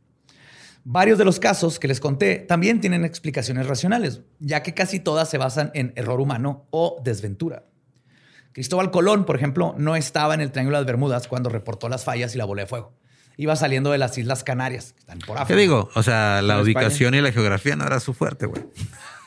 Varios 0.83 1.17
de 1.17 1.25
los 1.25 1.39
casos 1.39 1.79
que 1.79 1.87
les 1.87 1.99
conté 1.99 2.37
también 2.37 2.79
tienen 2.79 3.05
explicaciones 3.05 3.65
racionales, 3.65 4.21
ya 4.39 4.61
que 4.61 4.75
casi 4.75 4.99
todas 4.99 5.29
se 5.29 5.39
basan 5.39 5.71
en 5.73 5.93
error 5.95 6.21
humano 6.21 6.67
o 6.69 7.01
desventura. 7.03 7.63
Cristóbal 8.51 8.91
Colón, 8.91 9.25
por 9.25 9.35
ejemplo, 9.35 9.73
no 9.77 9.95
estaba 9.95 10.33
en 10.33 10.41
el 10.41 10.51
Triángulo 10.51 10.77
de 10.77 10.83
las 10.83 10.87
Bermudas 10.87 11.27
cuando 11.27 11.49
reportó 11.49 11.89
las 11.89 12.03
fallas 12.03 12.35
y 12.35 12.37
la 12.37 12.45
bola 12.45 12.61
de 12.61 12.67
fuego. 12.67 12.93
Iba 13.35 13.55
saliendo 13.55 13.91
de 13.91 13.97
las 13.97 14.17
Islas 14.17 14.43
Canarias, 14.43 14.93
que 14.93 14.99
están 14.99 15.19
por 15.19 15.35
¿Qué 15.35 15.41
África. 15.43 15.59
digo? 15.59 15.89
O 15.95 16.03
sea, 16.03 16.41
la 16.41 16.61
ubicación 16.61 17.15
y 17.15 17.21
la 17.21 17.31
geografía 17.31 17.75
no 17.75 17.85
era 17.85 17.99
su 17.99 18.13
fuerte, 18.13 18.45
güey. 18.45 18.63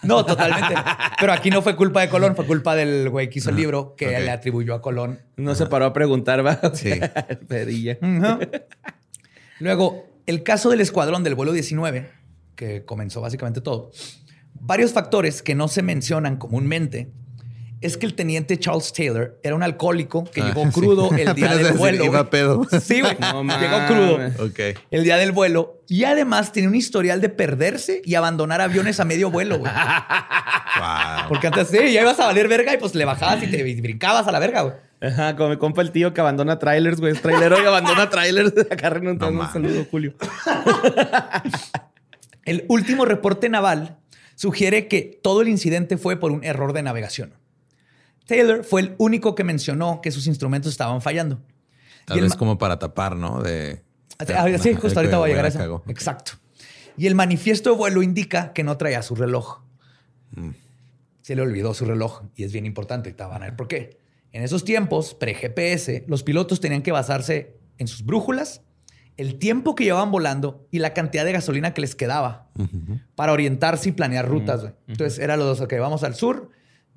No, 0.03 0.25
totalmente. 0.25 0.75
Pero 1.21 1.33
aquí 1.33 1.51
no 1.51 1.63
fue 1.63 1.77
culpa 1.77 2.01
de 2.01 2.09
Colón, 2.09 2.37
fue 2.37 2.47
culpa 2.47 2.75
del 2.75 3.09
güey 3.11 3.29
que 3.31 3.41
hizo 3.41 3.51
el 3.51 3.57
libro 3.57 3.95
que 3.97 4.07
le 4.09 4.31
atribuyó 4.31 4.75
a 4.75 4.83
Colón. 4.83 5.21
No 5.37 5.55
se 5.55 5.67
paró 5.67 5.87
a 5.87 5.93
preguntar, 5.93 6.45
va. 6.47 6.61
Sí. 6.75 6.93
Perilla. 7.49 7.99
Luego, 9.59 10.07
el 10.27 10.43
caso 10.43 10.71
del 10.71 10.81
escuadrón 10.81 11.25
del 11.25 11.35
vuelo 11.35 11.53
19, 11.53 12.11
que 12.55 12.85
comenzó 12.85 13.21
básicamente 13.21 13.61
todo. 13.61 13.91
Varios 14.61 14.93
factores 14.93 15.43
que 15.43 15.55
no 15.55 15.69
se 15.69 15.83
mencionan 15.83 16.37
comúnmente 16.37 17.13
es 17.81 17.97
que 17.97 18.07
el 18.07 18.15
teniente 18.15 18.59
Charles 18.59 18.93
Taylor 18.93 19.39
era 19.43 19.55
un 19.55 19.63
alcohólico 19.63 20.25
que 20.25 20.41
Ah, 20.41 20.47
llegó 20.49 20.65
sí. 20.73 20.73
crudo 20.73 21.11
el 21.17 21.35
día 21.37 21.57
del 21.57 21.73
vuelo. 21.75 22.05
iba 22.05 22.29
pedo. 22.31 22.67
Sí, 22.81 23.01
güey. 23.01 23.17
No 23.21 23.43
llegó 23.59 23.87
crudo 23.87 24.19
mames. 24.19 24.41
Ok. 24.41 24.59
el 24.91 25.05
día 25.05 25.17
del 25.17 25.33
vuelo 25.33 25.83
y 25.89 26.05
además 26.05 26.53
tenía 26.53 26.69
un 26.69 26.75
historial 26.75 27.21
de 27.21 27.29
perderse 27.29 28.03
y 28.05 28.15
abandonar 28.15 28.61
aviones 28.61 29.01
a 29.01 29.05
medio 29.05 29.31
vuelo, 29.31 29.59
güey. 29.59 29.71
Wow. 29.73 31.29
Porque 31.29 31.47
antes 31.47 31.69
sí, 31.69 31.93
ya 31.93 32.03
ibas 32.03 32.19
a 32.21 32.27
valer 32.27 32.47
verga 32.49 32.75
y 32.75 32.79
pues 32.79 32.95
le 32.95 33.05
bajabas 33.05 33.43
y 33.43 33.47
te 33.47 33.63
brincabas 33.81 34.27
a 34.27 34.33
la 34.33 34.39
verga, 34.39 34.63
güey. 34.63 34.75
Ajá, 35.01 35.37
como 35.37 35.51
mi 35.51 35.57
compa 35.57 35.81
el 35.83 35.93
tío 35.93 36.13
que 36.13 36.21
abandona 36.21 36.59
trailers, 36.59 36.99
güey. 37.01 37.13
Es 37.13 37.23
trailero 37.23 37.63
y 37.63 37.65
abandona 37.67 38.11
trailers. 38.11 38.53
Agarren 38.71 39.07
un, 39.09 39.19
No 39.19 39.29
un 39.29 39.53
saludo, 39.53 39.87
Julio. 39.91 40.15
El 42.45 42.65
último 42.69 43.05
reporte 43.05 43.49
naval 43.49 43.99
sugiere 44.35 44.89
que 44.89 45.19
todo 45.23 45.43
el 45.43 45.49
incidente 45.49 45.97
fue 45.99 46.17
por 46.19 46.33
un 46.33 46.45
error 46.45 46.73
de 46.73 46.83
navegación. 46.83 47.35
Taylor 48.29 48.63
fue 48.63 48.83
el 48.83 48.95
único 48.99 49.35
que 49.35 49.43
mencionó 49.43 50.03
que 50.03 50.13
sus 50.13 50.27
instrumentos 50.27 50.71
estaban 50.71 51.01
fallando. 51.01 51.41
Tal 52.05 52.21
vez 52.21 52.35
como 52.35 52.59
para 52.59 52.79
tapar, 52.79 53.17
¿no? 53.17 53.43
De. 53.43 53.83
Ah, 54.19 54.47
sí, 54.59 54.75
justo 54.75 55.01
ahorita 55.01 55.17
voy 55.17 55.31
a 55.31 55.33
llegar 55.33 55.47
a 55.47 55.49
eso. 55.49 55.83
Exacto. 55.89 56.33
Y 56.99 57.07
el 57.07 57.15
manifiesto 57.15 57.71
de 57.71 57.77
vuelo 57.77 58.03
indica 58.03 58.53
que 58.53 58.65
no 58.65 58.77
traía 58.77 59.01
su 59.03 59.15
reloj. 59.15 59.61
Mm. 60.33 60.51
Se 61.23 61.37
le 61.37 61.43
olvidó 61.43 61.73
su 61.73 61.87
reloj 61.87 62.25
y 62.37 62.45
es 62.45 62.53
bien 62.53 62.67
importante. 62.67 63.09
Ahorita 63.09 63.29
van 63.29 63.43
a 63.43 63.47
ver 63.47 63.57
por 63.57 63.67
qué. 63.67 63.99
En 64.33 64.43
esos 64.43 64.63
tiempos, 64.63 65.15
pre-GPS, 65.15 66.05
los 66.07 66.23
pilotos 66.23 66.61
tenían 66.61 66.83
que 66.83 66.93
basarse 66.93 67.57
en 67.79 67.89
sus 67.89 68.05
brújulas, 68.05 68.61
el 69.17 69.39
tiempo 69.39 69.75
que 69.75 69.85
llevaban 69.85 70.11
volando 70.11 70.67
y 70.71 70.81
la 70.81 70.93
cantidad 70.93 71.25
de 71.25 71.33
gasolina 71.33 71.73
que 71.73 71.81
les 71.81 71.95
quedaba 71.95 72.51
para 73.15 73.33
orientarse 73.33 73.89
y 73.89 73.93
planear 73.93 74.29
rutas. 74.29 74.75
Entonces 74.87 75.19
era 75.19 75.39
los 75.39 75.47
dos, 75.47 75.61
ok, 75.63 75.75
vamos 75.81 76.05
al 76.05 76.15
sur, 76.15 76.51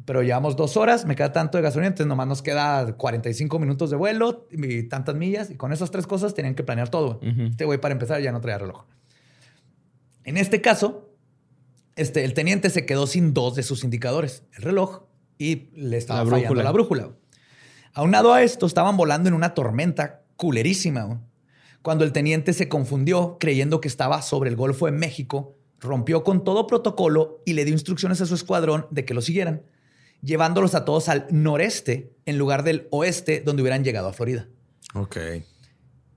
pero 0.05 0.21
llevamos 0.23 0.55
dos 0.55 0.77
horas, 0.77 1.05
me 1.05 1.15
queda 1.15 1.31
tanto 1.31 1.57
de 1.57 1.63
gasolina, 1.63 1.87
entonces 1.87 2.07
nomás 2.07 2.27
nos 2.27 2.41
queda 2.41 2.95
45 2.97 3.59
minutos 3.59 3.89
de 3.89 3.95
vuelo 3.97 4.47
y 4.51 4.83
tantas 4.83 5.15
millas. 5.15 5.49
Y 5.51 5.55
con 5.55 5.71
esas 5.73 5.91
tres 5.91 6.07
cosas 6.07 6.33
tenían 6.33 6.55
que 6.55 6.63
planear 6.63 6.89
todo. 6.89 7.19
güey. 7.19 7.31
Ujú. 7.31 7.41
Este 7.43 7.65
güey, 7.65 7.79
para 7.79 7.93
empezar, 7.93 8.21
ya 8.21 8.31
no 8.31 8.41
traía 8.41 8.57
reloj. 8.57 8.85
En 10.23 10.37
este 10.37 10.61
caso, 10.61 11.09
este, 11.95 12.23
el 12.23 12.33
teniente 12.33 12.69
se 12.69 12.85
quedó 12.85 13.07
sin 13.07 13.33
dos 13.33 13.55
de 13.55 13.63
sus 13.63 13.83
indicadores, 13.83 14.43
el 14.55 14.63
reloj 14.63 15.03
y 15.37 15.69
le 15.73 15.97
estaba 15.97 16.19
La 16.23 16.25
fallando 16.29 16.47
brújula. 16.49 16.63
la 16.63 16.71
brújula. 16.71 17.09
Aunado 17.93 18.33
a 18.33 18.43
esto, 18.43 18.65
estaban 18.65 18.95
volando 18.97 19.27
en 19.29 19.33
una 19.35 19.53
tormenta 19.53 20.21
culerísima. 20.37 21.03
güey. 21.03 21.19
Cuando 21.81 22.03
el 22.03 22.11
teniente 22.11 22.53
se 22.53 22.69
confundió 22.69 23.37
creyendo 23.39 23.81
que 23.81 23.87
estaba 23.87 24.21
sobre 24.21 24.49
el 24.49 24.55
Golfo 24.55 24.85
de 24.85 24.91
México, 24.91 25.57
rompió 25.79 26.23
con 26.23 26.43
todo 26.43 26.67
protocolo 26.67 27.41
y 27.45 27.53
le 27.53 27.65
dio 27.65 27.73
instrucciones 27.73 28.21
a 28.21 28.27
su 28.27 28.35
escuadrón 28.35 28.85
de 28.91 29.03
que 29.03 29.15
lo 29.15 29.21
siguieran, 29.21 29.63
llevándolos 30.22 30.76
a 30.76 30.86
todos 30.86 31.09
al 31.09 31.28
noreste 31.32 32.13
en 32.26 32.38
lugar 32.38 32.63
del 32.63 32.88
oeste 32.91 33.41
donde 33.45 33.61
hubieran 33.61 33.84
llegado 33.84 34.07
a 34.07 34.13
Florida. 34.13 34.47
Ok. 34.93 35.17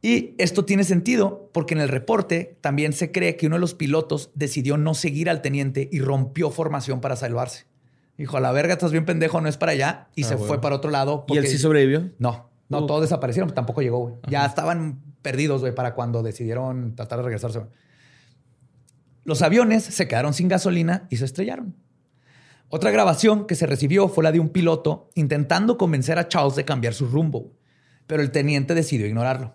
Y 0.03 0.35
esto 0.37 0.65
tiene 0.67 0.85
sentido 0.85 1.49
porque 1.55 1.73
en 1.75 1.81
el 1.81 1.89
reporte 1.89 2.59
también 2.61 2.93
se 2.93 3.11
cree 3.11 3.37
que 3.37 3.47
uno 3.47 3.57
de 3.57 3.61
los 3.61 3.75
pilotos 3.75 4.31
decidió 4.35 4.77
no 4.77 4.93
seguir 4.95 5.31
al 5.31 5.41
teniente 5.41 5.89
y 5.91 6.01
rompió 6.01 6.51
formación 6.51 7.01
para 7.01 7.17
salvarse. 7.17 7.65
Dijo, 8.19 8.37
a 8.37 8.41
la 8.41 8.53
verga, 8.53 8.75
estás 8.75 8.93
bien 8.93 9.07
pendejo, 9.07 9.41
no 9.41 9.49
es 9.49 9.57
para 9.57 9.73
allá. 9.73 10.09
Y 10.15 10.25
Ah, 10.25 10.29
se 10.29 10.35
bueno. 10.35 10.47
fue 10.49 10.61
para 10.61 10.77
otro 10.77 10.91
lado. 10.91 11.25
¿Y 11.29 11.39
él 11.39 11.47
sí 11.47 11.57
sobrevivió? 11.59 12.11
No, 12.19 12.51
no, 12.69 12.81
Uh. 12.81 12.87
todos 12.87 13.01
desaparecieron, 13.01 13.49
pues 13.49 13.55
tampoco 13.55 13.81
llegó, 13.81 13.99
güey. 14.01 14.15
Ya 14.29 14.45
estaban 14.45 15.01
perdidos, 15.23 15.63
güey, 15.63 15.75
para 15.75 15.95
cuando 15.95 16.23
decidieron 16.23 16.95
tratar 16.95 17.21
de 17.21 17.25
regresarse. 17.25 17.63
Los 19.25 19.41
aviones 19.41 19.85
se 19.85 20.07
quedaron 20.07 20.35
sin 20.35 20.49
gasolina 20.49 21.07
y 21.09 21.17
se 21.17 21.25
estrellaron. 21.25 21.75
Otra 22.69 22.91
grabación 22.91 23.47
que 23.47 23.55
se 23.55 23.67
recibió 23.67 24.09
fue 24.09 24.25
la 24.25 24.33
de 24.33 24.41
un 24.41 24.49
piloto 24.49 25.11
intentando 25.15 25.79
convencer 25.79 26.19
a 26.19 26.29
Charles 26.29 26.57
de 26.57 26.65
cambiar 26.65 26.95
su 26.95 27.07
rumbo, 27.07 27.53
pero 28.07 28.23
el 28.23 28.31
teniente 28.31 28.75
decidió 28.75 29.07
ignorarlo. 29.07 29.55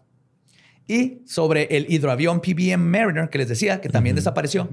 Y 0.88 1.22
sobre 1.28 1.64
el 1.76 1.92
hidroavión 1.92 2.42
PBM 2.42 2.78
Mariner, 2.78 3.30
que 3.30 3.38
les 3.38 3.48
decía, 3.48 3.82
que 3.82 3.90
también 3.90 4.16
desapareció. 4.16 4.70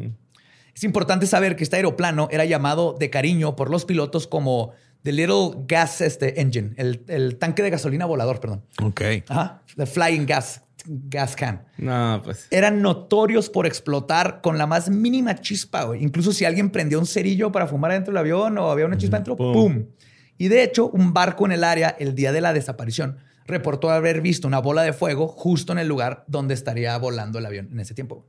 Es 0.74 0.84
importante 0.84 1.26
saber 1.26 1.56
que 1.56 1.64
este 1.64 1.76
aeroplano 1.76 2.28
era 2.30 2.44
llamado 2.44 2.94
de 2.98 3.10
cariño 3.10 3.56
por 3.56 3.70
los 3.70 3.84
pilotos 3.84 4.26
como 4.26 4.72
The 5.02 5.12
Little 5.12 5.64
Gas 5.66 6.00
este, 6.00 6.40
Engine, 6.40 6.74
el, 6.76 7.04
el 7.08 7.36
tanque 7.38 7.62
de 7.62 7.70
gasolina 7.70 8.06
volador, 8.06 8.40
perdón. 8.40 8.64
Ok. 8.82 9.02
Ajá. 9.28 9.62
The 9.76 9.86
Flying 9.86 10.26
Gas, 10.26 10.62
gas 10.84 11.36
Can. 11.36 11.66
No, 11.78 12.20
pues. 12.24 12.46
Eran 12.50 12.82
notorios 12.82 13.48
por 13.48 13.66
explotar 13.66 14.40
con 14.40 14.58
la 14.58 14.66
más 14.66 14.90
mínima 14.90 15.34
chispa, 15.36 15.84
güey. 15.84 16.02
Incluso 16.02 16.32
si 16.32 16.44
alguien 16.44 16.70
prendió 16.70 16.98
un 16.98 17.06
cerillo 17.06 17.50
para 17.52 17.66
fumar 17.66 17.92
dentro 17.92 18.12
del 18.12 18.18
avión 18.18 18.58
o 18.58 18.70
había 18.70 18.86
una 18.86 18.96
chispa 18.96 19.16
dentro, 19.16 19.36
Pum. 19.36 19.52
¡pum! 19.52 19.86
Y 20.38 20.48
de 20.48 20.62
hecho, 20.62 20.88
un 20.88 21.12
barco 21.12 21.46
en 21.46 21.52
el 21.52 21.64
área 21.64 21.96
el 21.98 22.14
día 22.14 22.32
de 22.32 22.40
la 22.40 22.52
desaparición 22.52 23.18
reportó 23.46 23.90
haber 23.90 24.20
visto 24.20 24.46
una 24.46 24.58
bola 24.58 24.82
de 24.82 24.92
fuego 24.92 25.28
justo 25.28 25.72
en 25.72 25.78
el 25.78 25.88
lugar 25.88 26.24
donde 26.26 26.54
estaría 26.54 26.96
volando 26.98 27.38
el 27.38 27.46
avión 27.46 27.68
en 27.72 27.80
ese 27.80 27.94
tiempo. 27.94 28.26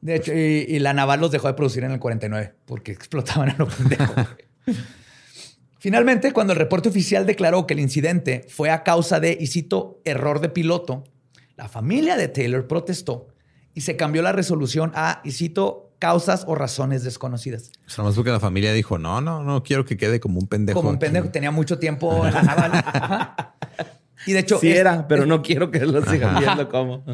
De 0.00 0.16
hecho, 0.16 0.34
y, 0.34 0.66
y 0.68 0.78
la 0.80 0.92
naval 0.92 1.20
los 1.20 1.30
dejó 1.30 1.48
de 1.48 1.54
producir 1.54 1.84
en 1.84 1.92
el 1.92 1.98
49 1.98 2.54
porque 2.66 2.92
explotaban 2.92 3.50
a 3.50 3.56
lo 3.56 3.68
pendejo. 3.68 4.14
Finalmente, 5.78 6.32
cuando 6.32 6.54
el 6.54 6.58
reporte 6.58 6.88
oficial 6.88 7.26
declaró 7.26 7.66
que 7.66 7.74
el 7.74 7.80
incidente 7.80 8.46
fue 8.48 8.70
a 8.70 8.82
causa 8.82 9.20
de, 9.20 9.36
y 9.38 9.48
cito, 9.48 10.00
error 10.04 10.40
de 10.40 10.48
piloto, 10.48 11.04
la 11.56 11.68
familia 11.68 12.16
de 12.16 12.28
Taylor 12.28 12.66
protestó 12.66 13.28
y 13.74 13.80
se 13.82 13.96
cambió 13.96 14.22
la 14.22 14.32
resolución 14.32 14.92
a, 14.94 15.20
y 15.24 15.32
cito, 15.32 15.92
causas 15.98 16.44
o 16.46 16.54
razones 16.54 17.02
desconocidas. 17.04 17.70
O 17.86 17.90
sea, 17.90 18.02
nomás 18.02 18.14
porque 18.16 18.30
la 18.30 18.40
familia 18.40 18.72
dijo, 18.72 18.98
no, 18.98 19.20
no, 19.20 19.42
no 19.42 19.62
quiero 19.62 19.84
que 19.84 19.96
quede 19.96 20.20
como 20.20 20.38
un 20.38 20.46
pendejo. 20.48 20.78
Como 20.78 20.90
un 20.90 20.96
aquí". 20.96 21.00
pendejo, 21.06 21.30
tenía 21.30 21.50
mucho 21.50 21.78
tiempo 21.78 22.26
en 22.26 22.34
la 22.34 22.42
naval. 22.42 22.72
Y 24.26 24.32
de 24.32 24.38
hecho, 24.38 24.58
Sí 24.58 24.70
es- 24.70 24.78
era, 24.78 25.06
pero 25.06 25.26
no 25.26 25.42
quiero 25.42 25.70
que 25.70 25.80
lo 25.80 26.02
sigan 26.06 26.30
Ajá. 26.36 26.40
viendo 26.40 26.68
como. 26.70 27.04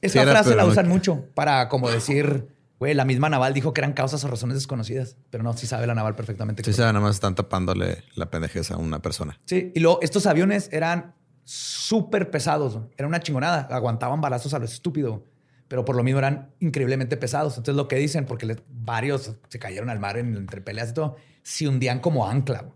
esta 0.00 0.08
Sí 0.08 0.18
era, 0.18 0.32
frase 0.32 0.54
la 0.54 0.64
no- 0.64 0.68
usan 0.70 0.86
mucho 0.88 1.24
para 1.34 1.68
como 1.70 1.88
decir, 1.90 2.48
güey, 2.78 2.92
la 2.94 3.04
misma 3.06 3.30
naval 3.30 3.54
dijo 3.54 3.72
que 3.72 3.80
eran 3.80 3.94
causas 3.94 4.22
o 4.24 4.28
razones 4.28 4.56
desconocidas, 4.56 5.16
pero 5.30 5.42
no, 5.42 5.52
sí 5.56 5.66
sabe 5.66 5.86
la 5.86 5.94
naval 5.94 6.14
perfectamente. 6.14 6.62
Sí, 6.64 6.72
sea, 6.74 6.86
nada 6.92 7.00
más 7.00 7.14
están 7.14 7.34
tapándole 7.34 8.04
la 8.16 8.28
pendejez 8.30 8.70
a 8.70 8.76
una 8.76 9.00
persona. 9.00 9.40
Sí, 9.46 9.72
y 9.74 9.80
luego 9.80 10.00
estos 10.02 10.26
aviones 10.26 10.68
eran 10.72 11.14
súper 11.50 12.30
pesados. 12.30 12.78
Era 12.98 13.08
una 13.08 13.20
chingonada. 13.20 13.60
Aguantaban 13.70 14.20
balazos 14.20 14.52
a 14.52 14.58
lo 14.58 14.66
estúpido, 14.66 15.24
pero 15.66 15.82
por 15.86 15.96
lo 15.96 16.02
mismo 16.04 16.18
eran 16.18 16.50
increíblemente 16.60 17.16
pesados. 17.16 17.54
Entonces, 17.56 17.74
lo 17.76 17.88
que 17.88 17.96
dicen, 17.96 18.26
porque 18.26 18.56
varios 18.68 19.34
se 19.48 19.58
cayeron 19.58 19.88
al 19.88 19.98
mar 19.98 20.18
en, 20.18 20.36
entre 20.36 20.60
peleas 20.60 20.90
y 20.90 20.94
todo, 20.94 21.16
se 21.42 21.66
hundían 21.66 22.00
como 22.00 22.28
ancla. 22.28 22.68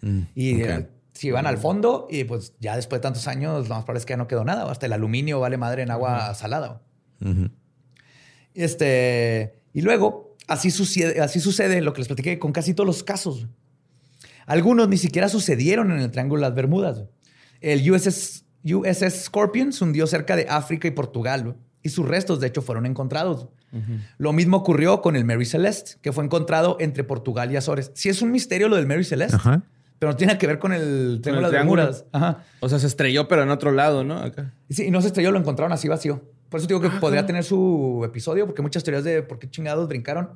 Mm, 0.00 0.20
Y 0.34 0.54
ok. 0.62 0.68
eh, 0.68 0.88
se 1.12 1.28
iban 1.28 1.46
al 1.46 1.56
fondo 1.56 2.08
y 2.10 2.24
pues 2.24 2.54
ya 2.58 2.74
después 2.76 2.98
de 3.00 3.04
tantos 3.04 3.28
años, 3.28 3.68
lo 3.68 3.74
más 3.76 3.84
probable 3.84 4.00
es 4.00 4.06
que 4.06 4.12
ya 4.14 4.16
no 4.16 4.26
quedó 4.26 4.44
nada. 4.44 4.68
Hasta 4.70 4.86
el 4.86 4.92
aluminio 4.92 5.38
vale 5.38 5.56
madre 5.56 5.82
en 5.82 5.90
agua 5.92 6.34
salada. 6.34 6.82
Este, 8.54 9.54
y 9.72 9.82
luego, 9.82 10.36
así 10.48 10.70
sucede, 10.70 11.20
así 11.20 11.40
sucede 11.40 11.80
lo 11.80 11.92
que 11.92 12.00
les 12.00 12.08
platiqué 12.08 12.38
con 12.38 12.52
casi 12.52 12.74
todos 12.74 12.86
los 12.86 13.02
casos. 13.02 13.46
Algunos 14.46 14.88
ni 14.88 14.96
siquiera 14.96 15.28
sucedieron 15.28 15.90
en 15.90 15.98
el 16.00 16.10
Triángulo 16.10 16.40
de 16.42 16.48
las 16.48 16.54
Bermudas. 16.56 17.04
El 17.72 17.90
USS, 17.90 18.44
USS 18.64 19.24
Scorpion 19.24 19.72
se 19.72 19.82
hundió 19.82 20.06
cerca 20.06 20.36
de 20.36 20.46
África 20.48 20.86
y 20.86 20.92
Portugal 20.92 21.56
y 21.82 21.88
sus 21.88 22.06
restos, 22.06 22.38
de 22.38 22.46
hecho, 22.46 22.62
fueron 22.62 22.86
encontrados. 22.86 23.48
Lo 24.18 24.32
mismo 24.32 24.56
ocurrió 24.56 25.02
con 25.02 25.16
el 25.16 25.24
Mary 25.24 25.44
Celeste, 25.44 25.96
que 26.00 26.12
fue 26.12 26.24
encontrado 26.24 26.76
entre 26.80 27.04
Portugal 27.04 27.50
y 27.52 27.56
Azores. 27.56 27.90
Sí 27.94 28.08
es 28.08 28.22
un 28.22 28.30
misterio 28.30 28.68
lo 28.68 28.76
del 28.76 28.86
Mary 28.86 29.04
Celeste, 29.04 29.36
Ajá. 29.36 29.62
pero 29.98 30.12
no 30.12 30.16
tiene 30.16 30.32
nada 30.32 30.38
que 30.38 30.46
ver 30.46 30.58
con 30.58 30.72
el 30.72 31.18
Triángulo 31.22 31.48
de 31.48 31.52
las. 31.52 31.64
Bermudas. 31.66 32.04
Ajá. 32.12 32.44
O 32.60 32.68
sea, 32.68 32.78
se 32.78 32.86
estrelló, 32.86 33.28
pero 33.28 33.42
en 33.42 33.50
otro 33.50 33.72
lado, 33.72 34.04
¿no? 34.04 34.18
Acá. 34.18 34.54
Y 34.68 34.74
Sí, 34.74 34.86
y 34.86 34.90
no 34.90 35.00
se 35.02 35.08
estrelló, 35.08 35.32
lo 35.32 35.38
encontraron 35.38 35.72
así 35.72 35.88
vacío. 35.88 36.22
Por 36.48 36.60
eso 36.60 36.68
digo 36.68 36.80
que 36.80 36.88
podría 36.88 37.26
tener 37.26 37.44
su 37.44 38.02
episodio, 38.04 38.46
porque 38.46 38.62
muchas 38.62 38.82
teorías 38.84 39.04
de 39.04 39.22
por 39.22 39.38
qué 39.38 39.50
chingados 39.50 39.88
brincaron. 39.88 40.30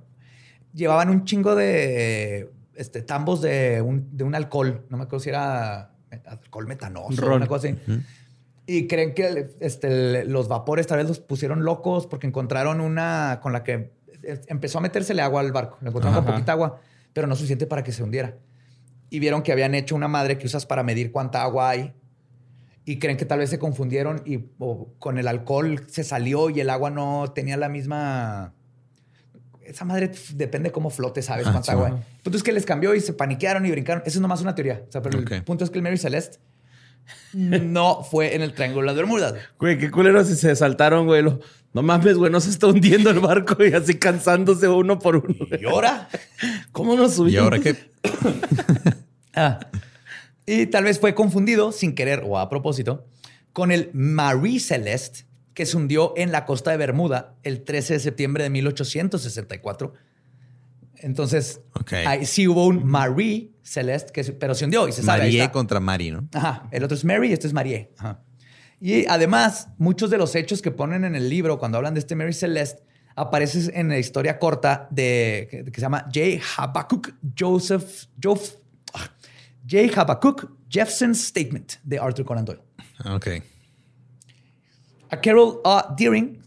Llevaban 0.74 1.08
un 1.08 1.24
chingo 1.24 1.54
de 1.54 2.50
este, 2.74 3.02
tambos 3.02 3.40
de 3.40 3.80
un, 3.80 4.08
de 4.16 4.24
un 4.24 4.34
alcohol. 4.34 4.84
No 4.90 4.96
me 4.98 5.04
acuerdo 5.04 5.22
si 5.22 5.30
era 5.30 5.92
alcohol 6.26 6.66
metanoso 6.66 7.20
Ron. 7.22 7.36
una 7.36 7.46
cosa 7.46 7.68
así. 7.68 7.78
Y 8.66 8.86
creen 8.86 9.14
que 9.14 9.50
este, 9.60 10.24
los 10.24 10.48
vapores 10.48 10.86
tal 10.86 10.98
vez 10.98 11.08
los 11.08 11.18
pusieron 11.18 11.64
locos 11.64 12.06
porque 12.06 12.26
encontraron 12.26 12.80
una 12.80 13.40
con 13.42 13.52
la 13.52 13.64
que 13.64 13.92
empezó 14.46 14.78
a 14.78 14.80
metérsele 14.80 15.22
agua 15.22 15.40
al 15.40 15.52
barco. 15.52 15.78
Le 15.80 15.88
encontraron 15.88 16.22
con 16.22 16.32
poquita 16.32 16.52
agua, 16.52 16.80
pero 17.12 17.26
no 17.26 17.34
suficiente 17.34 17.66
para 17.66 17.82
que 17.82 17.92
se 17.92 18.02
hundiera. 18.02 18.36
Y 19.08 19.18
vieron 19.18 19.42
que 19.42 19.50
habían 19.50 19.74
hecho 19.74 19.96
una 19.96 20.08
madre 20.08 20.38
que 20.38 20.46
usas 20.46 20.66
para 20.66 20.82
medir 20.82 21.10
cuánta 21.10 21.42
agua 21.42 21.70
hay 21.70 21.94
y 22.84 22.98
creen 22.98 23.16
que 23.16 23.24
tal 23.24 23.38
vez 23.38 23.50
se 23.50 23.58
confundieron 23.58 24.22
y 24.24 24.46
o 24.58 24.92
con 24.98 25.18
el 25.18 25.28
alcohol 25.28 25.84
se 25.88 26.04
salió 26.04 26.50
y 26.50 26.60
el 26.60 26.70
agua 26.70 26.90
no 26.90 27.32
tenía 27.34 27.56
la 27.56 27.68
misma. 27.68 28.54
Esa 29.70 29.84
madre 29.84 30.10
depende 30.34 30.70
cómo 30.72 30.90
flote, 30.90 31.22
¿sabes? 31.22 31.46
Ah, 31.46 31.52
Cuánta 31.52 31.66
sí. 31.66 31.70
agua. 31.72 31.88
El 31.88 32.22
punto 32.22 32.36
es 32.36 32.42
que 32.42 32.52
les 32.52 32.66
cambió 32.66 32.94
y 32.94 33.00
se 33.00 33.12
paniquearon 33.12 33.64
y 33.66 33.70
brincaron. 33.70 34.02
Eso 34.04 34.18
es 34.18 34.20
nomás 34.20 34.40
una 34.42 34.54
teoría. 34.54 34.82
O 34.88 34.92
sea, 34.92 35.00
pero 35.02 35.18
el 35.18 35.44
punto 35.44 35.64
es 35.64 35.70
que 35.70 35.78
el 35.78 35.82
Mary 35.82 35.96
Celeste 35.96 36.38
no 37.32 38.02
fue 38.04 38.34
en 38.34 38.42
el 38.42 38.52
Triángulo 38.52 38.82
de 38.82 38.86
las 38.88 38.96
Bermudas. 38.96 39.34
Güey, 39.58 39.78
qué 39.78 39.90
culeros 39.90 40.28
si 40.28 40.36
se 40.36 40.54
saltaron, 40.56 41.06
güey. 41.06 41.22
Lo- 41.22 41.40
No 41.72 41.82
mames, 41.82 42.16
güey, 42.16 42.30
no 42.32 42.40
se 42.40 42.50
está 42.50 42.66
hundiendo 42.66 43.10
el 43.10 43.20
barco 43.20 43.64
y 43.64 43.72
así 43.72 43.94
cansándose 43.98 44.66
uno 44.68 44.98
por 44.98 45.16
uno. 45.16 45.34
¿Y 45.60 45.64
ahora? 45.66 46.08
¿Cómo 46.72 46.96
nos 46.96 47.14
subimos? 47.14 47.32
¿Y 47.34 47.36
ahora 47.36 47.58
qué? 47.60 47.76
Ah. 49.34 49.60
Y 50.46 50.66
tal 50.66 50.82
vez 50.84 50.98
fue 50.98 51.14
confundido, 51.14 51.70
sin 51.70 51.94
querer 51.94 52.22
o 52.26 52.36
a 52.38 52.48
propósito, 52.50 53.06
con 53.52 53.70
el 53.70 53.90
Marie 53.92 54.58
Celeste, 54.58 55.24
que 55.60 55.66
se 55.66 55.76
hundió 55.76 56.14
en 56.16 56.32
la 56.32 56.46
costa 56.46 56.70
de 56.70 56.78
Bermuda 56.78 57.34
el 57.42 57.64
13 57.64 57.92
de 57.92 58.00
septiembre 58.00 58.44
de 58.44 58.48
1864. 58.48 59.92
Entonces, 60.94 61.60
ahí 62.06 62.24
sí 62.24 62.48
hubo 62.48 62.66
un 62.66 62.86
Marie 62.86 63.52
Celeste, 63.62 64.10
que, 64.10 64.24
pero 64.32 64.54
se 64.54 64.64
hundió 64.64 64.88
y 64.88 64.92
se 64.92 65.02
sabe. 65.02 65.24
Marie 65.24 65.50
contra 65.50 65.78
Mari, 65.78 66.12
¿no? 66.12 66.26
Ajá, 66.32 66.66
el 66.70 66.82
otro 66.82 66.96
es 66.96 67.04
Mary 67.04 67.28
y 67.28 67.34
este 67.34 67.46
es 67.46 67.52
Marie. 67.52 67.92
Ajá. 67.98 68.22
Y 68.80 69.04
además, 69.04 69.68
muchos 69.76 70.08
de 70.08 70.16
los 70.16 70.34
hechos 70.34 70.62
que 70.62 70.70
ponen 70.70 71.04
en 71.04 71.14
el 71.14 71.28
libro 71.28 71.58
cuando 71.58 71.76
hablan 71.76 71.92
de 71.92 72.00
este 72.00 72.16
Mary 72.16 72.32
Celeste 72.32 72.82
aparecen 73.14 73.70
en 73.74 73.90
la 73.90 73.98
historia 73.98 74.38
corta 74.38 74.88
de 74.90 75.46
que, 75.50 75.64
que 75.66 75.74
se 75.74 75.82
llama 75.82 76.06
J. 76.06 76.42
Habakkuk 76.56 77.12
Joseph, 77.38 78.06
ah, 78.94 79.10
J. 79.70 80.00
Habakkuk 80.00 80.56
Jeffson's 80.70 81.22
Statement 81.22 81.74
de 81.82 81.98
Arthur 81.98 82.24
Conan 82.24 82.46
Doyle. 82.46 82.62
Ok. 83.04 83.42
A 85.10 85.20
Carol 85.20 85.60
A. 85.64 85.94
Deering, 85.96 86.40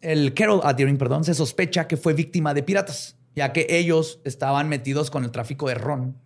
el 0.00 0.34
Carol 0.34 0.60
A. 0.64 0.72
Deering, 0.72 0.98
perdón, 0.98 1.24
se 1.24 1.34
sospecha 1.34 1.86
que 1.86 1.96
fue 1.96 2.14
víctima 2.14 2.52
de 2.52 2.64
piratas, 2.64 3.16
ya 3.36 3.52
que 3.52 3.66
ellos 3.70 4.20
estaban 4.24 4.68
metidos 4.68 5.10
con 5.10 5.24
el 5.24 5.30
tráfico 5.30 5.68
de 5.68 5.74
ron. 5.74 6.16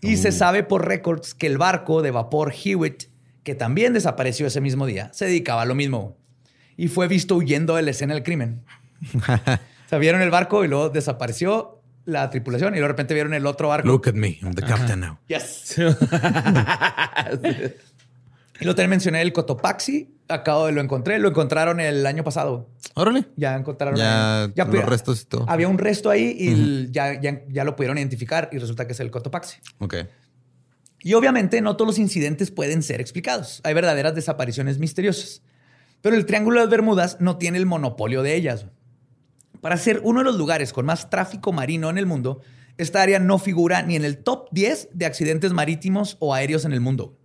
Y 0.00 0.18
se 0.18 0.30
sabe 0.30 0.62
por 0.62 0.86
récords 0.86 1.34
que 1.34 1.48
el 1.48 1.58
barco 1.58 2.00
de 2.00 2.12
vapor 2.12 2.52
Hewitt, 2.52 3.04
que 3.42 3.56
también 3.56 3.92
desapareció 3.92 4.46
ese 4.46 4.60
mismo 4.60 4.86
día, 4.86 5.10
se 5.12 5.24
dedicaba 5.24 5.62
a 5.62 5.64
lo 5.64 5.74
mismo. 5.74 6.16
Y 6.76 6.86
fue 6.88 7.08
visto 7.08 7.34
huyendo 7.34 7.74
de 7.74 7.82
la 7.82 7.90
escena 7.90 8.14
del 8.14 8.22
crimen. 8.22 8.62
o 9.14 9.88
sea, 9.88 9.98
vieron 9.98 10.22
el 10.22 10.30
barco 10.30 10.64
y 10.64 10.68
luego 10.68 10.90
desapareció 10.90 11.82
la 12.04 12.30
tripulación 12.30 12.76
y 12.76 12.78
de 12.78 12.86
repente 12.86 13.14
vieron 13.14 13.34
el 13.34 13.46
otro 13.46 13.68
barco. 13.68 13.88
Look 13.88 14.08
at 14.08 14.14
me. 14.14 14.38
I'm 14.42 14.54
the 14.54 14.62
captain 14.62 15.00
now. 15.00 15.18
Yes. 15.26 15.74
Y 18.60 18.64
lo 18.64 18.74
también 18.74 18.90
mencioné 18.90 19.22
el 19.22 19.32
Cotopaxi. 19.32 20.14
Acabo 20.28 20.66
de 20.66 20.72
lo 20.72 20.80
encontré. 20.80 21.18
Lo 21.18 21.28
encontraron 21.28 21.80
el 21.80 22.06
año 22.06 22.24
pasado. 22.24 22.68
Órale. 22.94 23.26
Ya 23.36 23.54
encontraron. 23.54 23.96
Ya 23.96 24.50
los 24.56 24.84
restos 24.84 25.22
y 25.22 25.24
todo. 25.26 25.44
Había 25.48 25.68
un 25.68 25.78
resto 25.78 26.10
ahí 26.10 26.36
y 26.38 26.90
ya, 26.90 27.20
ya, 27.20 27.42
ya 27.48 27.64
lo 27.64 27.76
pudieron 27.76 27.98
identificar 27.98 28.48
y 28.52 28.58
resulta 28.58 28.86
que 28.86 28.92
es 28.92 29.00
el 29.00 29.10
Cotopaxi. 29.10 29.58
Ok. 29.78 29.96
Y 31.00 31.14
obviamente 31.14 31.60
no 31.60 31.76
todos 31.76 31.86
los 31.86 31.98
incidentes 31.98 32.50
pueden 32.50 32.82
ser 32.82 33.00
explicados. 33.00 33.60
Hay 33.64 33.74
verdaderas 33.74 34.14
desapariciones 34.14 34.78
misteriosas. 34.78 35.42
Pero 36.00 36.16
el 36.16 36.26
Triángulo 36.26 36.58
de 36.58 36.66
las 36.66 36.70
Bermudas 36.70 37.18
no 37.20 37.36
tiene 37.36 37.58
el 37.58 37.66
monopolio 37.66 38.22
de 38.22 38.34
ellas. 38.34 38.66
Para 39.60 39.76
ser 39.76 40.00
uno 40.04 40.20
de 40.20 40.24
los 40.24 40.36
lugares 40.36 40.72
con 40.72 40.86
más 40.86 41.10
tráfico 41.10 41.52
marino 41.52 41.90
en 41.90 41.98
el 41.98 42.06
mundo, 42.06 42.40
esta 42.76 43.02
área 43.02 43.18
no 43.18 43.38
figura 43.38 43.82
ni 43.82 43.96
en 43.96 44.04
el 44.04 44.18
top 44.18 44.48
10 44.52 44.90
de 44.92 45.06
accidentes 45.06 45.52
marítimos 45.52 46.16
o 46.18 46.34
aéreos 46.34 46.64
en 46.64 46.72
el 46.72 46.80
mundo. 46.80 47.16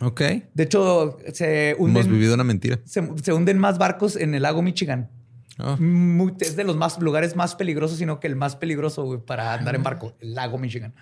Ok. 0.00 0.20
De 0.54 0.62
hecho, 0.62 1.18
se 1.32 1.70
Hemos 1.70 1.80
hunden, 1.88 2.10
vivido 2.10 2.34
una 2.34 2.44
mentira. 2.44 2.78
se, 2.84 3.02
se 3.22 3.32
hunden 3.32 3.58
más 3.58 3.78
barcos 3.78 4.16
en 4.16 4.34
el 4.34 4.42
lago 4.42 4.62
Michigan. 4.62 5.10
Oh, 5.58 5.76
Muy- 5.76 6.32
es 6.40 6.56
de 6.56 6.64
los 6.64 6.76
más 6.76 6.98
lugares 7.00 7.36
más 7.36 7.54
peligrosos, 7.54 7.98
sino 7.98 8.18
que 8.18 8.26
el 8.26 8.34
más 8.36 8.56
peligroso 8.56 9.22
para 9.26 9.52
andar 9.52 9.74
en 9.74 9.82
barco, 9.82 10.14
el 10.20 10.34
lago 10.34 10.56
Michigan. 10.56 10.94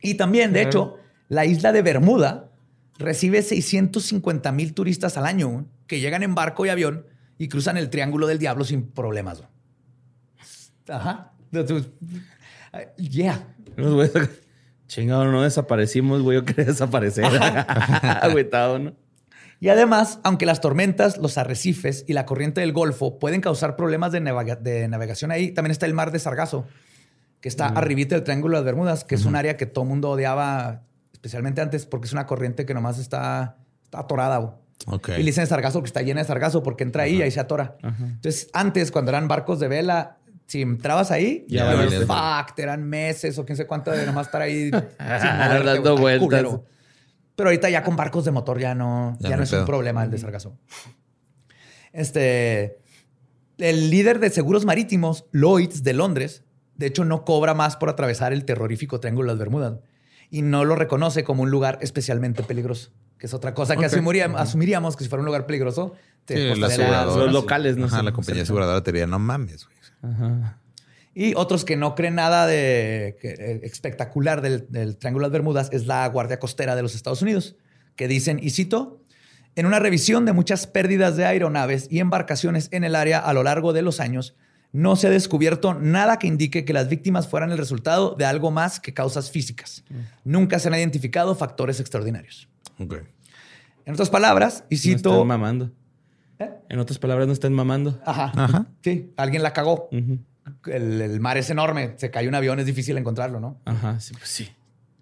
Y 0.00 0.14
también, 0.14 0.52
de 0.52 0.62
hecho, 0.62 0.98
la 1.28 1.44
isla 1.44 1.72
de 1.72 1.82
Bermuda 1.82 2.50
recibe 2.98 3.42
650 3.42 4.52
mil 4.52 4.72
turistas 4.72 5.16
al 5.16 5.26
año 5.26 5.66
que 5.88 5.98
llegan 5.98 6.22
en 6.22 6.34
barco 6.36 6.64
y 6.64 6.68
avión 6.68 7.06
y 7.38 7.48
cruzan 7.48 7.76
el 7.76 7.90
Triángulo 7.90 8.28
del 8.28 8.38
Diablo 8.38 8.64
sin 8.64 8.86
problemas. 8.86 9.42
Ajá. 10.88 11.32
Yeah. 12.98 13.48
Chingado, 14.94 15.24
no 15.26 15.42
desaparecimos, 15.42 16.22
güey. 16.22 16.38
Yo 16.38 16.44
quería 16.44 16.64
desaparecer. 16.66 17.24
Agüitado, 18.22 18.78
¿no? 18.78 18.92
Y 19.60 19.68
además, 19.68 20.18
aunque 20.24 20.46
las 20.46 20.60
tormentas, 20.60 21.16
los 21.18 21.38
arrecifes 21.38 22.04
y 22.06 22.12
la 22.12 22.26
corriente 22.26 22.60
del 22.60 22.72
Golfo 22.72 23.18
pueden 23.18 23.40
causar 23.40 23.76
problemas 23.76 24.12
de, 24.12 24.20
navega- 24.20 24.58
de 24.58 24.88
navegación 24.88 25.30
ahí, 25.30 25.52
también 25.52 25.70
está 25.70 25.86
el 25.86 25.94
mar 25.94 26.10
de 26.12 26.18
Sargazo, 26.18 26.66
que 27.40 27.48
está 27.48 27.66
arribita 27.68 28.14
del 28.14 28.24
Triángulo 28.24 28.56
de 28.56 28.60
las 28.62 28.66
Bermudas, 28.66 29.04
que 29.04 29.14
es 29.14 29.24
un 29.24 29.36
área 29.36 29.56
que 29.56 29.64
todo 29.66 29.84
mundo 29.84 30.10
odiaba, 30.10 30.82
especialmente 31.12 31.60
antes, 31.62 31.86
porque 31.86 32.06
es 32.06 32.12
una 32.12 32.26
corriente 32.26 32.66
que 32.66 32.74
nomás 32.74 32.98
está, 32.98 33.56
está 33.84 34.00
atorada. 34.00 34.38
güey. 34.38 34.52
Y 35.16 35.18
le 35.22 35.26
dicen 35.26 35.46
sargazo 35.46 35.80
que 35.82 35.86
está 35.86 36.02
llena 36.02 36.20
de 36.20 36.26
sargazo 36.26 36.62
porque 36.62 36.84
entra 36.84 37.04
ahí 37.04 37.16
y 37.16 37.22
ahí 37.22 37.30
se 37.30 37.40
atora. 37.40 37.76
Entonces, 37.82 38.48
antes, 38.52 38.90
cuando 38.90 39.10
eran 39.12 39.28
barcos 39.28 39.60
de 39.60 39.68
vela, 39.68 40.18
si 40.46 40.62
entrabas 40.62 41.10
ahí, 41.10 41.44
Ya 41.48 41.64
ya, 41.88 42.00
fuck, 42.06 42.54
te 42.54 42.62
eran 42.62 42.84
meses 42.84 43.38
o 43.38 43.44
quién 43.44 43.56
sé 43.56 43.66
cuánto 43.66 43.90
de 43.90 44.04
nomás 44.06 44.26
estar 44.26 44.42
ahí 44.42 44.64
sin 44.70 44.72
Dando 45.00 45.72
está 45.74 45.92
vueltas. 45.92 46.24
culero. 46.26 46.64
Pero 47.36 47.48
ahorita 47.48 47.68
ya 47.70 47.82
con 47.82 47.96
barcos 47.96 48.24
de 48.24 48.30
motor 48.30 48.58
ya 48.60 48.74
no, 48.74 49.16
Ya 49.20 49.30
ya 49.30 49.36
no 49.36 49.42
es 49.42 49.52
un 49.52 49.64
problema 49.64 50.04
el 50.04 50.10
de 50.10 50.18
sargazo. 50.18 50.56
Este, 51.92 52.78
el 53.58 53.90
líder 53.90 54.18
de 54.20 54.30
seguros 54.30 54.64
marítimos, 54.64 55.26
Lloyds 55.32 55.82
de 55.82 55.92
Londres, 55.92 56.42
de 56.76 56.86
hecho 56.86 57.04
no 57.04 57.24
cobra 57.24 57.54
más 57.54 57.76
por 57.76 57.88
atravesar 57.88 58.32
el 58.32 58.44
terrorífico 58.44 59.00
Triángulo 59.00 59.28
de 59.28 59.34
las 59.34 59.38
Bermudas 59.38 59.78
y 60.30 60.42
no 60.42 60.64
lo 60.64 60.74
reconoce 60.74 61.22
como 61.24 61.42
un 61.42 61.50
lugar 61.50 61.78
especialmente 61.80 62.42
peligroso, 62.42 62.90
que 63.18 63.26
es 63.26 63.34
otra 63.34 63.54
cosa 63.54 63.74
que 63.76 63.86
Ok. 63.86 63.92
asumiríamos, 63.92 64.40
asumiríamos 64.40 64.96
que 64.96 65.04
si 65.04 65.10
fuera 65.10 65.20
un 65.20 65.26
lugar 65.26 65.46
peligroso, 65.46 65.94
te 66.24 66.54
Sí, 66.54 66.60
la 66.60 67.04
los 67.04 67.32
locales, 67.32 67.76
no 67.76 67.86
Ajá, 67.86 67.98
sé. 67.98 68.02
la 68.02 68.12
compañía 68.12 68.42
aseguradora 68.42 68.82
te 68.82 68.90
diría, 68.90 69.06
no 69.06 69.18
mames, 69.18 69.64
güey. 69.64 69.76
Ajá. 70.04 70.60
Y 71.14 71.34
otros 71.36 71.64
que 71.64 71.76
no 71.76 71.94
creen 71.94 72.16
nada 72.16 72.46
de 72.46 73.16
que, 73.20 73.30
eh, 73.30 73.60
espectacular 73.62 74.40
del, 74.40 74.66
del 74.68 74.96
Triángulo 74.96 75.24
de 75.24 75.28
las 75.28 75.32
Bermudas 75.32 75.68
es 75.72 75.86
la 75.86 76.06
Guardia 76.08 76.40
Costera 76.40 76.74
de 76.74 76.82
los 76.82 76.94
Estados 76.94 77.22
Unidos, 77.22 77.56
que 77.94 78.08
dicen, 78.08 78.40
y 78.42 78.50
cito, 78.50 79.00
en 79.54 79.66
una 79.66 79.78
revisión 79.78 80.24
de 80.24 80.32
muchas 80.32 80.66
pérdidas 80.66 81.16
de 81.16 81.24
aeronaves 81.24 81.86
y 81.88 82.00
embarcaciones 82.00 82.68
en 82.72 82.82
el 82.82 82.96
área 82.96 83.20
a 83.20 83.32
lo 83.32 83.44
largo 83.44 83.72
de 83.72 83.82
los 83.82 84.00
años, 84.00 84.34
no 84.72 84.96
se 84.96 85.06
ha 85.06 85.10
descubierto 85.10 85.74
nada 85.74 86.18
que 86.18 86.26
indique 86.26 86.64
que 86.64 86.72
las 86.72 86.88
víctimas 86.88 87.28
fueran 87.28 87.52
el 87.52 87.58
resultado 87.58 88.16
de 88.18 88.24
algo 88.24 88.50
más 88.50 88.80
que 88.80 88.92
causas 88.92 89.30
físicas. 89.30 89.84
Nunca 90.24 90.58
se 90.58 90.66
han 90.66 90.74
identificado 90.74 91.36
factores 91.36 91.78
extraordinarios. 91.78 92.48
En 93.86 93.94
otras 93.94 94.10
palabras, 94.10 94.64
y 94.68 94.74
No 94.74 94.80
cito... 94.80 95.12
están 95.12 95.26
mamando. 95.28 95.70
¿Eh? 96.44 96.50
En 96.68 96.78
otras 96.78 96.98
palabras, 96.98 97.26
no 97.26 97.32
están 97.32 97.52
mamando. 97.52 98.00
Ajá, 98.04 98.32
Ajá. 98.34 98.66
sí, 98.82 99.12
alguien 99.16 99.42
la 99.42 99.52
cagó. 99.52 99.88
El, 99.90 101.00
el 101.00 101.20
mar 101.20 101.36
es 101.38 101.50
enorme, 101.50 101.94
se 101.96 102.10
cae 102.10 102.28
un 102.28 102.34
avión, 102.34 102.58
es 102.60 102.66
difícil 102.66 102.96
encontrarlo, 102.98 103.40
¿no? 103.40 103.60
Ajá, 103.64 103.98
sí, 104.00 104.14
pues 104.14 104.28
sí. 104.28 104.48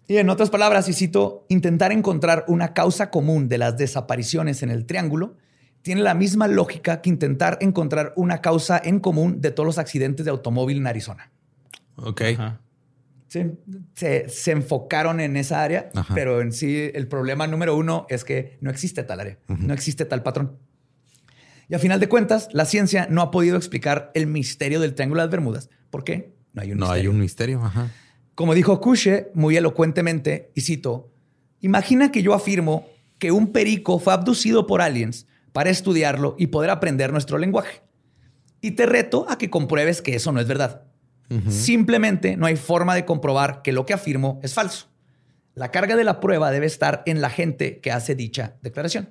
Y 0.09 0.17
en 0.19 0.29
otras 0.31 0.51
palabras, 0.51 0.89
y 0.89 0.93
cito, 0.93 1.47
intentar 1.49 1.93
encontrar 1.93 2.45
una 2.49 2.75
causa 2.75 3.11
común 3.11 3.49
de 3.49 3.59
las 3.59 3.77
desapariciones 3.77 4.63
en 4.63 4.71
el 4.71 4.85
triángulo 4.87 5.37
tiene 5.83 6.03
la 6.03 6.15
misma 6.15 6.47
lógica 6.47 7.01
que 7.03 7.11
intentar 7.11 7.59
encontrar 7.61 8.13
una 8.17 8.41
causa 8.41 8.81
en 8.83 9.01
común 9.01 9.41
de 9.41 9.51
todos 9.51 9.67
los 9.67 9.79
accidentes 9.79 10.25
de 10.25 10.31
automóvil 10.31 10.77
en 10.79 10.87
Arizona. 10.87 11.33
Ok. 11.97 12.23
Ajá. 12.35 12.61
Sí, 13.27 13.47
se, 13.95 14.29
se 14.29 14.51
enfocaron 14.53 15.19
en 15.19 15.37
esa 15.39 15.63
área, 15.63 15.89
Ajá. 15.95 16.15
pero 16.15 16.41
en 16.43 16.53
sí 16.53 16.91
el 16.93 17.09
problema 17.09 17.47
número 17.47 17.75
uno 17.77 18.07
es 18.11 18.25
que 18.25 18.59
no 18.61 18.71
existe 18.71 19.03
tal 19.05 19.21
área, 19.21 19.39
no 19.49 19.73
existe 19.73 20.05
tal 20.05 20.23
patrón. 20.23 20.59
Y 21.73 21.75
a 21.75 21.79
final 21.79 22.01
de 22.01 22.07
cuentas, 22.11 22.51
la 22.53 22.67
ciencia 22.67 23.07
no 23.09 23.23
ha 23.23 23.31
podido 23.31 23.57
explicar 23.57 24.11
el 24.13 24.27
misterio 24.27 24.79
del 24.79 24.95
Triángulo 24.95 25.23
de 25.23 25.25
las 25.29 25.31
Bermudas. 25.31 25.71
¿Por 25.89 26.05
qué? 26.05 26.35
No 26.53 26.61
hay 26.61 26.73
un 26.73 26.77
No 26.79 26.85
hay 26.85 26.91
misterio. 26.91 27.11
un 27.13 27.19
misterio. 27.19 27.65
Ajá. 27.65 27.91
Como 28.35 28.53
dijo 28.53 28.79
Kushe 28.79 29.31
muy 29.33 29.57
elocuentemente, 29.57 30.53
y 30.55 30.61
cito, 30.61 31.11
imagina 31.63 32.13
que 32.13 32.23
yo 32.23 32.35
afirmo 32.35 32.87
que 33.19 33.33
un 33.33 33.53
perico 33.53 33.99
fue 33.99 34.13
abducido 34.13 34.67
por 34.67 34.83
aliens 34.83 35.27
para 35.53 35.71
estudiarlo 35.71 36.37
y 36.39 36.49
poder 36.49 36.69
aprender 36.69 37.11
nuestro 37.11 37.39
lenguaje. 37.39 37.81
Y 38.61 38.73
te 38.73 38.85
reto 38.85 39.25
a 39.31 39.39
que 39.39 39.49
compruebes 39.49 40.03
que 40.03 40.15
eso 40.15 40.31
no 40.31 40.41
es 40.41 40.47
verdad. 40.47 40.83
Simplemente 41.49 42.37
no 42.37 42.45
hay 42.45 42.57
forma 42.57 42.95
de 42.95 43.07
comprobar 43.07 43.63
que 43.63 43.73
lo 43.73 43.87
que 43.87 43.95
afirmo 43.95 44.41
es 44.43 44.53
falso. 44.53 44.89
La 45.55 45.71
carga 45.71 45.97
de 45.97 46.05
la 46.05 46.21
prueba 46.21 46.51
debe 46.51 46.67
estar 46.67 47.03
en 47.07 47.23
la 47.23 47.31
gente 47.31 47.81
que 47.81 47.91
hace 47.93 48.15
dicha 48.15 48.57
declaración. 48.61 49.09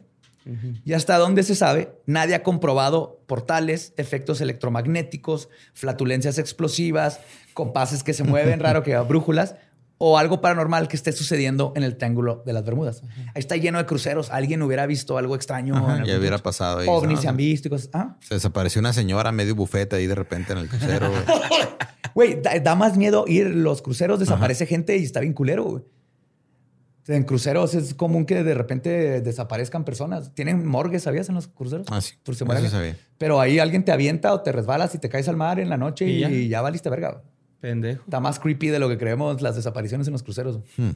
Y 0.85 0.93
hasta 0.93 1.17
donde 1.17 1.43
se 1.43 1.55
sabe, 1.55 1.93
nadie 2.05 2.35
ha 2.35 2.43
comprobado 2.43 3.21
portales, 3.27 3.93
efectos 3.97 4.41
electromagnéticos, 4.41 5.49
flatulencias 5.73 6.37
explosivas, 6.37 7.19
compases 7.53 8.03
que 8.03 8.13
se 8.13 8.23
mueven, 8.23 8.59
raro 8.61 8.83
que 8.83 8.97
brújulas, 8.97 9.55
o 10.03 10.17
algo 10.17 10.41
paranormal 10.41 10.87
que 10.87 10.95
esté 10.95 11.11
sucediendo 11.11 11.73
en 11.75 11.83
el 11.83 11.95
Triángulo 11.95 12.41
de 12.43 12.53
las 12.53 12.65
Bermudas. 12.65 13.03
Ahí 13.35 13.39
está 13.39 13.55
lleno 13.55 13.77
de 13.77 13.85
cruceros. 13.85 14.31
Alguien 14.31 14.63
hubiera 14.63 14.87
visto 14.87 15.15
algo 15.19 15.35
extraño. 15.35 15.77
Ajá, 15.77 16.03
ya 16.03 16.17
hubiera 16.17 16.39
pasado 16.39 16.79
ahí. 16.79 16.87
Ovnis 16.89 17.17
No, 17.17 17.21
se 17.21 17.27
han 17.27 17.37
visto 17.37 17.67
y 17.67 17.71
cosas. 17.71 17.91
Ah, 17.93 18.17
Se 18.19 18.33
desapareció 18.33 18.79
una 18.79 18.93
señora 18.93 19.31
medio 19.31 19.53
bufete 19.53 19.97
ahí 19.97 20.07
de 20.07 20.15
repente 20.15 20.53
en 20.53 20.57
el 20.57 20.69
crucero. 20.69 21.11
güey. 22.15 22.41
Da, 22.41 22.59
da 22.59 22.73
más 22.73 22.97
miedo 22.97 23.25
ir 23.27 23.45
los 23.53 23.83
cruceros, 23.83 24.19
desaparece 24.19 24.65
gente 24.65 24.97
y 24.97 25.03
está 25.03 25.19
bien 25.19 25.33
culero, 25.33 25.65
güey. 25.65 25.83
En 27.07 27.23
cruceros 27.23 27.73
es 27.73 27.93
común 27.93 28.25
que 28.25 28.43
de 28.43 28.53
repente 28.53 29.21
desaparezcan 29.21 29.83
personas. 29.83 30.33
Tienen 30.35 30.65
morgues, 30.65 31.03
¿sabías? 31.03 31.29
En 31.29 31.35
los 31.35 31.47
cruceros. 31.47 31.87
Ah, 31.89 31.99
sí. 32.01 32.13
Por 32.23 32.35
si 32.35 32.39
Eso 32.39 32.45
muere 32.45 32.61
sí 32.61 32.67
alguien. 32.67 32.93
sabía. 32.95 33.07
Pero 33.17 33.39
ahí 33.41 33.59
alguien 33.59 33.83
te 33.83 33.91
avienta 33.91 34.33
o 34.33 34.41
te 34.41 34.51
resbalas 34.51 34.93
y 34.95 34.99
te 34.99 35.09
caes 35.09 35.27
al 35.27 35.35
mar 35.37 35.59
en 35.59 35.69
la 35.69 35.77
noche 35.77 36.05
y, 36.07 36.17
¿Y 36.17 36.19
ya? 36.19 36.57
ya? 36.57 36.61
valiste 36.61 36.89
verga. 36.89 37.23
Pendejo. 37.59 38.03
Está 38.03 38.19
más 38.19 38.39
creepy 38.39 38.67
de 38.69 38.79
lo 38.79 38.87
que 38.89 38.97
creemos 38.97 39.41
las 39.41 39.55
desapariciones 39.55 40.07
en 40.07 40.13
los 40.13 40.23
cruceros. 40.23 40.59
Hmm. 40.77 40.91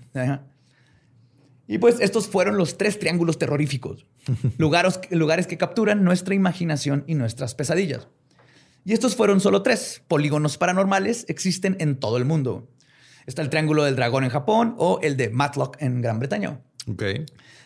Y 1.67 1.79
pues 1.79 1.99
estos 1.99 2.27
fueron 2.27 2.57
los 2.57 2.77
tres 2.77 2.99
triángulos 2.99 3.39
terroríficos. 3.39 4.05
lugares, 4.57 4.99
lugares 5.09 5.47
que 5.47 5.57
capturan 5.57 6.03
nuestra 6.03 6.35
imaginación 6.35 7.03
y 7.07 7.15
nuestras 7.15 7.55
pesadillas. 7.55 8.07
Y 8.83 8.93
estos 8.93 9.15
fueron 9.15 9.41
solo 9.41 9.63
tres. 9.63 10.03
Polígonos 10.07 10.57
paranormales 10.59 11.25
existen 11.27 11.75
en 11.79 11.99
todo 11.99 12.17
el 12.17 12.25
mundo. 12.25 12.67
Está 13.25 13.41
el 13.41 13.49
Triángulo 13.49 13.83
del 13.83 13.95
Dragón 13.95 14.23
en 14.23 14.29
Japón 14.29 14.75
o 14.77 14.99
el 15.01 15.17
de 15.17 15.29
Matlock 15.29 15.77
en 15.81 16.01
Gran 16.01 16.19
Bretaña. 16.19 16.61
Ok. 16.87 17.03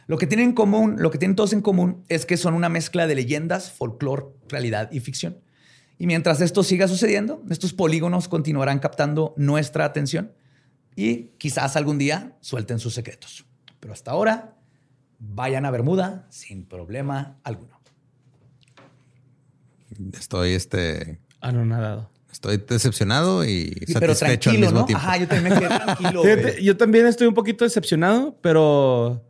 Lo 0.08 0.18
que 0.18 0.26
tienen 0.26 0.50
en 0.50 0.56
común, 0.56 0.96
lo 1.00 1.12
que 1.12 1.18
tienen 1.18 1.36
todos 1.36 1.54
en 1.54 1.62
común 1.62 2.04
es 2.08 2.26
que 2.26 2.38
son 2.38 2.54
una 2.54 2.70
mezcla 2.70 3.06
de 3.06 3.16
leyendas, 3.16 3.72
folclore, 3.72 4.26
realidad 4.48 4.90
y 4.92 5.02
ficción. 5.02 5.38
Y 5.98 6.08
mientras 6.08 6.40
esto 6.42 6.64
siga 6.64 6.88
sucediendo, 6.88 7.44
estos 7.50 7.74
polígonos 7.74 8.28
continuarán 8.28 8.80
captando 8.80 9.34
nuestra 9.38 9.86
atención 9.86 10.32
y 10.96 11.32
quizás 11.38 11.76
algún 11.76 11.98
día 11.98 12.38
suelten 12.40 12.80
sus 12.80 12.94
secretos. 12.94 13.46
Pero 13.80 13.94
hasta 13.94 14.12
ahora, 14.12 14.56
vayan 15.20 15.66
a 15.66 15.72
Bermuda 15.72 16.26
sin 16.30 16.66
problema 16.66 17.38
alguno. 17.44 17.80
Estoy, 20.14 20.54
este, 20.54 21.20
Anonadado. 21.42 22.10
Estoy 22.32 22.58
decepcionado 22.58 23.44
y 23.46 23.74
Sí, 23.88 23.94
pero 24.00 24.14
satisfecho 24.16 24.50
al 24.50 24.56
tranquilo, 24.56 24.68
mismo 24.68 24.80
¿no? 24.82 24.86
tiempo. 24.86 25.04
Ajá, 25.06 25.18
yo 25.18 25.28
también 25.28 25.54
me 25.54 25.60
quedé 25.60 25.70
tranquilo. 25.70 26.24
Fíjate, 26.24 26.64
yo 26.64 26.78
también 26.78 27.06
estoy 27.08 27.28
un 27.28 27.34
poquito 27.34 27.64
decepcionado, 27.66 28.38
pero 28.42 29.24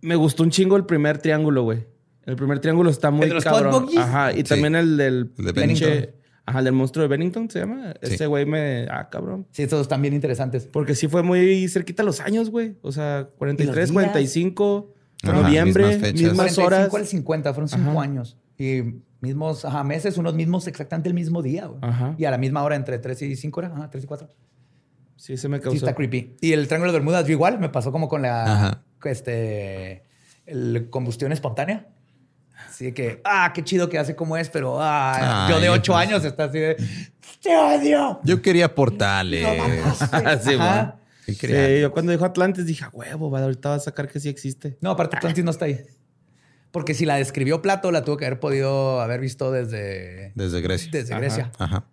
me 0.00 0.16
gustó 0.16 0.42
un 0.42 0.50
chingo 0.50 0.76
el 0.76 0.84
primer 0.86 1.18
triángulo, 1.18 1.62
güey. 1.64 1.86
El 2.24 2.36
primer 2.36 2.58
triángulo 2.60 2.90
está 2.90 3.10
muy 3.10 3.24
¿El 3.24 3.28
de 3.30 3.34
los 3.36 3.44
cabrón. 3.44 3.88
Ajá, 3.96 4.32
y 4.32 4.38
Sí. 4.38 4.42
también 4.44 4.74
el 4.76 4.96
del 4.96 5.32
El 5.38 5.44
de 5.46 5.52
Bennington. 5.52 6.06
Ajá, 6.44 6.60
el 6.60 6.64
del 6.64 6.74
monstruo 6.74 7.02
de 7.02 7.08
Bennington 7.08 7.50
se 7.50 7.58
llama. 7.60 7.92
Sí. 8.02 8.14
Ese 8.14 8.26
güey 8.26 8.46
me. 8.46 8.86
Ah, 8.90 9.08
cabrón. 9.10 9.46
Sí, 9.50 9.62
estos 9.62 9.82
están 9.82 10.00
bien 10.00 10.14
interesantes. 10.14 10.64
Porque 10.70 10.94
sí 10.94 11.06
fue 11.08 11.22
muy 11.22 11.68
cerquita 11.68 12.02
los 12.02 12.20
años, 12.20 12.50
güey. 12.50 12.76
O 12.82 12.90
sea, 12.92 13.28
43, 13.36 13.74
días? 13.74 13.92
45, 13.92 14.94
Ajá, 15.24 15.32
noviembre, 15.42 15.84
mismas 15.88 16.00
fechas. 16.08 16.22
mismas 16.22 16.54
45 16.54 16.66
horas. 16.66 16.94
al 16.94 17.06
50, 17.06 17.52
fueron 17.54 17.68
cinco 17.68 17.90
Ajá. 17.90 18.02
años. 18.02 18.36
Y 18.58 18.82
mismos 19.20 19.64
ajá, 19.64 19.82
meses, 19.84 20.16
unos 20.18 20.34
mismos 20.34 20.66
exactamente 20.66 21.08
el 21.08 21.14
mismo 21.14 21.42
día. 21.42 21.66
güey. 21.66 21.80
Ajá. 21.82 22.14
Y 22.18 22.24
a 22.24 22.30
la 22.30 22.38
misma 22.38 22.62
hora, 22.62 22.76
entre 22.76 22.98
3 22.98 23.22
y 23.22 23.36
5 23.36 23.60
horas, 23.60 23.72
ajá, 23.74 23.90
3 23.90 24.04
y 24.04 24.06
4. 24.06 24.28
Sí, 25.16 25.36
se 25.36 25.48
me 25.48 25.56
Sí, 25.58 25.62
causó. 25.64 25.76
está 25.76 25.94
creepy. 25.94 26.36
Y 26.40 26.52
el 26.52 26.66
Triángulo 26.68 26.92
de 26.92 26.98
Bermudas, 26.98 27.26
yo 27.26 27.32
igual, 27.32 27.58
me 27.58 27.68
pasó 27.68 27.90
como 27.90 28.08
con 28.08 28.22
la 28.22 28.44
Ajá. 28.44 28.82
este, 29.04 30.04
el 30.46 30.88
combustión 30.90 31.32
espontánea. 31.32 31.88
Así 32.68 32.92
que, 32.92 33.20
ah, 33.24 33.52
qué 33.54 33.64
chido 33.64 33.88
que 33.88 33.98
hace 33.98 34.14
como 34.14 34.36
es, 34.36 34.48
pero 34.50 34.80
ah, 34.80 35.46
Ay, 35.46 35.52
yo 35.54 35.60
de 35.60 35.68
8 35.70 35.92
pues. 35.92 36.06
años 36.06 36.24
está 36.24 36.44
así 36.44 36.58
de, 36.58 36.76
¡te 37.42 37.56
odio! 37.56 38.20
Yo 38.24 38.40
quería 38.42 38.72
portales. 38.74 39.42
No 39.42 39.54
mames. 39.56 39.98
Sí. 40.44 41.34
Sí, 41.34 41.46
Sí, 41.46 41.80
yo 41.82 41.92
cuando 41.92 42.10
dijo 42.12 42.24
Atlantis 42.24 42.64
dije, 42.64 42.84
"A 42.84 42.88
huevo, 42.90 43.36
ahorita 43.36 43.68
va 43.68 43.74
a 43.74 43.78
sacar 43.80 44.08
que 44.08 44.18
sí 44.18 44.30
existe. 44.30 44.78
No, 44.80 44.92
aparte 44.92 45.16
Atlantis 45.18 45.44
no 45.44 45.50
está 45.50 45.66
ahí. 45.66 45.78
Porque 46.70 46.94
si 46.94 47.04
la 47.06 47.16
describió 47.16 47.62
Plato, 47.62 47.90
la 47.90 48.04
tuvo 48.04 48.16
que 48.18 48.26
haber 48.26 48.40
podido 48.40 49.00
haber 49.00 49.20
visto 49.20 49.50
desde, 49.50 50.32
Desde 50.34 50.60
Grecia. 50.60 50.90
desde 50.92 51.12
Ajá. 51.14 51.20
Grecia. 51.20 51.52
Ajá. 51.58 51.84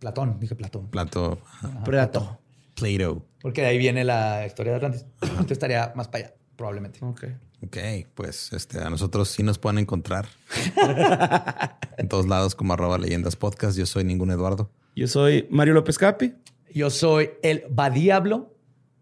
Platón, 0.00 0.38
dije 0.40 0.54
Platón. 0.54 0.88
Plato. 0.90 1.40
ajá. 1.44 1.84
Predato. 1.84 2.38
Plato. 2.74 3.26
Porque 3.40 3.60
de 3.62 3.66
ahí 3.68 3.78
viene 3.78 4.04
la 4.04 4.44
historia 4.46 4.72
de 4.72 4.76
Atlantis. 4.76 5.06
Entonces 5.22 5.52
estaría 5.52 5.92
más 5.94 6.08
para 6.08 6.26
allá, 6.26 6.34
probablemente. 6.56 6.98
Ok. 7.04 7.24
Ok, 7.64 7.76
pues 8.14 8.52
este, 8.52 8.78
a 8.80 8.88
nosotros 8.88 9.28
sí 9.30 9.42
nos 9.42 9.58
pueden 9.58 9.78
encontrar 9.78 10.28
en 11.96 12.08
todos 12.08 12.26
lados 12.28 12.54
como 12.54 12.72
arroba 12.72 12.98
leyendas 12.98 13.34
podcast. 13.36 13.76
Yo 13.76 13.86
soy 13.86 14.04
ningún 14.04 14.30
Eduardo. 14.30 14.70
Yo 14.94 15.08
soy 15.08 15.46
Mario 15.50 15.74
López 15.74 15.98
Capi. 15.98 16.34
Yo 16.72 16.90
soy 16.90 17.30
el 17.42 17.64
Badiablo. 17.70 18.54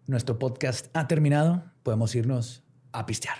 Nuestro 0.07 0.39
podcast 0.39 0.87
ha 0.95 1.07
terminado. 1.09 1.65
Podemos 1.83 2.15
irnos 2.15 2.63
a 2.93 3.05
pistear. 3.07 3.37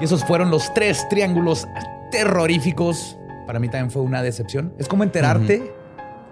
Y 0.00 0.04
esos 0.04 0.24
fueron 0.24 0.50
los 0.50 0.72
tres 0.74 1.08
triángulos 1.08 1.66
terroríficos. 2.10 3.16
Para 3.46 3.58
mí 3.58 3.68
también 3.68 3.90
fue 3.90 4.02
una 4.02 4.22
decepción. 4.22 4.74
Es 4.78 4.88
como 4.88 5.04
enterarte 5.04 5.72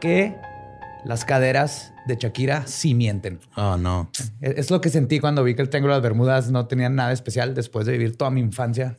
que 0.00 0.36
las 1.04 1.24
caderas 1.24 1.92
de 2.06 2.16
Shakira 2.16 2.66
sí 2.66 2.94
mienten. 2.94 3.40
Oh, 3.56 3.76
no. 3.76 4.10
Es 4.40 4.58
es 4.58 4.70
lo 4.70 4.80
que 4.80 4.90
sentí 4.90 5.20
cuando 5.20 5.42
vi 5.44 5.54
que 5.54 5.62
el 5.62 5.70
Triángulo 5.70 5.94
de 5.94 5.98
las 5.98 6.02
Bermudas 6.02 6.50
no 6.50 6.66
tenía 6.66 6.88
nada 6.88 7.12
especial 7.12 7.54
después 7.54 7.86
de 7.86 7.92
vivir 7.92 8.16
toda 8.16 8.30
mi 8.30 8.40
infancia 8.40 8.96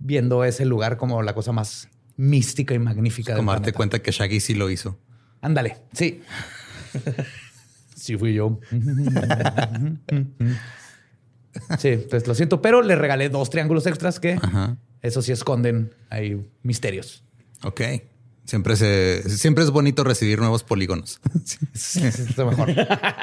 viendo 0.00 0.44
ese 0.44 0.64
lugar 0.64 0.96
como 0.96 1.22
la 1.22 1.34
cosa 1.34 1.52
más 1.52 1.88
mística 2.16 2.74
y 2.74 2.78
magnífica 2.78 3.32
del 3.32 3.38
Como 3.40 3.50
darte 3.52 3.72
planeta. 3.72 3.76
cuenta 3.76 3.98
que 4.00 4.10
Shaggy 4.10 4.40
sí 4.40 4.54
lo 4.54 4.70
hizo. 4.70 4.98
Ándale, 5.40 5.76
sí. 5.92 6.22
sí 7.96 8.16
fui 8.16 8.34
yo. 8.34 8.58
sí, 11.78 11.96
pues 12.10 12.26
lo 12.26 12.34
siento, 12.34 12.60
pero 12.62 12.82
le 12.82 12.96
regalé 12.96 13.28
dos 13.28 13.50
triángulos 13.50 13.86
extras 13.86 14.20
que 14.20 14.38
Ajá. 14.40 14.76
eso 15.02 15.22
sí 15.22 15.32
esconden 15.32 15.92
ahí 16.10 16.48
misterios. 16.62 17.24
Ok. 17.64 17.80
Siempre, 18.44 18.76
se, 18.76 19.28
siempre 19.28 19.62
es 19.62 19.70
bonito 19.70 20.04
recibir 20.04 20.38
nuevos 20.38 20.64
polígonos. 20.64 21.20
Sí, 21.74 22.04
es 22.04 22.36
lo 22.36 22.46
mejor. 22.50 22.74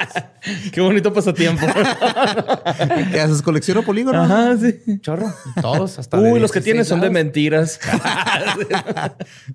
Qué 0.72 0.80
bonito 0.80 1.12
pasatiempo. 1.12 1.66
¿Qué 3.12 3.20
haces? 3.20 3.42
¿Colecciono 3.42 3.82
polígonos? 3.82 4.24
Ajá, 4.30 4.56
sí. 4.56 5.00
Chorro. 5.00 5.32
Todos 5.60 5.98
hasta 5.98 6.16
Uy, 6.18 6.38
los 6.40 6.50
que 6.52 6.60
16 6.60 6.64
tienes 6.64 6.88
son 6.88 7.00
de 7.00 7.10
mentiras. 7.10 7.78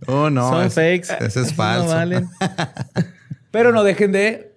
Oh, 0.08 0.30
no. 0.30 0.50
son 0.50 0.66
es- 0.68 0.74
fakes. 0.74 1.26
Ese 1.26 1.42
es 1.42 1.48
No 1.52 1.56
falso. 1.56 1.88
valen. 1.96 2.30
Pero 3.50 3.72
no 3.72 3.84
dejen 3.84 4.12
de 4.12 4.56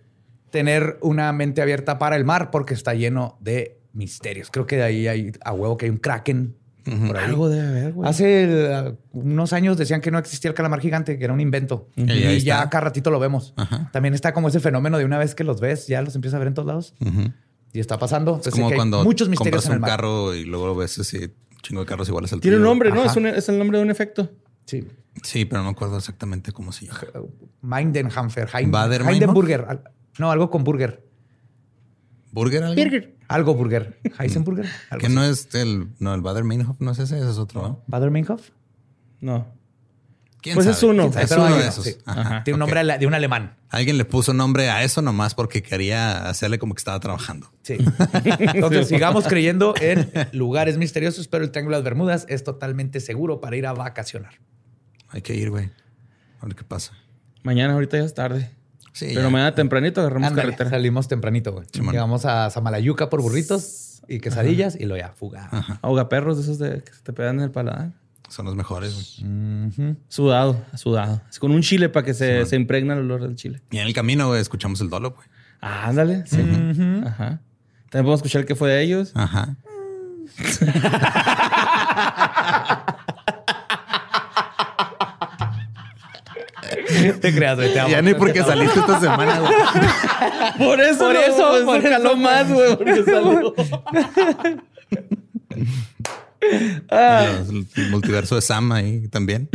tener 0.51 0.99
una 1.01 1.33
mente 1.33 1.63
abierta 1.63 1.99
para 1.99 2.17
el 2.17 2.25
mar 2.25 2.51
porque 2.51 2.75
está 2.75 2.95
lleno 2.95 3.37
de 3.41 3.81
misterios. 3.95 4.51
Creo 4.51 4.67
que 4.67 4.77
de 4.77 4.83
ahí 4.83 5.09
hay 5.09 5.33
a 5.45 5.53
huevo 5.53 5.77
que 5.79 5.87
hay 5.87 5.91
un 5.91 5.97
kraken 5.99 6.57
por 6.85 7.17
ahí. 7.17 7.25
Algo 7.31 7.49
debe 7.49 7.67
haber, 7.67 7.93
güey. 7.95 8.09
Hace 8.11 8.45
eh, 8.45 8.95
unos 9.13 9.55
años 9.55 9.79
decían 9.79 10.03
que 10.03 10.11
no 10.11 10.19
existía 10.19 10.51
el 10.51 10.55
calamar 10.55 10.81
gigante, 10.81 11.17
que 11.19 11.25
era 11.25 11.33
un 11.33 11.41
invento. 11.41 11.89
Y 11.97 12.03
Y, 12.05 12.25
ahí 12.25 12.41
ya 12.41 12.69
cada 12.69 12.83
ratito 12.85 13.11
lo 13.11 13.19
vemos. 13.19 13.55
Ajá. 13.57 13.89
También 13.93 14.13
está 14.13 14.35
como 14.35 14.49
ese 14.49 14.61
fenómeno 14.61 14.99
de 14.99 15.07
una 15.07 15.17
vez 15.17 15.35
que 15.35 15.45
los 15.45 15.61
ves, 15.61 15.87
ya 15.87 16.03
los 16.03 16.15
empiezas 16.15 16.37
a 16.37 16.39
ver 16.41 16.49
en 16.49 16.55
todos 16.55 16.67
lados. 16.69 16.95
Ujú. 17.01 17.33
Y 17.73 17.81
está 17.81 17.99
pasando. 17.99 18.33
Es 18.33 18.37
Entonces, 18.39 18.53
como 18.55 18.69
que 18.69 18.75
hay 18.75 18.79
cuando 18.79 19.03
muchos 19.05 19.29
misterios 19.31 19.65
compras 19.65 19.67
en 19.67 19.73
el 19.73 19.77
un 19.79 19.81
mar. 19.81 19.91
carro 19.91 20.35
y 20.35 20.45
luego 20.45 20.75
ves 20.77 20.99
así, 20.99 21.33
chingo 21.63 21.81
de 21.81 21.87
carros 21.87 22.07
iguales 22.09 22.33
al 22.35 22.41
Tiene 22.41 22.59
un 22.59 22.63
nombre, 22.65 22.91
¿no? 22.91 23.03
Es, 23.05 23.17
un- 23.17 23.27
es 23.27 23.49
el 23.49 23.59
nombre 23.59 23.79
de 23.79 23.85
un 23.85 23.91
efecto. 23.91 24.31
Sí. 24.67 24.87
Sí, 25.23 25.45
pero 25.47 25.63
no 25.63 25.69
me 25.69 25.73
acuerdo 25.73 25.97
exactamente 25.97 26.53
cómo 26.53 26.71
se 26.73 26.87
llama. 26.87 27.01
Mindenhamfer. 27.63 28.49
Heidenburger. 28.53 29.81
No, 30.19 30.31
algo 30.31 30.51
con 30.51 30.65
burger. 30.65 31.03
¿Burger 32.33 32.65
alguien? 32.65 33.14
Algo 33.29 33.55
burger. 33.55 33.99
Heisenburger. 34.19 34.67
algo 34.91 35.01
Que 35.01 35.07
así. 35.07 35.15
no 35.15 35.25
es 35.25 35.49
el... 35.55 35.89
No, 35.99 36.15
el 36.15 36.21
Bader-Meinhof 36.21 36.81
no 36.81 36.91
es 36.93 36.99
ese, 36.99 37.19
ese 37.19 37.31
es 37.31 37.39
otro. 37.39 37.63
¿no? 37.63 37.83
Bader-Meinhof. 37.87 38.51
No. 39.21 39.47
¿Quién 40.43 40.57
Pues 40.57 40.67
es 40.67 40.77
sabe? 40.77 40.93
uno. 40.93 41.11
¿Quién 41.11 41.27
sabe? 41.27 41.43
Es 41.43 41.47
uno 41.47 41.47
de 41.47 41.53
uno, 41.63 41.69
esos. 41.71 41.85
sí. 41.85 41.97
Ajá, 42.05 42.45
Tiene 42.45 42.57
un 42.57 42.61
nombre 42.61 42.99
de 42.99 43.07
un 43.07 43.15
alemán. 43.15 43.57
Alguien 43.71 43.97
le 43.97 44.05
puso 44.05 44.35
nombre 44.35 44.69
a 44.69 44.83
eso 44.85 45.01
nomás 45.01 45.35
porque 45.35 45.63
quería 45.63 46.29
hacerle 46.29 46.59
como 46.59 46.75
que 46.75 46.81
estaba 46.81 47.01
trabajando. 47.01 47.51
Sí. 47.63 47.79
Entonces 48.39 48.89
sigamos 48.89 49.27
creyendo 49.27 49.75
en 49.81 50.11
lugares 50.33 50.77
misteriosos, 50.77 51.29
pero 51.29 51.45
el 51.45 51.51
Triángulo 51.51 51.77
de 51.77 51.81
las 51.81 51.85
Bermudas 51.85 52.27
es 52.29 52.45
totalmente 52.45 53.01
seguro 53.01 53.41
para 53.41 53.57
ir 53.57 53.67
a 53.67 53.73
vacacionar. 53.73 54.35
Hay 55.09 55.23
que 55.23 55.35
ir, 55.35 55.49
güey. 55.49 55.71
A 56.41 56.47
ver 56.47 56.55
qué 56.55 56.65
pasa. 56.65 56.93
Mañana, 57.43 57.73
ahorita 57.73 57.97
ya 57.97 58.05
es 58.05 58.13
tarde. 58.15 58.51
Sí, 58.95 59.07
Pero 59.09 59.23
ya. 59.23 59.29
mañana 59.31 59.55
tempranito 59.55 60.01
agarramos 60.01 60.29
Ándale, 60.29 60.47
carretera. 60.53 60.71
salimos 60.71 61.09
tempranito, 61.09 61.53
güey. 61.53 61.67
Llegamos 61.73 62.25
a 62.25 62.49
Samalayuca 62.49 63.11
por 63.11 63.21
burritos 63.21 64.01
y 64.09 64.21
quesadillas 64.21 64.77
y 64.79 64.85
lo 64.87 64.97
ya 64.97 65.09
fuga. 65.11 65.51
Ahoga 65.83 66.09
perros 66.09 66.37
de 66.37 66.43
esos 66.45 66.59
de, 66.59 66.83
que 66.83 66.93
se 66.93 67.03
te 67.03 67.13
pegan 67.13 67.37
en 67.39 67.43
el 67.45 67.51
paladar. 67.51 67.91
Son 68.29 68.47
los 68.47 68.55
mejores. 68.57 69.21
güey. 69.21 69.97
Sudado, 70.09 70.65
sudado. 70.77 71.21
Es 71.29 71.39
con 71.39 71.51
un 71.51 71.61
chile 71.63 71.89
para 71.91 72.07
que 72.07 72.15
se, 72.15 72.47
se 72.47 72.57
impregna 72.57 72.95
el 72.95 73.01
olor 73.01 73.23
del 73.23 73.35
chile. 73.37 73.61
Y 73.71 73.79
en 73.79 73.87
el 73.87 73.93
camino, 73.93 74.29
güey, 74.29 74.41
escuchamos 74.41 74.81
el 74.81 74.89
dolo, 74.91 75.11
güey. 75.11 75.27
Ah, 75.61 75.89
ándale. 75.89 76.25
Sí. 76.27 76.41
Ajá. 77.05 77.41
También 77.91 78.05
podemos 78.05 78.19
escuchar 78.21 78.43
el 78.43 78.47
que 78.47 78.55
fue 78.55 78.71
de 78.71 78.83
ellos. 78.83 79.13
Ajá. 79.15 79.57
Te 87.25 87.35
creas, 87.35 87.57
güey. 87.57 87.73
Te 87.73 87.81
amo. 87.81 87.89
Ya 87.91 88.03
ni 88.03 88.13
porque 88.13 88.43
saliste 88.43 88.81
esta 88.81 89.01
semana, 89.01 89.41
güey. 89.41 89.53
Por 90.59 90.79
eso, 90.81 90.99
Por 91.07 91.17
eso, 91.17 91.65
por 91.65 91.83
jaló 91.83 92.09
eso. 92.11 92.17
más, 92.19 92.53
güey, 92.53 92.77
porque 92.77 93.03
salió. 93.03 93.55
Los- 96.91 97.49
El 97.77 97.91
multiverso 97.91 98.35
de 98.35 98.43
Sam 98.43 98.73
ahí 98.73 99.09
también. 99.09 99.49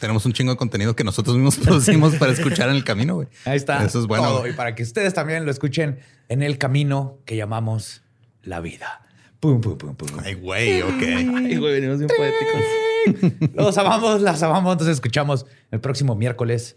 Tenemos 0.00 0.24
un 0.24 0.32
chingo 0.32 0.52
de 0.52 0.56
contenido 0.56 0.94
que 0.94 1.02
nosotros 1.04 1.34
mismos 1.36 1.56
producimos 1.62 2.14
para 2.14 2.32
escuchar 2.32 2.68
en 2.70 2.76
el 2.76 2.84
camino, 2.84 3.16
güey. 3.16 3.28
Ahí 3.44 3.56
está. 3.56 3.84
Eso 3.84 4.00
es 4.00 4.06
bueno. 4.06 4.24
todo. 4.28 4.46
Y 4.46 4.52
para 4.52 4.74
que 4.74 4.82
ustedes 4.82 5.12
también 5.12 5.44
lo 5.44 5.50
escuchen 5.50 5.98
en 6.28 6.42
el 6.42 6.58
camino 6.58 7.18
que 7.24 7.36
llamamos 7.36 8.02
la 8.42 8.60
vida. 8.60 9.02
Pum, 9.40 9.60
pum, 9.60 9.76
pum, 9.76 9.94
pum. 9.96 10.08
Ay, 10.22 10.34
güey, 10.34 10.82
ok. 10.82 11.02
Ay, 11.02 11.56
güey, 11.56 11.72
venimos 11.80 11.98
bien 11.98 12.10
poéticos. 12.16 13.50
Los 13.54 13.76
amamos, 13.78 14.20
las 14.20 14.42
amamos. 14.42 14.72
Entonces 14.72 14.94
escuchamos 14.94 15.46
el 15.70 15.80
próximo 15.80 16.14
miércoles 16.14 16.76